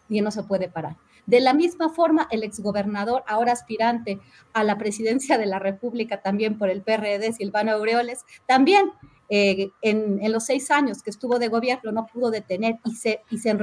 y 0.08 0.20
no 0.20 0.30
se 0.30 0.42
puede 0.42 0.68
parar. 0.68 0.96
De 1.26 1.40
la 1.40 1.52
misma 1.52 1.90
forma, 1.90 2.26
el 2.30 2.42
exgobernador, 2.42 3.22
ahora 3.26 3.52
aspirante 3.52 4.18
a 4.54 4.64
la 4.64 4.78
presidencia 4.78 5.36
de 5.36 5.44
la 5.44 5.58
República 5.58 6.22
también 6.22 6.56
por 6.56 6.70
el 6.70 6.82
PRD, 6.82 7.32
Silvano 7.34 7.72
Aureoles, 7.72 8.24
también 8.46 8.92
eh, 9.28 9.68
en, 9.82 10.32
los 10.32 10.46
seis 10.46 10.70
años 10.70 11.02
que 11.02 11.10
estuvo 11.10 11.38
de 11.38 11.48
gobierno 11.48 11.92
no 11.92 12.06
pudo 12.06 12.30
detener 12.30 12.76
y 12.86 12.94
se, 12.94 13.20
y 13.30 13.36
se, 13.36 13.54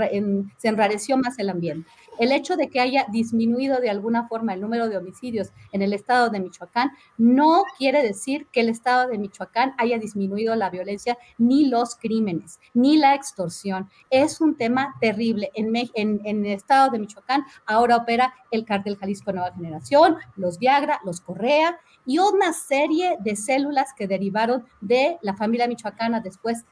se 0.58 0.68
enrareció 0.68 1.18
más 1.18 1.40
el 1.40 1.50
ambiente. 1.50 1.90
El 2.18 2.32
hecho 2.32 2.56
de 2.56 2.70
que 2.70 2.80
haya 2.80 3.06
disminuido 3.12 3.80
de 3.80 3.90
alguna 3.90 4.28
forma 4.28 4.54
el 4.54 4.62
número 4.62 4.90
de 4.90 4.98
homicidios 4.98 5.52
en 5.72 5.82
el 5.82 5.94
estado 5.94 6.30
de 6.30 6.40
Michoacán 6.40 6.92
no 7.18 7.64
quiere 7.78 8.02
decir 8.04 8.48
que 8.52 8.62
el 8.62 8.70
estado 8.70 9.08
de 9.08 9.18
Michoacán 9.18 9.74
haya 9.78 9.98
disminuido 9.98 10.56
la 10.56 10.70
violencia, 10.70 11.18
ni 11.38 11.68
los 11.68 11.96
crímenes, 11.96 12.60
ni 12.74 12.98
la 12.98 13.16
extorsión. 13.16 13.90
Es 14.10 14.42
un 14.42 14.56
tema 14.56 14.96
terrible. 15.02 15.52
En, 15.54 15.76
el 15.76 16.46
estado 16.46 16.92
de 16.92 17.00
Michoacán 17.00 17.44
ahora 17.66 17.98
opera 17.98 18.34
el 18.52 18.66
cártel 18.66 18.98
Jalisco 18.98 19.32
Nueva 19.32 19.54
Generación, 19.54 20.18
los 20.36 20.60
Viagra, 20.60 21.00
los 21.04 21.22
Correa 21.22 21.80
y 22.06 22.20
una 22.20 22.54
serie 22.54 23.18
de 23.20 23.36
células 23.36 23.94
que 23.96 24.08
derivaron 24.08 24.66
de 24.82 25.18
la 25.22 25.36
familia 25.36 25.68
michoacana 25.68 26.20
después 26.20 26.66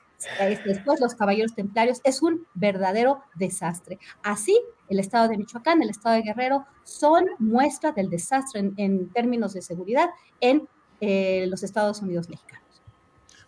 después 0.66 1.00
los 1.00 1.16
caballeros 1.16 1.56
templarios, 1.56 2.02
es 2.04 2.22
un 2.22 2.46
verdadero 2.54 3.22
desastre. 3.36 4.00
Así, 4.24 4.60
el 4.90 5.00
estado 5.00 5.28
de 5.28 5.38
Michoacán, 5.38 5.82
el 5.82 5.90
estado 5.90 6.16
de 6.16 6.22
Guerrero, 6.22 6.66
son 6.84 7.26
muestra 7.40 7.92
del 7.92 8.10
desastre 8.10 8.72
en, 8.78 9.10
términos 9.10 9.54
de 9.54 9.62
seguridad 9.62 10.10
en 10.40 10.68
eh, 11.02 11.46
los 11.48 11.64
Estados 11.64 12.02
Unidos 12.02 12.30
mexicanos. 12.30 12.63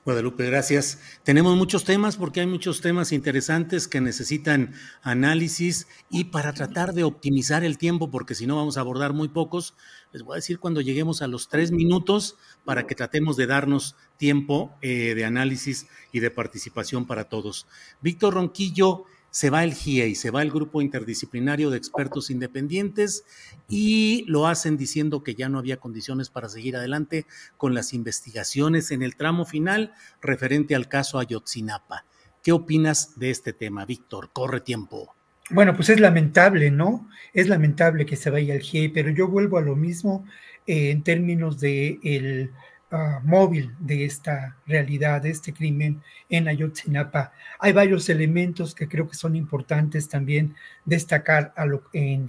Guadalupe, 0.05 0.45
gracias. 0.45 0.99
Tenemos 1.23 1.57
muchos 1.57 1.83
temas 1.83 2.15
porque 2.15 2.41
hay 2.41 2.45
muchos 2.45 2.79
temas 2.79 3.11
interesantes 3.11 3.87
que 3.87 4.01
necesitan 4.01 4.75
análisis 5.01 5.87
y 6.11 6.25
para 6.25 6.53
tratar 6.53 6.93
de 6.93 7.03
optimizar 7.03 7.63
el 7.63 7.79
tiempo, 7.79 8.11
porque 8.11 8.35
si 8.35 8.45
no 8.45 8.55
vamos 8.55 8.77
a 8.77 8.81
abordar 8.81 9.13
muy 9.13 9.29
pocos, 9.29 9.73
les 10.11 10.21
voy 10.21 10.35
a 10.35 10.35
decir 10.35 10.59
cuando 10.59 10.81
lleguemos 10.81 11.23
a 11.23 11.27
los 11.27 11.49
tres 11.49 11.71
minutos 11.71 12.35
para 12.65 12.85
que 12.85 12.93
tratemos 12.93 13.35
de 13.35 13.47
darnos 13.47 13.95
tiempo 14.17 14.77
eh, 14.83 15.15
de 15.15 15.25
análisis 15.25 15.87
y 16.11 16.19
de 16.19 16.29
participación 16.29 17.07
para 17.07 17.23
todos. 17.23 17.65
Víctor 17.99 18.35
Ronquillo 18.35 19.05
se 19.35 19.49
va 19.49 19.65
el 19.65 19.73
GIEI, 19.73 20.15
se 20.15 20.31
va 20.31 20.41
el 20.41 20.49
grupo 20.49 20.81
interdisciplinario 20.81 21.69
de 21.69 21.75
expertos 21.75 22.29
independientes 22.29 23.25
y 23.67 24.23
lo 24.29 24.47
hacen 24.47 24.77
diciendo 24.77 25.23
que 25.23 25.35
ya 25.35 25.49
no 25.49 25.59
había 25.59 25.75
condiciones 25.75 26.29
para 26.29 26.47
seguir 26.47 26.77
adelante 26.77 27.25
con 27.57 27.73
las 27.73 27.93
investigaciones 27.93 28.91
en 28.91 29.01
el 29.01 29.17
tramo 29.17 29.43
final 29.43 29.91
referente 30.21 30.73
al 30.73 30.87
caso 30.87 31.19
Ayotzinapa. 31.19 32.05
¿Qué 32.41 32.53
opinas 32.53 33.19
de 33.19 33.29
este 33.29 33.51
tema, 33.51 33.83
Víctor? 33.83 34.29
Corre 34.31 34.61
tiempo. 34.61 35.13
Bueno, 35.49 35.75
pues 35.75 35.89
es 35.89 35.99
lamentable, 35.99 36.71
¿no? 36.71 37.09
Es 37.33 37.49
lamentable 37.49 38.05
que 38.05 38.15
se 38.15 38.29
vaya 38.29 38.53
el 38.53 38.61
GIEI, 38.61 38.87
pero 38.87 39.09
yo 39.09 39.27
vuelvo 39.27 39.57
a 39.57 39.61
lo 39.61 39.75
mismo 39.75 40.25
eh, 40.65 40.91
en 40.91 41.03
términos 41.03 41.59
de 41.59 41.99
el 42.03 42.51
Ah, 42.97 43.19
móvil 43.25 43.75
de 43.77 44.05
esta 44.05 44.55
realidad, 44.65 45.21
de 45.21 45.29
este 45.29 45.51
crimen 45.51 46.01
en 46.29 46.47
Ayotzinapa. 46.47 47.33
Hay 47.59 47.73
varios 47.73 48.07
elementos 48.07 48.73
que 48.73 48.87
creo 48.87 49.05
que 49.09 49.17
son 49.17 49.35
importantes 49.35 50.07
también 50.07 50.55
destacar 50.85 51.53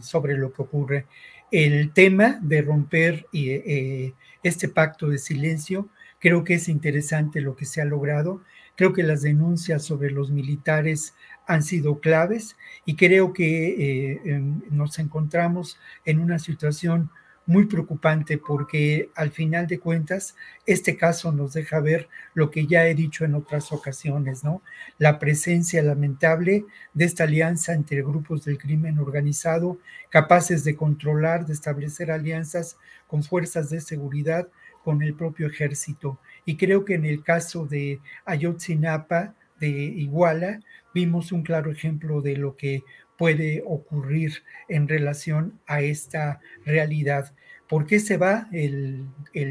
sobre 0.00 0.36
lo 0.36 0.52
que 0.52 0.62
ocurre. 0.62 1.06
El 1.52 1.92
tema 1.92 2.40
de 2.42 2.62
romper 2.62 3.26
eh, 3.32 4.12
este 4.42 4.68
pacto 4.68 5.08
de 5.08 5.18
silencio, 5.18 5.88
creo 6.18 6.42
que 6.42 6.54
es 6.54 6.68
interesante 6.68 7.40
lo 7.40 7.54
que 7.54 7.64
se 7.64 7.80
ha 7.80 7.84
logrado. 7.84 8.42
Creo 8.74 8.92
que 8.92 9.04
las 9.04 9.22
denuncias 9.22 9.84
sobre 9.84 10.10
los 10.10 10.32
militares 10.32 11.14
han 11.46 11.62
sido 11.62 12.00
claves 12.00 12.56
y 12.84 12.96
creo 12.96 13.32
que 13.32 14.18
eh, 14.24 14.42
nos 14.70 14.98
encontramos 14.98 15.78
en 16.04 16.18
una 16.18 16.40
situación 16.40 17.12
muy 17.46 17.66
preocupante 17.66 18.38
porque 18.38 19.10
al 19.14 19.30
final 19.30 19.66
de 19.68 19.78
cuentas 19.78 20.34
este 20.66 20.96
caso 20.96 21.30
nos 21.32 21.52
deja 21.52 21.80
ver 21.80 22.08
lo 22.34 22.50
que 22.50 22.66
ya 22.66 22.86
he 22.86 22.94
dicho 22.94 23.24
en 23.24 23.34
otras 23.34 23.72
ocasiones, 23.72 24.42
¿no? 24.42 24.62
La 24.98 25.18
presencia 25.18 25.82
lamentable 25.82 26.64
de 26.92 27.04
esta 27.04 27.24
alianza 27.24 27.72
entre 27.72 28.02
grupos 28.02 28.44
del 28.44 28.58
crimen 28.58 28.98
organizado 28.98 29.78
capaces 30.10 30.64
de 30.64 30.74
controlar, 30.76 31.46
de 31.46 31.52
establecer 31.52 32.10
alianzas 32.10 32.76
con 33.06 33.22
fuerzas 33.22 33.70
de 33.70 33.80
seguridad, 33.80 34.48
con 34.82 35.02
el 35.02 35.14
propio 35.14 35.46
ejército. 35.46 36.18
Y 36.44 36.56
creo 36.56 36.84
que 36.84 36.94
en 36.94 37.04
el 37.04 37.22
caso 37.22 37.66
de 37.66 38.00
Ayotzinapa, 38.24 39.34
de 39.58 39.68
Iguala, 39.68 40.60
vimos 40.94 41.32
un 41.32 41.42
claro 41.42 41.70
ejemplo 41.70 42.20
de 42.22 42.36
lo 42.36 42.56
que 42.56 42.82
puede 43.16 43.62
ocurrir 43.66 44.42
en 44.68 44.88
relación 44.88 45.58
a 45.66 45.80
esta 45.80 46.40
realidad. 46.64 47.32
¿Por 47.68 47.86
qué 47.86 47.98
se 47.98 48.16
va 48.16 48.48
el, 48.52 49.08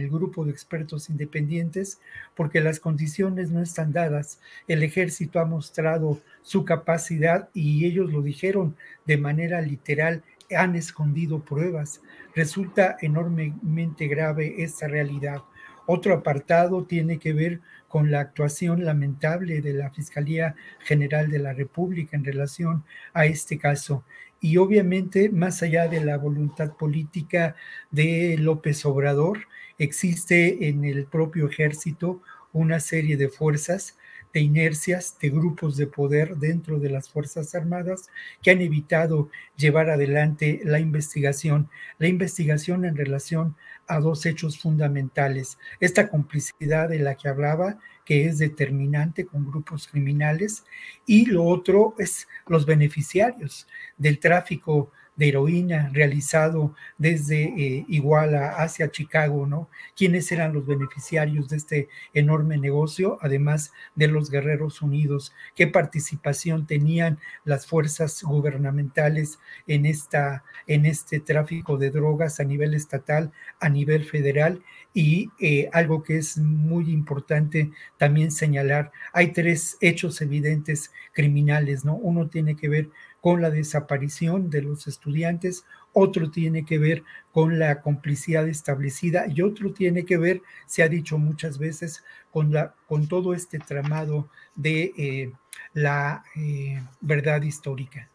grupo 0.09 0.45
de 0.45 0.51
expertos 0.51 1.09
independientes? 1.09 1.99
Porque 2.33 2.61
las 2.61 2.79
condiciones 2.79 3.49
no 3.49 3.61
están 3.61 3.91
dadas. 3.91 4.39
El 4.69 4.83
ejército 4.83 5.39
ha 5.39 5.45
mostrado 5.45 6.21
su 6.41 6.63
capacidad 6.63 7.49
y 7.53 7.85
ellos 7.85 8.11
lo 8.11 8.21
dijeron 8.21 8.77
de 9.05 9.17
manera 9.17 9.59
literal, 9.59 10.23
han 10.55 10.75
escondido 10.75 11.39
pruebas. 11.43 12.01
Resulta 12.33 12.95
enormemente 13.01 14.07
grave 14.07 14.63
esta 14.63 14.87
realidad. 14.87 15.41
Otro 15.85 16.13
apartado 16.13 16.85
tiene 16.85 17.19
que 17.19 17.33
ver 17.33 17.59
con 17.95 18.11
la 18.11 18.19
actuación 18.19 18.83
lamentable 18.83 19.61
de 19.61 19.71
la 19.71 19.89
Fiscalía 19.89 20.53
General 20.79 21.29
de 21.29 21.39
la 21.39 21.53
República 21.53 22.17
en 22.17 22.25
relación 22.25 22.83
a 23.13 23.25
este 23.25 23.57
caso. 23.57 24.03
Y 24.41 24.57
obviamente, 24.57 25.29
más 25.29 25.63
allá 25.63 25.87
de 25.87 26.03
la 26.03 26.17
voluntad 26.17 26.73
política 26.75 27.55
de 27.91 28.35
López 28.37 28.85
Obrador, 28.85 29.47
existe 29.77 30.67
en 30.67 30.83
el 30.83 31.05
propio 31.05 31.47
ejército 31.47 32.21
una 32.51 32.81
serie 32.81 33.15
de 33.15 33.29
fuerzas 33.29 33.97
de 34.33 34.41
inercias, 34.41 35.17
de 35.21 35.29
grupos 35.29 35.77
de 35.77 35.87
poder 35.87 36.35
dentro 36.35 36.79
de 36.79 36.89
las 36.89 37.07
Fuerzas 37.09 37.55
Armadas 37.55 38.09
que 38.41 38.51
han 38.51 38.59
evitado 38.59 39.29
llevar 39.55 39.89
adelante 39.89 40.59
la 40.65 40.79
investigación, 40.79 41.69
la 41.99 42.09
investigación 42.09 42.83
en 42.83 42.97
relación 42.97 43.55
a 43.87 43.99
dos 43.99 44.25
hechos 44.25 44.59
fundamentales. 44.59 45.57
Esta 45.79 46.09
complicidad 46.09 46.89
de 46.89 46.99
la 46.99 47.15
que 47.15 47.29
hablaba, 47.29 47.77
que 48.05 48.25
es 48.25 48.37
determinante 48.37 49.25
con 49.25 49.45
grupos 49.45 49.87
criminales, 49.87 50.63
y 51.05 51.25
lo 51.25 51.43
otro 51.43 51.95
es 51.97 52.27
los 52.47 52.65
beneficiarios 52.65 53.67
del 53.97 54.19
tráfico 54.19 54.91
de 55.15 55.29
heroína 55.29 55.89
realizado 55.93 56.75
desde 56.97 57.43
eh, 57.43 57.85
Iguala 57.87 58.49
hacia 58.57 58.91
Chicago, 58.91 59.47
¿no? 59.47 59.69
¿Quiénes 59.95 60.31
eran 60.31 60.53
los 60.53 60.65
beneficiarios 60.65 61.49
de 61.49 61.57
este 61.57 61.89
enorme 62.13 62.57
negocio, 62.57 63.17
además 63.21 63.71
de 63.95 64.07
los 64.07 64.29
Guerreros 64.29 64.81
Unidos? 64.81 65.33
¿Qué 65.55 65.67
participación 65.67 66.67
tenían 66.67 67.19
las 67.43 67.65
fuerzas 67.65 68.21
gubernamentales 68.23 69.39
en, 69.67 69.85
esta, 69.85 70.43
en 70.67 70.85
este 70.85 71.19
tráfico 71.19 71.77
de 71.77 71.91
drogas 71.91 72.39
a 72.39 72.43
nivel 72.43 72.73
estatal, 72.73 73.31
a 73.59 73.69
nivel 73.69 74.03
federal? 74.05 74.63
Y 74.93 75.29
eh, 75.39 75.69
algo 75.73 76.03
que 76.03 76.17
es 76.17 76.37
muy 76.37 76.89
importante 76.91 77.71
también 77.97 78.31
señalar, 78.31 78.91
hay 79.13 79.33
tres 79.33 79.77
hechos 79.81 80.21
evidentes 80.21 80.91
criminales, 81.13 81.83
¿no? 81.83 81.95
Uno 81.95 82.29
tiene 82.29 82.55
que 82.55 82.69
ver 82.69 82.89
con 83.25 83.41
la 83.41 83.49
desaparición 83.49 84.51
de 84.51 84.61
los 84.61 84.85
estudiantes, 84.85 85.65
otro 85.93 86.29
tiene 86.29 86.63
que 86.63 86.77
ver 86.77 87.01
con 87.31 87.57
la 87.57 87.81
complicidad 87.81 88.47
establecida 88.47 89.25
y 89.27 89.41
otro 89.41 89.73
tiene 89.73 90.05
que 90.05 90.19
ver, 90.19 90.43
se 90.67 90.83
ha 90.83 90.89
dicho 90.89 91.17
muchas 91.17 91.57
veces, 91.57 92.03
con, 92.29 92.53
la, 92.53 92.75
con 92.87 93.07
todo 93.07 93.33
este 93.33 93.57
tramado 93.57 94.29
de 94.53 94.93
eh, 94.95 95.31
la 95.73 96.23
eh, 96.35 96.79
verdad 97.01 97.41
histórica. 97.41 98.11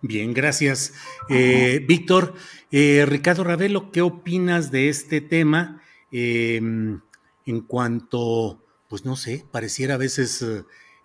Bien, 0.00 0.32
gracias. 0.32 0.94
Eh, 1.28 1.84
Víctor, 1.86 2.32
Ricardo 2.70 3.44
Ravelo, 3.44 3.92
¿qué 3.92 4.00
opinas 4.00 4.70
de 4.70 4.88
este 4.88 5.20
tema 5.20 5.82
em, 6.10 7.02
en 7.44 7.60
cuanto, 7.60 8.64
pues 8.88 9.04
no 9.04 9.14
sé, 9.14 9.44
pareciera 9.52 9.96
a 9.96 9.98
veces 9.98 10.42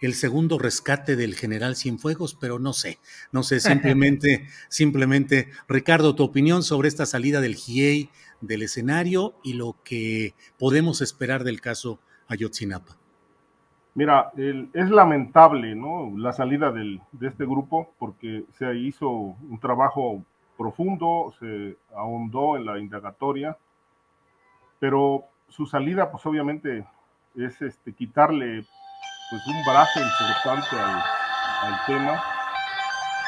el 0.01 0.15
segundo 0.15 0.59
rescate 0.59 1.15
del 1.15 1.35
general 1.35 1.75
Cienfuegos, 1.75 2.35
pero 2.35 2.59
no 2.59 2.73
sé, 2.73 2.99
no 3.31 3.43
sé, 3.43 3.59
simplemente, 3.61 4.47
simplemente, 4.67 5.49
Ricardo, 5.67 6.15
tu 6.15 6.23
opinión 6.23 6.63
sobre 6.63 6.87
esta 6.87 7.05
salida 7.05 7.39
del 7.39 7.55
GIEI 7.55 8.09
del 8.41 8.63
escenario 8.63 9.35
y 9.43 9.53
lo 9.53 9.77
que 9.83 10.33
podemos 10.57 11.01
esperar 11.01 11.43
del 11.43 11.61
caso 11.61 11.99
Ayotzinapa. 12.27 12.97
Mira, 13.93 14.31
es 14.37 14.89
lamentable 14.89 15.75
¿no? 15.75 16.13
la 16.17 16.31
salida 16.31 16.71
de 16.71 16.99
este 17.21 17.45
grupo 17.45 17.93
porque 17.99 18.45
se 18.57 18.73
hizo 18.75 19.09
un 19.09 19.59
trabajo 19.59 20.23
profundo, 20.57 21.33
se 21.39 21.75
ahondó 21.95 22.55
en 22.55 22.65
la 22.65 22.79
indagatoria, 22.79 23.57
pero 24.79 25.25
su 25.49 25.65
salida, 25.65 26.09
pues 26.09 26.25
obviamente 26.25 26.85
es 27.35 27.61
este, 27.61 27.93
quitarle 27.93 28.65
pues, 29.31 29.47
un 29.47 29.63
brazo 29.63 29.99
importante 29.99 30.75
al, 30.77 31.01
al 31.63 31.85
tema. 31.87 32.21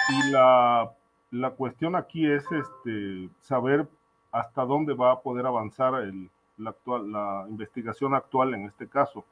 Y 0.10 0.32
la, 0.32 0.92
la, 1.32 1.52
cuestión 1.52 1.96
aquí 1.96 2.30
es 2.30 2.44
este, 2.52 3.30
saber 3.40 3.88
hasta 4.32 4.66
dónde 4.66 4.94
va 4.94 5.14
a 5.14 5.22
poder 5.22 5.46
avanzar 5.46 5.96
el, 6.04 6.30
la, 6.58 6.72
actual, 6.72 7.12
la 7.12 7.46
investigación 7.50 8.14
actual 8.14 8.54
en 8.54 8.66
este 8.66 8.88
caso. 8.88 9.26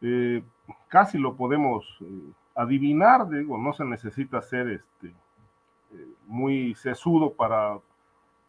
Eh, 0.00 0.42
casi 0.88 1.18
lo 1.18 1.34
podemos 1.34 1.84
eh, 2.00 2.32
adivinar, 2.54 3.28
digo, 3.28 3.58
no 3.58 3.72
se 3.72 3.84
necesita 3.84 4.40
ser 4.40 4.68
este, 4.68 5.08
eh, 5.08 6.08
muy 6.26 6.74
sesudo 6.76 7.32
para, 7.32 7.78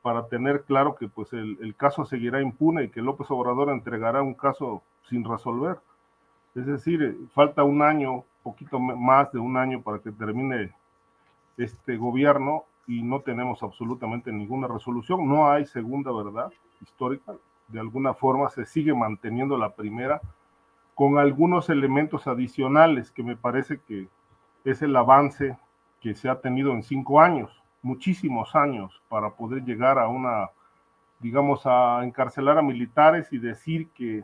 para 0.03 0.27
tener 0.27 0.63
claro 0.63 0.95
que 0.95 1.07
pues 1.07 1.33
el, 1.33 1.57
el, 1.61 1.75
caso 1.75 2.05
seguirá 2.05 2.39
impune 2.39 2.83
y 2.83 2.89
que 2.89 3.01
López 3.01 3.29
Obrador 3.31 3.69
entregará 3.69 4.21
un 4.21 4.35
caso 4.35 4.83
sin 5.09 5.25
resolver. 5.25 5.79
Es 6.53 6.65
decir, 6.65 7.17
falta 7.33 7.63
un 7.63 7.81
año, 7.81 8.23
poquito 8.43 8.79
más 8.79 9.31
de 9.31 9.39
un 9.39 9.55
año 9.57 9.81
para 9.81 9.99
que 9.99 10.11
termine 10.11 10.73
este 11.57 11.95
gobierno 11.95 12.65
y 12.87 13.03
no 13.03 13.21
tenemos 13.21 13.63
absolutamente 13.63 14.31
ninguna 14.31 14.67
resolución. 14.67 15.27
No 15.27 15.49
hay 15.49 15.65
segunda 15.65 16.11
verdad 16.11 16.51
histórica. 16.81 17.33
De 17.67 17.79
alguna 17.79 18.13
forma 18.13 18.49
se 18.49 18.65
sigue 18.65 18.93
manteniendo 18.93 19.57
la 19.57 19.73
primera 19.73 20.19
con 20.93 21.17
algunos 21.17 21.69
elementos 21.69 22.27
adicionales 22.27 23.11
que 23.11 23.23
me 23.23 23.37
parece 23.37 23.79
que 23.87 24.09
es 24.65 24.81
el 24.81 24.95
avance 24.95 25.57
que 26.01 26.15
se 26.15 26.29
ha 26.29 26.41
tenido 26.41 26.73
en 26.73 26.83
cinco 26.83 27.21
años, 27.21 27.49
muchísimos 27.81 28.55
años, 28.55 29.01
para 29.07 29.31
poder 29.31 29.63
llegar 29.63 29.97
a 29.97 30.07
una, 30.07 30.49
digamos, 31.19 31.65
a 31.65 32.03
encarcelar 32.03 32.57
a 32.57 32.61
militares 32.61 33.31
y 33.31 33.37
decir 33.37 33.87
que 33.95 34.23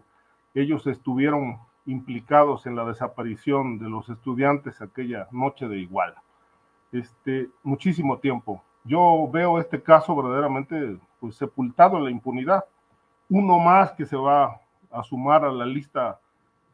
ellos 0.54 0.86
estuvieron 0.88 1.60
implicados 1.88 2.68
en 2.68 2.76
la 2.76 2.86
desaparición 2.86 3.80
de 3.80 3.90
los 3.90 4.08
estudiantes 4.10 4.82
aquella 4.82 5.28
noche 5.32 5.68
de 5.68 5.80
igual. 5.80 6.14
Este, 6.92 7.50
muchísimo 7.64 8.20
tiempo. 8.20 8.62
Yo 8.84 9.28
veo 9.32 9.60
este 9.60 9.82
caso 9.82 10.16
verdaderamente 10.16 10.98
pues, 11.20 11.36
sepultado 11.36 11.98
en 11.98 12.04
la 12.04 12.12
impunidad. 12.12 12.66
Uno 13.30 13.58
más 13.58 13.94
que 13.94 14.06
se 14.06 14.16
va 14.16 14.62
a 14.92 15.04
sumar 15.04 15.44
a 15.44 15.52
la 15.52 15.66
lista, 15.66 16.20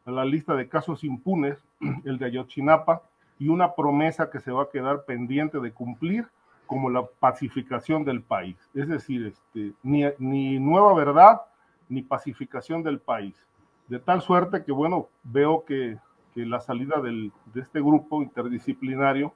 a 0.04 0.10
la 0.10 0.24
lista 0.24 0.54
de 0.54 0.68
casos 0.68 1.02
impunes, 1.02 1.58
el 2.04 2.18
de 2.18 2.26
Ayotzinapa, 2.26 3.02
y 3.38 3.48
una 3.48 3.74
promesa 3.74 4.30
que 4.30 4.40
se 4.40 4.52
va 4.52 4.64
a 4.64 4.70
quedar 4.70 5.04
pendiente 5.04 5.58
de 5.58 5.72
cumplir 5.72 6.28
como 6.66 6.90
la 6.90 7.04
pacificación 7.04 8.04
del 8.04 8.22
país. 8.22 8.56
Es 8.74 8.88
decir, 8.88 9.26
este, 9.26 9.72
ni, 9.82 10.04
ni 10.18 10.58
nueva 10.58 10.94
verdad 10.94 11.42
ni 11.88 12.02
pacificación 12.02 12.82
del 12.82 13.00
país. 13.00 13.34
De 13.88 13.98
tal 13.98 14.22
suerte 14.22 14.64
que, 14.64 14.72
bueno, 14.72 15.08
veo 15.22 15.64
que, 15.64 15.98
que 16.34 16.44
la 16.44 16.60
salida 16.60 17.00
del, 17.00 17.32
de 17.52 17.60
este 17.60 17.80
grupo 17.80 18.22
interdisciplinario 18.22 19.34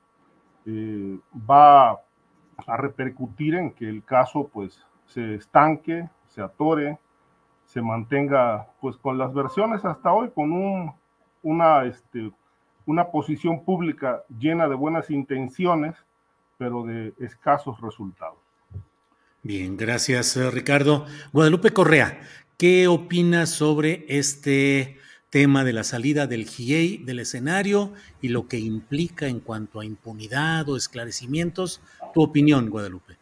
eh, 0.66 1.18
va 1.48 1.90
a 1.90 2.76
repercutir 2.76 3.54
en 3.54 3.72
que 3.72 3.88
el 3.88 4.02
caso 4.04 4.50
pues 4.52 4.84
se 5.06 5.36
estanque, 5.36 6.08
se 6.26 6.42
atore, 6.42 6.98
se 7.64 7.80
mantenga 7.80 8.66
pues 8.80 8.96
con 8.96 9.16
las 9.16 9.32
versiones 9.32 9.84
hasta 9.84 10.12
hoy, 10.12 10.30
con 10.30 10.52
un, 10.52 10.92
una, 11.42 11.84
este, 11.84 12.32
una 12.86 13.08
posición 13.08 13.64
pública 13.64 14.24
llena 14.38 14.68
de 14.68 14.74
buenas 14.74 15.10
intenciones, 15.10 15.94
pero 16.56 16.82
de 16.84 17.14
escasos 17.18 17.80
resultados. 17.80 18.38
Bien, 19.42 19.76
gracias 19.76 20.36
Ricardo. 20.52 21.06
Guadalupe 21.32 21.70
Correa, 21.70 22.18
¿qué 22.58 22.88
opinas 22.88 23.50
sobre 23.50 24.04
este 24.08 24.96
tema 25.30 25.62
de 25.62 25.72
la 25.72 25.84
salida 25.84 26.26
del 26.26 26.44
GIEI 26.44 26.98
del 27.04 27.20
escenario 27.20 27.92
y 28.20 28.28
lo 28.28 28.48
que 28.48 28.58
implica 28.58 29.28
en 29.28 29.38
cuanto 29.38 29.78
a 29.78 29.84
impunidad 29.84 30.68
o 30.68 30.76
esclarecimientos? 30.76 31.80
Tu 32.12 32.20
opinión, 32.20 32.68
Guadalupe. 32.68 33.16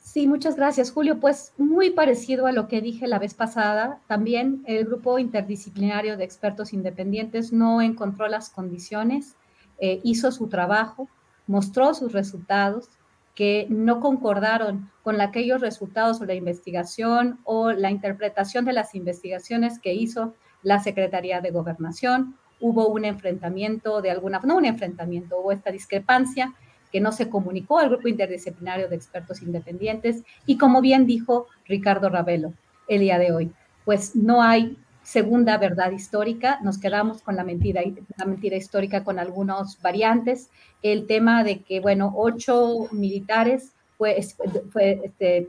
Sí, 0.00 0.28
muchas 0.28 0.54
gracias, 0.54 0.92
Julio. 0.92 1.18
Pues 1.18 1.52
muy 1.58 1.90
parecido 1.90 2.46
a 2.46 2.52
lo 2.52 2.68
que 2.68 2.80
dije 2.80 3.08
la 3.08 3.18
vez 3.18 3.34
pasada, 3.34 4.00
también 4.06 4.62
el 4.66 4.84
grupo 4.84 5.18
interdisciplinario 5.18 6.16
de 6.16 6.24
expertos 6.24 6.72
independientes 6.72 7.52
no 7.52 7.82
encontró 7.82 8.28
las 8.28 8.50
condiciones, 8.50 9.34
eh, 9.78 10.00
hizo 10.04 10.30
su 10.30 10.46
trabajo, 10.46 11.08
mostró 11.48 11.92
sus 11.92 12.12
resultados 12.12 12.88
que 13.36 13.66
no 13.68 14.00
concordaron 14.00 14.90
con 15.04 15.20
aquellos 15.20 15.60
resultados 15.60 16.20
o 16.20 16.24
la 16.24 16.34
investigación 16.34 17.38
o 17.44 17.70
la 17.70 17.90
interpretación 17.90 18.64
de 18.64 18.72
las 18.72 18.94
investigaciones 18.96 19.78
que 19.78 19.92
hizo 19.94 20.34
la 20.62 20.80
Secretaría 20.80 21.42
de 21.42 21.50
Gobernación. 21.50 22.34
Hubo 22.60 22.88
un 22.88 23.04
enfrentamiento 23.04 24.00
de 24.00 24.10
alguna, 24.10 24.40
no 24.42 24.56
un 24.56 24.64
enfrentamiento, 24.64 25.38
hubo 25.38 25.52
esta 25.52 25.70
discrepancia 25.70 26.54
que 26.90 27.00
no 27.00 27.12
se 27.12 27.28
comunicó 27.28 27.78
al 27.78 27.90
grupo 27.90 28.08
interdisciplinario 28.08 28.88
de 28.88 28.96
expertos 28.96 29.42
independientes 29.42 30.24
y 30.46 30.56
como 30.56 30.80
bien 30.80 31.04
dijo 31.06 31.46
Ricardo 31.66 32.08
Ravelo 32.08 32.54
el 32.88 33.00
día 33.00 33.18
de 33.18 33.32
hoy, 33.32 33.52
pues 33.84 34.16
no 34.16 34.42
hay 34.42 34.78
segunda 35.06 35.56
verdad 35.56 35.92
histórica, 35.92 36.58
nos 36.64 36.78
quedamos 36.78 37.22
con 37.22 37.36
la 37.36 37.44
mentira, 37.44 37.80
la 38.16 38.24
mentira 38.24 38.56
histórica 38.56 39.04
con 39.04 39.20
algunas 39.20 39.80
variantes, 39.80 40.50
el 40.82 41.06
tema 41.06 41.44
de 41.44 41.62
que, 41.62 41.78
bueno, 41.78 42.12
ocho 42.16 42.88
militares, 42.90 43.72
pues, 43.98 44.36
fue, 44.72 45.00
este, 45.04 45.48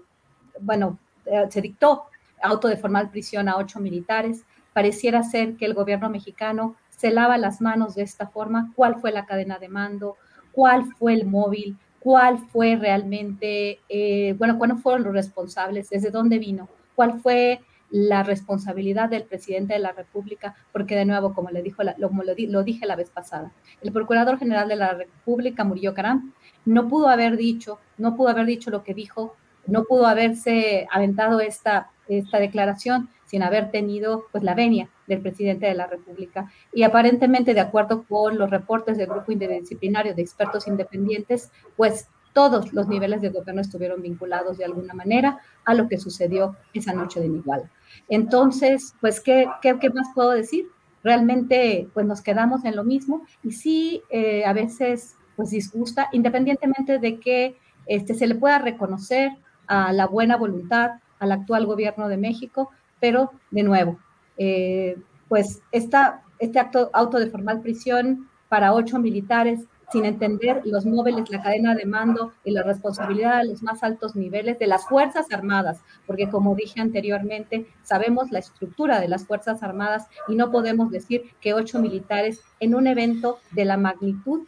bueno, 0.62 1.00
eh, 1.26 1.48
se 1.50 1.62
dictó 1.62 2.04
auto 2.44 2.68
de 2.68 2.78
formal 2.78 3.10
prisión 3.10 3.50
a 3.50 3.58
ocho 3.58 3.80
militares, 3.80 4.44
pareciera 4.74 5.24
ser 5.24 5.56
que 5.56 5.66
el 5.66 5.74
gobierno 5.74 6.12
mexicano 6.12 6.76
se 6.96 7.10
lava 7.10 7.40
las 7.40 7.60
manos 7.60 7.96
de 7.96 8.04
esta 8.04 8.28
forma, 8.28 8.72
cuál 8.76 9.02
fue 9.02 9.12
la 9.12 9.26
cadena 9.26 9.58
de 9.58 9.70
mando, 9.70 10.18
cuál 10.52 10.86
fue 11.00 11.16
el 11.16 11.26
móvil, 11.26 11.76
cuál 12.00 12.38
fue 12.38 12.76
realmente, 12.76 13.80
eh, 13.90 14.36
bueno, 14.38 14.60
cuáles 14.60 14.84
fueron 14.84 15.02
los 15.04 15.14
responsables, 15.14 15.90
desde 15.90 16.12
dónde 16.12 16.38
vino, 16.38 16.70
cuál 16.94 17.20
fue 17.22 17.60
la 17.90 18.24
responsabilidad 18.24 19.10
del 19.10 19.24
presidente 19.24 19.74
de 19.74 19.80
la 19.80 19.92
República, 19.92 20.56
porque 20.72 20.96
de 20.96 21.06
nuevo, 21.06 21.34
como, 21.34 21.50
le 21.50 21.62
dijo 21.62 21.84
lo, 21.84 21.94
lo, 21.98 22.64
dije 22.64 22.86
la 22.86 22.96
vez 22.96 23.10
pasada, 23.10 23.52
el 23.82 23.92
Procurador 23.92 24.38
General 24.38 24.68
de 24.68 24.76
la 24.76 24.94
República, 24.94 25.64
Murillo 25.64 25.94
Caram, 25.94 26.34
no 26.66 26.88
pudo 26.88 27.08
haber 27.10 27.38
dicho, 27.38 27.80
no 27.98 28.16
pudo 28.16 28.30
haber 28.30 28.46
dicho 28.46 28.70
lo 28.70 28.84
que 28.84 28.94
dijo, 28.94 29.36
no 29.66 29.84
pudo 29.84 30.08
haberse 30.08 30.88
aventado 30.92 31.40
esta, 31.40 31.92
esta 32.08 32.40
declaración 32.40 33.10
sin 33.26 33.44
haber 33.44 33.72
tenido 33.72 34.26
pues 34.32 34.44
la 34.44 34.56
venia 34.56 34.90
del 35.06 35.22
presidente 35.22 35.66
de 35.66 35.74
la 35.74 35.88
República. 35.88 36.50
Y 36.74 36.84
aparentemente, 36.84 37.54
de 37.54 37.60
acuerdo 37.60 38.04
con 38.04 38.38
los 38.38 38.50
reportes 38.50 38.98
del 38.98 39.08
grupo 39.08 39.32
interdisciplinario 39.32 40.16
de 40.16 40.22
expertos 40.22 40.68
independientes, 40.68 41.52
pues 41.76 42.08
todos 42.38 42.72
los 42.72 42.88
niveles 42.88 43.22
de 43.22 43.30
gobierno 43.30 43.62
estuvieron 43.62 44.04
vinculados 44.04 44.60
de 44.60 44.66
alguna 44.66 44.94
manera 44.94 45.40
a 45.66 45.74
lo 45.74 45.88
que 45.88 45.98
sucedió 45.98 46.56
esa 46.72 46.94
noche 46.94 47.20
de 47.20 47.26
Iguala. 47.26 47.68
Entonces, 48.10 48.94
pues, 49.02 49.20
¿qué, 49.22 49.48
qué, 49.60 49.80
qué 49.80 49.90
más 49.90 50.10
puedo 50.14 50.30
decir? 50.30 50.68
Realmente, 51.04 51.90
pues 51.96 52.06
nos 52.06 52.22
quedamos 52.22 52.64
en 52.64 52.76
lo 52.76 52.84
mismo 52.84 53.24
y 53.42 53.54
sí, 53.54 54.04
eh, 54.12 54.46
a 54.46 54.54
veces, 54.54 55.16
pues 55.36 55.50
disgusta, 55.50 56.10
independientemente 56.12 57.00
de 57.00 57.20
que 57.20 57.58
este, 57.88 58.14
se 58.14 58.28
le 58.28 58.36
pueda 58.36 58.60
reconocer 58.60 59.32
a 59.66 59.92
la 59.92 60.06
buena 60.06 60.38
voluntad 60.38 60.92
al 61.18 61.32
actual 61.32 61.66
gobierno 61.66 62.08
de 62.08 62.18
México, 62.18 62.70
pero 63.00 63.32
de 63.50 63.64
nuevo, 63.64 63.98
eh, 64.38 64.96
pues 65.28 65.64
esta, 65.72 66.22
este 66.38 66.60
acto, 66.60 66.92
auto 66.94 67.18
de 67.18 67.32
formal 67.32 67.62
prisión 67.62 68.30
para 68.48 68.76
ocho 68.76 69.00
militares 69.00 69.62
sin 69.92 70.06
entender 70.06 70.62
los 70.66 70.86
móviles, 70.86 71.30
la 71.30 71.42
cadena 71.42 71.76
de 71.76 71.86
mando 71.86 72.34
y 72.44 72.52
la 72.52 72.64
responsabilidad 72.64 73.40
a 73.40 73.44
los 73.44 73.64
más 73.64 73.84
altos 73.84 74.16
niveles 74.16 74.60
de 74.60 74.68
las 74.68 74.86
Fuerzas 74.88 75.28
Armadas, 75.32 75.82
porque 76.06 76.30
como 76.30 76.56
dije 76.56 76.82
anteriormente, 76.82 77.68
sabemos 77.84 78.32
la 78.32 78.40
estructura 78.40 79.00
de 79.00 79.08
las 79.08 79.26
Fuerzas 79.26 79.64
Armadas 79.64 80.08
y 80.28 80.36
no 80.36 80.52
podemos 80.52 80.92
decir 80.92 81.24
que 81.40 81.54
ocho 81.54 81.80
militares 81.80 82.42
en 82.60 82.76
un 82.76 82.88
evento 82.88 83.40
de 83.52 83.66
la 83.66 83.78
magnitud 83.78 84.42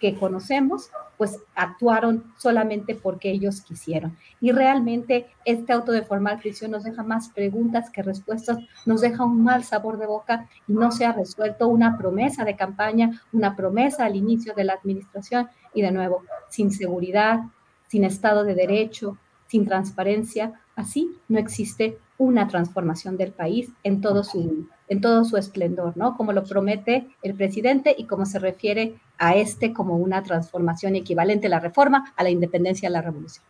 que 0.00 0.16
conocemos, 0.16 0.90
pues 1.18 1.38
actuaron 1.54 2.32
solamente 2.38 2.94
porque 2.94 3.30
ellos 3.30 3.60
quisieron. 3.60 4.16
Y 4.40 4.52
realmente 4.52 5.26
este 5.44 5.72
auto 5.72 5.92
de 5.92 6.02
formal 6.02 6.38
prisión 6.38 6.70
nos 6.70 6.84
deja 6.84 7.02
más 7.02 7.28
preguntas 7.28 7.90
que 7.90 8.02
respuestas, 8.02 8.58
nos 8.86 9.02
deja 9.02 9.24
un 9.24 9.44
mal 9.44 9.62
sabor 9.62 9.98
de 9.98 10.06
boca 10.06 10.48
y 10.66 10.72
no 10.72 10.90
se 10.90 11.04
ha 11.04 11.12
resuelto 11.12 11.68
una 11.68 11.98
promesa 11.98 12.44
de 12.44 12.56
campaña, 12.56 13.22
una 13.32 13.54
promesa 13.54 14.06
al 14.06 14.16
inicio 14.16 14.54
de 14.54 14.64
la 14.64 14.72
administración 14.72 15.48
y 15.74 15.82
de 15.82 15.92
nuevo, 15.92 16.24
sin 16.48 16.70
seguridad, 16.70 17.40
sin 17.86 18.04
Estado 18.04 18.42
de 18.44 18.54
Derecho, 18.54 19.18
sin 19.46 19.66
transparencia, 19.66 20.60
así 20.76 21.10
no 21.28 21.38
existe 21.38 21.98
una 22.18 22.46
transformación 22.46 23.16
del 23.16 23.32
país 23.32 23.70
en 23.82 24.00
todo 24.00 24.22
su, 24.22 24.68
en 24.90 25.00
todo 25.00 25.24
su 25.24 25.38
esplendor, 25.38 25.96
¿no? 25.96 26.16
Como 26.16 26.32
lo 26.32 26.44
promete 26.44 27.06
el 27.22 27.34
presidente 27.34 27.94
y 27.96 28.04
como 28.04 28.26
se 28.26 28.40
refiere 28.40 28.96
a 29.18 29.36
este 29.36 29.72
como 29.72 29.96
una 29.96 30.22
transformación 30.22 30.96
equivalente 30.96 31.46
a 31.46 31.50
la 31.50 31.60
reforma, 31.60 32.12
a 32.16 32.22
la 32.24 32.30
independencia, 32.30 32.88
a 32.88 32.92
la 32.92 33.00
revolución. 33.00 33.44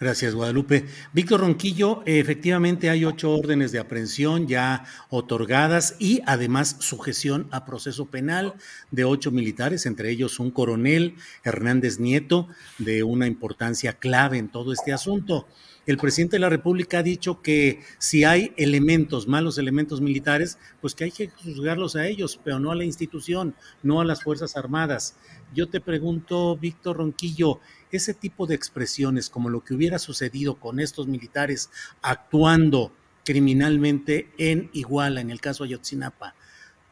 Gracias, 0.00 0.34
Guadalupe. 0.34 0.86
Víctor 1.12 1.40
Ronquillo, 1.40 2.02
efectivamente 2.04 2.90
hay 2.90 3.04
ocho 3.04 3.32
órdenes 3.32 3.70
de 3.70 3.78
aprehensión 3.78 4.48
ya 4.48 4.84
otorgadas 5.08 5.94
y 6.00 6.20
además 6.26 6.76
sujeción 6.80 7.46
a 7.52 7.64
proceso 7.64 8.06
penal 8.06 8.54
de 8.90 9.04
ocho 9.04 9.30
militares, 9.30 9.86
entre 9.86 10.10
ellos 10.10 10.40
un 10.40 10.50
coronel 10.50 11.14
Hernández 11.44 12.00
Nieto, 12.00 12.48
de 12.78 13.04
una 13.04 13.28
importancia 13.28 13.92
clave 13.92 14.38
en 14.38 14.48
todo 14.48 14.72
este 14.72 14.92
asunto. 14.92 15.46
El 15.86 15.98
presidente 15.98 16.36
de 16.36 16.40
la 16.40 16.48
República 16.48 16.98
ha 17.00 17.02
dicho 17.02 17.42
que 17.42 17.80
si 17.98 18.24
hay 18.24 18.54
elementos, 18.56 19.28
malos 19.28 19.58
elementos 19.58 20.00
militares, 20.00 20.58
pues 20.80 20.94
que 20.94 21.04
hay 21.04 21.10
que 21.10 21.28
juzgarlos 21.28 21.94
a 21.94 22.06
ellos, 22.06 22.40
pero 22.42 22.58
no 22.58 22.70
a 22.70 22.74
la 22.74 22.84
institución, 22.84 23.54
no 23.82 24.00
a 24.00 24.04
las 24.06 24.22
Fuerzas 24.22 24.56
Armadas. 24.56 25.16
Yo 25.54 25.68
te 25.68 25.82
pregunto, 25.82 26.56
Víctor 26.56 26.96
Ronquillo, 26.96 27.60
ese 27.90 28.14
tipo 28.14 28.46
de 28.46 28.54
expresiones, 28.54 29.28
como 29.28 29.50
lo 29.50 29.62
que 29.62 29.74
hubiera 29.74 29.98
sucedido 29.98 30.54
con 30.54 30.80
estos 30.80 31.06
militares 31.06 31.68
actuando 32.00 32.90
criminalmente 33.24 34.30
en 34.38 34.70
Iguala, 34.72 35.20
en 35.20 35.30
el 35.30 35.40
caso 35.40 35.64
Ayotzinapa, 35.64 36.34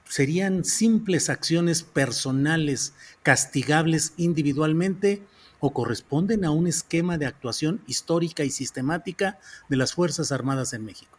¿serían 0.04 0.64
simples 0.64 1.30
acciones 1.30 1.82
personales 1.82 2.92
castigables 3.22 4.12
individualmente 4.18 5.22
o 5.64 5.72
corresponden 5.72 6.44
a 6.44 6.50
un 6.50 6.66
esquema 6.66 7.18
de 7.18 7.26
actuación 7.26 7.82
histórica 7.86 8.42
y 8.42 8.50
sistemática 8.50 9.38
de 9.68 9.76
las 9.76 9.94
Fuerzas 9.94 10.32
Armadas 10.32 10.72
en 10.72 10.84
México? 10.84 11.16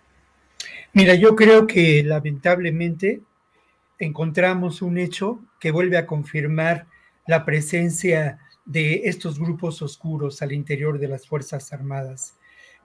Mira, 0.92 1.16
yo 1.16 1.34
creo 1.38 1.66
que 1.66 2.04
lamentablemente 2.04 3.22
encontramos 4.00 4.82
un 4.82 4.98
hecho 4.98 5.40
que 5.62 5.72
vuelve 5.72 5.98
a 5.98 6.06
confirmar 6.06 6.88
la 7.26 7.46
presencia 7.46 8.40
de 8.66 9.04
estos 9.06 9.40
grupos 9.40 9.82
oscuros 9.82 10.42
al 10.42 10.52
interior 10.52 11.00
de 11.00 11.08
las 11.08 11.26
Fuerzas 11.26 11.72
Armadas. 11.72 12.36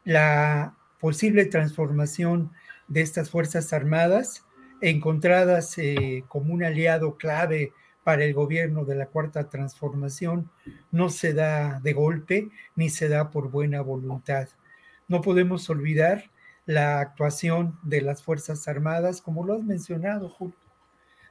La 0.04 0.76
posible 1.00 1.44
transformación 1.46 2.52
de 2.86 3.00
estas 3.00 3.30
Fuerzas 3.30 3.72
Armadas, 3.72 4.44
encontradas 4.80 5.76
eh, 5.78 6.22
como 6.28 6.54
un 6.54 6.62
aliado 6.62 7.16
clave 7.16 7.72
para 8.04 8.24
el 8.24 8.34
gobierno 8.34 8.84
de 8.84 8.94
la 8.94 9.06
Cuarta 9.06 9.48
Transformación, 9.48 10.50
no 10.90 11.10
se 11.10 11.34
da 11.34 11.80
de 11.80 11.92
golpe 11.92 12.48
ni 12.74 12.90
se 12.90 13.08
da 13.08 13.30
por 13.30 13.50
buena 13.50 13.80
voluntad. 13.80 14.48
No 15.08 15.20
podemos 15.20 15.68
olvidar 15.70 16.30
la 16.68 17.00
actuación 17.00 17.78
de 17.82 18.02
las 18.02 18.22
Fuerzas 18.22 18.68
Armadas, 18.68 19.22
como 19.22 19.46
lo 19.46 19.54
has 19.54 19.62
mencionado, 19.62 20.28
Julio, 20.28 20.58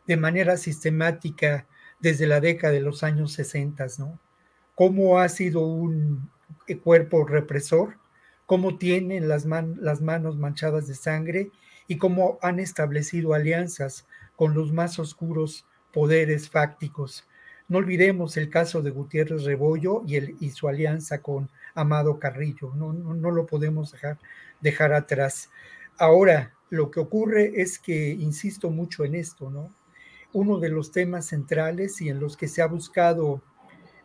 de 0.07 0.18
manera 0.18 0.57
sistemática 0.57 1.68
desde 1.99 2.26
la 2.26 2.39
década 2.39 2.73
de 2.73 2.81
los 2.81 3.03
años 3.03 3.34
60, 3.34 3.85
¿no? 3.99 4.19
Cómo 4.73 5.19
ha 5.19 5.30
sido 5.30 5.61
un 5.61 6.31
cuerpo 6.84 7.23
represor, 7.23 7.99
cómo 8.48 8.80
tienen 8.80 9.27
las, 9.27 9.45
las 9.45 10.02
manos 10.02 10.38
manchadas 10.38 10.88
de 10.88 10.95
sangre 10.95 11.52
y 11.88 11.98
cómo 11.98 12.39
han 12.41 12.60
establecido 12.60 13.35
alianzas 13.35 14.07
con 14.35 14.56
los 14.56 14.73
más 14.73 14.98
oscuros 14.98 15.66
poderes 15.97 16.47
fácticos. 16.47 17.25
No 17.67 17.79
olvidemos 17.79 18.37
el 18.37 18.51
caso 18.51 18.83
de 18.83 18.91
Gutiérrez 18.91 19.45
Rebollo 19.45 20.03
y, 20.05 20.17
el, 20.17 20.35
y 20.39 20.51
su 20.51 20.67
alianza 20.67 21.23
con 21.23 21.49
Amado 21.73 22.19
Carrillo. 22.19 22.71
No, 22.75 22.93
no, 22.93 23.31
lo 23.31 23.47
podemos 23.47 23.93
dejar, 23.93 24.19
dejar 24.61 24.93
atrás. 24.93 25.49
Ahora, 25.97 26.53
lo 26.69 26.91
que 26.91 26.99
ocurre 26.99 27.59
es 27.59 27.79
que, 27.79 28.09
insisto 28.09 28.69
mucho 28.69 29.05
en 29.05 29.15
esto, 29.15 29.49
¿no? 29.49 29.73
uno 30.33 30.59
de 30.59 30.69
los 30.69 30.91
temas 30.91 31.25
centrales 31.25 31.99
y 31.99 32.09
en 32.09 32.19
los 32.19 32.37
que 32.37 32.47
se 32.47 32.61
ha 32.61 32.67
buscado 32.67 33.41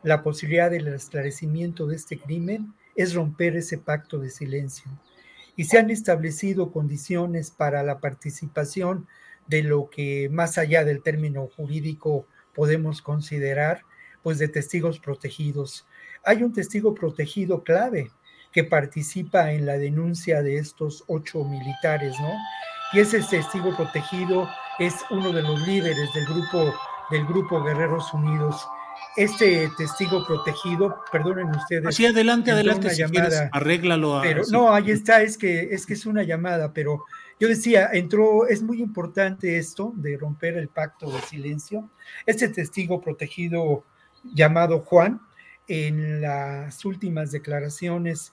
la 0.02 0.22
posibilidad 0.22 0.70
del 0.70 0.88
esclarecimiento 0.88 1.86
de 1.86 1.96
este 1.96 2.18
crimen 2.18 2.72
es 2.96 3.12
romper 3.12 3.54
ese 3.54 3.76
pacto 3.76 4.18
de 4.18 4.30
silencio. 4.30 4.90
Y 5.56 5.64
se 5.64 5.76
han 5.76 5.90
establecido 5.90 6.72
condiciones 6.72 7.50
para 7.50 7.82
la 7.82 8.00
participación 8.00 9.06
de 9.46 9.62
lo 9.62 9.90
que 9.90 10.28
más 10.30 10.58
allá 10.58 10.84
del 10.84 11.02
término 11.02 11.48
jurídico 11.56 12.26
podemos 12.54 13.02
considerar, 13.02 13.82
pues 14.22 14.38
de 14.38 14.48
testigos 14.48 14.98
protegidos. 14.98 15.86
Hay 16.24 16.42
un 16.42 16.52
testigo 16.52 16.94
protegido 16.94 17.64
clave 17.64 18.10
que 18.52 18.64
participa 18.64 19.52
en 19.52 19.66
la 19.66 19.78
denuncia 19.78 20.42
de 20.42 20.58
estos 20.58 21.04
ocho 21.06 21.44
militares, 21.44 22.14
¿no? 22.20 22.32
Y 22.92 23.00
ese 23.00 23.20
testigo 23.22 23.74
protegido 23.74 24.48
es 24.78 24.94
uno 25.10 25.32
de 25.32 25.42
los 25.42 25.66
líderes 25.66 26.12
del 26.12 26.26
grupo, 26.26 26.74
del 27.10 27.26
grupo 27.26 27.62
Guerreros 27.62 28.12
Unidos. 28.12 28.66
Este 29.16 29.70
testigo 29.76 30.26
protegido, 30.26 31.02
perdonen 31.12 31.50
ustedes. 31.50 31.86
Así 31.86 32.06
adelante, 32.06 32.50
adelante, 32.50 32.90
si 32.90 33.02
llamada, 33.02 33.50
arréglalo. 33.52 34.20
pero, 34.22 34.42
no, 34.50 34.72
ahí 34.72 34.90
está, 34.90 35.22
es 35.22 35.36
que, 35.36 35.74
es 35.74 35.84
que 35.84 35.92
es 35.92 36.06
una 36.06 36.22
llamada, 36.22 36.72
pero 36.72 37.04
yo 37.38 37.48
decía, 37.48 37.90
entró, 37.92 38.46
es 38.46 38.62
muy 38.62 38.80
importante 38.80 39.58
esto 39.58 39.92
de 39.96 40.16
romper 40.16 40.56
el 40.56 40.68
pacto 40.68 41.10
de 41.10 41.20
silencio. 41.22 41.90
Este 42.24 42.48
testigo 42.48 43.00
protegido 43.00 43.84
llamado 44.24 44.80
Juan, 44.80 45.20
en 45.68 46.20
las 46.20 46.84
últimas 46.84 47.32
declaraciones 47.32 48.32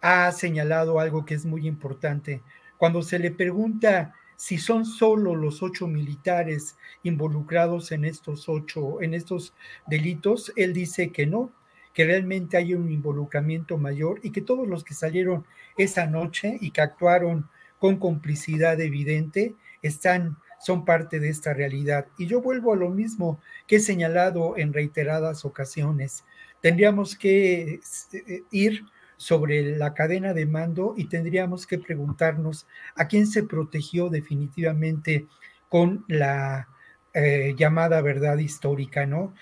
ha 0.00 0.30
señalado 0.32 1.00
algo 1.00 1.24
que 1.24 1.34
es 1.34 1.44
muy 1.44 1.66
importante. 1.66 2.42
Cuando 2.76 3.02
se 3.02 3.18
le 3.18 3.30
pregunta 3.30 4.14
si 4.40 4.56
son 4.56 4.86
solo 4.86 5.36
los 5.36 5.62
ocho 5.62 5.86
militares 5.86 6.78
involucrados 7.02 7.92
en 7.92 8.06
estos 8.06 8.48
ocho, 8.48 9.02
en 9.02 9.12
estos 9.12 9.52
delitos, 9.86 10.50
él 10.56 10.72
dice 10.72 11.12
que 11.12 11.26
no, 11.26 11.52
que 11.92 12.06
realmente 12.06 12.56
hay 12.56 12.72
un 12.72 12.90
involucramiento 12.90 13.76
mayor 13.76 14.18
y 14.22 14.30
que 14.30 14.40
todos 14.40 14.66
los 14.66 14.82
que 14.82 14.94
salieron 14.94 15.44
esa 15.76 16.06
noche 16.06 16.56
y 16.58 16.70
que 16.70 16.80
actuaron 16.80 17.50
con 17.78 17.98
complicidad 17.98 18.80
evidente 18.80 19.56
están 19.82 20.38
son 20.58 20.86
parte 20.86 21.20
de 21.20 21.28
esta 21.28 21.52
realidad. 21.52 22.06
Y 22.16 22.26
yo 22.26 22.40
vuelvo 22.40 22.72
a 22.72 22.76
lo 22.76 22.88
mismo 22.88 23.42
que 23.66 23.76
he 23.76 23.80
señalado 23.80 24.56
en 24.56 24.72
reiteradas 24.72 25.44
ocasiones. 25.44 26.24
Tendríamos 26.62 27.14
que 27.14 27.80
eh, 28.14 28.42
ir 28.50 28.86
sobre 29.20 29.76
la 29.76 29.92
cadena 29.92 30.32
de 30.32 30.46
mando 30.46 30.94
y 30.96 31.04
tendríamos 31.04 31.66
que 31.66 31.78
preguntarnos 31.78 32.66
a 32.94 33.06
quién 33.06 33.26
se 33.26 33.42
protegió 33.42 34.08
definitivamente 34.08 35.26
con 35.68 36.06
la 36.08 36.68
eh, 37.12 37.54
llamada 37.54 38.00
verdad 38.00 38.38
histórica, 38.38 39.04
¿no? 39.04 39.34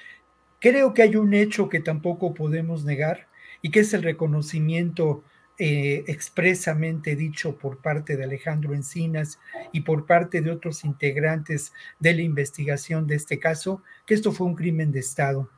Creo 0.59 0.95
que 0.95 1.03
hay 1.03 1.15
un 1.15 1.33
hecho 1.33 1.69
que 1.69 1.79
tampoco 1.79 2.35
podemos 2.35 2.85
negar 2.85 3.29
y 3.63 3.71
que 3.71 3.79
es 3.81 3.95
el 3.95 4.03
reconocimiento 4.03 5.23
eh, 5.59 6.03
expresamente 6.09 7.15
dicho 7.15 7.57
por 7.57 7.79
parte 7.79 8.17
de 8.17 8.25
Alejandro 8.25 8.75
Encinas 8.75 9.39
y 9.71 9.83
por 9.83 10.07
parte 10.07 10.41
de 10.41 10.51
otros 10.51 10.85
integrantes 10.85 11.73
de 12.01 12.15
la 12.15 12.23
investigación 12.23 13.07
de 13.07 13.15
este 13.15 13.39
caso, 13.39 13.85
que 14.07 14.15
esto 14.15 14.33
fue 14.33 14.49
un 14.49 14.57
crimen 14.57 14.91
de 14.91 14.99
Estado 14.99 15.49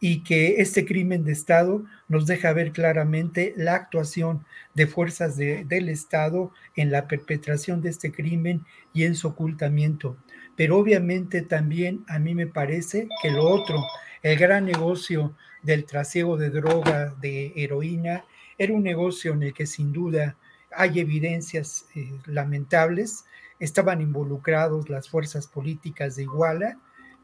y 0.00 0.22
que 0.22 0.60
este 0.62 0.86
crimen 0.86 1.24
de 1.24 1.32
Estado 1.32 1.84
nos 2.08 2.26
deja 2.26 2.52
ver 2.54 2.72
claramente 2.72 3.52
la 3.56 3.74
actuación 3.74 4.44
de 4.74 4.86
fuerzas 4.86 5.36
del 5.36 5.88
Estado 5.90 6.52
en 6.74 6.90
la 6.90 7.06
perpetración 7.06 7.82
de 7.82 7.90
este 7.90 8.10
crimen 8.10 8.64
y 8.94 9.04
en 9.04 9.14
su 9.14 9.28
ocultamiento. 9.28 10.16
Pero 10.56 10.78
obviamente 10.78 11.42
también 11.42 12.04
a 12.08 12.18
mí 12.18 12.34
me 12.34 12.46
parece 12.46 13.08
que 13.22 13.30
lo 13.30 13.44
otro, 13.44 13.84
el 14.22 14.38
gran 14.38 14.64
negocio 14.64 15.36
del 15.62 15.84
trasiego 15.84 16.38
de 16.38 16.50
droga, 16.50 17.14
de 17.20 17.52
heroína, 17.56 18.24
era 18.56 18.72
un 18.72 18.82
negocio 18.82 19.32
en 19.34 19.42
el 19.42 19.54
que 19.54 19.66
sin 19.66 19.92
duda 19.92 20.36
hay 20.74 21.00
evidencias 21.00 21.86
eh, 21.94 22.18
lamentables. 22.26 23.24
Estaban 23.58 24.00
involucrados 24.00 24.88
las 24.88 25.08
fuerzas 25.08 25.46
políticas 25.46 26.16
de 26.16 26.22
Iguala, 26.22 26.78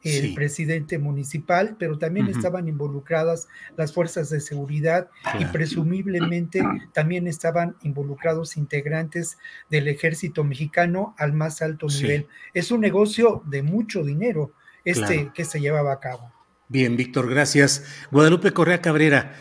el 0.07 0.35
presidente 0.35 0.99
municipal, 0.99 1.77
pero 1.78 1.99
también 1.99 2.28
estaban 2.28 2.69
involucradas 2.69 3.49
las 3.77 3.93
fuerzas 3.93 4.31
de 4.31 4.41
seguridad 4.41 5.09
y 5.39 5.45
presumiblemente 5.47 6.62
también 6.93 7.27
estaban 7.27 7.77
involucrados 7.83 8.57
integrantes 8.57 9.39
del 9.70 9.89
ejército 9.89 10.45
mexicano 10.45 11.15
al 11.19 11.33
más 11.33 11.62
alto 11.62 11.89
nivel. 11.89 12.27
Es 12.55 12.70
un 12.70 12.81
negocio 12.81 13.43
de 13.47 13.62
mucho 13.62 14.05
dinero 14.05 14.53
este 14.85 15.33
que 15.35 15.45
se 15.45 15.61
llevaba 15.61 15.93
a 15.93 16.01
cabo. 16.01 16.33
Bien, 16.69 16.97
Víctor, 16.97 17.28
gracias. 17.28 17.85
Guadalupe 18.11 18.53
Correa 18.53 18.81
Cabrera, 18.81 19.35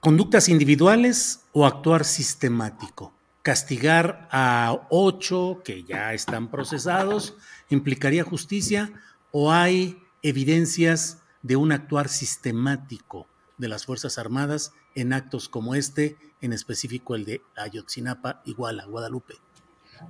¿conductas 0.00 0.48
individuales 0.48 1.44
o 1.52 1.66
actuar 1.66 2.04
sistemático? 2.04 3.14
Castigar 3.42 4.28
a 4.30 4.86
ocho 4.90 5.62
que 5.64 5.84
ya 5.84 6.12
están 6.12 6.50
procesados 6.50 7.36
implicaría 7.70 8.24
justicia 8.24 8.92
o 9.32 9.52
hay 9.52 9.98
evidencias 10.22 11.22
de 11.42 11.56
un 11.56 11.72
actuar 11.72 12.08
sistemático 12.08 13.26
de 13.56 13.68
las 13.68 13.86
Fuerzas 13.86 14.18
Armadas 14.18 14.72
en 14.94 15.12
actos 15.12 15.48
como 15.48 15.74
este, 15.74 16.16
en 16.40 16.52
específico 16.52 17.14
el 17.14 17.24
de 17.24 17.42
Ayotzinapa, 17.56 18.42
Iguala, 18.44 18.84
Guadalupe? 18.86 19.34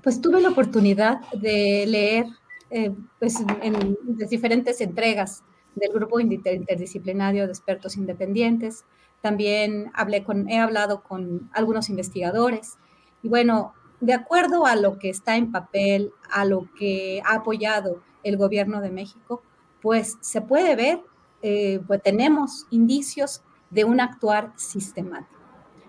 Pues 0.03 0.21
tuve 0.21 0.41
la 0.41 0.51
oportunidad 0.51 1.21
de 1.33 1.85
leer 1.87 2.27
eh, 2.71 2.93
pues, 3.19 3.37
en, 3.63 3.97
diferentes 4.29 4.81
entregas 4.81 5.43
del 5.75 5.93
grupo 5.93 6.21
interdisciplinario 6.21 7.47
de 7.47 7.53
expertos 7.53 7.97
independientes, 7.97 8.85
también 9.23 9.91
hablé 9.95 10.23
con, 10.23 10.49
he 10.49 10.59
hablado 10.59 11.03
con 11.03 11.51
algunos 11.53 11.89
investigadores 11.89 12.77
y 13.23 13.29
bueno, 13.29 13.75
de 14.01 14.13
acuerdo 14.13 14.67
a 14.67 14.77
lo 14.77 14.99
que 14.99 15.09
está 15.11 15.37
en 15.37 15.51
papel, 15.51 16.13
a 16.31 16.45
lo 16.45 16.69
que 16.79 17.21
ha 17.25 17.37
apoyado 17.37 18.03
el 18.23 18.37
gobierno 18.37 18.81
de 18.81 18.91
México, 18.91 19.43
pues 19.81 20.19
se 20.21 20.41
puede 20.41 20.77
ver, 20.77 21.01
eh, 21.43 21.81
pues 21.87 22.03
tenemos 22.03 22.67
indicios 22.71 23.43
de 23.71 23.85
un 23.85 24.01
actuar 24.01 24.53
sistemático. 24.57 25.39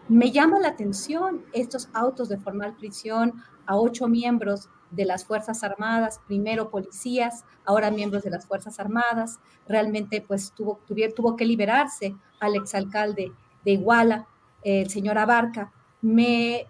Me 0.08 0.32
llama 0.32 0.60
la 0.60 0.70
atención 0.70 1.46
estos 1.54 1.90
autos 1.94 2.30
de 2.30 2.38
formal 2.38 2.76
prisión 2.76 3.44
a 3.66 3.78
ocho 3.78 4.08
miembros 4.08 4.70
de 4.92 5.06
las 5.06 5.24
Fuerzas 5.26 5.64
Armadas, 5.64 6.20
primero 6.26 6.70
policías, 6.70 7.46
ahora 7.64 7.92
miembros 7.92 8.24
de 8.24 8.32
las 8.32 8.48
Fuerzas 8.48 8.80
Armadas. 8.80 9.40
Realmente 9.68 10.22
pues 10.22 10.52
tuvo, 10.52 10.80
tuvo 11.16 11.36
que 11.36 11.46
liberarse 11.46 12.16
al 12.40 12.56
exalcalde 12.56 13.32
de 13.64 13.72
Iguala, 13.72 14.28
el 14.64 14.90
señor 14.90 15.18
Abarca. 15.18 15.72
Me, 16.02 16.66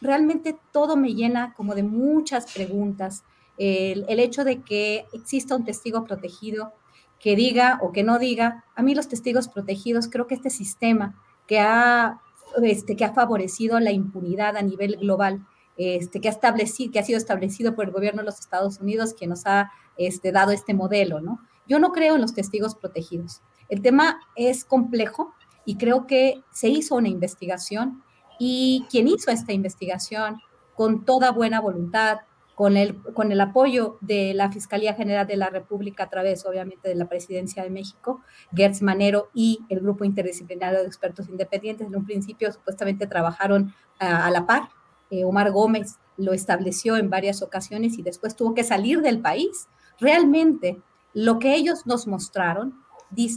realmente 0.00 0.56
todo 0.72 0.96
me 0.96 1.14
llena 1.14 1.54
como 1.54 1.74
de 1.74 1.82
muchas 1.82 2.52
preguntas. 2.52 3.24
El, 3.56 4.18
hecho 4.20 4.44
de 4.44 4.62
que 4.62 5.06
exista 5.12 5.54
un 5.54 5.64
testigo 5.64 6.04
protegido 6.04 6.72
que 7.20 7.36
diga 7.36 7.78
o 7.82 7.92
que 7.92 8.02
no 8.02 8.18
diga, 8.18 8.64
a 8.74 8.82
mí 8.82 8.94
los 8.94 9.08
testigos 9.08 9.48
protegidos, 9.48 10.08
creo 10.08 10.26
que 10.26 10.34
este 10.34 10.50
sistema 10.50 11.14
que 11.46 11.60
ha, 11.60 12.20
este, 12.62 12.96
que 12.96 13.04
ha 13.04 13.14
favorecido 13.14 13.80
la 13.80 13.92
impunidad 13.92 14.56
a 14.56 14.62
nivel 14.62 14.96
global, 14.96 15.46
este, 15.76 16.20
que, 16.20 16.28
ha 16.28 16.32
establecido, 16.32 16.92
que 16.92 16.98
ha 16.98 17.04
sido 17.04 17.18
establecido 17.18 17.74
por 17.74 17.86
el 17.86 17.92
gobierno 17.92 18.22
de 18.22 18.26
los 18.26 18.40
Estados 18.40 18.78
Unidos, 18.78 19.14
que 19.14 19.26
nos 19.26 19.46
ha 19.46 19.70
este, 19.96 20.32
dado 20.32 20.52
este 20.52 20.74
modelo, 20.74 21.20
¿no? 21.20 21.40
Yo 21.66 21.78
no 21.78 21.92
creo 21.92 22.16
en 22.16 22.20
los 22.20 22.34
testigos 22.34 22.74
protegidos. 22.74 23.40
El 23.68 23.80
tema 23.80 24.20
es 24.36 24.64
complejo 24.64 25.34
y 25.64 25.76
creo 25.76 26.06
que 26.06 26.42
se 26.52 26.68
hizo 26.68 26.96
una 26.96 27.08
investigación 27.08 28.02
y 28.38 28.84
quien 28.90 29.08
hizo 29.08 29.30
esta 29.30 29.52
investigación 29.52 30.40
con 30.74 31.04
toda 31.04 31.30
buena 31.30 31.60
voluntad, 31.60 32.18
con 32.54 32.76
el, 32.76 33.02
con 33.14 33.32
el 33.32 33.40
apoyo 33.40 33.98
de 34.00 34.32
la 34.34 34.50
Fiscalía 34.50 34.94
General 34.94 35.26
de 35.26 35.36
la 35.36 35.50
República 35.50 36.04
a 36.04 36.10
través, 36.10 36.46
obviamente, 36.46 36.88
de 36.88 36.94
la 36.94 37.08
Presidencia 37.08 37.62
de 37.62 37.70
México, 37.70 38.20
Gertz 38.54 38.82
Manero 38.82 39.28
y 39.34 39.60
el 39.68 39.80
Grupo 39.80 40.04
Interdisciplinario 40.04 40.80
de 40.80 40.86
Expertos 40.86 41.28
Independientes. 41.28 41.86
En 41.86 41.96
un 41.96 42.04
principio, 42.04 42.52
supuestamente, 42.52 43.06
trabajaron 43.06 43.74
a, 43.98 44.30
la 44.30 44.46
par. 44.46 44.68
Eh, 45.10 45.24
Omar 45.24 45.50
Gómez 45.50 45.98
lo 46.16 46.32
estableció 46.32 46.96
en 46.96 47.10
varias 47.10 47.42
ocasiones 47.42 47.98
y 47.98 48.02
después 48.02 48.36
tuvo 48.36 48.54
que 48.54 48.64
salir 48.64 49.00
del 49.00 49.20
país. 49.20 49.68
Realmente, 49.98 50.80
lo 51.12 51.38
que 51.38 51.54
ellos 51.54 51.86
nos 51.86 52.06
mostraron 52.06 52.84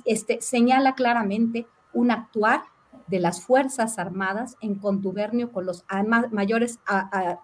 este, 0.05 0.41
señala 0.41 0.95
claramente 0.95 1.67
un 1.93 2.11
actuar 2.11 2.61
de 3.07 3.19
las 3.19 3.41
Fuerzas 3.41 3.97
Armadas 3.99 4.57
en 4.61 4.75
contubernio 4.75 5.51
con 5.51 5.65
los 5.65 5.85
mayores 6.31 6.79
a, 6.85 7.39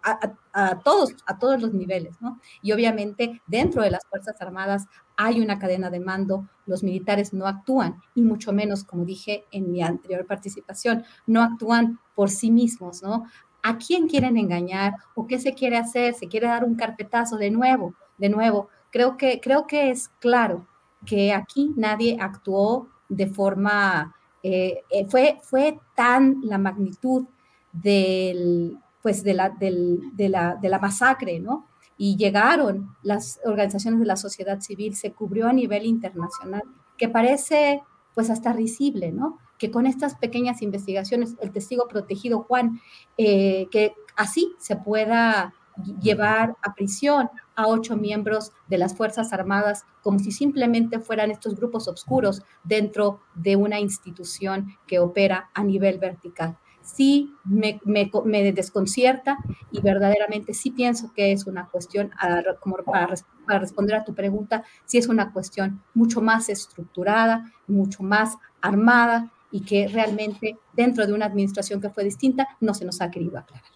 todos, 0.83 1.15
a 1.25 1.39
todos 1.39 1.61
los 1.61 1.73
niveles, 1.73 2.21
¿no? 2.21 2.39
Y 2.61 2.71
obviamente 2.73 3.41
dentro 3.47 3.81
de 3.81 3.91
las 3.91 4.05
Fuerzas 4.05 4.41
Armadas 4.41 4.85
hay 5.15 5.39
una 5.39 5.59
cadena 5.59 5.89
de 5.89 5.99
mando, 5.99 6.47
los 6.65 6.83
militares 6.83 7.33
no 7.33 7.47
actúan 7.47 8.01
y 8.15 8.21
mucho 8.21 8.51
menos, 8.51 8.83
como 8.83 9.05
dije 9.05 9.45
en 9.51 9.71
mi 9.71 9.81
anterior 9.81 10.25
participación, 10.25 11.03
no 11.27 11.41
actúan 11.41 11.99
por 12.15 12.29
sí 12.29 12.51
mismos, 12.51 13.01
¿no? 13.01 13.25
¿A 13.61 13.77
quién 13.77 14.07
quieren 14.07 14.37
engañar 14.37 14.95
o 15.15 15.25
qué 15.25 15.39
se 15.39 15.53
quiere 15.53 15.77
hacer? 15.77 16.13
¿Se 16.13 16.27
quiere 16.27 16.47
dar 16.47 16.65
un 16.65 16.75
carpetazo 16.75 17.37
de 17.37 17.49
nuevo? 17.49 17.95
De 18.17 18.27
nuevo, 18.27 18.67
creo 18.91 19.15
que, 19.15 19.39
creo 19.39 19.67
que 19.67 19.89
es 19.89 20.09
claro 20.19 20.67
que 21.05 21.33
aquí 21.33 21.73
nadie 21.75 22.17
actuó 22.19 22.89
de 23.09 23.27
forma 23.27 24.15
eh, 24.43 24.83
eh, 24.89 25.05
fue, 25.07 25.39
fue 25.41 25.79
tan 25.95 26.41
la 26.43 26.57
magnitud 26.57 27.25
del, 27.71 28.77
pues 29.01 29.23
de, 29.23 29.33
la, 29.33 29.49
de, 29.49 30.29
la, 30.29 30.55
de 30.55 30.69
la 30.69 30.79
masacre, 30.79 31.39
¿no? 31.39 31.67
Y 31.97 32.17
llegaron 32.17 32.95
las 33.03 33.39
organizaciones 33.45 34.01
de 34.01 34.05
la 34.05 34.17
sociedad 34.17 34.59
civil, 34.59 34.95
se 34.95 35.13
cubrió 35.13 35.47
a 35.47 35.53
nivel 35.53 35.85
internacional, 35.85 36.63
que 36.97 37.07
parece 37.07 37.81
pues 38.13 38.29
hasta 38.29 38.51
risible, 38.51 39.13
¿no? 39.13 39.39
Que 39.57 39.71
con 39.71 39.85
estas 39.85 40.15
pequeñas 40.15 40.61
investigaciones, 40.61 41.35
el 41.39 41.51
testigo 41.51 41.87
protegido 41.87 42.43
Juan, 42.43 42.81
eh, 43.17 43.67
que 43.71 43.93
así 44.17 44.53
se 44.59 44.75
pueda 44.75 45.53
llevar 46.01 46.55
a 46.61 46.73
prisión 46.73 47.29
a 47.55 47.67
ocho 47.67 47.95
miembros 47.97 48.51
de 48.67 48.77
las 48.77 48.95
Fuerzas 48.95 49.33
Armadas 49.33 49.85
como 50.01 50.19
si 50.19 50.31
simplemente 50.31 50.99
fueran 50.99 51.31
estos 51.31 51.55
grupos 51.55 51.87
oscuros 51.87 52.41
dentro 52.63 53.21
de 53.35 53.55
una 53.55 53.79
institución 53.79 54.75
que 54.87 54.99
opera 54.99 55.49
a 55.53 55.63
nivel 55.63 55.99
vertical. 55.99 56.57
Sí 56.81 57.33
me, 57.45 57.79
me, 57.85 58.51
desconcierta 58.51 59.37
y 59.71 59.79
verdaderamente 59.79 60.53
sí 60.53 60.71
pienso 60.71 61.13
que 61.13 61.31
es 61.31 61.47
una 61.47 61.69
cuestión, 61.69 62.11
como 62.59 62.75
para, 62.77 63.15
para 63.47 63.59
responder 63.59 63.95
a 63.95 64.03
tu 64.03 64.13
pregunta, 64.13 64.65
sí 64.83 64.97
es 64.97 65.07
una 65.07 65.31
cuestión 65.31 65.81
mucho 65.93 66.19
más 66.19 66.49
estructurada, 66.49 67.53
mucho 67.67 68.03
más 68.03 68.37
armada 68.61 69.31
y 69.49 69.61
que 69.61 69.87
realmente 69.87 70.57
dentro 70.73 71.07
de 71.07 71.13
una 71.13 71.27
administración 71.27 71.79
que 71.79 71.89
fue 71.89 72.03
distinta 72.03 72.49
no 72.59 72.73
se 72.73 72.83
nos 72.83 72.99
ha 72.99 73.11
querido 73.11 73.37
aclarar. 73.37 73.72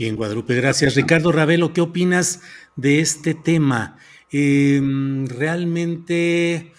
Bien, 0.00 0.16
Guadalupe, 0.16 0.54
gracias. 0.54 0.94
Ricardo 0.94 1.30
Ravelo, 1.30 1.74
¿qué 1.74 1.82
opinas 1.82 2.40
de 2.74 3.00
este 3.00 3.34
tema? 3.34 3.98
Em, 4.30 5.26
¿Realmente 5.26 6.72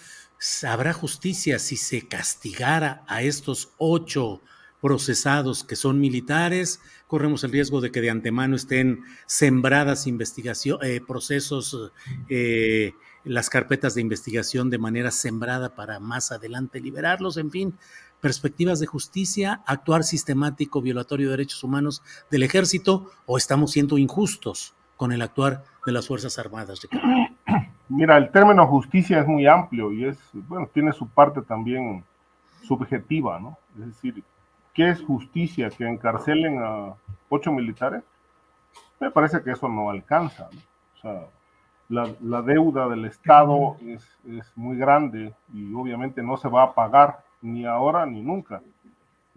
habrá 0.66 0.92
justicia 0.92 1.60
si 1.60 1.76
se 1.76 2.08
castigara 2.08 3.04
a 3.06 3.22
estos 3.22 3.74
ocho 3.78 4.42
procesados 4.80 5.62
que 5.62 5.76
son 5.76 6.00
militares? 6.00 6.80
Corremos 7.06 7.44
el 7.44 7.52
riesgo 7.52 7.80
de 7.80 7.92
que 7.92 8.00
de 8.00 8.10
antemano 8.10 8.56
estén 8.56 9.04
sembradas 9.26 10.08
investigación, 10.08 10.80
eh, 10.82 11.00
procesos, 11.06 11.92
eh, 12.28 12.92
las 13.22 13.50
carpetas 13.50 13.94
de 13.94 14.00
investigación 14.00 14.68
de 14.68 14.78
manera 14.78 15.12
sembrada 15.12 15.76
para 15.76 16.00
más 16.00 16.32
adelante 16.32 16.80
liberarlos, 16.80 17.36
en 17.36 17.52
fin, 17.52 17.78
perspectivas 18.22 18.78
de 18.78 18.86
justicia, 18.86 19.62
actuar 19.66 20.04
sistemático 20.04 20.80
violatorio 20.80 21.26
de 21.26 21.32
derechos 21.32 21.62
humanos 21.64 22.02
del 22.30 22.44
ejército 22.44 23.10
o 23.26 23.36
estamos 23.36 23.72
siendo 23.72 23.98
injustos 23.98 24.74
con 24.96 25.12
el 25.12 25.20
actuar 25.20 25.64
de 25.84 25.92
las 25.92 26.06
Fuerzas 26.06 26.38
Armadas? 26.38 26.80
Mira, 27.88 28.16
el 28.16 28.30
término 28.30 28.66
justicia 28.66 29.20
es 29.20 29.26
muy 29.26 29.46
amplio 29.46 29.92
y 29.92 30.06
es, 30.06 30.18
bueno, 30.32 30.70
tiene 30.72 30.92
su 30.92 31.08
parte 31.08 31.42
también 31.42 32.04
subjetiva, 32.62 33.40
¿no? 33.40 33.58
Es 33.78 33.86
decir, 33.86 34.22
¿qué 34.72 34.90
es 34.90 35.02
justicia? 35.02 35.68
¿Que 35.68 35.84
encarcelen 35.84 36.62
a 36.62 36.94
ocho 37.28 37.50
militares? 37.52 38.04
Me 39.00 39.10
parece 39.10 39.42
que 39.42 39.50
eso 39.50 39.68
no 39.68 39.90
alcanza, 39.90 40.48
¿no? 40.52 40.60
O 40.96 41.00
sea, 41.02 41.26
la, 42.20 42.42
deuda 42.42 42.88
del 42.88 43.04
Estado 43.04 43.76
es, 43.82 44.08
es, 44.26 44.50
muy 44.56 44.78
grande 44.78 45.34
y 45.52 45.74
obviamente 45.74 46.22
no 46.22 46.36
se 46.36 46.48
va 46.48 46.62
a 46.62 46.74
pagar 46.74 47.24
ni 47.42 47.66
ahora 47.66 48.06
ni 48.06 48.22
nunca. 48.22 48.62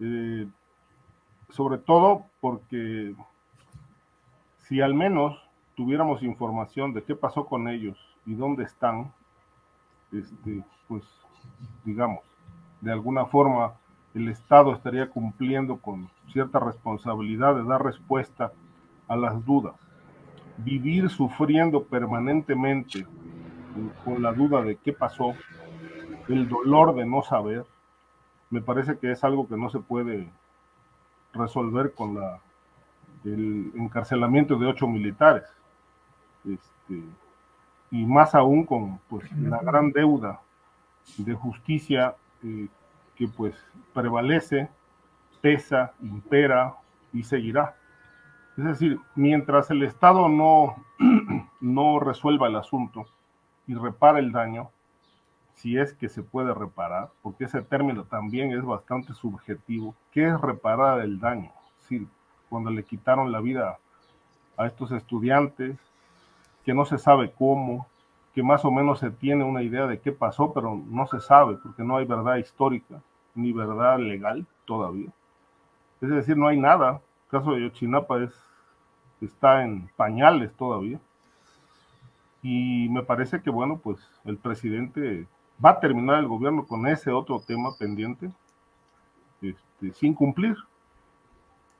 Eh, 0.00 0.46
sobre 1.50 1.78
todo 1.78 2.24
porque 2.40 3.14
si 4.58 4.80
al 4.80 4.94
menos 4.94 5.36
tuviéramos 5.74 6.22
información 6.22 6.92
de 6.92 7.02
qué 7.02 7.14
pasó 7.14 7.46
con 7.46 7.68
ellos 7.68 7.98
y 8.24 8.34
dónde 8.34 8.64
están, 8.64 9.12
este, 10.12 10.64
pues 10.88 11.04
digamos, 11.84 12.20
de 12.80 12.92
alguna 12.92 13.26
forma 13.26 13.74
el 14.14 14.28
Estado 14.28 14.72
estaría 14.72 15.10
cumpliendo 15.10 15.76
con 15.76 16.08
cierta 16.32 16.58
responsabilidad 16.58 17.54
de 17.54 17.64
dar 17.64 17.84
respuesta 17.84 18.52
a 19.08 19.16
las 19.16 19.44
dudas. 19.44 19.74
Vivir 20.58 21.10
sufriendo 21.10 21.84
permanentemente 21.84 23.06
con 24.04 24.22
la 24.22 24.32
duda 24.32 24.62
de 24.62 24.76
qué 24.76 24.92
pasó, 24.92 25.34
el 26.28 26.48
dolor 26.48 26.94
de 26.94 27.04
no 27.04 27.22
saber, 27.22 27.66
me 28.50 28.60
parece 28.60 28.98
que 28.98 29.12
es 29.12 29.24
algo 29.24 29.48
que 29.48 29.56
no 29.56 29.70
se 29.70 29.80
puede 29.80 30.28
resolver 31.32 31.92
con 31.94 32.14
la, 32.14 32.40
el 33.24 33.72
encarcelamiento 33.74 34.56
de 34.56 34.66
ocho 34.66 34.86
militares. 34.86 35.44
Este, 36.44 37.02
y 37.90 38.04
más 38.04 38.34
aún 38.34 38.64
con 38.64 38.98
pues, 39.08 39.30
la 39.32 39.58
gran 39.58 39.92
deuda 39.92 40.40
de 41.18 41.34
justicia 41.34 42.16
eh, 42.42 42.68
que 43.14 43.28
pues 43.28 43.54
prevalece, 43.94 44.68
pesa, 45.40 45.92
impera 46.00 46.74
y 47.12 47.22
seguirá. 47.22 47.76
Es 48.56 48.64
decir, 48.64 49.00
mientras 49.14 49.70
el 49.70 49.82
Estado 49.82 50.28
no, 50.28 50.76
no 51.60 52.00
resuelva 52.00 52.48
el 52.48 52.56
asunto 52.56 53.06
y 53.66 53.74
repara 53.74 54.18
el 54.18 54.32
daño, 54.32 54.70
si 55.56 55.78
es 55.78 55.94
que 55.94 56.08
se 56.08 56.22
puede 56.22 56.54
reparar, 56.54 57.10
porque 57.22 57.44
ese 57.44 57.62
término 57.62 58.04
también 58.04 58.52
es 58.52 58.64
bastante 58.64 59.12
subjetivo. 59.14 59.94
¿Qué 60.12 60.28
es 60.28 60.40
reparar 60.40 61.00
el 61.00 61.18
daño? 61.18 61.50
Es 61.90 62.02
cuando 62.48 62.70
le 62.70 62.84
quitaron 62.84 63.32
la 63.32 63.40
vida 63.40 63.78
a 64.56 64.66
estos 64.66 64.92
estudiantes, 64.92 65.76
que 66.64 66.74
no 66.74 66.84
se 66.84 66.98
sabe 66.98 67.32
cómo, 67.32 67.86
que 68.34 68.42
más 68.42 68.64
o 68.64 68.70
menos 68.70 68.98
se 68.98 69.10
tiene 69.10 69.44
una 69.44 69.62
idea 69.62 69.86
de 69.86 70.00
qué 70.00 70.12
pasó, 70.12 70.52
pero 70.52 70.74
no 70.74 71.06
se 71.06 71.20
sabe 71.20 71.56
porque 71.56 71.82
no 71.82 71.96
hay 71.96 72.04
verdad 72.04 72.36
histórica 72.36 73.00
ni 73.34 73.52
verdad 73.52 73.98
legal. 73.98 74.46
todavía. 74.64 75.10
Es 76.00 76.10
decir, 76.10 76.36
no 76.36 76.48
hay 76.48 76.58
nada. 76.58 77.00
El 77.24 77.30
caso 77.30 77.52
de 77.52 77.62
Yochinapa 77.62 78.22
es, 78.22 78.34
está 79.20 79.64
en 79.64 79.88
pañales 79.96 80.52
todavía. 80.54 80.98
Y 82.42 82.88
me 82.90 83.02
parece 83.02 83.40
que, 83.42 83.50
bueno, 83.50 83.78
pues 83.78 83.98
el 84.24 84.36
presidente 84.36 85.26
va 85.64 85.70
a 85.70 85.80
terminar 85.80 86.18
el 86.18 86.28
gobierno 86.28 86.66
con 86.66 86.86
ese 86.86 87.10
otro 87.10 87.40
tema 87.40 87.70
pendiente, 87.78 88.30
este, 89.40 89.92
sin 89.92 90.14
cumplir. 90.14 90.56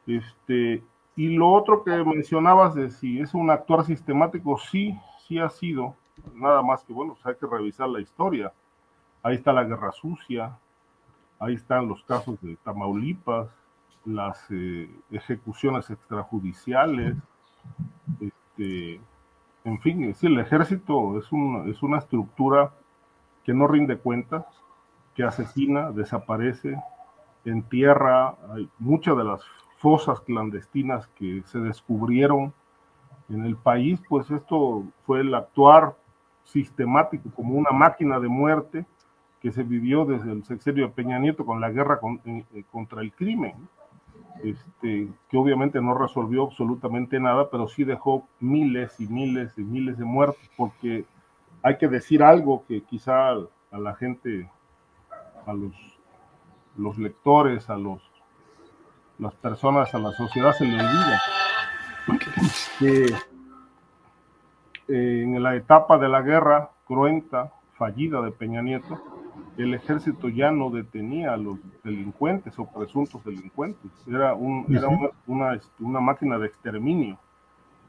Este, 0.06 0.82
y 1.16 1.36
lo 1.36 1.50
otro 1.50 1.82
que 1.82 1.90
mencionabas 2.04 2.74
de 2.74 2.90
si 2.90 3.20
es 3.20 3.34
un 3.34 3.50
actuar 3.50 3.84
sistemático, 3.84 4.58
sí, 4.58 4.98
sí 5.26 5.38
ha 5.38 5.48
sido, 5.48 5.94
nada 6.34 6.62
más 6.62 6.84
que, 6.84 6.92
bueno, 6.92 7.14
pues 7.14 7.26
hay 7.26 7.34
que 7.36 7.46
revisar 7.46 7.88
la 7.88 8.00
historia. 8.00 8.52
Ahí 9.22 9.36
está 9.36 9.52
la 9.52 9.64
guerra 9.64 9.92
sucia, 9.92 10.56
ahí 11.38 11.54
están 11.54 11.88
los 11.88 12.02
casos 12.04 12.40
de 12.40 12.56
Tamaulipas, 12.56 13.48
las 14.04 14.46
eh, 14.50 14.88
ejecuciones 15.10 15.90
extrajudiciales, 15.90 17.16
este, 18.20 19.00
en 19.64 19.80
fin, 19.80 20.04
es 20.04 20.22
el 20.22 20.38
ejército 20.38 21.18
es, 21.18 21.30
un, 21.32 21.68
es 21.68 21.82
una 21.82 21.98
estructura 21.98 22.72
que 23.46 23.54
no 23.54 23.68
rinde 23.68 23.96
cuentas, 23.96 24.44
que 25.14 25.22
asesina, 25.22 25.92
desaparece, 25.92 26.76
entierra, 27.44 28.34
hay 28.52 28.68
muchas 28.80 29.16
de 29.16 29.22
las 29.22 29.40
fosas 29.78 30.20
clandestinas 30.22 31.06
que 31.16 31.44
se 31.46 31.60
descubrieron 31.60 32.52
en 33.28 33.44
el 33.44 33.56
país, 33.56 34.02
pues 34.08 34.28
esto 34.32 34.82
fue 35.04 35.20
el 35.20 35.32
actuar 35.32 35.94
sistemático 36.42 37.30
como 37.36 37.54
una 37.54 37.70
máquina 37.70 38.18
de 38.18 38.26
muerte 38.26 38.84
que 39.40 39.52
se 39.52 39.62
vivió 39.62 40.04
desde 40.04 40.32
el 40.32 40.44
sexenio 40.44 40.88
de 40.88 40.92
Peña 40.92 41.20
Nieto 41.20 41.46
con 41.46 41.60
la 41.60 41.70
guerra 41.70 42.00
eh, 42.24 42.44
eh, 42.52 42.64
contra 42.72 43.00
el 43.00 43.12
crimen, 43.12 43.54
este, 44.42 45.08
que 45.28 45.36
obviamente 45.36 45.80
no 45.80 45.96
resolvió 45.96 46.44
absolutamente 46.44 47.20
nada, 47.20 47.48
pero 47.48 47.68
sí 47.68 47.84
dejó 47.84 48.26
miles 48.40 48.98
y 48.98 49.06
miles 49.06 49.56
y 49.56 49.62
miles 49.62 49.98
de 49.98 50.04
muertos, 50.04 50.50
porque 50.56 51.04
hay 51.66 51.78
que 51.78 51.88
decir 51.88 52.22
algo 52.22 52.64
que 52.68 52.82
quizá 52.84 53.30
a 53.30 53.78
la 53.78 53.96
gente, 53.96 54.48
a 55.46 55.52
los, 55.52 55.74
los 56.76 56.96
lectores, 56.96 57.68
a 57.68 57.76
los 57.76 58.00
las 59.18 59.34
personas, 59.34 59.92
a 59.92 59.98
la 59.98 60.12
sociedad 60.12 60.52
se 60.52 60.64
le 60.64 60.74
olvida. 60.74 61.20
Que 62.78 63.06
eh, 64.86 65.22
en 65.24 65.42
la 65.42 65.56
etapa 65.56 65.98
de 65.98 66.08
la 66.08 66.22
guerra 66.22 66.70
cruenta, 66.86 67.52
fallida 67.76 68.20
de 68.20 68.30
Peña 68.30 68.62
Nieto, 68.62 69.02
el 69.56 69.74
ejército 69.74 70.28
ya 70.28 70.52
no 70.52 70.70
detenía 70.70 71.32
a 71.32 71.36
los 71.36 71.58
delincuentes 71.82 72.56
o 72.60 72.66
presuntos 72.66 73.24
delincuentes, 73.24 73.90
era, 74.06 74.34
un, 74.34 74.66
era 74.68 74.86
una, 75.26 75.54
este, 75.54 75.82
una, 75.82 75.98
máquina 75.98 76.38
de 76.38 76.46
exterminio. 76.46 77.18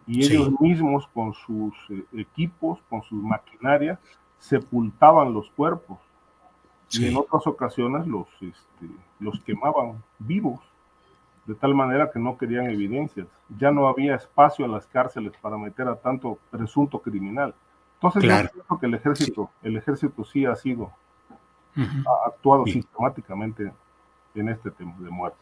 Y 0.08 0.26
ellos 0.26 0.52
mismos 0.62 1.08
con 1.14 1.34
sus 1.34 1.74
eh, 1.90 2.04
equipos, 2.14 2.80
con 2.90 3.04
sus 3.04 3.22
maquinarias, 3.22 4.00
sepultaban 4.40 5.34
los 5.34 5.50
cuerpos. 5.52 5.98
Y 6.92 7.06
en 7.08 7.18
otras 7.18 7.46
ocasiones 7.46 8.08
los, 8.08 8.28
este, 8.40 8.88
los 9.20 9.40
quemaban 9.42 10.02
vivos 10.20 10.62
de 11.46 11.56
tal 11.56 11.74
manera 11.74 12.12
que 12.12 12.20
no 12.20 12.38
querían 12.38 12.70
evidencias. 12.70 13.28
Ya 13.58 13.72
no 13.72 13.88
había 13.88 14.16
espacio 14.16 14.66
en 14.66 14.72
las 14.72 14.86
cárceles 14.86 15.34
para 15.42 15.58
meter 15.58 15.88
a 15.88 15.96
tanto 15.96 16.38
presunto 16.52 17.00
criminal. 17.00 17.56
Entonces, 17.96 18.24
yo 18.24 18.64
creo 18.64 18.80
que 18.80 18.86
el 18.86 18.94
ejército, 18.94 19.50
el 19.64 19.78
ejército 19.78 20.24
sí 20.24 20.46
ha 20.46 20.56
sido, 20.56 20.92
ha 21.76 22.28
actuado 22.28 22.66
sistemáticamente 22.66 23.72
en 24.36 24.50
este 24.50 24.70
tema 24.72 24.96
de 25.00 25.10
muerte. 25.10 25.40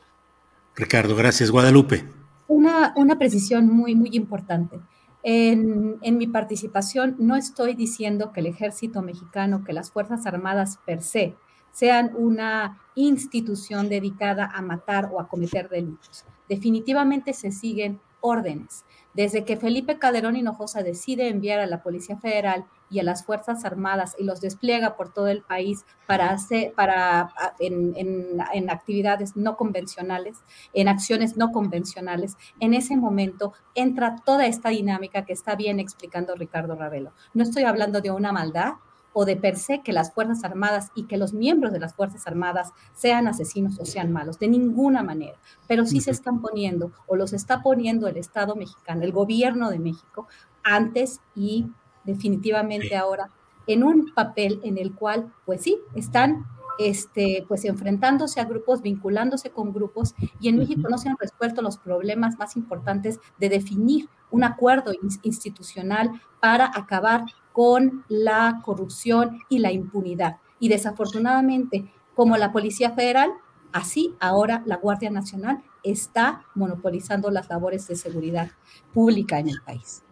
Ricardo, 0.75 1.15
gracias. 1.15 1.51
Guadalupe. 1.51 2.05
Una, 2.47 2.93
una 2.95 3.17
precisión 3.17 3.67
muy, 3.69 3.95
muy 3.95 4.09
importante. 4.13 4.79
En, 5.23 5.97
en, 6.01 6.17
mi 6.17 6.27
participación 6.27 7.15
no 7.17 7.35
estoy 7.35 7.73
diciendo 7.73 8.31
que 8.31 8.41
el 8.41 8.45
ejército 8.45 9.01
mexicano, 9.01 9.63
que 9.63 9.73
las 9.73 9.91
Fuerzas 9.91 10.27
Armadas 10.27 10.79
per 10.85 11.01
se, 11.01 11.35
sean 11.71 12.11
una 12.15 12.79
institución 12.95 13.89
dedicada 13.89 14.49
a 14.53 14.61
matar 14.61 15.09
o 15.11 15.19
a 15.19 15.27
cometer 15.27 15.67
delitos. 15.67 16.25
Definitivamente 16.47 17.33
se 17.33 17.51
siguen 17.51 17.99
órdenes. 18.21 18.85
Desde 19.13 19.45
que 19.45 19.57
Felipe 19.57 19.99
Calderón 19.99 20.35
Hinojosa 20.35 20.83
decide 20.83 21.27
enviar 21.27 21.59
a 21.59 21.65
la 21.65 21.83
Policía 21.83 22.17
Federal 22.17 22.65
y 22.89 22.99
a 22.99 23.03
las 23.03 23.25
Fuerzas 23.25 23.65
Armadas 23.65 24.15
y 24.19 24.23
los 24.23 24.41
despliega 24.41 24.95
por 24.95 25.11
todo 25.13 25.27
el 25.27 25.41
país 25.41 25.85
para 26.07 26.29
hacer, 26.29 26.73
para, 26.73 27.33
en, 27.59 27.93
en, 27.95 28.69
actividades 28.69 29.35
no 29.35 29.57
convencionales, 29.57 30.37
en 30.73 30.87
acciones 30.87 31.37
no 31.37 31.51
convencionales, 31.51 32.37
en 32.59 32.73
ese 32.73 32.95
momento 32.95 33.53
entra 33.73 34.17
toda 34.23 34.45
esta 34.45 34.69
dinámica 34.69 35.25
que 35.25 35.33
está 35.33 35.55
bien 35.55 35.79
explicando 35.79 36.35
Ricardo 36.35 36.75
Ravelo. 36.75 37.13
No 37.33 37.43
estoy 37.43 37.63
hablando 37.63 38.01
de 38.01 38.11
una 38.11 38.31
maldad, 38.31 38.73
o 39.17 39.23
de 39.23 39.37
per 39.37 39.55
se 39.55 39.81
que 39.81 39.93
las 39.93 40.13
Fuerzas 40.13 40.43
Armadas 40.43 40.91
y 40.93 41.05
que 41.05 41.15
los 41.15 41.33
miembros 41.33 41.71
de 41.71 41.79
las 41.79 41.93
Fuerzas 41.95 42.27
Armadas 42.27 42.73
sean 42.93 43.29
asesinos 43.29 43.79
o 43.79 43.85
sean 43.85 44.11
malos, 44.11 44.39
de 44.39 44.49
ninguna 44.49 45.03
manera, 45.03 45.39
pero 45.69 45.85
sí 45.85 46.01
se 46.01 46.11
están 46.11 46.41
poniendo 46.41 46.91
o 47.07 47.15
los 47.15 47.31
está 47.31 47.63
poniendo 47.63 48.09
el 48.09 48.17
Estado 48.17 48.57
mexicano, 48.57 49.03
el 49.03 49.13
gobierno 49.13 49.69
de 49.69 49.79
México, 49.79 50.27
antes 50.63 51.21
y 51.33 51.67
definitivamente 52.05 52.95
ahora 52.95 53.31
en 53.67 53.83
un 53.83 54.13
papel 54.13 54.59
en 54.63 54.77
el 54.77 54.93
cual, 54.93 55.33
pues 55.45 55.61
sí, 55.61 55.79
están 55.95 56.45
este, 56.77 57.45
pues 57.47 57.65
enfrentándose 57.65 58.39
a 58.39 58.45
grupos, 58.45 58.81
vinculándose 58.81 59.49
con 59.49 59.73
grupos, 59.73 60.13
y 60.39 60.49
en 60.49 60.57
México 60.57 60.87
no 60.89 60.97
se 60.97 61.09
han 61.09 61.17
resuelto 61.17 61.61
los 61.61 61.77
problemas 61.77 62.37
más 62.37 62.55
importantes 62.55 63.19
de 63.39 63.49
definir 63.49 64.09
un 64.31 64.43
acuerdo 64.43 64.91
institucional 65.23 66.21
para 66.39 66.69
acabar 66.73 67.25
con 67.53 68.03
la 68.09 68.61
corrupción 68.63 69.39
y 69.49 69.59
la 69.59 69.71
impunidad. 69.71 70.37
Y 70.59 70.69
desafortunadamente, 70.69 71.91
como 72.13 72.37
la 72.37 72.51
Policía 72.51 72.91
Federal, 72.91 73.31
así 73.71 74.13
ahora 74.19 74.61
la 74.65 74.77
Guardia 74.77 75.09
Nacional 75.09 75.63
está 75.83 76.45
monopolizando 76.55 77.29
las 77.31 77.49
labores 77.49 77.87
de 77.87 77.95
seguridad 77.95 78.51
pública 78.93 79.39
en 79.39 79.49
el 79.49 79.61
país. 79.65 80.04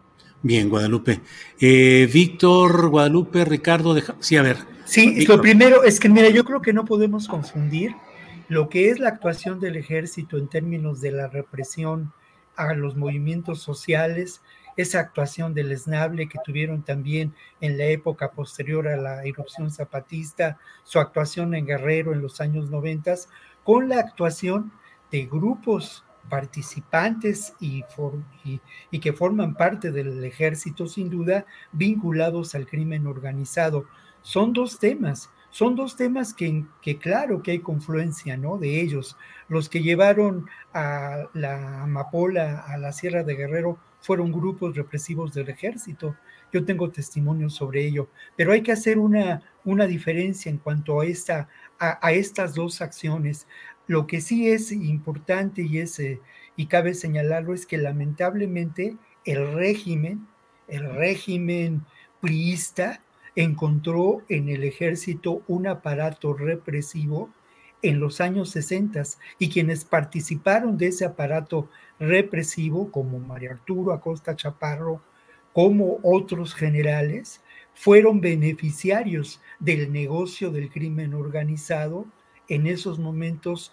Bien, 0.44 0.68
Guadalupe. 0.68 1.22
Eh, 1.58 2.06
Víctor, 2.12 2.90
Guadalupe, 2.90 3.46
Ricardo, 3.46 3.96
sí, 4.20 4.36
a 4.36 4.42
ver. 4.42 4.58
Sí, 4.84 5.24
lo 5.24 5.40
primero 5.40 5.84
es 5.84 5.98
que, 5.98 6.10
mira, 6.10 6.28
yo 6.28 6.44
creo 6.44 6.60
que 6.60 6.74
no 6.74 6.84
podemos 6.84 7.28
confundir 7.28 7.96
lo 8.50 8.68
que 8.68 8.90
es 8.90 8.98
la 8.98 9.08
actuación 9.08 9.58
del 9.58 9.76
ejército 9.76 10.36
en 10.36 10.48
términos 10.48 11.00
de 11.00 11.12
la 11.12 11.28
represión 11.28 12.12
a 12.56 12.74
los 12.74 12.94
movimientos 12.94 13.62
sociales 13.62 14.42
esa 14.76 15.00
actuación 15.00 15.54
del 15.54 15.72
esnable 15.72 16.28
que 16.28 16.38
tuvieron 16.44 16.82
también 16.82 17.32
en 17.62 17.78
la 17.78 17.86
época 17.86 18.32
posterior 18.32 18.86
a 18.88 18.98
la 18.98 19.24
erupción 19.24 19.70
zapatista, 19.70 20.58
su 20.82 20.98
actuación 20.98 21.54
en 21.54 21.64
Guerrero 21.64 22.12
en 22.12 22.20
los 22.20 22.42
años 22.42 22.68
noventas, 22.68 23.30
con 23.62 23.88
la 23.88 23.98
actuación 23.98 24.72
de 25.10 25.24
grupos 25.24 26.04
participantes 26.28 27.54
y, 27.60 27.84
y, 28.90 28.98
que 28.98 29.12
forman 29.12 29.54
parte 29.54 29.90
del 29.90 30.24
ejército, 30.24 30.86
sin 30.86 31.10
duda, 31.10 31.46
vinculados 31.72 32.54
al 32.54 32.66
crimen 32.66 33.06
organizado. 33.06 33.86
Son 34.22 34.52
dos 34.52 34.78
temas, 34.78 35.30
son 35.50 35.76
dos 35.76 35.96
temas 35.96 36.34
que, 36.34 36.64
que, 36.80 36.98
claro 36.98 37.42
que 37.42 37.52
hay 37.52 37.58
confluencia, 37.60 38.36
¿no? 38.36 38.58
De 38.58 38.80
ellos. 38.80 39.16
Los 39.48 39.68
que 39.68 39.82
llevaron 39.82 40.46
a 40.72 41.28
la 41.34 41.82
amapola 41.82 42.64
a 42.66 42.76
la 42.78 42.92
Sierra 42.92 43.22
de 43.22 43.36
Guerrero 43.36 43.78
fueron 44.00 44.32
grupos 44.32 44.76
represivos 44.76 45.32
del 45.32 45.48
ejército. 45.48 46.16
Yo 46.52 46.64
tengo 46.64 46.90
testimonios 46.90 47.54
sobre 47.54 47.84
ello, 47.86 48.08
pero 48.36 48.52
hay 48.52 48.62
que 48.62 48.72
hacer 48.72 48.98
una, 48.98 49.42
una 49.64 49.86
diferencia 49.86 50.50
en 50.50 50.58
cuanto 50.58 51.00
a, 51.00 51.06
esta, 51.06 51.48
a, 51.78 52.12
estas 52.12 52.54
dos 52.54 52.80
acciones. 52.80 53.46
Lo 53.86 54.06
que 54.06 54.20
sí 54.20 54.48
es 54.48 54.72
importante 54.72 55.62
y, 55.62 55.78
es, 55.78 55.98
eh, 55.98 56.20
y 56.56 56.66
cabe 56.66 56.94
señalarlo 56.94 57.52
es 57.52 57.66
que 57.66 57.78
lamentablemente 57.78 58.96
el 59.24 59.52
régimen, 59.52 60.26
el 60.68 60.94
régimen 60.94 61.84
priista, 62.20 63.02
encontró 63.36 64.22
en 64.28 64.48
el 64.48 64.64
ejército 64.64 65.42
un 65.48 65.66
aparato 65.66 66.32
represivo 66.32 67.30
en 67.82 68.00
los 68.00 68.20
años 68.20 68.50
60 68.50 69.02
y 69.38 69.50
quienes 69.50 69.84
participaron 69.84 70.78
de 70.78 70.86
ese 70.86 71.04
aparato 71.04 71.68
represivo, 71.98 72.90
como 72.90 73.18
María 73.18 73.50
Arturo 73.50 73.92
Acosta 73.92 74.34
Chaparro, 74.36 75.02
como 75.52 75.98
otros 76.02 76.54
generales, 76.54 77.42
fueron 77.74 78.20
beneficiarios 78.20 79.40
del 79.58 79.92
negocio 79.92 80.50
del 80.50 80.70
crimen 80.70 81.12
organizado 81.12 82.06
en 82.48 82.66
esos 82.66 82.98
momentos, 82.98 83.72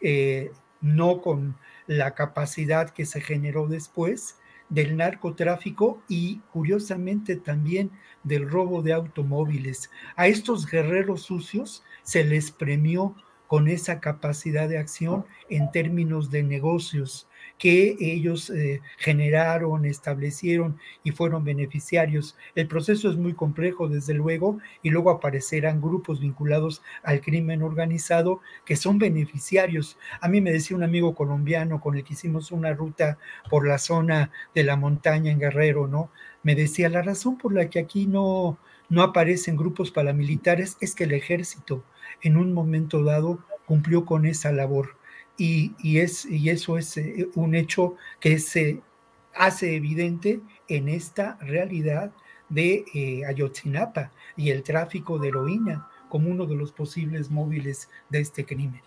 eh, 0.00 0.52
no 0.80 1.20
con 1.20 1.56
la 1.86 2.14
capacidad 2.14 2.90
que 2.90 3.06
se 3.06 3.20
generó 3.20 3.66
después 3.66 4.38
del 4.68 4.96
narcotráfico 4.96 6.02
y 6.08 6.40
curiosamente 6.52 7.36
también 7.36 7.90
del 8.24 8.48
robo 8.50 8.82
de 8.82 8.92
automóviles. 8.92 9.90
A 10.16 10.26
estos 10.26 10.66
guerreros 10.66 11.22
sucios 11.22 11.84
se 12.02 12.24
les 12.24 12.50
premió 12.50 13.14
con 13.46 13.68
esa 13.68 14.00
capacidad 14.00 14.68
de 14.68 14.78
acción 14.78 15.24
en 15.48 15.70
términos 15.70 16.30
de 16.30 16.42
negocios 16.42 17.28
que 17.58 17.96
ellos 18.00 18.50
eh, 18.50 18.80
generaron, 18.98 19.84
establecieron 19.84 20.78
y 21.02 21.12
fueron 21.12 21.44
beneficiarios. 21.44 22.36
El 22.54 22.68
proceso 22.68 23.10
es 23.10 23.16
muy 23.16 23.34
complejo, 23.34 23.88
desde 23.88 24.14
luego, 24.14 24.58
y 24.82 24.90
luego 24.90 25.10
aparecerán 25.10 25.80
grupos 25.80 26.20
vinculados 26.20 26.82
al 27.02 27.20
crimen 27.20 27.62
organizado 27.62 28.40
que 28.64 28.76
son 28.76 28.98
beneficiarios. 28.98 29.98
A 30.20 30.28
mí 30.28 30.40
me 30.40 30.52
decía 30.52 30.76
un 30.76 30.82
amigo 30.82 31.14
colombiano 31.14 31.80
con 31.80 31.96
el 31.96 32.04
que 32.04 32.14
hicimos 32.14 32.52
una 32.52 32.72
ruta 32.74 33.18
por 33.48 33.66
la 33.66 33.78
zona 33.78 34.30
de 34.54 34.64
la 34.64 34.76
montaña 34.76 35.30
en 35.32 35.40
Guerrero, 35.40 35.86
¿no? 35.86 36.10
Me 36.42 36.54
decía, 36.54 36.88
la 36.88 37.02
razón 37.02 37.38
por 37.38 37.52
la 37.52 37.70
que 37.70 37.78
aquí 37.78 38.06
no, 38.06 38.58
no 38.88 39.02
aparecen 39.02 39.56
grupos 39.56 39.90
paramilitares 39.90 40.76
es 40.80 40.94
que 40.94 41.04
el 41.04 41.12
ejército 41.12 41.84
en 42.22 42.36
un 42.36 42.52
momento 42.52 43.02
dado 43.02 43.40
cumplió 43.66 44.04
con 44.04 44.26
esa 44.26 44.52
labor. 44.52 44.95
Y, 45.38 45.98
es, 45.98 46.24
y 46.24 46.48
eso 46.48 46.78
es 46.78 46.96
eh, 46.96 47.28
un 47.34 47.54
hecho 47.54 47.96
que 48.20 48.38
se 48.38 48.80
hace 49.34 49.76
evidente 49.76 50.40
en 50.68 50.88
esta 50.88 51.36
realidad 51.40 52.10
de 52.48 52.84
eh, 52.94 53.26
Ayotzinapa 53.26 54.12
y 54.36 54.50
el 54.50 54.62
tráfico 54.62 55.18
de 55.18 55.28
heroína 55.28 55.88
como 56.08 56.30
uno 56.30 56.46
de 56.46 56.56
los 56.56 56.72
posibles 56.72 57.30
móviles 57.30 57.90
de 58.08 58.20
este 58.20 58.44
crimen. 58.44 58.80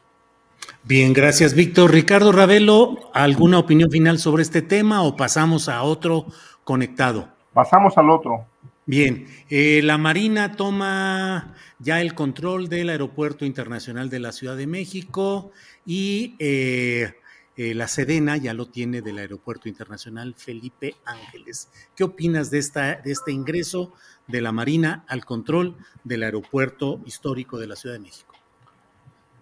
Bien, 0.84 1.14
gracias, 1.14 1.54
Víctor. 1.54 1.92
Ricardo 1.92 2.32
Ravelo, 2.32 3.12
¿alguna 3.14 3.60
opinión 3.60 3.92
final 3.92 4.18
sobre 4.18 4.44
este 4.44 4.62
tema 4.62 5.04
o 5.04 5.16
pasamos 5.16 5.70
a 5.70 5.84
otro 5.84 6.26
conectado? 6.64 7.30
Pasamos 7.54 7.98
al 7.98 8.10
otro. 8.10 8.46
Bien, 8.86 9.28
eh, 9.50 9.82
la 9.84 9.98
Marina 9.98 10.56
toma 10.56 11.54
ya 11.80 12.02
el 12.02 12.16
control 12.16 12.70
del 12.70 12.90
Aeropuerto 12.90 13.46
Internacional 13.46 14.10
de 14.10 14.20
la 14.20 14.32
Ciudad 14.32 14.58
de 14.58 14.68
México 14.68 15.52
y 15.86 16.36
eh, 16.40 17.14
eh, 17.58 17.74
la 17.74 17.88
Sedena 17.88 18.38
ya 18.38 18.54
lo 18.54 18.68
tiene 18.68 19.02
del 19.02 19.18
Aeropuerto 19.18 19.68
Internacional 19.68 20.34
Felipe 20.36 20.96
Ángeles. 21.06 21.72
¿Qué 21.96 22.04
opinas 22.04 22.52
de, 22.52 22.60
esta, 22.60 22.96
de 22.96 23.12
este 23.12 23.32
ingreso 23.32 23.92
de 24.28 24.42
la 24.42 24.52
Marina 24.52 25.04
al 25.08 25.26
control 25.26 25.76
del 26.04 26.24
Aeropuerto 26.24 27.02
Histórico 27.06 27.58
de 27.58 27.68
la 27.68 27.76
Ciudad 27.76 27.96
de 27.96 28.02
México? 28.02 28.34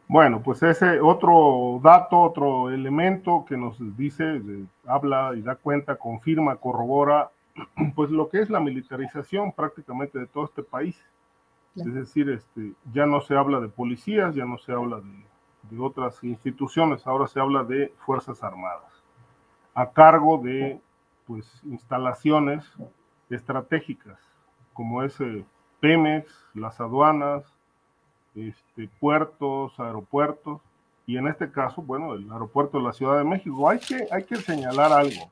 Bueno, 0.08 0.42
pues 0.42 0.64
ese 0.64 1.02
otro 1.02 1.82
dato, 1.84 2.20
otro 2.22 2.72
elemento 2.72 3.46
que 3.48 3.58
nos 3.58 3.78
dice, 3.98 4.42
habla 4.86 5.34
y 5.36 5.42
da 5.42 5.56
cuenta, 5.56 5.98
confirma, 5.98 6.56
corrobora 6.56 7.30
pues 7.96 8.10
lo 8.10 8.30
que 8.30 8.40
es 8.40 8.50
la 8.50 8.60
militarización 8.60 9.52
prácticamente 9.52 10.18
de 10.18 10.28
todo 10.28 10.46
este 10.46 10.64
país. 10.64 11.00
Es 11.76 11.94
decir, 11.94 12.30
este, 12.30 12.74
ya 12.92 13.06
no 13.06 13.22
se 13.22 13.36
habla 13.36 13.60
de 13.60 13.68
policías, 13.68 14.34
ya 14.34 14.46
no 14.46 14.58
se 14.58 14.72
habla 14.72 15.00
de, 15.00 15.26
otras 15.80 16.24
instituciones, 16.24 17.06
ahora 17.06 17.28
se 17.28 17.40
habla 17.40 17.64
de 17.64 17.94
Fuerzas 18.06 18.44
Armadas, 18.44 19.04
a 19.74 19.92
cargo 19.92 20.38
de 20.38 20.80
pues, 21.26 21.46
instalaciones 21.66 22.66
estratégicas, 23.30 24.20
como 24.74 25.04
es 25.04 25.20
eh, 25.22 25.46
Pemex, 25.80 26.32
las 26.54 26.80
aduanas, 26.80 27.44
este, 28.36 28.90
puertos, 29.00 29.80
aeropuertos, 29.80 30.62
y 31.06 31.18
en 31.18 31.28
este 31.28 31.52
caso, 31.52 31.82
bueno, 31.82 32.14
el 32.14 32.32
aeropuerto 32.32 32.78
de 32.78 32.84
la 32.84 32.94
Ciudad 32.94 33.18
de 33.18 33.24
México. 33.24 33.70
Hay 33.70 33.80
que, 33.80 34.08
hay 34.12 34.24
que 34.26 34.36
señalar 34.36 34.92
algo 34.92 35.32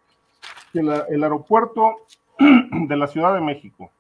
el 0.79 1.23
aeropuerto 1.23 2.05
de 2.39 2.95
la 2.95 3.07
Ciudad 3.07 3.33
de 3.33 3.41
México, 3.41 3.91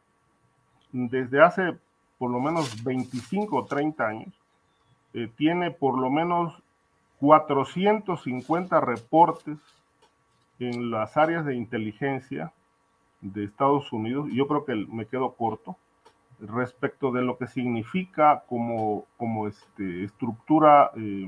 desde 0.91 1.41
hace 1.41 1.77
por 2.17 2.31
lo 2.31 2.39
menos 2.39 2.83
25 2.83 3.55
o 3.55 3.65
30 3.65 4.07
años, 4.07 4.33
eh, 5.15 5.29
tiene 5.37 5.71
por 5.71 5.97
lo 5.97 6.11
menos 6.11 6.61
450 7.21 8.81
reportes 8.81 9.57
en 10.59 10.91
las 10.91 11.15
áreas 11.15 11.45
de 11.45 11.55
inteligencia 11.55 12.51
de 13.21 13.45
Estados 13.45 13.93
Unidos, 13.93 14.27
yo 14.33 14.45
creo 14.45 14.65
que 14.65 14.75
me 14.75 15.05
quedo 15.05 15.31
corto, 15.31 15.77
respecto 16.39 17.11
de 17.13 17.21
lo 17.21 17.37
que 17.37 17.47
significa 17.47 18.43
como, 18.47 19.05
como 19.15 19.47
este, 19.47 20.03
estructura 20.03 20.91
eh, 20.97 21.27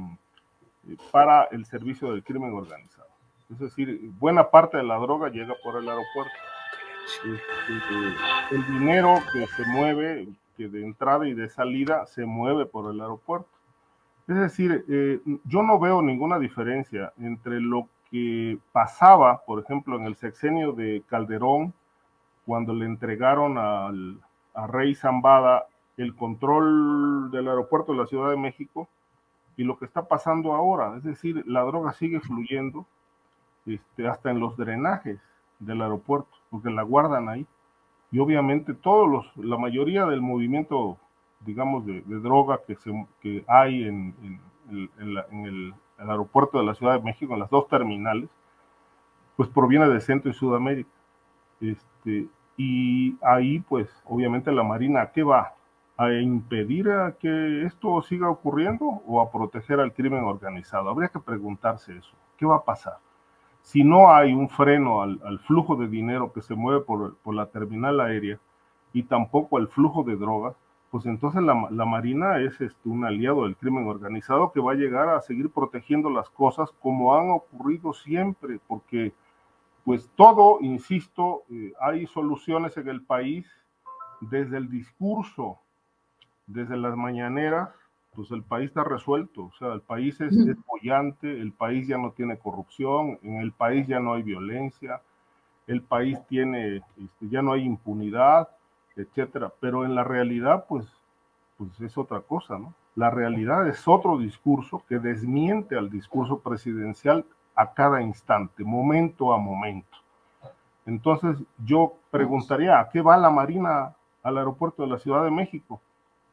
para 1.11 1.45
el 1.45 1.65
servicio 1.65 2.11
del 2.11 2.23
crimen 2.23 2.53
organizado. 2.53 3.07
Es 3.49 3.59
decir, 3.59 4.01
buena 4.19 4.49
parte 4.49 4.76
de 4.76 4.84
la 4.84 4.97
droga 4.97 5.30
llega 5.30 5.55
por 5.64 5.81
el 5.81 5.88
aeropuerto. 5.88 6.34
Este, 7.26 8.55
el 8.55 8.68
dinero 8.68 9.15
que 9.31 9.47
se 9.47 9.65
mueve, 9.65 10.27
que 10.57 10.68
de 10.68 10.84
entrada 10.84 11.26
y 11.26 11.34
de 11.34 11.47
salida 11.47 12.05
se 12.05 12.26
mueve 12.26 12.65
por 12.65 12.91
el 12.93 12.99
aeropuerto. 12.99 13.56
Es 14.27 14.35
decir, 14.35 14.85
eh, 14.89 15.21
yo 15.45 15.63
no 15.63 15.79
veo 15.79 16.01
ninguna 16.01 16.37
diferencia 16.37 17.13
entre 17.19 17.61
lo 17.61 17.87
que 18.11 18.57
pasaba, 18.71 19.41
por 19.45 19.61
ejemplo, 19.61 19.95
en 19.97 20.05
el 20.05 20.15
sexenio 20.15 20.73
de 20.73 21.03
Calderón, 21.07 21.73
cuando 22.45 22.73
le 22.73 22.85
entregaron 22.85 23.57
al, 23.57 24.19
a 24.53 24.67
Rey 24.67 24.95
Zambada 24.95 25.67
el 25.97 26.15
control 26.15 27.31
del 27.31 27.47
aeropuerto 27.47 27.91
de 27.91 27.99
la 27.99 28.05
Ciudad 28.07 28.29
de 28.29 28.37
México, 28.37 28.87
y 29.57 29.63
lo 29.63 29.77
que 29.77 29.85
está 29.85 30.07
pasando 30.07 30.53
ahora. 30.53 30.95
Es 30.95 31.03
decir, 31.03 31.43
la 31.47 31.61
droga 31.63 31.91
sigue 31.93 32.21
fluyendo, 32.21 32.85
este, 33.65 34.07
hasta 34.07 34.29
en 34.29 34.39
los 34.39 34.55
drenajes 34.55 35.19
del 35.59 35.81
aeropuerto, 35.81 36.29
porque 36.49 36.69
la 36.69 36.83
guardan 36.83 37.27
ahí. 37.27 37.45
Y 38.11 38.19
obviamente 38.19 38.73
todos 38.73 39.09
los, 39.09 39.37
la 39.45 39.57
mayoría 39.57 40.05
del 40.05 40.21
movimiento, 40.21 40.97
digamos, 41.39 41.85
de, 41.85 42.01
droga 42.01 42.61
que, 42.65 42.76
se, 42.76 42.91
que 43.22 43.43
hay 43.47 43.84
en, 43.84 44.39
el, 44.69 45.73
aeropuerto 45.97 46.59
de 46.59 46.65
la 46.65 46.76
Ciudad 46.76 46.97
de 46.97 47.03
México, 47.03 47.34
en 47.34 47.39
las 47.39 47.49
dos 47.49 47.68
terminales, 47.68 48.30
pues 49.35 49.49
proviene 49.49 49.88
de 49.88 49.99
Centro 49.99 50.30
y 50.31 50.34
Sudamérica. 50.34 50.89
Este, 51.61 52.27
y 52.55 53.18
ahí, 53.22 53.59
pues, 53.59 53.89
obviamente 54.05 54.51
la 54.51 54.64
Marina, 54.64 55.11
qué 55.11 55.23
va? 55.23 55.53
¿A 55.97 56.11
impedir 56.14 56.89
a 56.91 57.14
que 57.14 57.65
esto 57.65 58.01
siga 58.03 58.30
ocurriendo 58.30 58.85
o 58.85 59.22
a 59.22 59.31
proteger 59.31 59.80
al 59.80 59.93
crimen 59.93 60.23
organizado? 60.23 60.89
Habría 60.89 61.09
que 61.09 61.19
preguntarse 61.19 61.97
eso. 61.97 62.15
¿Qué 62.38 62.45
va 62.45 62.57
a 62.57 62.64
pasar? 62.64 62.99
si 63.68 63.84
no 63.84 64.14
hay 64.14 64.31
un 64.31 64.47
freno 64.47 65.01
al, 65.01 65.39
flujo 65.39 65.76
de 65.76 65.89
dinero 65.89 66.31
que 66.31 66.41
se 66.41 66.55
mueve 66.55 66.85
por, 66.85 67.18
la 67.35 67.47
terminal 67.47 67.99
aérea 67.99 68.39
y 68.93 69.03
tampoco 69.03 69.57
al 69.57 69.68
flujo 69.68 70.03
de 70.03 70.15
drogas, 70.15 70.55
pues 70.91 71.05
entonces 71.05 71.41
la, 71.41 71.85
Marina 71.85 72.39
es 72.39 72.59
este, 72.61 72.89
un 72.89 73.03
aliado 73.03 73.43
del 73.43 73.57
crimen 73.57 73.88
organizado 73.88 74.51
que 74.51 74.61
va 74.61 74.72
a 74.72 74.76
llegar 74.76 75.09
a 75.09 75.22
seguir 75.22 75.49
protegiendo 75.49 76.09
las 76.09 76.30
cosas 76.30 76.72
como 76.81 77.15
han 77.15 77.30
ocurrido 77.30 77.93
siempre, 77.93 78.59
porque 78.68 79.14
pues 79.84 80.09
todo, 80.15 80.59
insisto, 80.61 81.43
eh, 81.49 81.73
hay 81.80 82.07
soluciones 82.07 82.76
en 82.77 82.89
el 82.89 83.03
país 83.03 83.47
desde 84.22 84.57
el 84.57 84.69
discurso, 84.69 85.59
desde 86.45 86.77
las 86.77 86.95
mañaneras, 86.95 87.69
pues 88.14 88.31
el 88.31 88.43
país 88.43 88.69
está 88.69 88.84
resuelto, 88.84 89.45
o 89.45 89.53
sea, 89.59 89.73
el 89.73 89.81
país 89.81 90.19
es, 90.22 90.34
es 90.35 90.57
el 91.22 91.51
país 91.53 91.88
ya 91.88 91.97
no 91.97 92.11
tiene 92.11 92.39
corrupción, 92.39 93.19
en 93.22 93.38
el 93.38 93.51
país 93.51 93.88
ya 93.88 93.99
no 93.99 94.14
hay 94.14 94.23
violencia, 94.23 95.01
el 95.68 95.81
país 95.81 96.18
tiene, 96.27 96.77
este, 96.77 97.30
ya 97.30 97.41
no 97.41 97.53
hay 97.53 97.64
impunidad, 97.64 98.49
etcétera, 98.97 99.51
pero 99.59 99.85
en 99.85 99.95
la 99.95 100.03
realidad, 100.03 100.65
pues, 100.67 100.85
pues 101.57 101.79
es 101.81 101.97
otra 101.97 102.21
cosa, 102.21 102.57
¿no? 102.57 102.73
La 102.95 103.09
realidad 103.09 103.67
es 103.67 103.87
otro 103.87 104.17
discurso 104.17 104.83
que 104.89 104.99
desmiente 104.99 105.77
al 105.77 105.89
discurso 105.89 106.39
presidencial 106.39 107.25
a 107.55 107.73
cada 107.73 108.01
instante, 108.01 108.63
momento 108.63 109.33
a 109.33 109.37
momento. 109.37 109.97
Entonces, 110.85 111.37
yo 111.63 111.93
preguntaría, 112.11 112.79
¿a 112.79 112.89
qué 112.89 113.01
va 113.01 113.17
la 113.17 113.29
Marina 113.29 113.93
al 114.23 114.37
aeropuerto 114.37 114.83
de 114.83 114.89
la 114.89 114.97
Ciudad 114.97 115.23
de 115.23 115.31
México? 115.31 115.79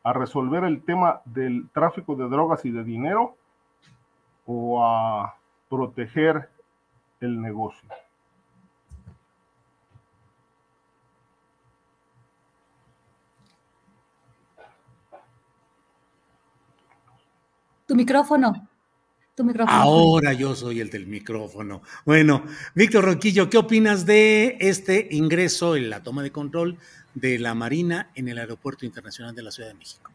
a 0.04 0.12
resolver 0.12 0.64
el 0.64 0.84
tema 0.84 1.22
del 1.24 1.68
tráfico 1.70 2.14
de 2.14 2.28
drogas 2.28 2.64
y 2.66 2.70
de 2.70 2.84
dinero 2.84 3.36
o 4.46 4.84
a 4.84 5.34
proteger 5.70 6.50
el 7.20 7.40
negocio. 7.40 7.88
Tu 17.86 17.94
micrófono. 17.94 18.69
Tu 19.35 19.44
micrófono. 19.44 19.77
Ahora 19.77 20.32
yo 20.32 20.55
soy 20.55 20.81
el 20.81 20.90
del 20.90 21.06
micrófono. 21.06 21.82
Bueno, 22.06 22.44
Víctor 22.74 23.05
Roquillo, 23.05 23.51
¿qué 23.51 23.59
opinas 23.59 24.06
de 24.06 24.56
este 24.61 25.09
ingreso 25.11 25.77
en 25.77 25.90
la 25.90 26.02
toma 26.02 26.23
de 26.23 26.31
control 26.31 26.78
de 27.15 27.39
la 27.39 27.55
Marina 27.55 28.11
en 28.15 28.28
el 28.28 28.39
Aeropuerto 28.39 28.86
Internacional 28.86 29.35
de 29.35 29.43
la 29.43 29.51
Ciudad 29.51 29.69
de 29.69 29.74
México? 29.74 30.11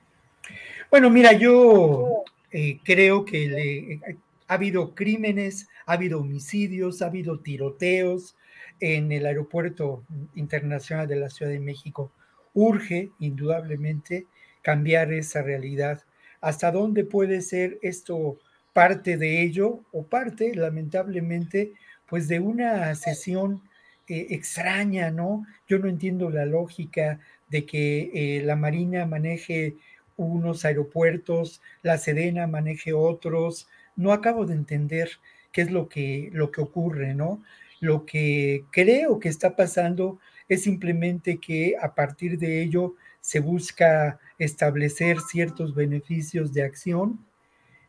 Bueno, 0.90 1.12
mira, 1.12 1.34
yo 1.34 2.24
eh, 2.52 2.80
creo 2.84 3.24
que 3.24 4.00
ha 4.48 4.54
habido 4.54 4.96
crímenes, 4.96 5.68
ha 5.86 5.94
habido 5.94 6.20
homicidios, 6.22 7.04
ha 7.04 7.08
habido 7.08 7.40
tiroteos 7.40 8.36
en 8.80 9.12
el 9.12 9.28
Aeropuerto 9.28 10.04
Internacional 10.36 11.08
de 11.08 11.18
la 11.18 11.30
Ciudad 11.30 11.52
de 11.52 11.60
México. 11.60 12.12
Urge, 12.54 13.12
indudablemente, 13.20 14.26
cambiar 14.64 15.14
esa 15.14 15.44
realidad. 15.44 16.04
¿Hasta 16.42 16.72
dónde 16.72 17.04
puede 17.04 17.42
ser 17.42 17.80
esto 17.82 18.38
parte 18.74 19.18
de 19.18 19.42
ello 19.42 19.84
o 19.92 20.06
parte, 20.06 20.56
lamentablemente, 20.56 21.74
pues 22.08 22.28
de 22.28 22.40
una 22.40 22.96
sesión 22.96 23.62
eh, 24.08 24.28
extraña, 24.30 25.12
¿no? 25.12 25.46
Yo 25.68 25.80
no 25.80 25.88
entiendo 25.88 26.30
la 26.30 26.46
lógica 26.46 27.20
de 27.50 27.66
que 27.66 28.12
eh, 28.14 28.44
la 28.44 28.56
Marina 28.56 29.06
maneje 29.06 29.76
unos 30.18 30.66
aeropuertos, 30.66 31.62
la 31.82 31.98
Sedena 31.98 32.48
maneje 32.48 32.94
otros. 32.94 33.68
No 33.96 34.12
acabo 34.12 34.46
de 34.46 34.54
entender 34.54 35.10
qué 35.52 35.62
es 35.62 35.72
lo 35.72 35.90
que, 35.90 36.30
lo 36.34 36.52
que 36.52 36.62
ocurre, 36.62 37.14
¿no? 37.14 37.42
Lo 37.80 38.06
que 38.06 38.66
creo 38.72 39.20
que 39.20 39.30
está 39.30 39.56
pasando 39.56 40.20
es 40.48 40.64
simplemente 40.64 41.38
que 41.38 41.76
a 41.80 41.94
partir 41.96 42.38
de 42.38 42.62
ello 42.62 42.96
se 43.22 43.40
busca 43.40 44.20
establecer 44.40 45.20
ciertos 45.20 45.76
beneficios 45.76 46.54
de 46.54 46.64
acción. 46.64 47.20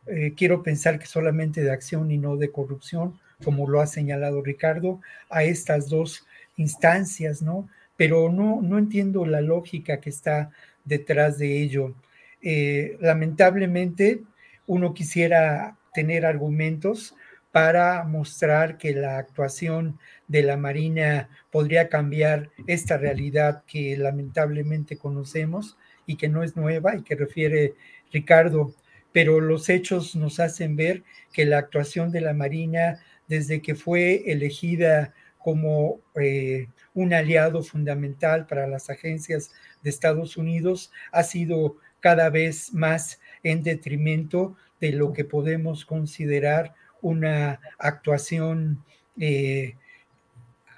Eh, 0.05 0.33
quiero 0.35 0.61
pensar 0.61 0.99
que 0.99 1.05
solamente 1.05 1.61
de 1.61 1.71
acción 1.71 2.11
y 2.11 2.17
no 2.17 2.37
de 2.37 2.51
corrupción, 2.51 3.19
como 3.43 3.67
lo 3.67 3.81
ha 3.81 3.87
señalado 3.87 4.43
Ricardo, 4.43 5.01
a 5.29 5.43
estas 5.43 5.89
dos 5.89 6.27
instancias, 6.57 7.41
¿no? 7.41 7.67
Pero 7.97 8.31
no, 8.31 8.61
no 8.61 8.77
entiendo 8.77 9.25
la 9.25 9.41
lógica 9.41 9.99
que 9.99 10.09
está 10.09 10.51
detrás 10.85 11.37
de 11.37 11.61
ello. 11.61 11.95
Eh, 12.41 12.97
lamentablemente, 12.99 14.21
uno 14.67 14.93
quisiera 14.93 15.77
tener 15.93 16.25
argumentos 16.25 17.15
para 17.51 18.03
mostrar 18.03 18.77
que 18.77 18.93
la 18.93 19.17
actuación 19.17 19.99
de 20.27 20.43
la 20.43 20.57
Marina 20.57 21.29
podría 21.51 21.89
cambiar 21.89 22.49
esta 22.65 22.97
realidad 22.97 23.63
que 23.67 23.97
lamentablemente 23.97 24.97
conocemos 24.97 25.77
y 26.05 26.15
que 26.15 26.29
no 26.29 26.43
es 26.43 26.55
nueva 26.55 26.95
y 26.95 27.03
que 27.03 27.15
refiere 27.15 27.73
Ricardo, 28.11 28.73
pero 29.11 29.39
los 29.39 29.69
hechos 29.69 30.15
nos 30.15 30.39
hacen 30.39 30.75
ver 30.75 31.03
que 31.33 31.45
la 31.45 31.57
actuación 31.57 32.11
de 32.11 32.21
la 32.21 32.33
Marina 32.33 32.99
desde 33.27 33.61
que 33.61 33.75
fue 33.75 34.31
elegida 34.31 35.13
como 35.37 36.01
eh, 36.15 36.67
un 36.93 37.13
aliado 37.13 37.63
fundamental 37.63 38.45
para 38.45 38.67
las 38.67 38.89
agencias 38.89 39.51
de 39.81 39.89
Estados 39.89 40.37
Unidos 40.37 40.91
ha 41.11 41.23
sido 41.23 41.77
cada 41.99 42.29
vez 42.29 42.73
más 42.73 43.19
en 43.43 43.63
detrimento 43.63 44.55
de 44.79 44.91
lo 44.91 45.13
que 45.13 45.25
podemos 45.25 45.85
considerar 45.85 46.73
una 47.01 47.59
actuación 47.77 48.83
eh, 49.19 49.75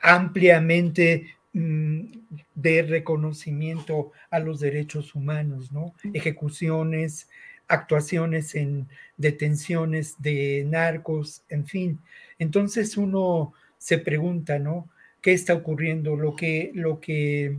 ampliamente 0.02 1.38
de 1.54 2.82
reconocimiento 2.82 4.12
a 4.32 4.40
los 4.40 4.60
derechos 4.60 5.14
humanos, 5.14 5.72
¿no? 5.72 5.94
Ejecuciones, 6.14 7.30
actuaciones 7.68 8.56
en 8.56 8.88
detenciones 9.18 10.16
de 10.20 10.66
narcos, 10.68 11.44
en 11.50 11.68
fin. 11.68 12.00
Entonces 12.40 12.98
uno 12.98 13.54
se 13.78 14.00
pregunta, 14.00 14.58
¿no? 14.58 14.90
¿Qué 15.22 15.34
está 15.34 15.54
ocurriendo? 15.54 16.16
Lo 16.16 16.36
que, 16.36 16.72
lo 16.74 17.00
que, 17.00 17.58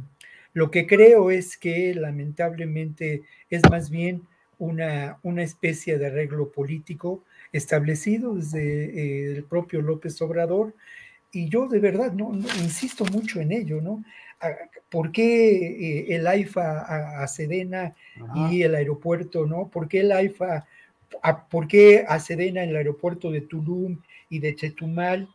lo 0.52 0.70
que 0.70 0.86
creo 0.86 1.30
es 1.30 1.56
que 1.56 1.94
lamentablemente 1.94 3.22
es 3.48 3.62
más 3.70 3.90
bien 3.90 4.22
una, 4.58 5.18
una 5.22 5.42
especie 5.42 5.98
de 5.98 6.06
arreglo 6.06 6.50
político 6.50 7.24
establecido 7.52 8.34
desde 8.34 8.84
eh, 8.84 9.36
el 9.36 9.44
propio 9.44 9.80
López 9.82 10.20
Obrador. 10.20 10.74
Y 11.34 11.48
yo 11.48 11.68
de 11.68 11.80
verdad 11.80 12.12
no, 12.12 12.32
insisto 12.32 13.04
mucho 13.06 13.40
en 13.40 13.52
ello, 13.52 13.80
¿no? 13.80 14.04
¿Por 14.90 15.10
qué 15.12 16.06
eh, 16.08 16.16
el 16.16 16.26
AIFA 16.26 17.22
a, 17.22 17.26
Sedena 17.26 17.94
y 18.50 18.62
el 18.62 18.74
aeropuerto, 18.74 19.46
¿no? 19.46 19.68
¿Por 19.68 19.88
qué 19.88 20.00
el 20.00 20.12
AIFA, 20.12 20.66
a, 21.22 21.48
por 21.48 21.66
qué 21.66 22.04
a 22.06 22.18
Sedena 22.18 22.62
en 22.62 22.70
el 22.70 22.76
aeropuerto 22.76 23.30
de 23.30 23.40
Tulum 23.40 23.98
y 24.28 24.38
de 24.38 24.54
Chetumal? 24.54 25.28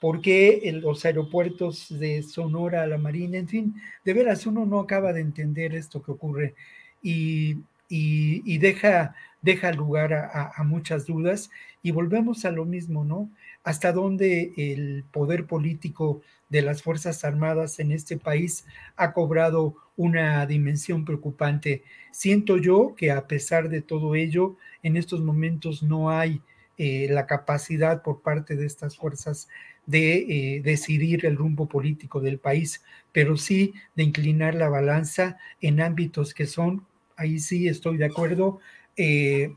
¿Por 0.00 0.20
qué 0.20 0.60
en 0.64 0.80
los 0.80 1.04
aeropuertos 1.04 1.98
de 1.98 2.22
Sonora 2.22 2.82
a 2.82 2.86
la 2.86 2.98
Marina? 2.98 3.38
En 3.38 3.48
fin, 3.48 3.74
de 4.04 4.14
veras 4.14 4.46
uno 4.46 4.64
no 4.66 4.80
acaba 4.80 5.12
de 5.12 5.20
entender 5.20 5.74
esto 5.74 6.02
que 6.02 6.12
ocurre 6.12 6.54
y, 7.02 7.58
y 7.88 8.58
deja 8.58 9.14
deja 9.42 9.72
lugar 9.72 10.12
a, 10.12 10.62
muchas 10.64 11.06
dudas 11.06 11.50
y 11.82 11.90
volvemos 11.92 12.44
a 12.44 12.50
lo 12.50 12.64
mismo, 12.64 13.04
¿no? 13.04 13.30
Hasta 13.62 13.92
dónde 13.92 14.52
el 14.56 15.04
poder 15.10 15.46
político 15.46 16.22
de 16.48 16.62
las 16.62 16.82
Fuerzas 16.82 17.24
Armadas 17.24 17.78
en 17.78 17.92
este 17.92 18.16
país 18.16 18.64
ha 18.96 19.12
cobrado 19.12 19.76
una 19.96 20.46
dimensión 20.46 21.04
preocupante. 21.04 21.84
Siento 22.10 22.56
yo 22.56 22.94
que 22.96 23.10
a 23.10 23.26
pesar 23.26 23.68
de 23.68 23.82
todo 23.82 24.14
ello, 24.14 24.56
en 24.82 24.96
estos 24.96 25.20
momentos 25.20 25.82
no 25.82 26.10
hay 26.10 26.40
eh, 26.78 27.08
la 27.10 27.26
capacidad 27.26 28.02
por 28.02 28.22
parte 28.22 28.56
de 28.56 28.64
estas 28.64 28.96
fuerzas 28.96 29.48
de 29.84 30.56
eh, 30.56 30.60
decidir 30.62 31.26
el 31.26 31.36
rumbo 31.36 31.66
político 31.68 32.20
del 32.20 32.38
país, 32.38 32.82
pero 33.12 33.36
sí 33.36 33.74
de 33.94 34.04
inclinar 34.04 34.54
la 34.54 34.70
balanza 34.70 35.36
en 35.60 35.80
ámbitos 35.80 36.32
que 36.32 36.46
son, 36.46 36.86
ahí 37.16 37.38
sí 37.38 37.68
estoy 37.68 37.98
de 37.98 38.06
acuerdo, 38.06 38.60
eh, 38.96 39.54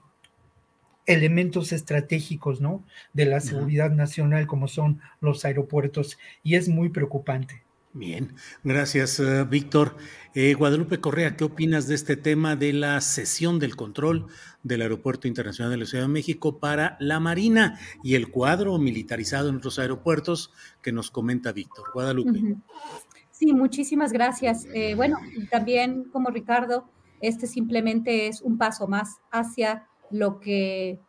elementos 1.05 1.71
estratégicos 1.71 2.61
¿no? 2.61 2.83
de 3.13 3.25
la 3.25 3.39
seguridad 3.39 3.91
nacional 3.91 4.47
como 4.47 4.67
son 4.67 5.01
los 5.21 5.45
aeropuertos 5.45 6.17
y 6.43 6.55
es 6.55 6.69
muy 6.69 6.89
preocupante. 6.89 7.63
Bien, 7.95 8.33
gracias 8.63 9.19
eh, 9.19 9.43
Víctor. 9.43 9.95
Eh, 10.33 10.55
Guadalupe 10.55 10.99
Correa, 10.99 11.37
¿qué 11.37 11.43
opinas 11.43 11.87
de 11.87 11.93
este 11.93 12.15
tema 12.15 12.55
de 12.55 12.73
la 12.73 12.99
cesión 13.01 13.59
del 13.59 13.75
control 13.75 14.25
del 14.63 14.81
Aeropuerto 14.81 15.27
Internacional 15.27 15.71
de 15.71 15.77
la 15.77 15.85
Ciudad 15.85 16.05
de 16.05 16.09
México 16.09 16.57
para 16.57 16.97
la 16.99 17.19
Marina 17.19 17.77
y 18.01 18.15
el 18.15 18.31
cuadro 18.31 18.79
militarizado 18.79 19.49
en 19.49 19.57
otros 19.57 19.77
aeropuertos 19.77 20.51
que 20.81 20.91
nos 20.91 21.11
comenta 21.11 21.51
Víctor? 21.51 21.91
Guadalupe. 21.93 22.55
Sí, 23.29 23.53
muchísimas 23.53 24.11
gracias. 24.11 24.65
bueno, 24.95 25.17
también 25.51 26.05
como 26.05 26.31
Ricardo, 26.31 26.89
este 27.21 27.45
simplemente 27.45 28.25
es 28.25 28.41
un 28.41 28.57
paso 28.57 28.87
más 28.87 29.17
hacia 29.29 29.87
lo 30.13 30.39
que 30.39 30.99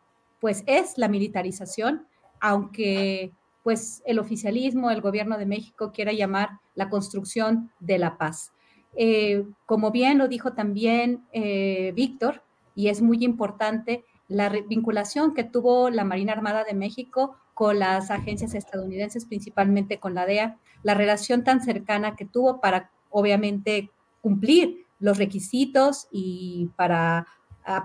pues 0.41 0.63
es 0.65 0.97
la 0.97 1.07
militarización, 1.07 2.07
aunque 2.41 3.31
pues 3.63 4.03
el 4.05 4.19
oficialismo, 4.19 4.91
el 4.91 5.01
gobierno 5.01 5.37
de 5.37 5.45
México 5.45 5.91
quiera 5.91 6.11
llamar 6.11 6.59
la 6.75 6.89
construcción 6.89 7.71
de 7.79 7.97
la 7.97 8.17
paz. 8.17 8.51
Eh, 8.95 9.45
como 9.65 9.91
bien 9.91 10.17
lo 10.17 10.27
dijo 10.27 10.53
también 10.53 11.25
eh, 11.33 11.93
Víctor, 11.95 12.43
y 12.75 12.89
es 12.89 13.01
muy 13.01 13.23
importante, 13.23 14.03
la 14.27 14.49
vinculación 14.49 15.33
que 15.33 15.43
tuvo 15.43 15.89
la 15.89 16.03
Marina 16.03 16.33
Armada 16.33 16.63
de 16.63 16.73
México 16.73 17.37
con 17.53 17.79
las 17.79 18.11
agencias 18.11 18.53
estadounidenses, 18.55 19.25
principalmente 19.25 19.99
con 19.99 20.13
la 20.13 20.25
DEA, 20.25 20.57
la 20.83 20.93
relación 20.93 21.43
tan 21.43 21.61
cercana 21.61 22.15
que 22.15 22.25
tuvo 22.25 22.59
para, 22.59 22.91
obviamente, 23.09 23.91
cumplir 24.21 24.85
los 24.99 25.17
requisitos 25.17 26.07
y 26.11 26.69
para, 26.75 27.27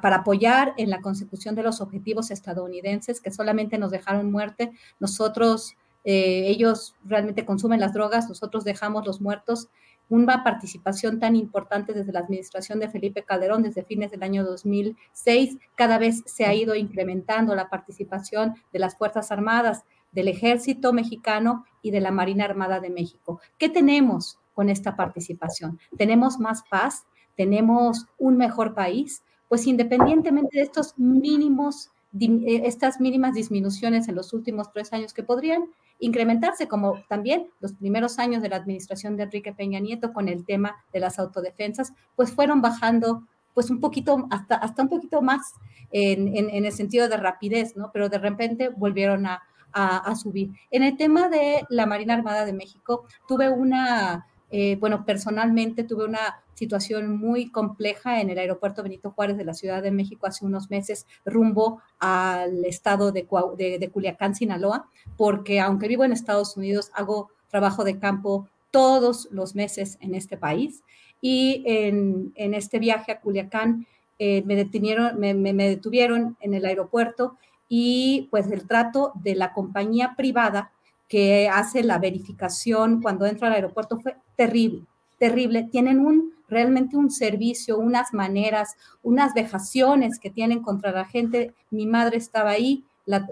para 0.03 0.17
apoyar 0.17 0.75
en 0.77 0.91
la 0.91 1.01
consecución 1.01 1.55
de 1.55 1.63
los 1.63 1.81
objetivos 1.81 2.31
estadounidenses 2.31 3.21
que 3.21 3.31
solamente 3.31 3.79
nos 3.79 3.91
dejaron 3.91 4.31
muerte. 4.31 4.73
Nosotros, 4.99 5.77
eh, 6.05 6.45
ellos 6.47 6.95
realmente 7.05 7.45
consumen 7.45 7.81
las 7.81 7.93
drogas, 7.93 8.29
nosotros 8.29 8.65
dejamos 8.65 9.07
los 9.07 9.21
muertos. 9.21 9.69
Una 10.09 10.43
participación 10.43 11.21
tan 11.21 11.37
importante 11.37 11.93
desde 11.93 12.13
la 12.13 12.21
administración 12.21 12.81
de 12.81 12.89
Felipe 12.89 13.23
Calderón 13.23 13.63
desde 13.63 13.85
fines 13.85 14.11
del 14.11 14.23
año 14.23 14.45
2006, 14.45 15.57
cada 15.77 15.99
vez 15.99 16.23
se 16.27 16.45
ha 16.45 16.55
ido 16.55 16.75
incrementando 16.75 17.55
la 17.55 17.71
participación 17.71 18.55
de 18.73 18.79
las 18.81 18.97
Fuerzas 18.97 19.31
Armadas, 19.31 19.85
del 20.11 20.27
Ejército 20.27 20.93
Mexicano 20.93 21.65
y 21.83 21.93
de 21.93 22.01
la 22.01 22.11
Marina 22.11 22.45
Armada 22.45 22.81
de 22.81 22.91
México. 22.91 23.41
¿Qué 23.57 23.69
tenemos? 23.69 24.41
con 24.61 24.69
esta 24.69 24.95
participación. 24.95 25.79
Tenemos 25.97 26.39
más 26.39 26.65
paz, 26.69 27.07
tenemos 27.35 28.07
un 28.19 28.37
mejor 28.37 28.75
país, 28.75 29.23
pues 29.51 29.67
independientemente 29.67 30.59
de 30.59 30.63
estos 30.63 30.97
mínimos, 30.97 31.91
eh, 32.21 32.63
estas 32.65 33.01
mínimas 33.01 33.35
disminuciones 33.35 34.07
en 34.09 34.15
los 34.15 34.33
últimos 34.33 34.71
tres 34.73 34.93
años 34.93 35.13
que 35.13 35.25
podrían 35.25 35.65
incrementarse, 35.99 36.69
como 36.69 37.03
también 37.09 37.49
los 37.59 37.73
primeros 37.73 38.21
años 38.21 38.43
de 38.43 38.49
la 38.49 38.57
administración 38.57 39.17
de 39.17 39.25
Enrique 39.25 39.53
Peña 39.53 39.81
Nieto 39.81 40.13
con 40.13 40.29
el 40.29 40.45
tema 40.45 40.77
de 40.93 41.01
las 41.01 41.19
autodefensas, 41.19 41.93
pues 42.15 42.31
fueron 42.31 42.63
bajando 42.63 43.25
pues 43.53 43.71
un 43.71 43.81
poquito, 43.81 44.29
hasta, 44.31 44.55
hasta 44.55 44.83
un 44.83 44.89
poquito 44.89 45.21
más 45.21 45.55
en, 45.91 46.29
en, 46.37 46.65
el 46.65 46.73
sentido 46.73 47.09
de 47.09 47.17
rapidez, 47.17 47.77
¿no? 47.77 47.91
Pero 47.93 48.09
de 48.09 48.19
repente 48.19 48.69
volvieron 48.69 49.27
a, 49.27 49.43
a, 49.73 50.15
subir. 50.15 50.53
En 50.71 50.85
el 50.85 50.97
tema 50.97 51.29
de 51.29 51.65
la 51.69 51.87
Marina 51.87 52.15
Armada 52.15 52.45
de 52.45 52.53
México, 52.53 53.05
tuve 53.27 53.51
una 53.51 54.29
eh, 54.53 54.77
bueno, 54.81 55.05
personalmente 55.05 55.85
tuve 55.85 56.05
una 56.05 56.43
situación 56.61 57.17
muy 57.17 57.51
compleja 57.51 58.21
en 58.21 58.29
el 58.29 58.39
aeropuerto 58.39 58.83
Benito 58.83 59.13
Juárez 59.13 59.39
de 59.39 59.47
la 59.47 59.55
Ciudad 59.55 59.83
de 59.83 59.91
México 59.91 60.27
hace 60.27 60.45
unos 60.45 60.69
meses 60.69 61.07
rumbo 61.25 61.81
al 61.99 62.67
estado 62.67 63.13
de, 63.13 63.27
de, 63.57 63.91
Culiacán, 63.91 64.35
Sinaloa, 64.35 64.87
porque 65.17 65.59
aunque 65.59 65.89
vivo 65.89 66.05
en 66.05 66.13
Estados 66.13 66.59
Unidos, 66.59 66.91
hago 66.95 67.31
trabajo 67.49 67.83
de 67.83 67.99
campo 67.99 68.47
todos 68.71 69.27
los 69.33 69.55
meses 69.55 69.97
en 70.01 70.15
este 70.15 70.37
país. 70.37 70.83
Y 71.23 71.63
en, 71.67 72.33
en 72.37 72.53
este 72.53 72.79
viaje 72.79 73.11
a 73.11 73.21
Culiacán 73.21 73.87
eh, 74.19 74.43
me, 74.45 74.55
detuvieron, 74.55 75.19
me, 75.19 75.55
detuvieron 75.55 76.37
en 76.41 76.53
el 76.53 76.67
aeropuerto 76.67 77.39
y 77.71 78.29
pues 78.31 78.51
el 78.51 78.67
trato 78.67 79.13
de 79.15 79.35
la 79.35 79.55
compañía 79.55 80.15
privada 80.15 80.73
que 81.09 81.49
hace 81.49 81.83
la 81.83 81.99
verificación 81.99 83.01
cuando 83.01 83.25
entra 83.25 83.49
al 83.49 83.55
aeropuerto 83.55 83.99
fue 83.99 84.17
terrible, 84.37 84.83
terrible. 85.19 85.69
Tienen 85.73 86.01
un 86.01 86.35
realmente 86.51 86.97
un 86.97 87.11
servicio, 87.11 87.79
unas 87.79 88.13
maneras, 88.13 88.77
unas 89.03 89.35
vejaciones 89.35 90.19
que 90.19 90.31
tienen 90.31 90.63
contra 90.63 90.93
la 90.93 91.05
gente. 91.05 91.55
Mi 91.71 91.87
madre 91.87 92.17
estaba 92.17 92.51
ahí, 92.51 92.85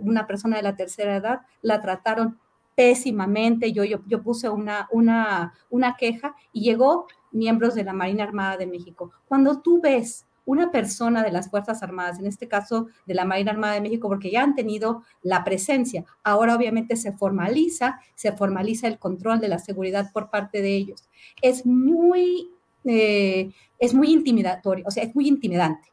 una 0.02 0.26
persona 0.26 0.56
de 0.56 0.62
la 0.62 0.76
tercera 0.76 1.16
edad, 1.16 1.40
la 1.62 1.80
trataron 1.82 2.38
pésimamente. 2.74 3.72
Yo, 3.72 3.84
yo, 3.84 3.98
yo 4.06 4.22
puse 4.22 4.48
una, 4.48 4.88
una, 4.92 5.52
una 5.68 5.96
queja 5.96 6.34
y 6.52 6.62
llegó 6.62 7.06
miembros 7.32 7.74
de 7.74 7.84
la 7.84 7.92
Marina 7.92 8.24
Armada 8.24 8.56
de 8.56 8.66
México. 8.66 9.12
Cuando 9.26 9.60
tú 9.60 9.80
ves 9.80 10.26
una 10.48 10.70
persona 10.70 11.22
de 11.22 11.30
las 11.30 11.50
Fuerzas 11.50 11.82
Armadas, 11.82 12.18
en 12.18 12.26
este 12.26 12.48
caso 12.48 12.86
de 13.04 13.12
la 13.12 13.26
Marina 13.26 13.50
Armada 13.50 13.74
de 13.74 13.82
México, 13.82 14.08
porque 14.08 14.30
ya 14.30 14.42
han 14.42 14.54
tenido 14.54 15.02
la 15.22 15.44
presencia, 15.44 16.06
ahora 16.24 16.56
obviamente 16.56 16.96
se 16.96 17.12
formaliza, 17.12 18.00
se 18.14 18.32
formaliza 18.32 18.88
el 18.88 18.98
control 18.98 19.40
de 19.40 19.48
la 19.48 19.58
seguridad 19.58 20.10
por 20.10 20.30
parte 20.30 20.62
de 20.62 20.74
ellos. 20.74 21.06
Es 21.42 21.66
muy, 21.66 22.50
eh, 22.88 23.52
es 23.78 23.94
muy 23.94 24.10
intimidatorio, 24.10 24.84
o 24.88 24.90
sea, 24.90 25.04
es 25.04 25.14
muy 25.14 25.28
intimidante. 25.28 25.88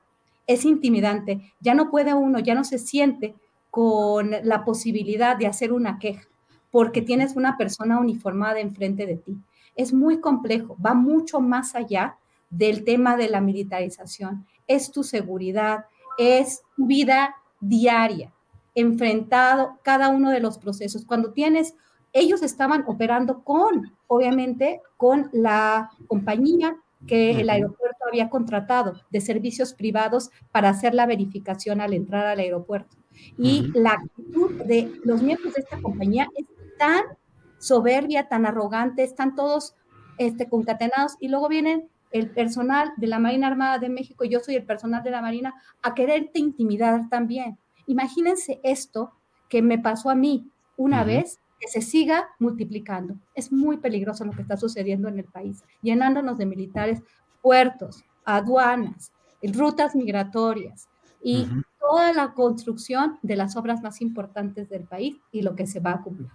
Es 0.47 0.63
intimidante. 0.65 1.53
Ya 1.59 1.73
no 1.73 1.91
puede 1.91 2.13
uno, 2.13 2.39
ya 2.39 2.55
no 2.55 2.63
se 2.63 2.77
siente 2.77 3.35
con 3.69 4.31
la 4.43 4.63
posibilidad 4.63 5.35
de 5.35 5.47
hacer 5.47 5.73
una 5.73 5.99
queja, 5.99 6.26
porque 6.72 7.01
tienes 7.01 7.35
una 7.35 7.57
persona 7.57 7.99
uniformada 7.99 8.59
enfrente 8.59 9.05
de 9.05 9.17
ti. 9.17 9.38
Es 9.76 9.91
muy 9.91 10.22
complejo, 10.22 10.77
va 10.84 10.93
mucho 10.93 11.41
más 11.41 11.76
allá 11.76 12.17
del 12.49 12.85
tema 12.85 13.17
de 13.17 13.27
la 13.27 13.41
militarización. 13.41 14.45
Es 14.67 14.91
tu 14.91 15.03
seguridad, 15.03 15.85
es 16.17 16.61
tu 16.77 16.85
vida 16.85 17.35
diaria, 17.59 18.31
enfrentado 18.73 19.77
cada 19.84 20.09
uno 20.09 20.31
de 20.31 20.39
los 20.39 20.57
procesos. 20.57 21.05
Cuando 21.05 21.34
tienes, 21.34 21.76
ellos 22.13 22.41
estaban 22.41 22.85
operando 22.88 23.43
con, 23.43 23.91
obviamente, 24.07 24.81
con 24.95 25.30
la 25.34 25.91
compañía 26.07 26.77
que 27.07 27.40
el 27.40 27.49
aeropuerto 27.49 28.06
había 28.07 28.30
contratado 28.30 29.02
de 29.10 29.22
servicios 29.22 29.73
privados 29.73 30.30
para 30.52 30.69
hacer 30.69 30.94
la 30.94 31.06
verificación 31.06 31.82
al 31.82 31.94
entrar 31.94 32.26
al 32.26 32.40
aeropuerto. 32.40 32.98
Y 33.38 33.72
la 33.73 33.91
actitud 33.91 34.64
de 34.65 34.91
los 35.03 35.22
miembros 35.22 35.53
de 35.53 35.61
esta 35.61 35.82
compañía 35.82 36.27
es 36.36 36.45
tan 36.77 37.03
soberbia, 37.60 38.27
tan 38.27 38.45
arrogante, 38.45 39.03
están 39.03 39.36
todos 39.36 39.76
este, 40.18 40.49
concatenados 40.49 41.15
y 41.19 41.30
luego 41.30 41.48
vienen 41.48 41.90
el 42.11 42.30
personal 42.30 42.94
de 42.98 43.07
la 43.07 43.19
Marina 43.19 43.48
Armada 43.48 43.77
de 43.77 43.90
México, 43.90 44.23
yo 44.23 44.40
soy 44.40 44.56
el 44.56 44.65
personal 44.65 45.03
de 45.03 45.11
la 45.11 45.22
Marina, 45.22 45.53
a 45.82 45.94
quererte 45.94 46.40
intimidar 46.40 47.10
también. 47.10 47.57
Imagínense 47.88 48.61
esto 48.64 49.11
que 49.49 49.61
me 49.61 49.80
pasó 49.80 50.10
a 50.10 50.15
mí 50.15 50.49
una 50.77 51.03
vez, 51.03 51.40
que 51.60 51.68
se 51.68 51.82
siga 51.82 52.27
multiplicando. 52.40 53.15
Es 53.34 53.52
muy 53.52 53.77
peligroso 53.77 54.26
lo 54.26 54.32
que 54.32 54.41
está 54.41 54.57
sucediendo 54.57 55.07
en 55.07 55.19
el 55.19 55.26
país, 55.26 55.64
llenándonos 55.82 56.38
de 56.38 56.45
militares, 56.45 57.02
puertos, 57.41 58.03
aduanas, 58.23 59.11
rutas 59.41 59.95
migratorias 59.95 60.90
y 61.22 61.48
toda 61.80 62.14
la 62.14 62.34
construcción 62.34 63.19
de 63.22 63.36
las 63.36 63.56
obras 63.56 63.82
más 63.82 64.02
importantes 64.02 64.69
del 64.69 64.84
país 64.84 65.18
y 65.32 65.41
lo 65.41 65.56
que 65.56 65.68
se 65.68 65.80
va 65.80 65.91
a 65.91 66.02
cumplir. 66.02 66.30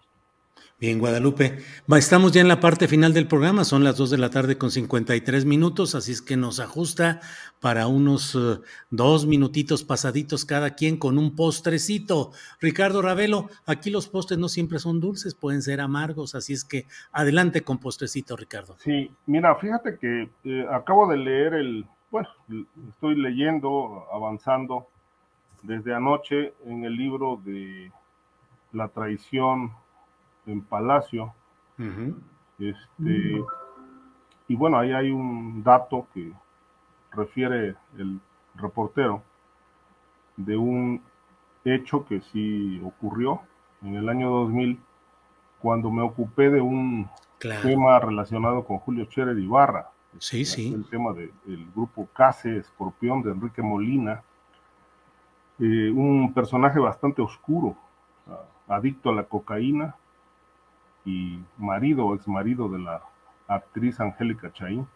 Bien, 0.81 0.99
Guadalupe. 0.99 1.59
Estamos 1.97 2.33
ya 2.33 2.41
en 2.41 2.49
la 2.49 2.61
parte 2.61 2.89
final 2.89 3.13
del 3.13 3.27
programa, 3.27 3.65
son 3.65 3.85
las 3.85 3.97
2 3.97 4.11
de 4.11 4.19
la 4.19 4.31
tarde 4.31 4.57
con 4.57 4.71
53 4.71 5.45
minutos, 5.45 5.95
así 5.95 6.13
es 6.13 6.23
que 6.23 6.37
nos 6.37 6.59
ajusta 6.59 7.21
para 7.61 7.87
unos 7.87 8.35
eh, 8.35 8.61
dos 8.91 9.27
minutitos 9.27 9.85
pasaditos 9.85 10.45
cada 10.45 10.75
quien 10.75 10.97
con 10.97 11.19
un 11.19 11.37
postrecito. 11.37 12.33
Ricardo 12.61 13.03
Ravelo, 13.03 13.51
aquí 13.67 13.91
los 13.91 14.09
postres 14.09 14.39
no 14.39 14.49
siempre 14.49 14.79
son 14.79 15.01
dulces, 15.01 15.35
pueden 15.35 15.61
ser 15.61 15.81
amargos, 15.81 16.35
así 16.35 16.55
es 16.55 16.65
que 16.65 16.87
adelante 17.13 17.63
con 17.63 17.79
postrecito, 17.79 18.37
Ricardo. 18.37 18.77
Sí, 18.79 19.11
mira, 19.27 19.55
fíjate 19.57 19.99
que 19.99 20.31
eh, 20.45 20.67
acabo 20.73 21.11
de 21.11 21.19
leer 21.19 21.55
el, 21.55 21.85
bueno, 22.11 22.29
estoy 22.89 23.17
leyendo, 23.17 24.07
avanzando 24.13 24.87
desde 25.63 25.95
anoche 25.95 26.55
en 26.65 26.85
el 26.85 26.97
libro 26.97 27.41
de 27.45 27.93
La 28.73 28.89
traición 28.89 29.73
en 30.51 30.63
Palacio. 30.63 31.33
este, 32.59 33.45
y 34.49 34.55
bueno, 34.55 34.79
ahí 34.79 34.93
hay 34.93 35.11
un 35.11 35.63
dato 35.63 36.07
que 36.13 36.33
refiere 37.13 37.77
el 37.97 38.21
reportero 38.57 39.23
de 40.37 40.57
un 40.57 41.03
hecho 41.65 42.05
que 42.05 42.21
sí 42.21 42.81
ocurrió 42.85 43.41
en 43.83 43.97
el 43.97 44.09
año 44.09 44.31
2000 44.31 44.79
cuando 45.61 45.91
me 45.91 46.03
ocupé 46.03 46.51
de 46.51 46.61
un 46.61 47.09
tema 47.39 47.99
relacionado 47.99 48.65
con 48.65 48.79
Julio 48.79 49.05
Scherer 49.07 49.39
Ibarra. 49.39 49.91
Sí, 50.19 50.45
sí. 50.45 50.73
El 50.75 50.85
tema 50.87 51.13
del 51.13 51.71
grupo 51.75 52.09
Case 52.13 52.59
Escorpión 52.59 53.23
de 53.23 53.31
Enrique 53.31 53.63
Molina. 53.63 54.23
Eh, 55.59 55.91
un 55.91 56.33
personaje 56.33 56.79
bastante 56.79 57.21
oscuro, 57.21 57.77
adicto 58.67 59.11
a 59.11 59.15
la 59.15 59.25
cocaína, 59.25 59.95
y 61.05 61.39
marido 61.59 62.07
o 62.07 62.15
ex 62.15 62.27
marido 62.29 62.69
de 62.69 62.79
la 62.79 63.03
actriz 63.49 64.01
Angélica 64.01 64.53
Chaín, 64.53 64.87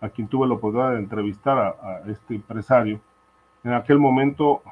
a 0.00 0.08
quien 0.08 0.28
tuve 0.28 0.46
la 0.46 0.54
oportunidad 0.54 0.92
de 0.92 0.98
entrevistar 0.98 1.58
a, 1.58 2.02
este 2.10 2.36
empresario. 2.36 3.00
En 3.64 3.72
aquel 3.72 3.98
momento 3.98 4.62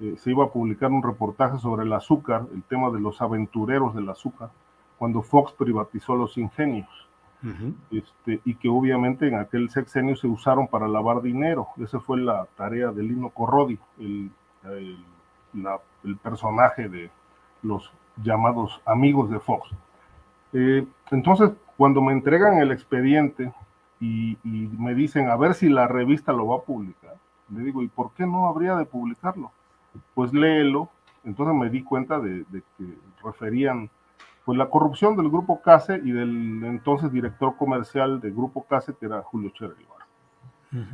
eh, 0.00 0.16
se 0.18 0.30
iba 0.30 0.44
a 0.44 0.50
publicar 0.50 0.90
un 0.90 1.02
reportaje 1.02 1.58
sobre 1.58 1.84
el 1.84 1.92
azúcar, 1.92 2.46
el 2.52 2.62
tema 2.64 2.90
de 2.90 3.00
los 3.00 3.22
aventureros 3.22 3.94
del 3.94 4.08
azúcar, 4.08 4.50
cuando 4.98 5.22
Fox 5.22 5.52
privatizó 5.52 6.14
los 6.14 6.36
ingenios. 6.38 6.88
este, 7.90 8.40
y 8.46 8.54
que 8.54 8.70
obviamente 8.70 9.28
en 9.28 9.34
aquel 9.34 9.68
sexenio 9.68 10.16
se 10.16 10.26
usaron 10.26 10.66
para 10.66 10.88
lavar 10.88 11.20
dinero. 11.20 11.68
Esa 11.76 12.00
fue 12.00 12.18
la 12.18 12.46
tarea 12.56 12.90
de 12.90 13.02
Lino 13.02 13.28
Corrodi, 13.28 13.78
el, 13.98 14.30
el 14.64 16.16
personaje 16.22 16.88
de 16.88 17.10
los 17.62 17.92
llamados 18.22 18.80
amigos 18.86 19.28
de 19.28 19.40
Fox. 19.40 19.68
Eh, 20.54 20.86
entonces, 21.10 21.50
cuando 21.76 22.00
me 22.00 22.12
entregan 22.12 22.58
el 22.58 22.70
expediente 22.70 23.52
y, 24.00 24.38
me 24.44 24.94
dicen 24.94 25.28
a 25.28 25.36
ver 25.36 25.54
si 25.54 25.68
la 25.68 25.88
revista 25.88 26.32
lo 26.32 26.46
va 26.46 26.56
a 26.56 26.62
publicar, 26.62 27.16
le 27.50 27.64
digo, 27.64 27.82
¿y 27.82 27.88
por 27.88 28.12
qué 28.12 28.24
no 28.24 28.46
habría 28.46 28.76
de 28.76 28.86
publicarlo? 28.86 29.50
Pues 30.14 30.32
léelo. 30.32 30.88
Entonces 31.24 31.54
me 31.54 31.70
di 31.70 31.82
cuenta 31.82 32.20
de, 32.20 32.44
que 32.76 32.84
referían 33.22 33.90
pues 34.44 34.58
la 34.58 34.68
corrupción 34.68 35.16
del 35.16 35.30
Grupo 35.30 35.62
CASE 35.62 36.00
y 36.04 36.12
del 36.12 36.62
entonces 36.64 37.10
director 37.10 37.56
comercial 37.56 38.20
del 38.20 38.34
Grupo 38.34 38.64
CASE, 38.64 38.94
que 38.94 39.06
era 39.06 39.22
Julio 39.22 39.50
Cherry 39.50 39.86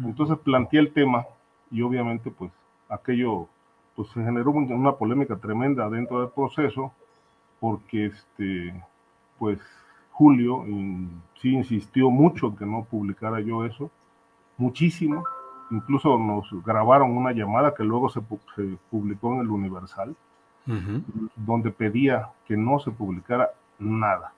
Entonces 0.05 0.39
planteé 0.39 0.79
el 0.79 0.93
tema 0.93 1.27
y 1.71 1.83
obviamente 1.83 2.31
pues 2.31 2.53
aquello 2.89 3.49
pues 3.97 4.09
se 4.11 4.23
generó 4.23 4.53
una 4.53 4.93
polémica 4.93 5.37
tremenda 5.37 5.89
dentro 5.91 6.21
del 6.21 6.31
proceso 6.31 6.93
porque 7.59 8.07
este 8.07 8.73
pues 9.41 9.59
Julio 10.11 10.65
sí 11.41 11.55
insistió 11.55 12.11
mucho 12.11 12.49
en 12.49 12.57
que 12.57 12.67
no 12.67 12.85
publicara 12.85 13.41
yo 13.41 13.65
eso, 13.65 13.91
muchísimo. 14.59 15.25
Incluso 15.71 16.19
nos 16.19 16.47
grabaron 16.63 17.17
una 17.17 17.33
llamada 17.33 17.75
que 17.75 17.85
luego 17.85 18.11
se, 18.11 18.21
publicó 18.91 19.35
en 19.35 19.41
el 19.41 19.49
Universal, 19.49 20.15
donde 21.37 21.71
pedía 21.71 22.29
que 22.47 22.57
no 22.57 22.79
se 22.81 22.91
publicara 22.91 23.51
nada. 23.79 24.35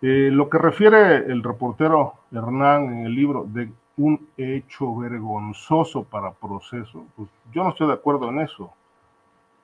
Eh, 0.00 0.30
lo 0.32 0.48
que 0.48 0.58
refiere 0.58 1.16
el 1.30 1.42
reportero 1.42 2.14
Hernán 2.32 2.84
en 2.84 3.06
el 3.06 3.14
libro 3.14 3.44
de 3.46 3.70
un 3.98 4.28
hecho 4.36 4.96
vergonzoso 4.96 6.04
para 6.04 6.30
proceso, 6.30 7.04
pues 7.16 7.28
yo 7.52 7.64
no 7.64 7.70
estoy 7.70 7.88
de 7.88 7.94
acuerdo 7.94 8.30
en 8.30 8.40
eso. 8.40 8.72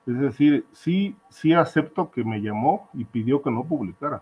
Es 0.07 0.19
decir, 0.19 0.65
sí, 0.71 1.15
sí 1.29 1.53
acepto 1.53 2.11
que 2.11 2.23
me 2.23 2.41
llamó 2.41 2.89
y 2.93 3.05
pidió 3.05 3.41
que 3.41 3.51
no 3.51 3.63
publicara. 3.63 4.21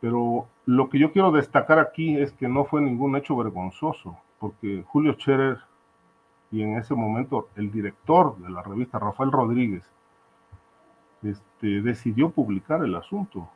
Pero 0.00 0.46
lo 0.66 0.88
que 0.88 0.98
yo 0.98 1.12
quiero 1.12 1.30
destacar 1.30 1.78
aquí 1.78 2.16
es 2.16 2.32
que 2.32 2.48
no 2.48 2.64
fue 2.64 2.80
ningún 2.80 3.16
hecho 3.16 3.36
vergonzoso, 3.36 4.16
porque 4.38 4.84
Julio 4.86 5.14
Scherer 5.14 5.58
y 6.50 6.62
en 6.62 6.76
ese 6.76 6.94
momento 6.94 7.48
el 7.56 7.70
director 7.70 8.38
de 8.38 8.50
la 8.50 8.62
revista, 8.62 8.98
Rafael 8.98 9.32
Rodríguez, 9.32 9.82
este, 11.22 11.82
decidió 11.82 12.30
publicar 12.30 12.84
el 12.84 12.94
asunto. 12.94 13.48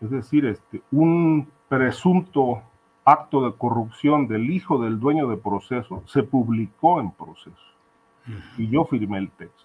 Es 0.00 0.10
decir, 0.10 0.44
este, 0.46 0.82
un 0.90 1.48
presunto 1.68 2.62
acto 3.04 3.44
de 3.44 3.56
corrupción 3.56 4.26
del 4.26 4.50
hijo 4.50 4.82
del 4.82 4.98
dueño 4.98 5.28
de 5.28 5.36
proceso 5.36 6.02
se 6.06 6.22
publicó 6.22 7.00
en 7.00 7.10
proceso. 7.12 7.56
Y 8.56 8.68
yo 8.68 8.84
firmé 8.84 9.18
el 9.18 9.30
texto. 9.30 9.64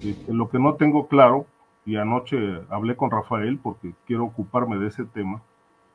Este, 0.00 0.32
lo 0.32 0.48
que 0.48 0.58
no 0.58 0.74
tengo 0.74 1.08
claro, 1.08 1.46
y 1.86 1.96
anoche 1.96 2.36
hablé 2.70 2.96
con 2.96 3.10
Rafael 3.10 3.58
porque 3.58 3.94
quiero 4.06 4.24
ocuparme 4.24 4.78
de 4.78 4.88
ese 4.88 5.04
tema, 5.04 5.42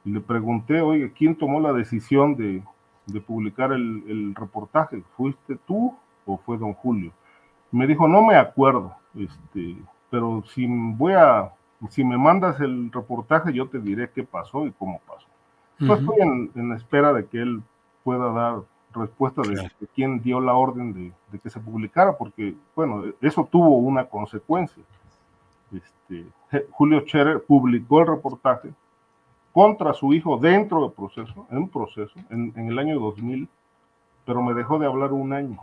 y 0.05 0.11
le 0.11 0.21
pregunté, 0.21 0.81
oye, 0.81 1.11
¿quién 1.11 1.35
tomó 1.35 1.59
la 1.59 1.73
decisión 1.73 2.35
de, 2.35 2.63
de 3.07 3.21
publicar 3.21 3.71
el, 3.71 4.33
reportaje? 4.35 5.03
¿Fuiste 5.17 5.57
tú 5.67 5.95
o 6.25 6.37
fue 6.37 6.57
don 6.57 6.73
Julio? 6.73 7.11
Me 7.71 7.85
dijo, 7.85 8.07
no 8.07 8.21
me 8.21 8.35
acuerdo, 8.35 8.95
este, 9.15 9.77
pero 10.09 10.43
si 10.47 10.65
voy 10.67 11.13
a, 11.13 11.51
si 11.89 12.03
me 12.03 12.17
mandas 12.17 12.59
el 12.61 12.91
reportaje, 12.91 13.53
yo 13.53 13.67
te 13.67 13.79
diré 13.79 14.09
qué 14.09 14.23
pasó 14.23 14.65
y 14.65 14.71
cómo 14.71 14.99
pasó. 15.07 15.27
Pues 15.77 16.01
estoy 16.01 16.49
en, 16.55 16.71
espera 16.73 17.13
de 17.13 17.25
que 17.27 17.41
él 17.41 17.61
pueda 18.03 18.31
dar 18.33 18.61
respuesta 18.93 19.41
de, 19.41 19.69
quién 19.93 20.21
dio 20.21 20.39
la 20.39 20.53
orden 20.53 21.13
de, 21.31 21.39
que 21.39 21.49
se 21.49 21.59
publicara, 21.59 22.17
porque, 22.17 22.55
bueno, 22.75 23.03
eso 23.21 23.47
tuvo 23.49 23.77
una 23.77 24.05
consecuencia. 24.05 24.83
Este, 25.71 26.25
Julio 26.71 27.01
Scherer 27.01 27.43
publicó 27.43 28.01
el 28.01 28.07
reportaje 28.07 28.71
contra 29.51 29.93
su 29.93 30.13
hijo 30.13 30.37
dentro 30.37 30.81
del 30.81 30.91
proceso, 30.91 31.47
en 31.51 31.57
un 31.57 31.69
proceso, 31.69 32.13
en, 32.29 32.53
el 32.55 32.79
año 32.79 32.99
2000, 32.99 33.47
pero 34.25 34.41
me 34.41 34.53
dejó 34.53 34.79
de 34.79 34.87
hablar 34.87 35.11
un 35.13 35.33
año. 35.33 35.59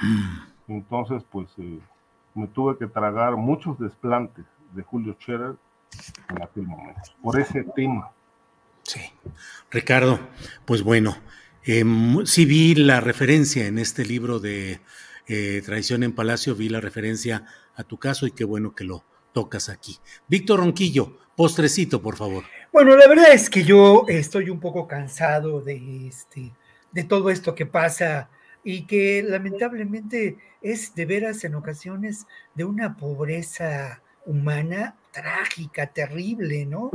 Mm. 0.00 0.72
Entonces, 0.72 1.24
pues, 1.30 1.48
eh, 1.58 1.80
me 2.34 2.46
tuve 2.46 2.78
que 2.78 2.86
tragar 2.86 3.36
muchos 3.36 3.78
desplantes 3.78 4.44
de 4.72 4.82
Julio 4.82 5.14
Scherer 5.14 5.56
en 6.28 6.42
aquel 6.42 6.66
momento, 6.66 7.00
por 7.22 7.38
ese 7.38 7.64
tema. 7.64 8.10
Sí. 8.82 9.00
Ricardo, 9.70 10.18
pues 10.64 10.82
bueno, 10.82 11.14
eh, 11.70 11.84
sí 12.24 12.46
vi 12.46 12.74
la 12.74 13.00
referencia 13.00 13.66
en 13.66 13.78
este 13.78 14.04
libro 14.04 14.40
de 14.40 14.80
eh, 15.28 15.62
Traición 15.64 16.02
en 16.02 16.12
Palacio, 16.12 16.56
vi 16.56 16.68
la 16.68 16.80
referencia 16.80 17.44
a 17.76 17.84
tu 17.84 17.96
caso 17.96 18.26
y 18.26 18.32
qué 18.32 18.42
bueno 18.42 18.74
que 18.74 18.82
lo 18.82 19.04
tocas 19.32 19.68
aquí. 19.68 19.98
Víctor 20.26 20.58
Ronquillo, 20.58 21.16
postrecito, 21.36 22.02
por 22.02 22.16
favor. 22.16 22.42
Bueno, 22.72 22.96
la 22.96 23.06
verdad 23.06 23.32
es 23.32 23.48
que 23.48 23.62
yo 23.62 24.04
estoy 24.08 24.50
un 24.50 24.58
poco 24.58 24.88
cansado 24.88 25.60
de, 25.60 26.08
este, 26.08 26.52
de 26.90 27.04
todo 27.04 27.30
esto 27.30 27.54
que 27.54 27.66
pasa 27.66 28.30
y 28.64 28.86
que 28.86 29.22
lamentablemente 29.22 30.38
es 30.62 30.94
de 30.96 31.06
veras 31.06 31.44
en 31.44 31.54
ocasiones 31.54 32.26
de 32.56 32.64
una 32.64 32.96
pobreza 32.96 34.02
humana 34.26 34.96
trágica, 35.12 35.86
terrible, 35.86 36.66
¿no? 36.66 36.90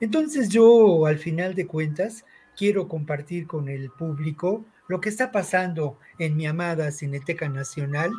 Entonces 0.00 0.48
yo, 0.48 1.04
al 1.04 1.18
final 1.18 1.54
de 1.54 1.66
cuentas, 1.66 2.24
quiero 2.56 2.88
compartir 2.88 3.46
con 3.46 3.68
el 3.68 3.90
público 3.90 4.64
lo 4.88 5.00
que 5.00 5.08
está 5.08 5.32
pasando 5.32 5.98
en 6.18 6.36
mi 6.36 6.46
amada 6.46 6.90
Cineteca 6.90 7.48
Nacional, 7.48 8.12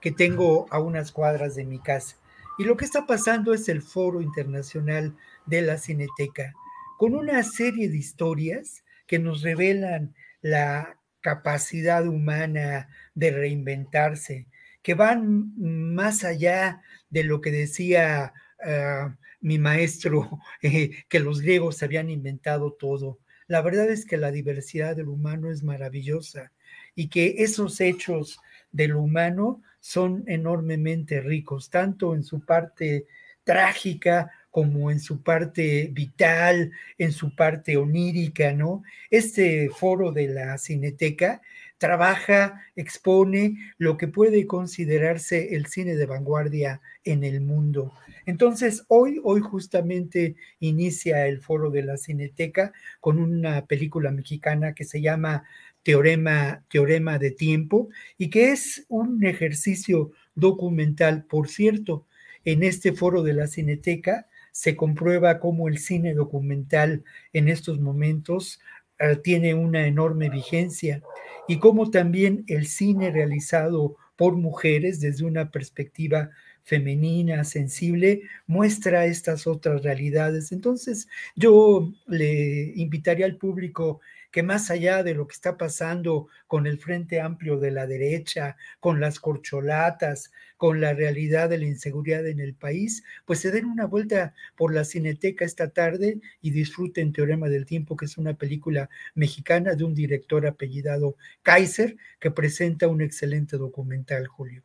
que 0.00 0.12
tengo 0.12 0.66
a 0.70 0.80
unas 0.80 1.12
cuadras 1.12 1.54
de 1.54 1.64
mi 1.64 1.78
casa. 1.78 2.16
Y 2.58 2.64
lo 2.64 2.76
que 2.76 2.84
está 2.84 3.06
pasando 3.06 3.54
es 3.54 3.68
el 3.68 3.80
Foro 3.80 4.20
Internacional 4.20 5.16
de 5.46 5.62
la 5.62 5.78
Cineteca, 5.78 6.52
con 6.98 7.14
una 7.14 7.42
serie 7.42 7.88
de 7.88 7.96
historias 7.96 8.84
que 9.06 9.18
nos 9.18 9.42
revelan 9.42 10.14
la 10.42 10.98
capacidad 11.20 12.06
humana 12.06 12.88
de 13.14 13.30
reinventarse, 13.30 14.46
que 14.82 14.94
van 14.94 15.52
más 15.56 16.24
allá 16.24 16.82
de 17.08 17.24
lo 17.24 17.40
que 17.40 17.50
decía 17.50 18.32
ah, 18.64 19.16
mi 19.40 19.58
maestro, 19.58 20.40
eh, 20.62 20.90
que 21.08 21.20
los 21.20 21.40
griegos 21.40 21.82
habían 21.82 22.10
inventado 22.10 22.72
todo. 22.72 23.18
La 23.50 23.62
verdad 23.62 23.90
es 23.90 24.06
que 24.06 24.16
la 24.16 24.30
diversidad 24.30 24.94
del 24.94 25.08
humano 25.08 25.50
es 25.50 25.64
maravillosa 25.64 26.52
y 26.94 27.08
que 27.08 27.34
esos 27.38 27.80
hechos 27.80 28.38
del 28.70 28.94
humano 28.94 29.60
son 29.80 30.22
enormemente 30.28 31.20
ricos, 31.20 31.68
tanto 31.68 32.14
en 32.14 32.22
su 32.22 32.44
parte 32.44 33.08
trágica 33.42 34.30
como 34.50 34.92
en 34.92 35.00
su 35.00 35.24
parte 35.24 35.90
vital, 35.90 36.70
en 36.96 37.10
su 37.10 37.34
parte 37.34 37.76
onírica, 37.76 38.52
¿no? 38.52 38.84
Este 39.10 39.68
foro 39.68 40.12
de 40.12 40.28
la 40.28 40.56
Cineteca 40.56 41.42
trabaja, 41.80 42.62
expone 42.76 43.56
lo 43.78 43.96
que 43.96 44.06
puede 44.06 44.46
considerarse 44.46 45.56
el 45.56 45.64
cine 45.64 45.96
de 45.96 46.04
vanguardia 46.04 46.82
en 47.04 47.24
el 47.24 47.40
mundo. 47.40 47.94
Entonces, 48.26 48.84
hoy, 48.88 49.18
hoy 49.24 49.40
justamente 49.40 50.36
inicia 50.60 51.26
el 51.26 51.40
foro 51.40 51.70
de 51.70 51.82
la 51.82 51.96
Cineteca 51.96 52.74
con 53.00 53.18
una 53.18 53.64
película 53.64 54.10
mexicana 54.10 54.74
que 54.74 54.84
se 54.84 55.00
llama 55.00 55.44
Teorema, 55.82 56.62
Teorema 56.68 57.18
de 57.18 57.30
Tiempo 57.30 57.88
y 58.18 58.28
que 58.28 58.52
es 58.52 58.84
un 58.88 59.24
ejercicio 59.24 60.12
documental, 60.34 61.24
por 61.24 61.48
cierto. 61.48 62.06
En 62.44 62.62
este 62.62 62.92
foro 62.92 63.22
de 63.22 63.32
la 63.32 63.46
Cineteca 63.46 64.26
se 64.52 64.76
comprueba 64.76 65.40
cómo 65.40 65.66
el 65.68 65.78
cine 65.78 66.12
documental 66.12 67.04
en 67.32 67.48
estos 67.48 67.80
momentos 67.80 68.60
eh, 69.00 69.16
tiene 69.16 69.54
una 69.54 69.86
enorme 69.86 70.28
vigencia 70.28 71.02
y 71.48 71.58
cómo 71.58 71.90
también 71.90 72.44
el 72.46 72.66
cine 72.66 73.10
realizado 73.10 73.96
por 74.16 74.36
mujeres 74.36 75.00
desde 75.00 75.24
una 75.24 75.50
perspectiva 75.50 76.30
femenina, 76.62 77.42
sensible, 77.44 78.22
muestra 78.46 79.06
estas 79.06 79.46
otras 79.46 79.82
realidades. 79.82 80.52
Entonces, 80.52 81.08
yo 81.34 81.90
le 82.06 82.72
invitaría 82.76 83.26
al 83.26 83.36
público 83.36 84.00
que 84.30 84.42
más 84.42 84.70
allá 84.70 85.02
de 85.02 85.14
lo 85.14 85.26
que 85.26 85.34
está 85.34 85.56
pasando 85.56 86.28
con 86.46 86.66
el 86.66 86.78
Frente 86.78 87.20
Amplio 87.20 87.58
de 87.58 87.70
la 87.70 87.86
derecha, 87.86 88.56
con 88.78 89.00
las 89.00 89.20
corcholatas, 89.20 90.30
con 90.56 90.80
la 90.80 90.92
realidad 90.92 91.48
de 91.48 91.58
la 91.58 91.64
inseguridad 91.64 92.26
en 92.26 92.38
el 92.38 92.54
país, 92.54 93.02
pues 93.24 93.40
se 93.40 93.50
den 93.50 93.64
una 93.64 93.86
vuelta 93.86 94.34
por 94.56 94.74
la 94.74 94.84
cineteca 94.84 95.44
esta 95.44 95.70
tarde 95.70 96.20
y 96.42 96.50
disfruten 96.50 97.12
Teorema 97.12 97.48
del 97.48 97.66
Tiempo, 97.66 97.96
que 97.96 98.04
es 98.04 98.18
una 98.18 98.34
película 98.34 98.90
mexicana 99.14 99.74
de 99.74 99.84
un 99.84 99.94
director 99.94 100.46
apellidado 100.46 101.16
Kaiser, 101.42 101.96
que 102.18 102.30
presenta 102.30 102.88
un 102.88 103.00
excelente 103.00 103.56
documental, 103.56 104.26
Julio. 104.26 104.62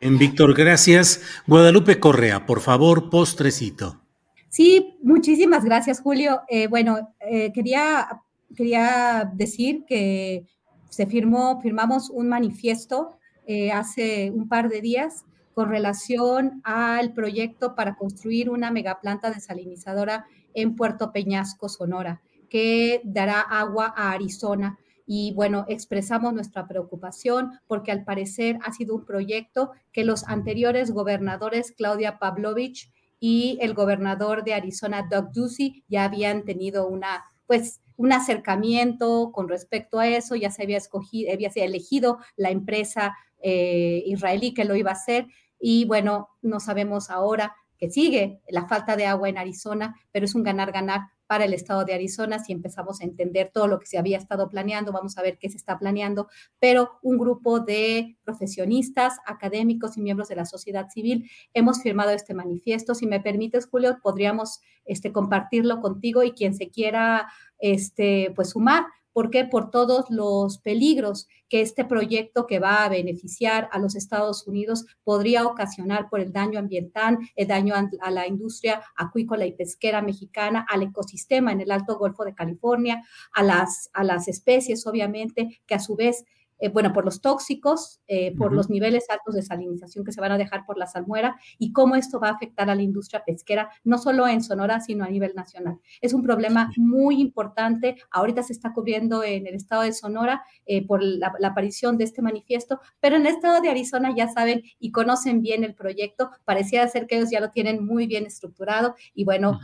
En 0.00 0.18
Víctor, 0.18 0.54
gracias. 0.54 1.22
Guadalupe 1.46 1.98
Correa, 1.98 2.46
por 2.46 2.60
favor, 2.60 3.08
postrecito. 3.08 4.02
Sí, 4.48 4.98
muchísimas 5.02 5.64
gracias, 5.64 6.00
Julio. 6.00 6.40
Eh, 6.48 6.66
bueno, 6.66 7.14
eh, 7.20 7.52
quería 7.52 8.08
quería 8.54 9.30
decir 9.34 9.84
que 9.86 10.46
se 10.88 11.06
firmó, 11.06 11.60
firmamos 11.60 12.10
un 12.10 12.28
manifiesto 12.28 13.18
eh, 13.46 13.70
hace 13.70 14.30
un 14.30 14.48
par 14.48 14.68
de 14.68 14.80
días 14.80 15.24
con 15.54 15.68
relación 15.70 16.60
al 16.64 17.12
proyecto 17.12 17.74
para 17.74 17.96
construir 17.96 18.50
una 18.50 18.70
megaplanta 18.70 19.30
desalinizadora 19.30 20.26
en 20.52 20.76
Puerto 20.76 21.12
Peñasco, 21.12 21.68
Sonora, 21.68 22.20
que 22.50 23.00
dará 23.04 23.40
agua 23.40 23.92
a 23.96 24.12
Arizona. 24.12 24.78
Y 25.06 25.32
bueno, 25.34 25.64
expresamos 25.68 26.34
nuestra 26.34 26.66
preocupación 26.66 27.52
porque 27.66 27.92
al 27.92 28.04
parecer 28.04 28.58
ha 28.64 28.72
sido 28.72 28.96
un 28.96 29.04
proyecto 29.04 29.70
que 29.92 30.04
los 30.04 30.24
anteriores 30.24 30.90
gobernadores, 30.90 31.72
Claudia 31.72 32.18
Pavlovich 32.18 32.92
y 33.20 33.58
el 33.60 33.72
gobernador 33.72 34.44
de 34.44 34.54
Arizona, 34.54 35.06
Doug 35.10 35.32
Ducey, 35.32 35.84
ya 35.88 36.04
habían 36.04 36.44
tenido 36.44 36.86
una, 36.88 37.24
pues, 37.46 37.80
un 37.96 38.12
acercamiento 38.12 39.30
con 39.32 39.48
respecto 39.48 39.98
a 39.98 40.08
eso, 40.08 40.34
ya 40.36 40.50
se 40.50 40.62
había 40.62 40.76
escogido, 40.76 41.32
había 41.32 41.50
elegido 41.56 42.18
la 42.36 42.50
empresa 42.50 43.16
eh, 43.40 44.02
israelí 44.06 44.54
que 44.54 44.64
lo 44.64 44.76
iba 44.76 44.90
a 44.90 44.94
hacer 44.94 45.26
y 45.58 45.84
bueno, 45.84 46.28
no 46.42 46.60
sabemos 46.60 47.10
ahora 47.10 47.54
que 47.78 47.90
sigue 47.90 48.40
la 48.48 48.66
falta 48.66 48.96
de 48.96 49.06
agua 49.06 49.28
en 49.28 49.38
Arizona, 49.38 49.96
pero 50.12 50.24
es 50.24 50.34
un 50.34 50.42
ganar-ganar 50.42 51.02
para 51.26 51.44
el 51.44 51.54
estado 51.54 51.84
de 51.84 51.94
Arizona 51.94 52.38
si 52.38 52.52
empezamos 52.52 53.00
a 53.00 53.04
entender 53.04 53.50
todo 53.52 53.66
lo 53.66 53.78
que 53.78 53.86
se 53.86 53.98
había 53.98 54.18
estado 54.18 54.48
planeando, 54.48 54.92
vamos 54.92 55.18
a 55.18 55.22
ver 55.22 55.38
qué 55.38 55.50
se 55.50 55.56
está 55.56 55.78
planeando, 55.78 56.28
pero 56.58 56.98
un 57.02 57.18
grupo 57.18 57.60
de 57.60 58.16
profesionistas, 58.24 59.18
académicos 59.26 59.96
y 59.96 60.00
miembros 60.00 60.28
de 60.28 60.36
la 60.36 60.44
sociedad 60.44 60.88
civil 60.90 61.30
hemos 61.54 61.82
firmado 61.82 62.10
este 62.10 62.34
manifiesto. 62.34 62.94
Si 62.94 63.06
me 63.06 63.20
permites, 63.20 63.66
Julio, 63.66 63.98
podríamos 64.02 64.60
este, 64.84 65.12
compartirlo 65.12 65.80
contigo 65.80 66.22
y 66.22 66.32
quien 66.32 66.54
se 66.54 66.70
quiera 66.70 67.28
este, 67.58 68.32
pues 68.34 68.50
sumar. 68.50 68.84
¿Por 69.16 69.30
qué? 69.30 69.46
Por 69.46 69.70
todos 69.70 70.10
los 70.10 70.58
peligros 70.58 71.26
que 71.48 71.62
este 71.62 71.86
proyecto 71.86 72.46
que 72.46 72.58
va 72.58 72.84
a 72.84 72.90
beneficiar 72.90 73.66
a 73.72 73.78
los 73.78 73.96
Estados 73.96 74.46
Unidos 74.46 74.84
podría 75.04 75.46
ocasionar 75.46 76.10
por 76.10 76.20
el 76.20 76.34
daño 76.34 76.58
ambiental, 76.58 77.16
el 77.34 77.48
daño 77.48 77.72
a 78.02 78.10
la 78.10 78.26
industria 78.26 78.82
acuícola 78.94 79.46
y 79.46 79.54
pesquera 79.54 80.02
mexicana, 80.02 80.66
al 80.68 80.82
ecosistema 80.82 81.50
en 81.50 81.62
el 81.62 81.70
Alto 81.70 81.96
Golfo 81.96 82.26
de 82.26 82.34
California, 82.34 83.02
a 83.32 83.42
las, 83.42 83.88
a 83.94 84.04
las 84.04 84.28
especies, 84.28 84.86
obviamente, 84.86 85.62
que 85.66 85.74
a 85.74 85.80
su 85.80 85.96
vez 85.96 86.26
eh, 86.58 86.68
bueno, 86.68 86.92
por 86.92 87.04
los 87.04 87.20
tóxicos, 87.20 88.00
eh, 88.08 88.34
por 88.36 88.52
los 88.52 88.70
niveles 88.70 89.06
altos 89.10 89.34
de 89.34 89.42
salinización 89.42 90.04
que 90.04 90.12
se 90.12 90.20
van 90.20 90.32
a 90.32 90.38
dejar 90.38 90.64
por 90.64 90.78
la 90.78 90.86
salmuera 90.86 91.36
y 91.58 91.72
cómo 91.72 91.96
esto 91.96 92.18
va 92.18 92.28
a 92.28 92.32
afectar 92.32 92.70
a 92.70 92.74
la 92.74 92.82
industria 92.82 93.24
pesquera, 93.24 93.70
no 93.84 93.98
solo 93.98 94.26
en 94.26 94.42
Sonora, 94.42 94.80
sino 94.80 95.04
a 95.04 95.08
nivel 95.08 95.34
nacional. 95.34 95.78
Es 96.00 96.12
un 96.14 96.22
problema 96.22 96.70
muy 96.76 97.20
importante. 97.20 97.96
Ahorita 98.10 98.42
se 98.42 98.52
está 98.52 98.72
cubriendo 98.72 99.22
en 99.22 99.46
el 99.46 99.54
estado 99.54 99.82
de 99.82 99.92
Sonora 99.92 100.44
eh, 100.64 100.86
por 100.86 101.02
la, 101.02 101.34
aparición 101.44 101.96
de 101.96 102.04
este 102.04 102.22
manifiesto, 102.22 102.80
pero 103.00 103.16
en 103.16 103.22
el 103.22 103.34
estado 103.34 103.60
de 103.60 103.68
Arizona 103.68 104.12
ya 104.16 104.28
saben 104.28 104.62
y 104.78 104.90
conocen 104.90 105.42
bien 105.42 105.64
el 105.64 105.74
proyecto. 105.74 106.30
Parecía 106.44 106.86
ser 106.88 107.06
que 107.06 107.16
ellos 107.16 107.30
ya 107.30 107.40
lo 107.40 107.50
tienen 107.50 107.84
muy 107.84 108.06
bien 108.06 108.26
estructurado 108.26 108.94
y 109.14 109.24
bueno, 109.24 109.60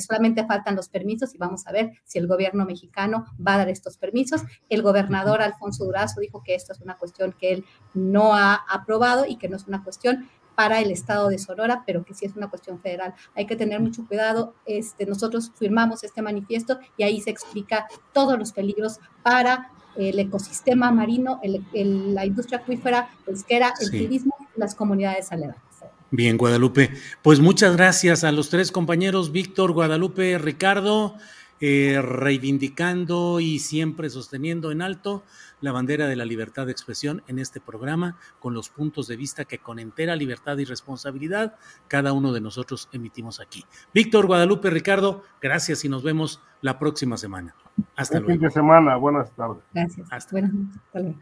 solamente 0.00 0.46
faltan 0.46 0.74
los 0.74 0.88
permisos 0.88 1.34
y 1.34 1.38
vamos 1.38 1.66
a 1.66 1.72
ver 1.72 1.92
si 2.04 2.18
el 2.18 2.26
gobierno 2.26 2.64
mexicano 2.64 3.26
va 3.46 3.54
a 3.54 3.58
dar 3.58 3.68
estos 3.68 3.98
permisos. 3.98 4.42
El 4.68 4.82
gobernador 4.82 5.42
Alfonso 5.42 5.84
Durazo 5.84 6.20
dijo 6.20 6.27
que 6.44 6.54
esto 6.54 6.72
es 6.72 6.80
una 6.80 6.96
cuestión 6.96 7.34
que 7.38 7.52
él 7.52 7.64
no 7.94 8.34
ha 8.34 8.54
aprobado 8.54 9.24
y 9.26 9.36
que 9.36 9.48
no 9.48 9.56
es 9.56 9.66
una 9.66 9.82
cuestión 9.82 10.28
para 10.54 10.80
el 10.80 10.90
estado 10.90 11.28
de 11.28 11.38
Sonora, 11.38 11.84
pero 11.86 12.04
que 12.04 12.14
sí 12.14 12.26
es 12.26 12.34
una 12.34 12.50
cuestión 12.50 12.80
federal. 12.80 13.14
Hay 13.36 13.46
que 13.46 13.54
tener 13.54 13.78
mucho 13.80 14.04
cuidado. 14.06 14.54
Este, 14.66 15.06
nosotros 15.06 15.52
firmamos 15.56 16.02
este 16.02 16.20
manifiesto 16.20 16.80
y 16.96 17.04
ahí 17.04 17.20
se 17.20 17.30
explica 17.30 17.86
todos 18.12 18.36
los 18.36 18.52
peligros 18.52 18.98
para 19.22 19.70
el 19.96 20.18
ecosistema 20.18 20.90
marino, 20.90 21.40
la 21.72 22.26
industria 22.26 22.58
acuífera, 22.58 23.08
pesquera, 23.24 23.72
el 23.80 23.90
turismo, 23.90 24.34
las 24.56 24.74
comunidades 24.74 25.30
aledañas. 25.30 25.62
Bien, 26.10 26.38
Guadalupe. 26.38 26.90
Pues 27.22 27.38
muchas 27.38 27.76
gracias 27.76 28.24
a 28.24 28.32
los 28.32 28.48
tres 28.48 28.72
compañeros, 28.72 29.30
Víctor, 29.30 29.72
Guadalupe, 29.72 30.38
Ricardo, 30.38 31.14
eh, 31.60 32.00
reivindicando 32.02 33.40
y 33.40 33.58
siempre 33.58 34.08
sosteniendo 34.08 34.70
en 34.70 34.80
alto 34.80 35.22
la 35.60 35.72
bandera 35.72 36.06
de 36.06 36.16
la 36.16 36.24
libertad 36.24 36.66
de 36.66 36.72
expresión 36.72 37.22
en 37.26 37.38
este 37.38 37.60
programa 37.60 38.16
con 38.40 38.54
los 38.54 38.68
puntos 38.68 39.06
de 39.08 39.16
vista 39.16 39.44
que 39.44 39.58
con 39.58 39.78
entera 39.78 40.16
libertad 40.16 40.58
y 40.58 40.64
responsabilidad 40.64 41.56
cada 41.88 42.12
uno 42.12 42.32
de 42.32 42.40
nosotros 42.40 42.88
emitimos 42.92 43.40
aquí. 43.40 43.64
Víctor, 43.92 44.26
Guadalupe, 44.26 44.70
Ricardo, 44.70 45.22
gracias 45.40 45.84
y 45.84 45.88
nos 45.88 46.02
vemos 46.02 46.40
la 46.60 46.78
próxima 46.78 47.16
semana. 47.16 47.54
Hasta 47.96 48.18
luego. 48.18 48.34
Fin 48.34 48.40
de 48.40 48.50
semana, 48.50 48.96
buenas 48.96 49.30
tardes. 49.32 49.62
Gracias. 49.72 50.06
Hasta, 50.10 50.38
Hasta 50.38 51.00
luego. 51.00 51.18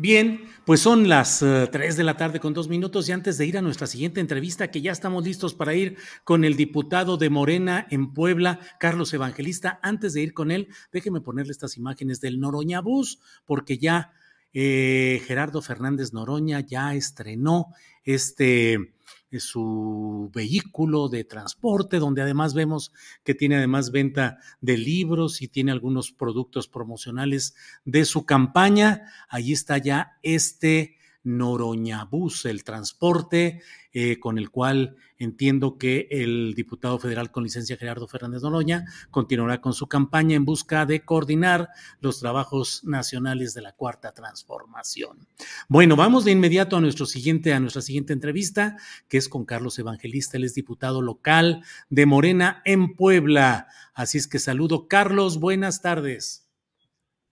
Bien, 0.00 0.46
pues 0.64 0.80
son 0.80 1.10
las 1.10 1.40
3 1.40 1.74
eh, 1.74 1.94
de 1.94 2.04
la 2.04 2.16
tarde 2.16 2.40
con 2.40 2.54
dos 2.54 2.68
minutos 2.68 3.06
y 3.06 3.12
antes 3.12 3.36
de 3.36 3.44
ir 3.44 3.58
a 3.58 3.60
nuestra 3.60 3.86
siguiente 3.86 4.18
entrevista, 4.20 4.70
que 4.70 4.80
ya 4.80 4.92
estamos 4.92 5.22
listos 5.22 5.52
para 5.52 5.74
ir 5.74 5.98
con 6.24 6.42
el 6.46 6.56
diputado 6.56 7.18
de 7.18 7.28
Morena 7.28 7.86
en 7.90 8.14
Puebla, 8.14 8.60
Carlos 8.78 9.12
Evangelista, 9.12 9.78
antes 9.82 10.14
de 10.14 10.22
ir 10.22 10.32
con 10.32 10.52
él, 10.52 10.68
déjeme 10.90 11.20
ponerle 11.20 11.52
estas 11.52 11.76
imágenes 11.76 12.22
del 12.22 12.40
Noroña 12.40 12.80
Bus, 12.80 13.20
porque 13.44 13.76
ya 13.76 14.12
eh, 14.54 15.20
Gerardo 15.26 15.60
Fernández 15.60 16.14
Noroña 16.14 16.60
ya 16.60 16.94
estrenó 16.94 17.74
este 18.02 18.94
su 19.38 20.30
vehículo 20.34 21.08
de 21.08 21.24
transporte, 21.24 21.98
donde 21.98 22.22
además 22.22 22.54
vemos 22.54 22.92
que 23.22 23.34
tiene 23.34 23.56
además 23.56 23.92
venta 23.92 24.38
de 24.60 24.76
libros 24.76 25.42
y 25.42 25.48
tiene 25.48 25.70
algunos 25.70 26.10
productos 26.10 26.66
promocionales 26.66 27.54
de 27.84 28.04
su 28.04 28.26
campaña. 28.26 29.04
Allí 29.28 29.52
está 29.52 29.78
ya 29.78 30.18
este 30.22 30.96
Noroñabús, 31.22 32.46
el 32.46 32.64
transporte 32.64 33.62
eh, 33.92 34.20
con 34.20 34.38
el 34.38 34.50
cual 34.50 34.96
entiendo 35.18 35.76
que 35.76 36.06
el 36.10 36.54
diputado 36.54 36.98
federal 36.98 37.30
con 37.30 37.42
licencia 37.42 37.76
Gerardo 37.76 38.06
Fernández 38.06 38.42
Noroña 38.42 38.84
continuará 39.10 39.60
con 39.60 39.72
su 39.72 39.86
campaña 39.86 40.36
en 40.36 40.44
busca 40.44 40.86
de 40.86 41.04
coordinar 41.04 41.68
los 42.00 42.20
trabajos 42.20 42.84
nacionales 42.84 43.52
de 43.52 43.62
la 43.62 43.72
cuarta 43.72 44.12
transformación. 44.12 45.26
Bueno, 45.68 45.96
vamos 45.96 46.24
de 46.24 46.30
inmediato 46.30 46.76
a 46.76 46.80
nuestro 46.80 47.04
siguiente, 47.04 47.52
a 47.52 47.60
nuestra 47.60 47.82
siguiente 47.82 48.12
entrevista, 48.12 48.76
que 49.08 49.18
es 49.18 49.28
con 49.28 49.44
Carlos 49.44 49.78
Evangelista, 49.78 50.36
él 50.36 50.44
es 50.44 50.54
diputado 50.54 51.02
local 51.02 51.64
de 51.90 52.06
Morena 52.06 52.62
en 52.64 52.94
Puebla. 52.94 53.66
Así 53.92 54.18
es 54.18 54.26
que 54.26 54.38
saludo, 54.38 54.88
Carlos, 54.88 55.40
buenas 55.40 55.82
tardes. 55.82 56.48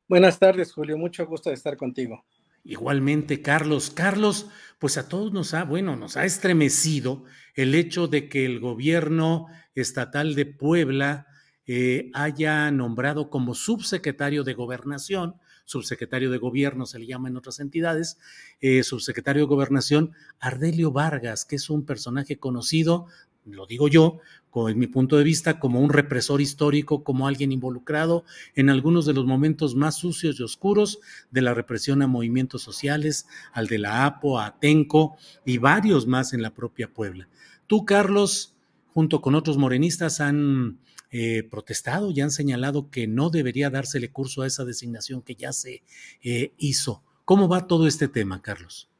Buenas 0.08 0.38
tardes, 0.38 0.72
Julio, 0.72 0.98
mucho 0.98 1.26
gusto 1.26 1.50
de 1.50 1.54
estar 1.54 1.76
contigo. 1.76 2.24
Igualmente, 2.68 3.40
Carlos. 3.40 3.90
Carlos, 3.90 4.46
pues 4.78 4.98
a 4.98 5.08
todos 5.08 5.32
nos 5.32 5.54
ha, 5.54 5.64
bueno, 5.64 5.96
nos 5.96 6.18
ha 6.18 6.26
estremecido 6.26 7.24
el 7.54 7.74
hecho 7.74 8.08
de 8.08 8.28
que 8.28 8.44
el 8.44 8.60
gobierno 8.60 9.46
estatal 9.74 10.34
de 10.34 10.44
Puebla 10.44 11.26
eh, 11.66 12.10
haya 12.12 12.70
nombrado 12.70 13.30
como 13.30 13.54
subsecretario 13.54 14.44
de 14.44 14.52
gobernación, 14.52 15.36
subsecretario 15.64 16.30
de 16.30 16.36
gobierno 16.36 16.84
se 16.84 16.98
le 16.98 17.06
llama 17.06 17.28
en 17.28 17.38
otras 17.38 17.58
entidades, 17.58 18.18
eh, 18.60 18.82
subsecretario 18.82 19.44
de 19.44 19.48
gobernación, 19.48 20.12
Ardelio 20.38 20.92
Vargas, 20.92 21.46
que 21.46 21.56
es 21.56 21.70
un 21.70 21.86
personaje 21.86 22.38
conocido 22.38 23.06
lo 23.50 23.66
digo 23.66 23.88
yo, 23.88 24.20
en 24.66 24.78
mi 24.78 24.88
punto 24.88 25.16
de 25.16 25.22
vista, 25.22 25.60
como 25.60 25.80
un 25.80 25.90
represor 25.90 26.40
histórico, 26.40 27.04
como 27.04 27.28
alguien 27.28 27.52
involucrado 27.52 28.24
en 28.56 28.70
algunos 28.70 29.06
de 29.06 29.12
los 29.12 29.24
momentos 29.24 29.76
más 29.76 29.96
sucios 29.96 30.40
y 30.40 30.42
oscuros 30.42 30.98
de 31.30 31.42
la 31.42 31.54
represión 31.54 32.02
a 32.02 32.08
movimientos 32.08 32.62
sociales, 32.62 33.26
al 33.52 33.68
de 33.68 33.78
la 33.78 34.06
APO, 34.06 34.40
a 34.40 34.46
Atenco 34.46 35.16
y 35.44 35.58
varios 35.58 36.06
más 36.06 36.32
en 36.32 36.42
la 36.42 36.54
propia 36.54 36.92
Puebla. 36.92 37.28
Tú, 37.68 37.84
Carlos, 37.84 38.56
junto 38.92 39.20
con 39.20 39.36
otros 39.36 39.58
morenistas, 39.58 40.20
han 40.20 40.80
eh, 41.10 41.44
protestado 41.44 42.10
y 42.10 42.20
han 42.20 42.30
señalado 42.30 42.90
que 42.90 43.06
no 43.06 43.30
debería 43.30 43.70
dársele 43.70 44.10
curso 44.10 44.42
a 44.42 44.46
esa 44.46 44.64
designación 44.64 45.22
que 45.22 45.36
ya 45.36 45.52
se 45.52 45.82
eh, 46.22 46.52
hizo. 46.58 47.04
¿Cómo 47.24 47.48
va 47.48 47.66
todo 47.66 47.86
este 47.86 48.08
tema, 48.08 48.42
Carlos? 48.42 48.90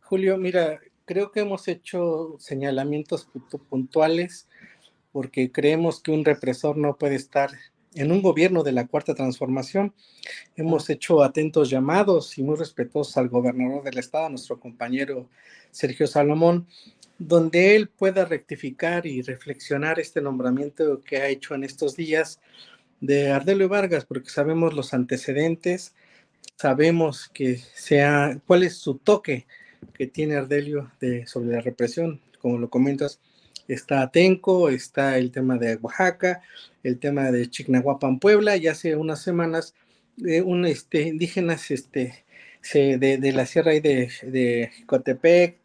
Julio, 0.00 0.36
mira, 0.36 0.80
creo 1.10 1.32
que 1.32 1.40
hemos 1.40 1.66
hecho 1.66 2.36
señalamientos 2.38 3.28
puntuales 3.68 4.46
porque 5.10 5.50
creemos 5.50 6.00
que 6.00 6.12
un 6.12 6.24
represor 6.24 6.76
no 6.76 6.98
puede 6.98 7.16
estar 7.16 7.50
en 7.94 8.12
un 8.12 8.22
gobierno 8.22 8.62
de 8.62 8.70
la 8.70 8.86
cuarta 8.86 9.12
transformación. 9.12 9.92
Hemos 10.54 10.88
hecho 10.88 11.24
atentos 11.24 11.68
llamados 11.68 12.38
y 12.38 12.44
muy 12.44 12.54
respetuosos 12.54 13.16
al 13.16 13.28
gobernador 13.28 13.82
del 13.82 13.98
estado, 13.98 14.28
nuestro 14.28 14.60
compañero 14.60 15.28
Sergio 15.72 16.06
Salomón, 16.06 16.68
donde 17.18 17.74
él 17.74 17.88
pueda 17.88 18.24
rectificar 18.24 19.04
y 19.04 19.20
reflexionar 19.22 19.98
este 19.98 20.20
nombramiento 20.20 21.00
que 21.00 21.16
ha 21.16 21.26
hecho 21.26 21.56
en 21.56 21.64
estos 21.64 21.96
días 21.96 22.38
de 23.00 23.32
Ardelio 23.32 23.68
Vargas, 23.68 24.04
porque 24.04 24.30
sabemos 24.30 24.74
los 24.74 24.94
antecedentes, 24.94 25.92
sabemos 26.54 27.28
que 27.34 27.56
sea 27.56 28.40
cuál 28.46 28.62
es 28.62 28.76
su 28.76 28.94
toque 28.94 29.48
que 29.94 30.06
tiene 30.06 30.36
Ardelio 30.36 30.90
de, 31.00 31.26
sobre 31.26 31.50
la 31.50 31.60
represión, 31.60 32.20
como 32.40 32.58
lo 32.58 32.70
comentas, 32.70 33.20
está 33.68 34.02
Atenco, 34.02 34.68
está 34.68 35.18
el 35.18 35.30
tema 35.30 35.58
de 35.58 35.76
Oaxaca, 35.76 36.42
el 36.82 36.98
tema 36.98 37.30
de 37.30 37.48
Chignahuapan, 37.48 38.18
Puebla, 38.18 38.56
y 38.56 38.66
hace 38.66 38.96
unas 38.96 39.22
semanas 39.22 39.74
eh, 40.24 40.42
un, 40.42 40.66
este, 40.66 41.02
indígenas 41.02 41.70
este, 41.70 42.24
de, 42.72 43.18
de, 43.18 43.32
la 43.32 43.46
sierra 43.46 43.72
de, 43.72 44.10
de 44.22 44.70
Cotepec, 44.86 45.58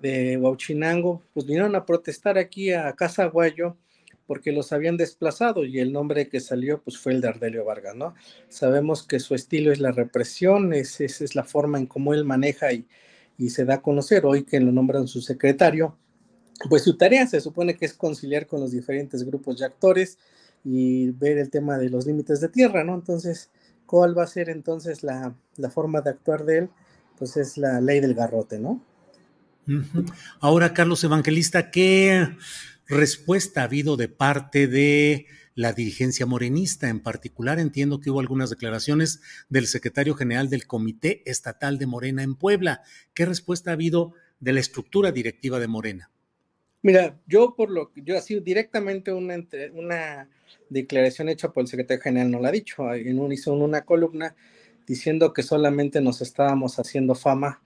de 0.00 0.36
Huachinango, 0.36 1.22
pues 1.32 1.46
vinieron 1.46 1.74
a 1.74 1.86
protestar 1.86 2.38
aquí 2.38 2.72
a 2.72 2.92
Casa 2.92 3.24
Guayo 3.26 3.76
porque 4.26 4.52
los 4.52 4.72
habían 4.72 4.96
desplazado 4.96 5.64
y 5.64 5.78
el 5.78 5.92
nombre 5.92 6.28
que 6.28 6.40
salió 6.40 6.82
pues 6.82 6.98
fue 6.98 7.12
el 7.12 7.20
de 7.20 7.28
Ardelio 7.28 7.64
Vargas, 7.64 7.94
¿no? 7.94 8.14
Sabemos 8.48 9.06
que 9.06 9.20
su 9.20 9.34
estilo 9.34 9.72
es 9.72 9.80
la 9.80 9.92
represión, 9.92 10.74
esa 10.74 11.04
es 11.04 11.34
la 11.34 11.44
forma 11.44 11.78
en 11.78 11.86
cómo 11.86 12.12
él 12.12 12.24
maneja 12.24 12.72
y, 12.72 12.86
y 13.38 13.50
se 13.50 13.64
da 13.64 13.74
a 13.74 13.82
conocer 13.82 14.24
hoy 14.26 14.44
que 14.44 14.60
lo 14.60 14.72
nombran 14.72 15.08
su 15.08 15.20
secretario, 15.20 15.96
pues 16.68 16.82
su 16.82 16.96
tarea 16.96 17.26
se 17.26 17.40
supone 17.40 17.76
que 17.76 17.84
es 17.84 17.92
conciliar 17.92 18.46
con 18.46 18.60
los 18.60 18.72
diferentes 18.72 19.24
grupos 19.24 19.58
de 19.58 19.66
actores 19.66 20.18
y 20.64 21.10
ver 21.12 21.38
el 21.38 21.50
tema 21.50 21.78
de 21.78 21.90
los 21.90 22.06
límites 22.06 22.40
de 22.40 22.48
tierra, 22.48 22.82
¿no? 22.82 22.94
Entonces, 22.94 23.50
¿cuál 23.84 24.16
va 24.16 24.24
a 24.24 24.28
ser 24.28 24.48
entonces 24.48 25.02
la, 25.02 25.34
forma 25.70 26.00
de 26.00 26.10
actuar 26.10 26.44
de 26.44 26.58
él? 26.58 26.70
Pues 27.18 27.36
es 27.36 27.56
la 27.56 27.80
ley 27.80 28.00
del 28.00 28.14
garrote, 28.14 28.58
¿no? 28.58 28.82
Ahora, 30.40 30.72
Carlos 30.74 31.02
Evangelista, 31.04 31.70
¿qué 31.70 32.36
respuesta 32.88 33.60
ha 33.60 33.64
habido 33.64 33.96
de 33.96 34.08
parte 34.08 34.66
de 34.66 35.26
la 35.56 35.72
dirigencia 35.72 36.26
morenista. 36.26 36.88
En 36.88 37.00
particular, 37.00 37.58
entiendo 37.58 37.98
que 37.98 38.10
hubo 38.10 38.20
algunas 38.20 38.50
declaraciones 38.50 39.20
del 39.48 39.66
secretario 39.66 40.14
general 40.14 40.48
del 40.48 40.68
Comité 40.68 41.22
Estatal 41.28 41.78
de 41.78 41.86
Morena 41.86 42.22
en 42.22 42.36
Puebla. 42.36 42.82
¿Qué 43.14 43.24
respuesta 43.24 43.70
ha 43.70 43.74
habido 43.74 44.12
de 44.38 44.52
la 44.52 44.60
estructura 44.60 45.10
directiva 45.10 45.58
de 45.58 45.66
Morena? 45.66 46.10
Mira, 46.82 47.18
yo 47.26 47.54
por 47.56 47.70
lo 47.70 47.90
que 47.90 48.02
yo 48.02 48.16
ha 48.16 48.20
sido 48.20 48.42
directamente 48.42 49.12
una, 49.12 50.28
declaración 50.68 51.28
hecha 51.28 51.52
por 51.52 51.62
el 51.62 51.68
secretario 51.68 52.02
general 52.02 52.30
no 52.30 52.38
la 52.38 52.48
ha 52.48 52.52
dicho. 52.52 52.94
Hizo 52.94 53.54
una 53.54 53.82
columna 53.82 54.36
diciendo 54.86 55.32
que 55.32 55.42
solamente 55.42 56.00
nos 56.00 56.20
estábamos 56.20 56.78
haciendo 56.78 57.14
fama 57.14 57.60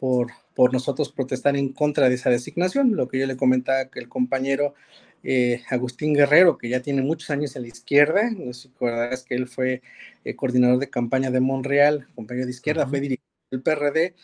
por, 0.00 0.28
por 0.54 0.72
nosotros 0.72 1.12
protestar 1.12 1.56
en 1.56 1.72
contra 1.72 2.08
de 2.08 2.14
esa 2.14 2.30
designación. 2.30 2.96
Lo 2.96 3.06
que 3.06 3.18
yo 3.18 3.26
le 3.26 3.36
comentaba 3.36 3.90
que 3.90 4.00
el 4.00 4.08
compañero 4.08 4.74
eh, 5.24 5.62
Agustín 5.70 6.14
Guerrero, 6.14 6.58
que 6.58 6.68
ya 6.68 6.80
tiene 6.80 7.02
muchos 7.02 7.30
años 7.30 7.56
en 7.56 7.62
la 7.62 7.68
izquierda, 7.68 8.30
no 8.30 8.52
sé 8.52 8.68
si 8.68 9.24
que 9.26 9.34
él 9.34 9.48
fue 9.48 9.82
eh, 10.24 10.36
coordinador 10.36 10.78
de 10.78 10.90
campaña 10.90 11.30
de 11.30 11.40
Monreal, 11.40 12.06
compañero 12.14 12.46
de 12.46 12.52
izquierda, 12.52 12.86
fue 12.86 13.00
dirigente 13.00 13.24
el 13.50 13.62
PRD, 13.62 14.14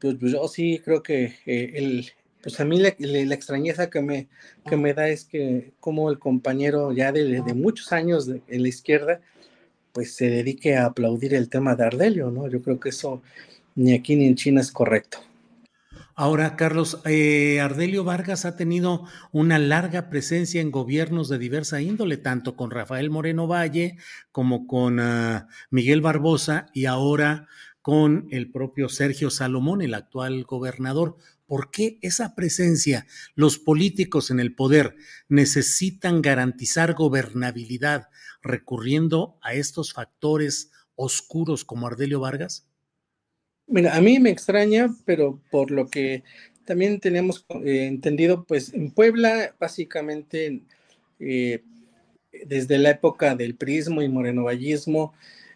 pues, 0.00 0.16
pues, 0.20 0.32
yo 0.32 0.46
sí 0.48 0.80
creo 0.84 1.02
que 1.02 1.34
eh, 1.46 1.72
el, 1.74 2.06
pues 2.42 2.60
a 2.60 2.64
mí 2.64 2.78
la, 2.78 2.90
extrañeza 3.34 3.90
que 3.90 4.00
me, 4.00 4.28
que 4.68 4.76
me 4.76 4.94
da 4.94 5.08
es 5.08 5.24
que 5.24 5.72
como 5.80 6.10
el 6.10 6.18
compañero 6.18 6.92
ya 6.92 7.10
de, 7.10 7.42
muchos 7.54 7.92
años 7.92 8.28
en 8.28 8.62
la 8.62 8.68
izquierda, 8.68 9.20
pues 9.92 10.14
se 10.14 10.28
dedique 10.30 10.76
a 10.76 10.86
aplaudir 10.86 11.34
el 11.34 11.48
tema 11.48 11.74
de 11.74 11.84
Ardelio, 11.84 12.30
¿no? 12.30 12.48
Yo 12.48 12.62
creo 12.62 12.78
que 12.78 12.90
eso 12.90 13.22
ni 13.74 13.94
aquí 13.94 14.14
ni 14.14 14.26
en 14.26 14.36
China 14.36 14.60
es 14.60 14.70
correcto. 14.70 15.18
Ahora, 16.18 16.56
Carlos, 16.56 16.98
eh, 17.04 17.60
Ardelio 17.60 18.02
Vargas 18.02 18.46
ha 18.46 18.56
tenido 18.56 19.04
una 19.32 19.58
larga 19.58 20.08
presencia 20.08 20.62
en 20.62 20.70
gobiernos 20.70 21.28
de 21.28 21.36
diversa 21.36 21.82
índole, 21.82 22.16
tanto 22.16 22.56
con 22.56 22.70
Rafael 22.70 23.10
Moreno 23.10 23.46
Valle 23.46 23.98
como 24.32 24.66
con 24.66 24.98
ah, 24.98 25.46
Miguel 25.68 26.00
Barbosa 26.00 26.68
y 26.72 26.86
ahora 26.86 27.48
con 27.82 28.28
el 28.30 28.50
propio 28.50 28.88
Sergio 28.88 29.28
Salomón, 29.28 29.82
el 29.82 29.92
actual 29.92 30.44
gobernador. 30.44 31.18
¿Por 31.44 31.70
qué 31.70 31.98
esa 32.00 32.34
presencia? 32.34 33.06
Los 33.34 33.58
políticos 33.58 34.30
en 34.30 34.40
el 34.40 34.54
poder 34.54 34.96
necesitan 35.28 36.22
garantizar 36.22 36.94
gobernabilidad 36.94 38.08
recurriendo 38.40 39.38
a 39.42 39.52
estos 39.52 39.92
factores 39.92 40.70
oscuros 40.94 41.66
como 41.66 41.88
Ardelio 41.88 42.20
Vargas. 42.20 42.66
Mira, 43.68 43.96
a 43.96 44.00
mí 44.00 44.20
me 44.20 44.30
extraña, 44.30 44.94
pero 45.04 45.40
por 45.50 45.72
lo 45.72 45.88
que 45.88 46.22
también 46.64 47.00
tenemos 47.00 47.46
eh, 47.64 47.86
entendido, 47.86 48.44
pues 48.44 48.72
en 48.74 48.90
Puebla, 48.90 49.54
básicamente, 49.58 50.62
eh, 51.18 51.62
desde 52.44 52.78
la 52.78 52.90
época 52.90 53.34
del 53.34 53.56
prismo 53.56 54.02
y 54.02 54.08
morenovallismo, 54.08 55.14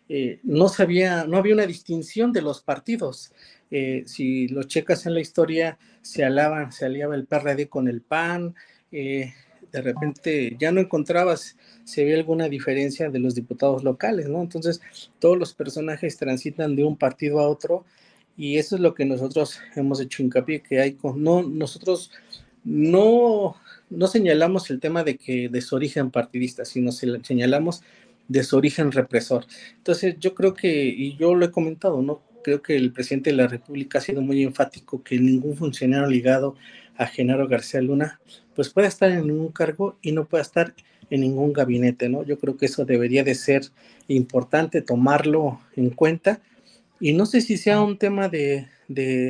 eh, 0.09 0.41
no 0.43 0.69
sabía, 0.69 1.25
no 1.25 1.37
había 1.37 1.55
una 1.55 1.67
distinción 1.67 2.33
de 2.33 2.43
los 2.43 2.63
partidos. 2.63 3.33
si 4.07 4.49
lo 4.49 4.65
checas 4.65 5.07
en 5.07 5.15
la 5.15 5.21
historia, 5.21 5.79
se 6.03 6.25
alaban, 6.25 6.73
se 6.73 6.87
aliaba 6.87 7.15
el 7.15 7.27
PRD 7.27 7.69
con 7.69 7.87
el 7.87 8.01
PAN, 8.03 8.57
de 8.91 9.33
repente 9.73 10.57
ya 10.59 10.73
no 10.73 10.81
encontrabas 10.81 11.57
si 11.91 12.03
había 12.03 12.17
alguna 12.17 12.49
diferencia 12.49 13.11
de 13.11 13.19
los 13.19 13.35
diputados 13.35 13.83
locales, 13.83 14.29
¿no? 14.29 14.41
Entonces, 14.41 14.81
todos 15.19 15.37
los 15.37 15.53
personajes 15.53 16.17
transitan 16.17 16.77
de 16.77 16.85
un 16.85 16.97
partido 16.97 17.41
a 17.41 17.49
otro 17.49 17.85
y 18.37 18.59
eso 18.59 18.77
es 18.77 18.81
lo 18.81 18.95
que 18.95 19.05
nosotros 19.05 19.61
hemos 19.77 20.01
hecho 20.01 20.23
hincapié, 20.23 20.63
que 20.63 20.81
hay, 20.81 20.97
no, 21.17 21.43
nosotros 21.43 22.11
no, 22.65 23.57
no 23.91 24.07
señalamos 24.07 24.71
el 24.71 24.81
tema 24.81 25.05
de 25.05 25.17
que 25.17 25.49
de 25.49 25.61
su 25.61 25.77
origen 25.77 26.11
partidista, 26.11 26.65
sino 26.65 26.93
señalamos 26.93 27.83
de 28.29 28.45
su 28.45 28.57
origen 28.57 28.93
represor. 28.93 29.45
Entonces, 29.77 30.17
yo 30.21 30.35
creo 30.35 30.55
que, 30.55 30.85
y 30.87 31.17
yo 31.17 31.35
lo 31.35 31.45
he 31.45 31.51
comentado, 31.51 32.01
¿no? 32.01 32.23
Creo 32.45 32.63
que 32.63 32.77
el 32.77 32.93
presidente 32.93 33.31
de 33.31 33.37
la 33.37 33.49
República 33.49 33.99
ha 33.99 34.03
sido 34.03 34.23
muy 34.23 34.43
enfático 34.43 35.03
que 35.03 35.19
ningún 35.19 35.57
funcionario 35.57 36.09
ligado 36.09 36.55
a 36.97 37.07
Genaro 37.07 37.49
García 37.49 37.81
Luna, 37.81 38.21
pues 38.55 38.71
pueda 38.71 38.87
estar 38.87 39.11
en 39.11 39.27
ningún 39.27 39.53
cargo 39.53 39.99
y 40.03 40.13
no 40.13 40.27
pueda 40.27 40.43
estar 40.43 40.75
en 41.11 41.21
ningún 41.21 41.53
gabinete, 41.53 42.09
¿no? 42.09 42.23
Yo 42.25 42.39
creo 42.39 42.57
que 42.57 42.67
eso 42.67 42.85
debería 42.85 43.25
de 43.25 43.35
ser 43.35 43.63
importante 44.09 44.81
tomarlo 44.81 45.61
en 45.77 45.91
cuenta 45.91 46.41
y 47.01 47.15
no 47.15 47.25
sé 47.25 47.41
si 47.41 47.57
sea 47.57 47.81
un 47.81 47.97
tema 47.97 48.29
de, 48.29 48.69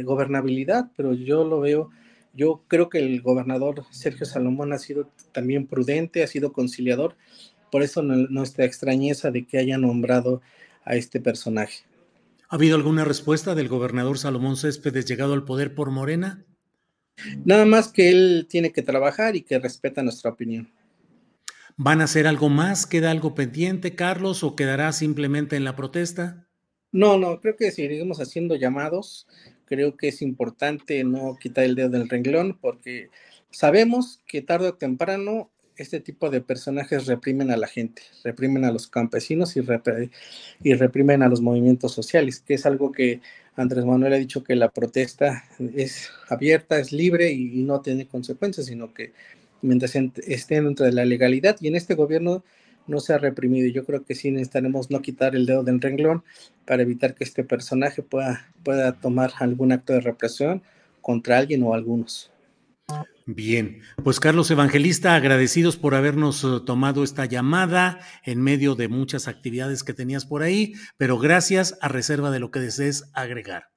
gobernabilidad, 0.05 0.91
pero 0.97 1.15
yo 1.15 1.45
lo 1.45 1.61
veo, 1.61 1.91
yo 2.35 2.65
creo 2.67 2.89
que 2.89 2.99
el 2.99 3.21
gobernador 3.21 3.85
Sergio 3.91 4.27
Salomón 4.27 4.73
ha 4.73 4.79
sido 4.79 5.09
también 5.33 5.67
prudente, 5.67 6.25
ha 6.25 6.27
sido 6.27 6.53
conciliador, 6.53 7.15
por 7.71 7.83
eso 7.83 8.03
nuestra 8.03 8.65
extrañeza 8.65 9.31
de 9.31 9.47
que 9.47 9.59
haya 9.59 9.79
nombrado 9.79 10.41
a 10.85 10.97
este 10.97 11.21
personaje. 11.21 11.85
¿Ha 12.49 12.57
habido 12.57 12.75
alguna 12.75 13.05
respuesta 13.05 13.55
del 13.55 13.69
gobernador 13.69 14.19
Salomón 14.19 14.57
Céspedes 14.57 15.05
llegado 15.05 15.35
al 15.35 15.45
poder 15.45 15.75
por 15.75 15.91
Morena? 15.91 16.45
Nada 17.45 17.65
más 17.67 17.89
que 17.89 18.09
él 18.09 18.47
tiene 18.49 18.73
que 18.73 18.83
trabajar 18.83 19.37
y 19.37 19.43
que 19.43 19.59
respeta 19.59 20.03
nuestra 20.03 20.31
opinión. 20.31 20.69
¿Van 21.83 22.03
a 22.03 22.05
hacer 22.05 22.27
algo 22.27 22.51
más? 22.51 22.87
¿Queda 22.87 23.11
algo 23.11 23.35
pendiente, 23.35 23.95
Carlos, 23.95 24.45
o 24.45 24.55
quedará 24.55 24.93
simplemente 24.93 25.57
en 25.57 25.65
la 25.65 25.77
protesta? 25.77 26.47
No, 26.93 27.17
no, 27.17 27.41
creo 27.41 27.57
que 27.57 27.71
seguiremos 27.71 28.21
haciendo 28.21 28.55
llamados. 28.55 29.27
Creo 29.65 29.97
que 29.97 30.09
es 30.09 30.21
importante 30.21 31.03
no 31.05 31.39
quitar 31.41 31.65
el 31.65 31.77
dedo 31.77 31.89
del 31.89 32.11
renglón 32.11 32.59
porque 32.61 33.09
sabemos 33.51 34.21
que 34.27 34.43
tarde 34.43 34.69
o 34.69 34.75
temprano 34.75 35.51
este 35.75 36.01
tipo 36.01 36.29
de 36.29 36.43
personajes 36.43 37.07
reprimen 37.07 37.51
a 37.51 37.57
la 37.57 37.67
gente, 37.67 38.03
reprimen 38.25 38.67
a 38.67 38.73
los 38.73 38.87
campesinos 38.87 39.57
y, 39.57 39.61
y 40.63 40.75
reprimen 40.75 41.23
a 41.23 41.29
los 41.29 41.41
movimientos 41.41 41.95
sociales, 41.95 42.41
que 42.47 42.53
es 42.53 42.67
algo 42.67 42.93
que 42.93 43.23
Andrés 43.57 43.87
Manuel 43.87 44.13
ha 44.13 44.19
dicho 44.19 44.45
que 44.45 44.55
la 44.55 44.69
protesta 44.69 45.45
es 45.75 46.11
abierta, 46.29 46.79
es 46.79 46.93
libre 46.93 47.33
y, 47.33 47.59
y 47.59 47.63
no 47.63 47.81
tiene 47.81 48.07
consecuencias, 48.07 48.67
sino 48.67 48.93
que 48.93 49.15
mientras 49.63 49.95
estén 49.95 50.65
dentro 50.65 50.87
de 50.87 50.93
la 50.93 51.05
legalidad 51.05 51.57
y 51.61 51.69
en 51.69 51.77
este 51.77 51.95
gobierno 51.95 52.45
no 52.87 53.01
se 53.01 53.15
ha 53.15 53.19
reprimido. 53.19 53.69
Yo 53.69 53.85
creo 53.85 54.05
que 54.05 54.15
sí 54.15 54.31
necesitaremos 54.31 54.91
no 54.91 55.01
quitar 55.01 55.37
el 55.37 55.47
dedo 55.47 55.63
del 55.63 55.81
renglón 55.81 56.25
para 56.67 56.83
evitar 56.83 57.15
que 57.15 57.25
este 57.25 57.45
personaje 57.45 58.03
pueda, 58.03 58.49
pueda 58.63 58.93
tomar 58.93 59.33
algún 59.39 59.73
acto 59.73 59.93
de 59.93 60.01
represión 60.01 60.63
contra 61.01 61.39
alguien 61.39 61.63
o 61.63 61.75
algunos. 61.75 62.31
Bien, 63.27 63.83
pues 64.03 64.19
Carlos 64.19 64.51
Evangelista, 64.51 65.15
agradecidos 65.15 65.77
por 65.77 65.95
habernos 65.95 66.43
eh, 66.43 66.61
tomado 66.67 67.05
esta 67.05 67.27
llamada 67.27 68.01
en 68.25 68.43
medio 68.43 68.75
de 68.75 68.89
muchas 68.89 69.29
actividades 69.29 69.85
que 69.85 69.95
tenías 69.95 70.27
por 70.27 70.43
ahí, 70.43 70.75
pero 70.97 71.17
gracias 71.17 71.79
a 71.81 71.87
reserva 71.87 72.33
de 72.33 72.41
lo 72.41 72.51
que 72.51 72.59
desees 72.59 73.09
agregar. 73.15 73.71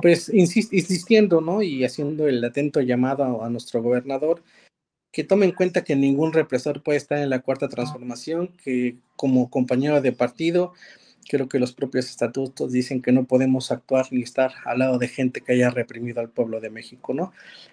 Pues 0.00 0.28
insistiendo, 0.28 1.40
¿no? 1.40 1.62
Y 1.62 1.84
haciendo 1.84 2.26
el 2.28 2.42
atento 2.44 2.80
llamado 2.80 3.44
a 3.44 3.50
nuestro 3.50 3.82
gobernador, 3.82 4.42
que 5.12 5.24
tome 5.24 5.46
en 5.46 5.52
cuenta 5.52 5.84
que 5.84 5.94
ningún 5.94 6.32
represor 6.32 6.82
puede 6.82 6.98
estar 6.98 7.18
en 7.18 7.30
la 7.30 7.40
cuarta 7.40 7.68
transformación, 7.68 8.48
que 8.64 8.96
como 9.16 9.50
compañero 9.50 10.00
de 10.00 10.12
partido, 10.12 10.72
creo 11.28 11.48
que 11.48 11.58
los 11.58 11.72
propios 11.72 12.08
estatutos 12.08 12.72
dicen 12.72 13.02
que 13.02 13.12
no 13.12 13.24
podemos 13.24 13.70
actuar 13.70 14.06
ni 14.10 14.22
estar 14.22 14.52
al 14.64 14.78
lado 14.78 14.98
de 14.98 15.08
gente 15.08 15.40
que 15.40 15.52
haya 15.52 15.70
reprimido 15.70 16.20
al 16.20 16.30
pueblo 16.30 16.60
de 16.60 16.70
México, 16.70 17.14
¿no? 17.14 17.32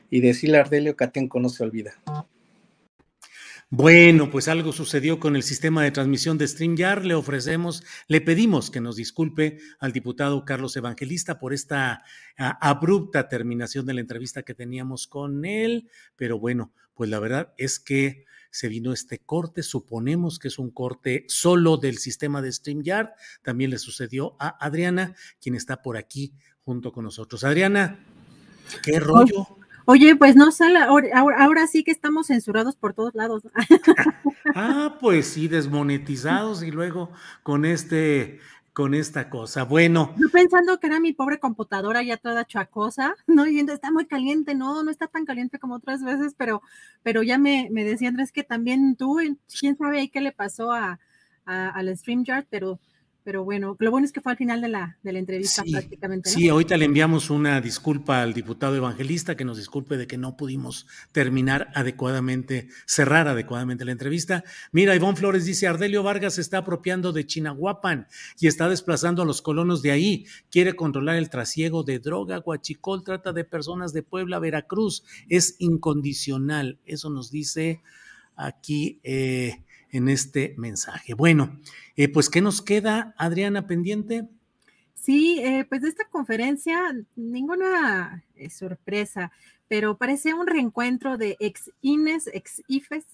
Y 0.10 0.20
decirle 0.22 0.58
a 0.58 0.62
Ardelio 0.62 0.96
Atenco 1.00 1.40
no 1.40 1.50
se 1.50 1.64
olvida. 1.64 1.94
Bueno, 3.72 4.32
pues 4.32 4.48
algo 4.48 4.72
sucedió 4.72 5.20
con 5.20 5.36
el 5.36 5.44
sistema 5.44 5.84
de 5.84 5.92
transmisión 5.92 6.40
de 6.40 6.48
StreamYard. 6.48 7.04
Le 7.04 7.14
ofrecemos, 7.14 7.84
le 8.08 8.20
pedimos 8.20 8.72
que 8.72 8.82
nos 8.82 8.96
disculpe 8.96 9.60
al 9.78 9.92
diputado 9.92 10.44
Carlos 10.44 10.76
Evangelista 10.76 11.38
por 11.38 11.54
esta 11.54 12.04
abrupta 12.36 13.30
terminación 13.30 13.86
de 13.86 13.94
la 13.94 14.02
entrevista 14.02 14.42
que 14.42 14.56
teníamos 14.56 15.06
con 15.06 15.46
él. 15.46 15.88
Pero 16.16 16.40
bueno, 16.40 16.74
pues 16.96 17.12
la 17.12 17.20
verdad 17.20 17.54
es 17.58 17.80
que 17.80 18.26
se 18.50 18.70
vino 18.70 18.92
este 18.92 19.20
corte. 19.20 19.62
Suponemos 19.62 20.40
que 20.40 20.48
es 20.48 20.58
un 20.58 20.72
corte 20.72 21.26
solo 21.28 21.78
del 21.78 22.00
sistema 22.00 22.42
de 22.42 22.52
StreamYard. 22.52 23.10
También 23.44 23.70
le 23.70 23.78
sucedió 23.78 24.36
a 24.40 24.66
Adriana, 24.66 25.16
quien 25.40 25.54
está 25.54 25.84
por 25.84 25.96
aquí 25.96 26.34
junto 26.62 26.92
con 26.92 27.04
nosotros. 27.04 27.44
Adriana, 27.44 28.04
¿qué 28.82 29.00
rollo? 29.00 29.59
Oye, 29.92 30.16
pues 30.16 30.36
no 30.36 30.52
sé, 30.52 30.66
ahora, 30.78 31.66
sí 31.66 31.84
que 31.84 31.90
estamos 31.90 32.28
censurados 32.28 32.76
por 32.76 32.94
todos 32.94 33.16
lados. 33.16 33.42
ah, 34.56 34.98
pues 35.02 35.26
sí, 35.30 35.48
desmonetizados 35.48 36.62
y 36.62 36.70
luego 36.70 37.10
con 37.42 37.66
este, 37.66 38.40
con 38.72 38.94
esta 38.94 39.32
cosa. 39.32 39.64
Bueno. 39.64 40.14
Yo 40.20 40.30
pensando 40.30 40.80
que 40.80 40.86
era 40.86 41.00
mi 41.00 41.12
pobre 41.14 41.40
computadora 41.40 42.04
ya 42.04 42.18
toda 42.18 42.46
chacosa, 42.46 43.16
¿no? 43.26 43.48
Y 43.48 43.62
está 43.62 43.90
muy 43.90 44.06
caliente, 44.06 44.54
no, 44.54 44.84
no 44.84 44.92
está 44.92 45.08
tan 45.08 45.26
caliente 45.26 45.58
como 45.58 45.78
otras 45.78 46.04
veces, 46.04 46.36
pero, 46.38 46.62
pero 47.02 47.24
ya 47.24 47.40
me, 47.40 47.70
me 47.72 47.84
decía 47.84 48.10
Andrés 48.10 48.32
que 48.32 48.44
también 48.44 48.96
tú, 48.96 49.18
quién 49.60 49.76
sabe 49.76 50.02
ahí 50.02 50.10
qué 50.10 50.22
le 50.22 50.32
pasó 50.32 50.72
a, 50.72 51.00
a, 51.48 51.70
al 51.70 51.98
StreamYard, 51.98 52.46
pero 52.52 52.80
pero 53.30 53.44
bueno, 53.44 53.76
lo 53.78 53.92
bueno 53.92 54.06
es 54.06 54.12
que 54.12 54.22
fue 54.22 54.32
al 54.32 54.40
final 54.40 54.60
de 54.60 54.70
la, 54.70 54.98
de 55.04 55.14
la 55.14 55.20
entrevista 55.20 55.64
prácticamente. 55.64 56.32
Sí, 56.32 56.50
ahorita 56.50 56.76
le 56.78 56.86
enviamos 56.86 57.30
una 57.30 57.62
disculpa 57.62 58.24
al 58.24 58.34
diputado 58.34 58.76
evangelista, 58.76 59.38
que 59.38 59.46
nos 59.46 59.58
disculpe 59.58 59.98
de 59.98 60.08
que 60.08 60.18
no 60.18 60.36
pudimos 60.36 60.88
terminar 61.12 61.70
adecuadamente, 61.76 62.70
cerrar 62.88 63.28
adecuadamente 63.28 63.86
la 63.86 63.92
entrevista. 63.92 64.44
Mira, 64.72 64.96
Ivonne 64.96 65.16
Flores 65.16 65.46
dice, 65.46 65.68
Ardelio 65.68 66.02
Vargas 66.02 66.34
se 66.34 66.42
está 66.42 66.58
apropiando 66.58 67.12
de 67.14 67.28
Chinahuapan 67.28 68.08
y 68.40 68.48
está 68.48 68.68
desplazando 68.68 69.22
a 69.22 69.26
los 69.26 69.44
colonos 69.44 69.84
de 69.84 69.92
ahí, 69.92 70.26
quiere 70.50 70.74
controlar 70.74 71.18
el 71.18 71.30
trasiego 71.30 71.84
de 71.84 72.00
droga, 72.00 72.38
Guachicol 72.38 73.04
trata 73.04 73.32
de 73.32 73.44
personas 73.44 73.94
de 73.94 74.02
Puebla, 74.02 74.40
Veracruz, 74.40 75.04
es 75.28 75.56
incondicional, 75.60 76.80
eso 76.84 77.12
nos 77.12 77.30
dice 77.30 77.84
aquí. 78.36 79.00
Eh, 79.04 79.66
en 79.92 80.10
este 80.10 80.54
mensaje. 80.58 81.14
Bueno, 81.14 81.60
eh, 81.96 82.10
pues, 82.10 82.30
¿qué 82.30 82.42
nos 82.42 82.62
queda, 82.62 83.14
Adriana, 83.18 83.68
pendiente? 83.68 84.28
Sí, 84.94 85.40
eh, 85.42 85.66
pues 85.68 85.82
de 85.82 85.90
esta 85.90 86.06
conferencia, 86.06 86.80
ninguna 87.16 88.24
eh, 88.36 88.50
sorpresa, 88.50 89.32
pero 89.68 89.98
parece 89.98 90.34
un 90.34 90.48
reencuentro 90.48 91.18
de 91.18 91.38
ex 91.40 91.72
INES, 91.82 92.30
ex 92.34 92.62
IFES, 92.68 93.06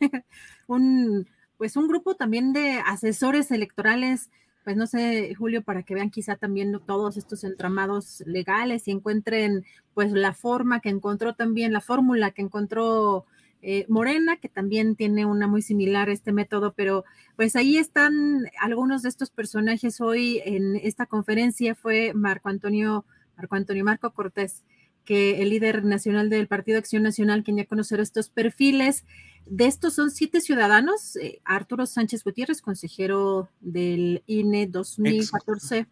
un, 0.66 1.28
pues 1.58 1.76
un 1.76 1.86
grupo 1.86 2.14
también 2.14 2.52
de 2.52 2.80
asesores 2.84 3.50
electorales 3.50 4.30
pues 4.64 4.76
no 4.76 4.86
sé, 4.86 5.34
Julio, 5.34 5.62
para 5.62 5.82
que 5.82 5.94
vean 5.94 6.10
quizá 6.10 6.36
también 6.36 6.80
todos 6.86 7.18
estos 7.18 7.44
entramados 7.44 8.22
legales 8.26 8.88
y 8.88 8.92
encuentren 8.92 9.64
pues 9.92 10.10
la 10.10 10.32
forma 10.32 10.80
que 10.80 10.88
encontró 10.88 11.34
también, 11.34 11.72
la 11.72 11.82
fórmula 11.82 12.30
que 12.30 12.40
encontró 12.40 13.26
eh, 13.66 13.86
Morena, 13.88 14.36
que 14.36 14.50
también 14.50 14.94
tiene 14.94 15.24
una 15.24 15.46
muy 15.46 15.62
similar 15.62 16.10
a 16.10 16.12
este 16.12 16.32
método, 16.32 16.74
pero 16.74 17.04
pues 17.34 17.56
ahí 17.56 17.78
están 17.78 18.44
algunos 18.60 19.00
de 19.00 19.08
estos 19.08 19.30
personajes 19.30 20.02
hoy 20.02 20.42
en 20.44 20.76
esta 20.76 21.06
conferencia, 21.06 21.74
fue 21.74 22.12
Marco 22.12 22.50
Antonio, 22.50 23.06
Marco 23.38 23.56
Antonio 23.56 23.82
Marco 23.82 24.12
Cortés, 24.12 24.64
que 25.06 25.40
el 25.40 25.48
líder 25.48 25.82
nacional 25.82 26.28
del 26.28 26.46
Partido 26.46 26.76
Acción 26.76 27.02
Nacional 27.02 27.42
quería 27.42 27.64
conocer 27.64 28.00
estos 28.00 28.28
perfiles. 28.28 29.06
De 29.46 29.64
estos 29.64 29.94
son 29.94 30.10
siete 30.10 30.42
ciudadanos. 30.42 31.16
Eh, 31.16 31.40
Arturo 31.44 31.86
Sánchez 31.86 32.22
Gutiérrez, 32.22 32.60
consejero 32.60 33.48
del 33.60 34.22
INE 34.26 34.66
2014. 34.66 35.86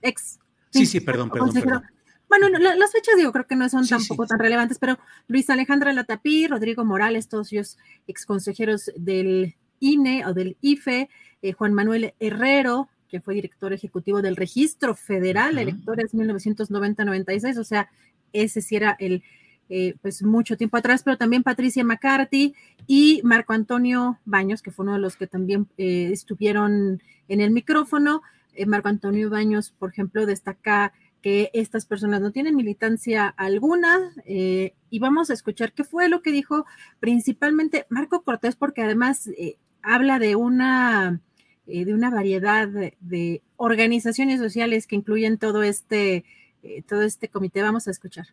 Ex. 0.00 0.38
sí, 0.70 0.86
sí, 0.86 1.00
perdón, 1.00 1.28
perdón, 1.28 1.82
Bueno, 2.28 2.48
las 2.48 2.92
fechas 2.92 3.16
digo, 3.16 3.32
creo 3.32 3.46
que 3.46 3.54
no 3.54 3.68
son 3.68 3.86
tampoco 3.86 4.26
tan 4.26 4.38
relevantes, 4.38 4.78
pero 4.78 4.98
Luis 5.28 5.48
Alejandra 5.48 5.92
Latapí, 5.92 6.48
Rodrigo 6.48 6.84
Morales, 6.84 7.28
todos 7.28 7.52
ellos 7.52 7.78
ex 8.08 8.26
consejeros 8.26 8.90
del 8.96 9.54
INE 9.78 10.26
o 10.26 10.34
del 10.34 10.56
IFE, 10.60 11.08
eh, 11.42 11.52
Juan 11.52 11.72
Manuel 11.72 12.14
Herrero, 12.18 12.88
que 13.08 13.20
fue 13.20 13.34
director 13.34 13.72
ejecutivo 13.72 14.22
del 14.22 14.36
Registro 14.36 14.94
Federal 14.94 15.54
de 15.54 15.62
Electores 15.62 16.14
1990-96, 16.14 17.58
o 17.58 17.64
sea, 17.64 17.88
ese 18.32 18.60
sí 18.60 18.74
era 18.74 18.96
el, 18.98 19.22
eh, 19.68 19.94
pues 20.02 20.24
mucho 20.24 20.56
tiempo 20.56 20.76
atrás, 20.76 21.02
pero 21.04 21.16
también 21.16 21.44
Patricia 21.44 21.84
McCarthy 21.84 22.54
y 22.88 23.20
Marco 23.22 23.52
Antonio 23.52 24.18
Baños, 24.24 24.62
que 24.62 24.72
fue 24.72 24.84
uno 24.84 24.94
de 24.94 24.98
los 24.98 25.16
que 25.16 25.28
también 25.28 25.68
eh, 25.78 26.10
estuvieron 26.12 27.00
en 27.28 27.40
el 27.40 27.52
micrófono. 27.52 28.22
Marco 28.66 28.88
Antonio 28.88 29.28
Baños, 29.28 29.70
por 29.78 29.90
ejemplo, 29.90 30.24
destaca 30.24 30.94
que 31.22 31.50
estas 31.54 31.86
personas 31.86 32.20
no 32.20 32.30
tienen 32.30 32.54
militancia 32.54 33.26
alguna 33.26 34.12
y 34.26 34.98
vamos 34.98 35.30
a 35.30 35.32
escuchar 35.32 35.72
qué 35.72 35.82
fue 35.82 36.08
lo 36.08 36.22
que 36.22 36.30
dijo 36.30 36.66
principalmente 37.00 37.86
Marco 37.88 38.22
Cortés, 38.22 38.54
porque 38.54 38.82
además 38.82 39.28
habla 39.82 40.18
de 40.18 40.36
una 40.36 41.20
de 41.66 41.92
una 41.92 42.10
variedad 42.10 42.68
de 42.68 43.42
organizaciones 43.56 44.38
sociales 44.38 44.86
que 44.86 44.94
incluyen 44.94 45.36
todo 45.36 45.62
este 45.62 46.24
eh, 46.62 46.82
todo 46.82 47.02
este 47.02 47.28
comité. 47.28 47.62
Vamos 47.62 47.86
a 47.86 47.90
escuchar. 47.90 48.26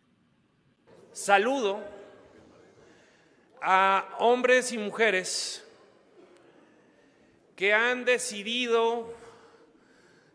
Saludo 1.12 1.80
a 3.62 4.08
hombres 4.18 4.72
y 4.72 4.78
mujeres 4.78 5.64
que 7.54 7.72
han 7.72 8.04
decidido 8.04 9.14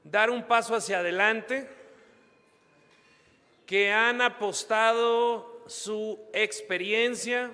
dar 0.05 0.29
un 0.29 0.43
paso 0.43 0.75
hacia 0.75 0.99
adelante, 0.99 1.69
que 3.69 3.91
han 3.91 4.19
apostado 4.19 5.61
su 5.67 6.19
experiencia, 6.33 7.51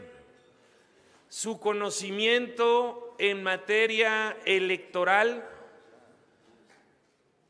su 1.28 1.60
conocimiento 1.60 3.14
en 3.20 3.44
materia 3.44 4.38
electoral, 4.46 5.46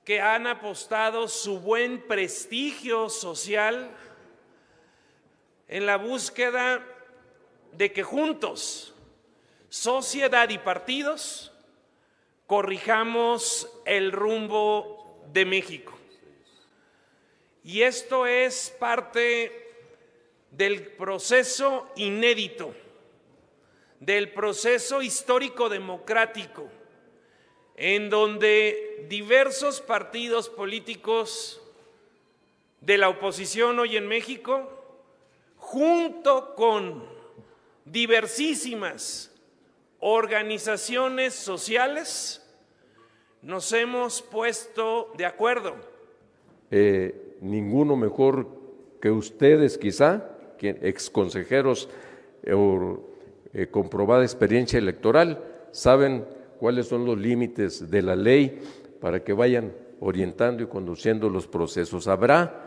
que 0.03 0.19
han 0.19 0.47
apostado 0.47 1.27
su 1.27 1.59
buen 1.59 2.07
prestigio 2.07 3.07
social 3.09 3.95
en 5.67 5.85
la 5.85 5.97
búsqueda 5.97 6.83
de 7.71 7.93
que 7.93 8.01
juntos, 8.01 8.95
sociedad 9.69 10.49
y 10.49 10.57
partidos, 10.57 11.53
corrijamos 12.47 13.71
el 13.85 14.11
rumbo 14.11 15.21
de 15.31 15.45
México. 15.45 15.94
Y 17.65 17.81
esto 17.81 18.27
es 18.27 18.69
parte 18.79 19.73
del 20.51 20.85
proceso 20.85 21.89
inédito, 21.95 22.75
del 23.99 24.31
proceso 24.31 25.01
histórico 25.01 25.67
democrático 25.67 26.69
en 27.75 28.11
donde 28.11 29.07
diversos 29.09 29.81
partidos 29.81 30.47
políticos 30.47 31.59
de 32.81 32.99
la 32.99 33.09
oposición 33.09 33.79
hoy 33.79 33.97
en 33.97 34.07
México, 34.07 34.69
junto 35.57 36.53
con 36.53 37.03
diversísimas 37.83 39.35
organizaciones 39.99 41.33
sociales, 41.33 42.47
nos 43.41 43.73
hemos 43.73 44.21
puesto 44.21 45.11
de 45.17 45.25
acuerdo. 45.25 45.94
Eh, 46.71 47.37
ninguno 47.41 47.95
mejor 47.95 48.47
que 48.99 49.11
ustedes, 49.11 49.77
quizá, 49.77 50.31
ex 50.59 51.09
consejeros 51.09 51.89
eh, 52.43 52.53
o 52.53 53.01
eh, 53.53 53.67
comprobada 53.67 54.23
experiencia 54.23 54.79
electoral, 54.79 55.43
saben 55.71 56.25
cuáles 56.59 56.87
son 56.87 57.05
los 57.05 57.17
límites 57.17 57.89
de 57.91 58.01
la 58.01 58.15
ley 58.15 58.59
para 58.99 59.23
que 59.23 59.33
vayan 59.33 59.73
orientando 59.99 60.63
y 60.63 60.67
conduciendo 60.67 61.29
los 61.29 61.47
procesos. 61.47 62.07
Habrá, 62.07 62.63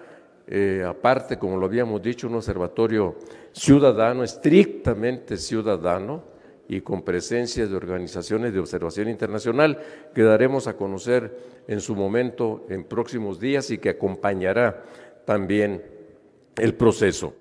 aparte, 0.87 1.39
como 1.39 1.57
lo 1.57 1.67
habíamos 1.67 2.01
dicho, 2.01 2.27
un 2.29 2.37
observatorio 2.37 3.17
ciudadano, 3.53 4.23
estrictamente 4.23 5.37
ciudadano, 5.37 6.23
y 6.69 6.83
con 6.83 7.03
presencia 7.03 7.67
de 7.67 7.75
organizaciones 7.75 8.53
de 8.53 8.61
observación 8.61 9.09
internacional 9.09 9.79
que 10.15 10.23
daremos 10.23 10.69
a 10.69 10.77
conocer 10.77 11.65
en 11.67 11.81
su 11.81 11.97
momento 11.97 12.67
en 12.69 12.85
próximos 12.85 13.41
días 13.41 13.71
y 13.71 13.79
que 13.79 13.91
acompañará 13.91 14.85
también 15.25 15.83
el 16.57 16.75
proceso. 16.75 17.35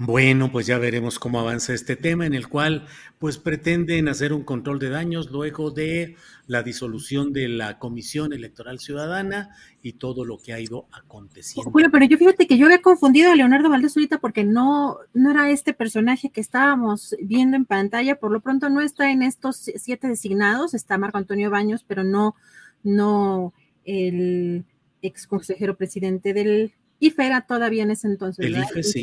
Bueno, 0.00 0.52
pues 0.52 0.68
ya 0.68 0.78
veremos 0.78 1.18
cómo 1.18 1.40
avanza 1.40 1.74
este 1.74 1.96
tema 1.96 2.24
en 2.24 2.32
el 2.32 2.46
cual 2.46 2.86
pues 3.18 3.36
pretenden 3.36 4.06
hacer 4.06 4.32
un 4.32 4.44
control 4.44 4.78
de 4.78 4.90
daños 4.90 5.32
luego 5.32 5.72
de 5.72 6.14
la 6.46 6.62
disolución 6.62 7.32
de 7.32 7.48
la 7.48 7.80
Comisión 7.80 8.32
Electoral 8.32 8.78
Ciudadana 8.78 9.50
y 9.82 9.94
todo 9.94 10.24
lo 10.24 10.38
que 10.38 10.52
ha 10.52 10.60
ido 10.60 10.86
aconteciendo. 10.92 11.72
Julio, 11.72 11.88
pero 11.90 12.04
yo 12.04 12.16
fíjate 12.16 12.46
que 12.46 12.56
yo 12.56 12.66
había 12.66 12.80
confundido 12.80 13.32
a 13.32 13.34
Leonardo 13.34 13.70
Valdés 13.70 13.96
ahorita 13.96 14.18
porque 14.18 14.44
no, 14.44 14.98
no 15.14 15.32
era 15.32 15.50
este 15.50 15.74
personaje 15.74 16.30
que 16.30 16.40
estábamos 16.40 17.16
viendo 17.20 17.56
en 17.56 17.64
pantalla, 17.64 18.20
por 18.20 18.30
lo 18.30 18.40
pronto 18.40 18.68
no 18.68 18.80
está 18.80 19.10
en 19.10 19.22
estos 19.22 19.68
siete 19.74 20.06
designados, 20.06 20.74
está 20.74 20.96
Marco 20.96 21.18
Antonio 21.18 21.50
Baños, 21.50 21.84
pero 21.84 22.04
no, 22.04 22.36
no 22.84 23.52
el 23.84 24.64
ex 25.02 25.26
consejero 25.26 25.76
presidente 25.76 26.34
del 26.34 26.72
IFE 27.00 27.26
era 27.26 27.40
todavía 27.40 27.82
en 27.82 27.90
ese 27.90 28.06
entonces. 28.06 28.46
El 28.46 28.58
IFE, 28.58 28.82
sí. 28.84 29.02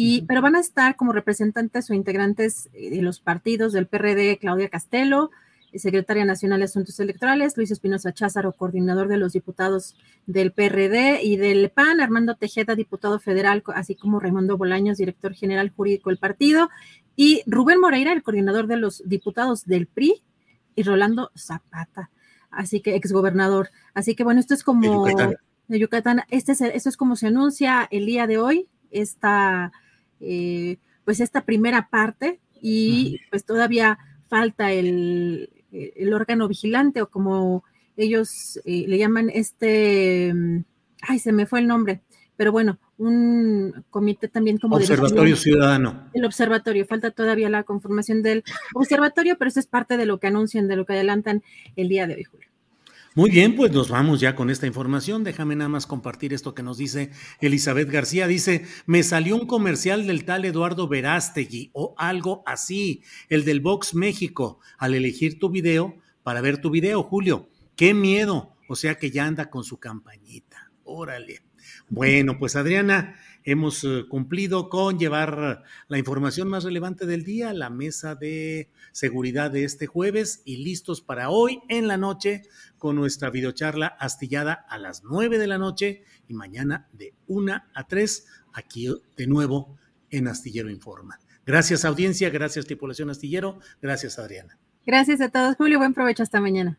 Y, 0.00 0.22
pero 0.26 0.40
van 0.40 0.54
a 0.54 0.60
estar 0.60 0.94
como 0.94 1.10
representantes 1.10 1.90
o 1.90 1.92
integrantes 1.92 2.68
eh, 2.72 2.88
de 2.88 3.02
los 3.02 3.18
partidos 3.18 3.72
del 3.72 3.88
PRD, 3.88 4.38
Claudia 4.38 4.68
Castelo, 4.68 5.32
secretaria 5.74 6.24
nacional 6.24 6.60
de 6.60 6.66
Asuntos 6.66 7.00
Electorales, 7.00 7.56
Luis 7.56 7.72
Espinosa 7.72 8.12
Cházaro, 8.12 8.52
coordinador 8.52 9.08
de 9.08 9.16
los 9.16 9.32
diputados 9.32 9.96
del 10.24 10.52
PRD 10.52 11.24
y 11.24 11.36
del 11.36 11.70
PAN, 11.70 12.00
Armando 12.00 12.36
Tejeda, 12.36 12.76
diputado 12.76 13.18
federal, 13.18 13.64
así 13.74 13.96
como 13.96 14.20
Raimundo 14.20 14.56
Bolaños, 14.56 14.98
director 14.98 15.34
general 15.34 15.70
jurídico 15.70 16.10
del 16.10 16.18
partido, 16.18 16.70
y 17.16 17.42
Rubén 17.48 17.80
Moreira, 17.80 18.12
el 18.12 18.22
coordinador 18.22 18.68
de 18.68 18.76
los 18.76 19.02
diputados 19.04 19.66
del 19.66 19.88
PRI, 19.88 20.22
y 20.76 20.84
Rolando 20.84 21.32
Zapata, 21.36 22.12
así 22.52 22.82
que 22.82 22.94
exgobernador. 22.94 23.70
Así 23.94 24.14
que 24.14 24.22
bueno, 24.22 24.38
esto 24.38 24.54
es 24.54 24.62
como 24.62 25.04
de 25.66 25.78
Yucatán, 25.80 26.22
este 26.28 26.52
es, 26.52 26.60
esto 26.60 26.88
es 26.88 26.96
como 26.96 27.16
se 27.16 27.26
anuncia 27.26 27.88
el 27.90 28.06
día 28.06 28.28
de 28.28 28.38
hoy, 28.38 28.68
esta 28.92 29.72
eh, 30.20 30.78
pues 31.04 31.20
esta 31.20 31.44
primera 31.44 31.88
parte 31.90 32.40
y 32.60 33.20
pues 33.30 33.44
todavía 33.44 33.98
falta 34.28 34.72
el, 34.72 35.50
el, 35.72 36.12
órgano 36.12 36.48
vigilante 36.48 37.02
o 37.02 37.08
como 37.08 37.64
ellos 37.96 38.60
eh, 38.64 38.84
le 38.86 38.98
llaman 38.98 39.30
este, 39.32 40.32
mm, 40.34 40.64
ay, 41.02 41.18
se 41.18 41.32
me 41.32 41.46
fue 41.46 41.60
el 41.60 41.66
nombre, 41.66 42.02
pero 42.36 42.52
bueno, 42.52 42.78
un 42.98 43.84
comité 43.90 44.28
también 44.28 44.58
como 44.58 44.76
Observatorio 44.76 45.36
Ciudadano. 45.36 46.08
El 46.12 46.24
observatorio, 46.24 46.86
falta 46.86 47.10
todavía 47.10 47.48
la 47.48 47.62
conformación 47.62 48.22
del 48.22 48.44
observatorio, 48.74 49.36
pero 49.38 49.48
eso 49.48 49.60
es 49.60 49.66
parte 49.66 49.96
de 49.96 50.06
lo 50.06 50.18
que 50.18 50.26
anuncian, 50.26 50.68
de 50.68 50.76
lo 50.76 50.84
que 50.84 50.92
adelantan 50.94 51.42
el 51.76 51.88
día 51.88 52.06
de 52.06 52.14
hoy, 52.16 52.24
Julio. 52.24 52.47
Muy 53.14 53.30
bien, 53.30 53.56
pues 53.56 53.72
nos 53.72 53.88
vamos 53.88 54.20
ya 54.20 54.36
con 54.36 54.48
esta 54.50 54.66
información. 54.66 55.24
Déjame 55.24 55.56
nada 55.56 55.68
más 55.68 55.86
compartir 55.86 56.32
esto 56.32 56.54
que 56.54 56.62
nos 56.62 56.78
dice 56.78 57.10
Elizabeth 57.40 57.90
García. 57.90 58.26
Dice, 58.26 58.64
me 58.86 59.02
salió 59.02 59.34
un 59.34 59.46
comercial 59.46 60.06
del 60.06 60.24
tal 60.24 60.44
Eduardo 60.44 60.86
Verástegui 60.86 61.70
o 61.72 61.94
algo 61.98 62.42
así, 62.46 63.02
el 63.28 63.44
del 63.44 63.60
Vox 63.60 63.94
México, 63.94 64.60
al 64.78 64.94
elegir 64.94 65.38
tu 65.38 65.50
video 65.50 65.96
para 66.22 66.40
ver 66.40 66.60
tu 66.60 66.70
video, 66.70 67.02
Julio. 67.02 67.48
Qué 67.74 67.94
miedo. 67.94 68.54
O 68.68 68.76
sea 68.76 68.96
que 68.96 69.10
ya 69.10 69.26
anda 69.26 69.50
con 69.50 69.64
su 69.64 69.78
campañita. 69.78 70.70
Órale. 70.84 71.42
Bueno, 71.88 72.38
pues 72.38 72.54
Adriana, 72.54 73.16
hemos 73.50 73.82
eh, 73.82 74.04
cumplido 74.06 74.68
con 74.68 74.98
llevar 74.98 75.64
la 75.88 75.98
información 75.98 76.48
más 76.48 76.64
relevante 76.64 77.06
del 77.06 77.24
día, 77.24 77.54
la 77.54 77.70
mesa 77.70 78.14
de 78.14 78.70
seguridad 78.92 79.50
de 79.50 79.64
este 79.64 79.86
jueves 79.86 80.42
y 80.44 80.58
listos 80.58 81.00
para 81.00 81.30
hoy 81.30 81.62
en 81.70 81.88
la 81.88 81.96
noche 81.96 82.42
con 82.76 82.96
nuestra 82.96 83.30
videocharla 83.30 83.86
astillada 83.86 84.52
a 84.52 84.76
las 84.76 85.02
9 85.02 85.38
de 85.38 85.46
la 85.46 85.56
noche 85.56 86.02
y 86.28 86.34
mañana 86.34 86.88
de 86.92 87.14
1 87.26 87.62
a 87.74 87.86
3 87.86 88.26
aquí 88.52 88.88
de 89.16 89.26
nuevo 89.26 89.78
en 90.10 90.28
Astillero 90.28 90.68
Informa. 90.68 91.18
Gracias 91.46 91.86
audiencia, 91.86 92.28
gracias 92.28 92.66
tripulación 92.66 93.08
Astillero, 93.08 93.60
gracias 93.80 94.18
Adriana. 94.18 94.58
Gracias 94.84 95.22
a 95.22 95.30
todos, 95.30 95.56
Julio, 95.56 95.78
buen 95.78 95.94
provecho 95.94 96.22
hasta 96.22 96.38
mañana. 96.38 96.78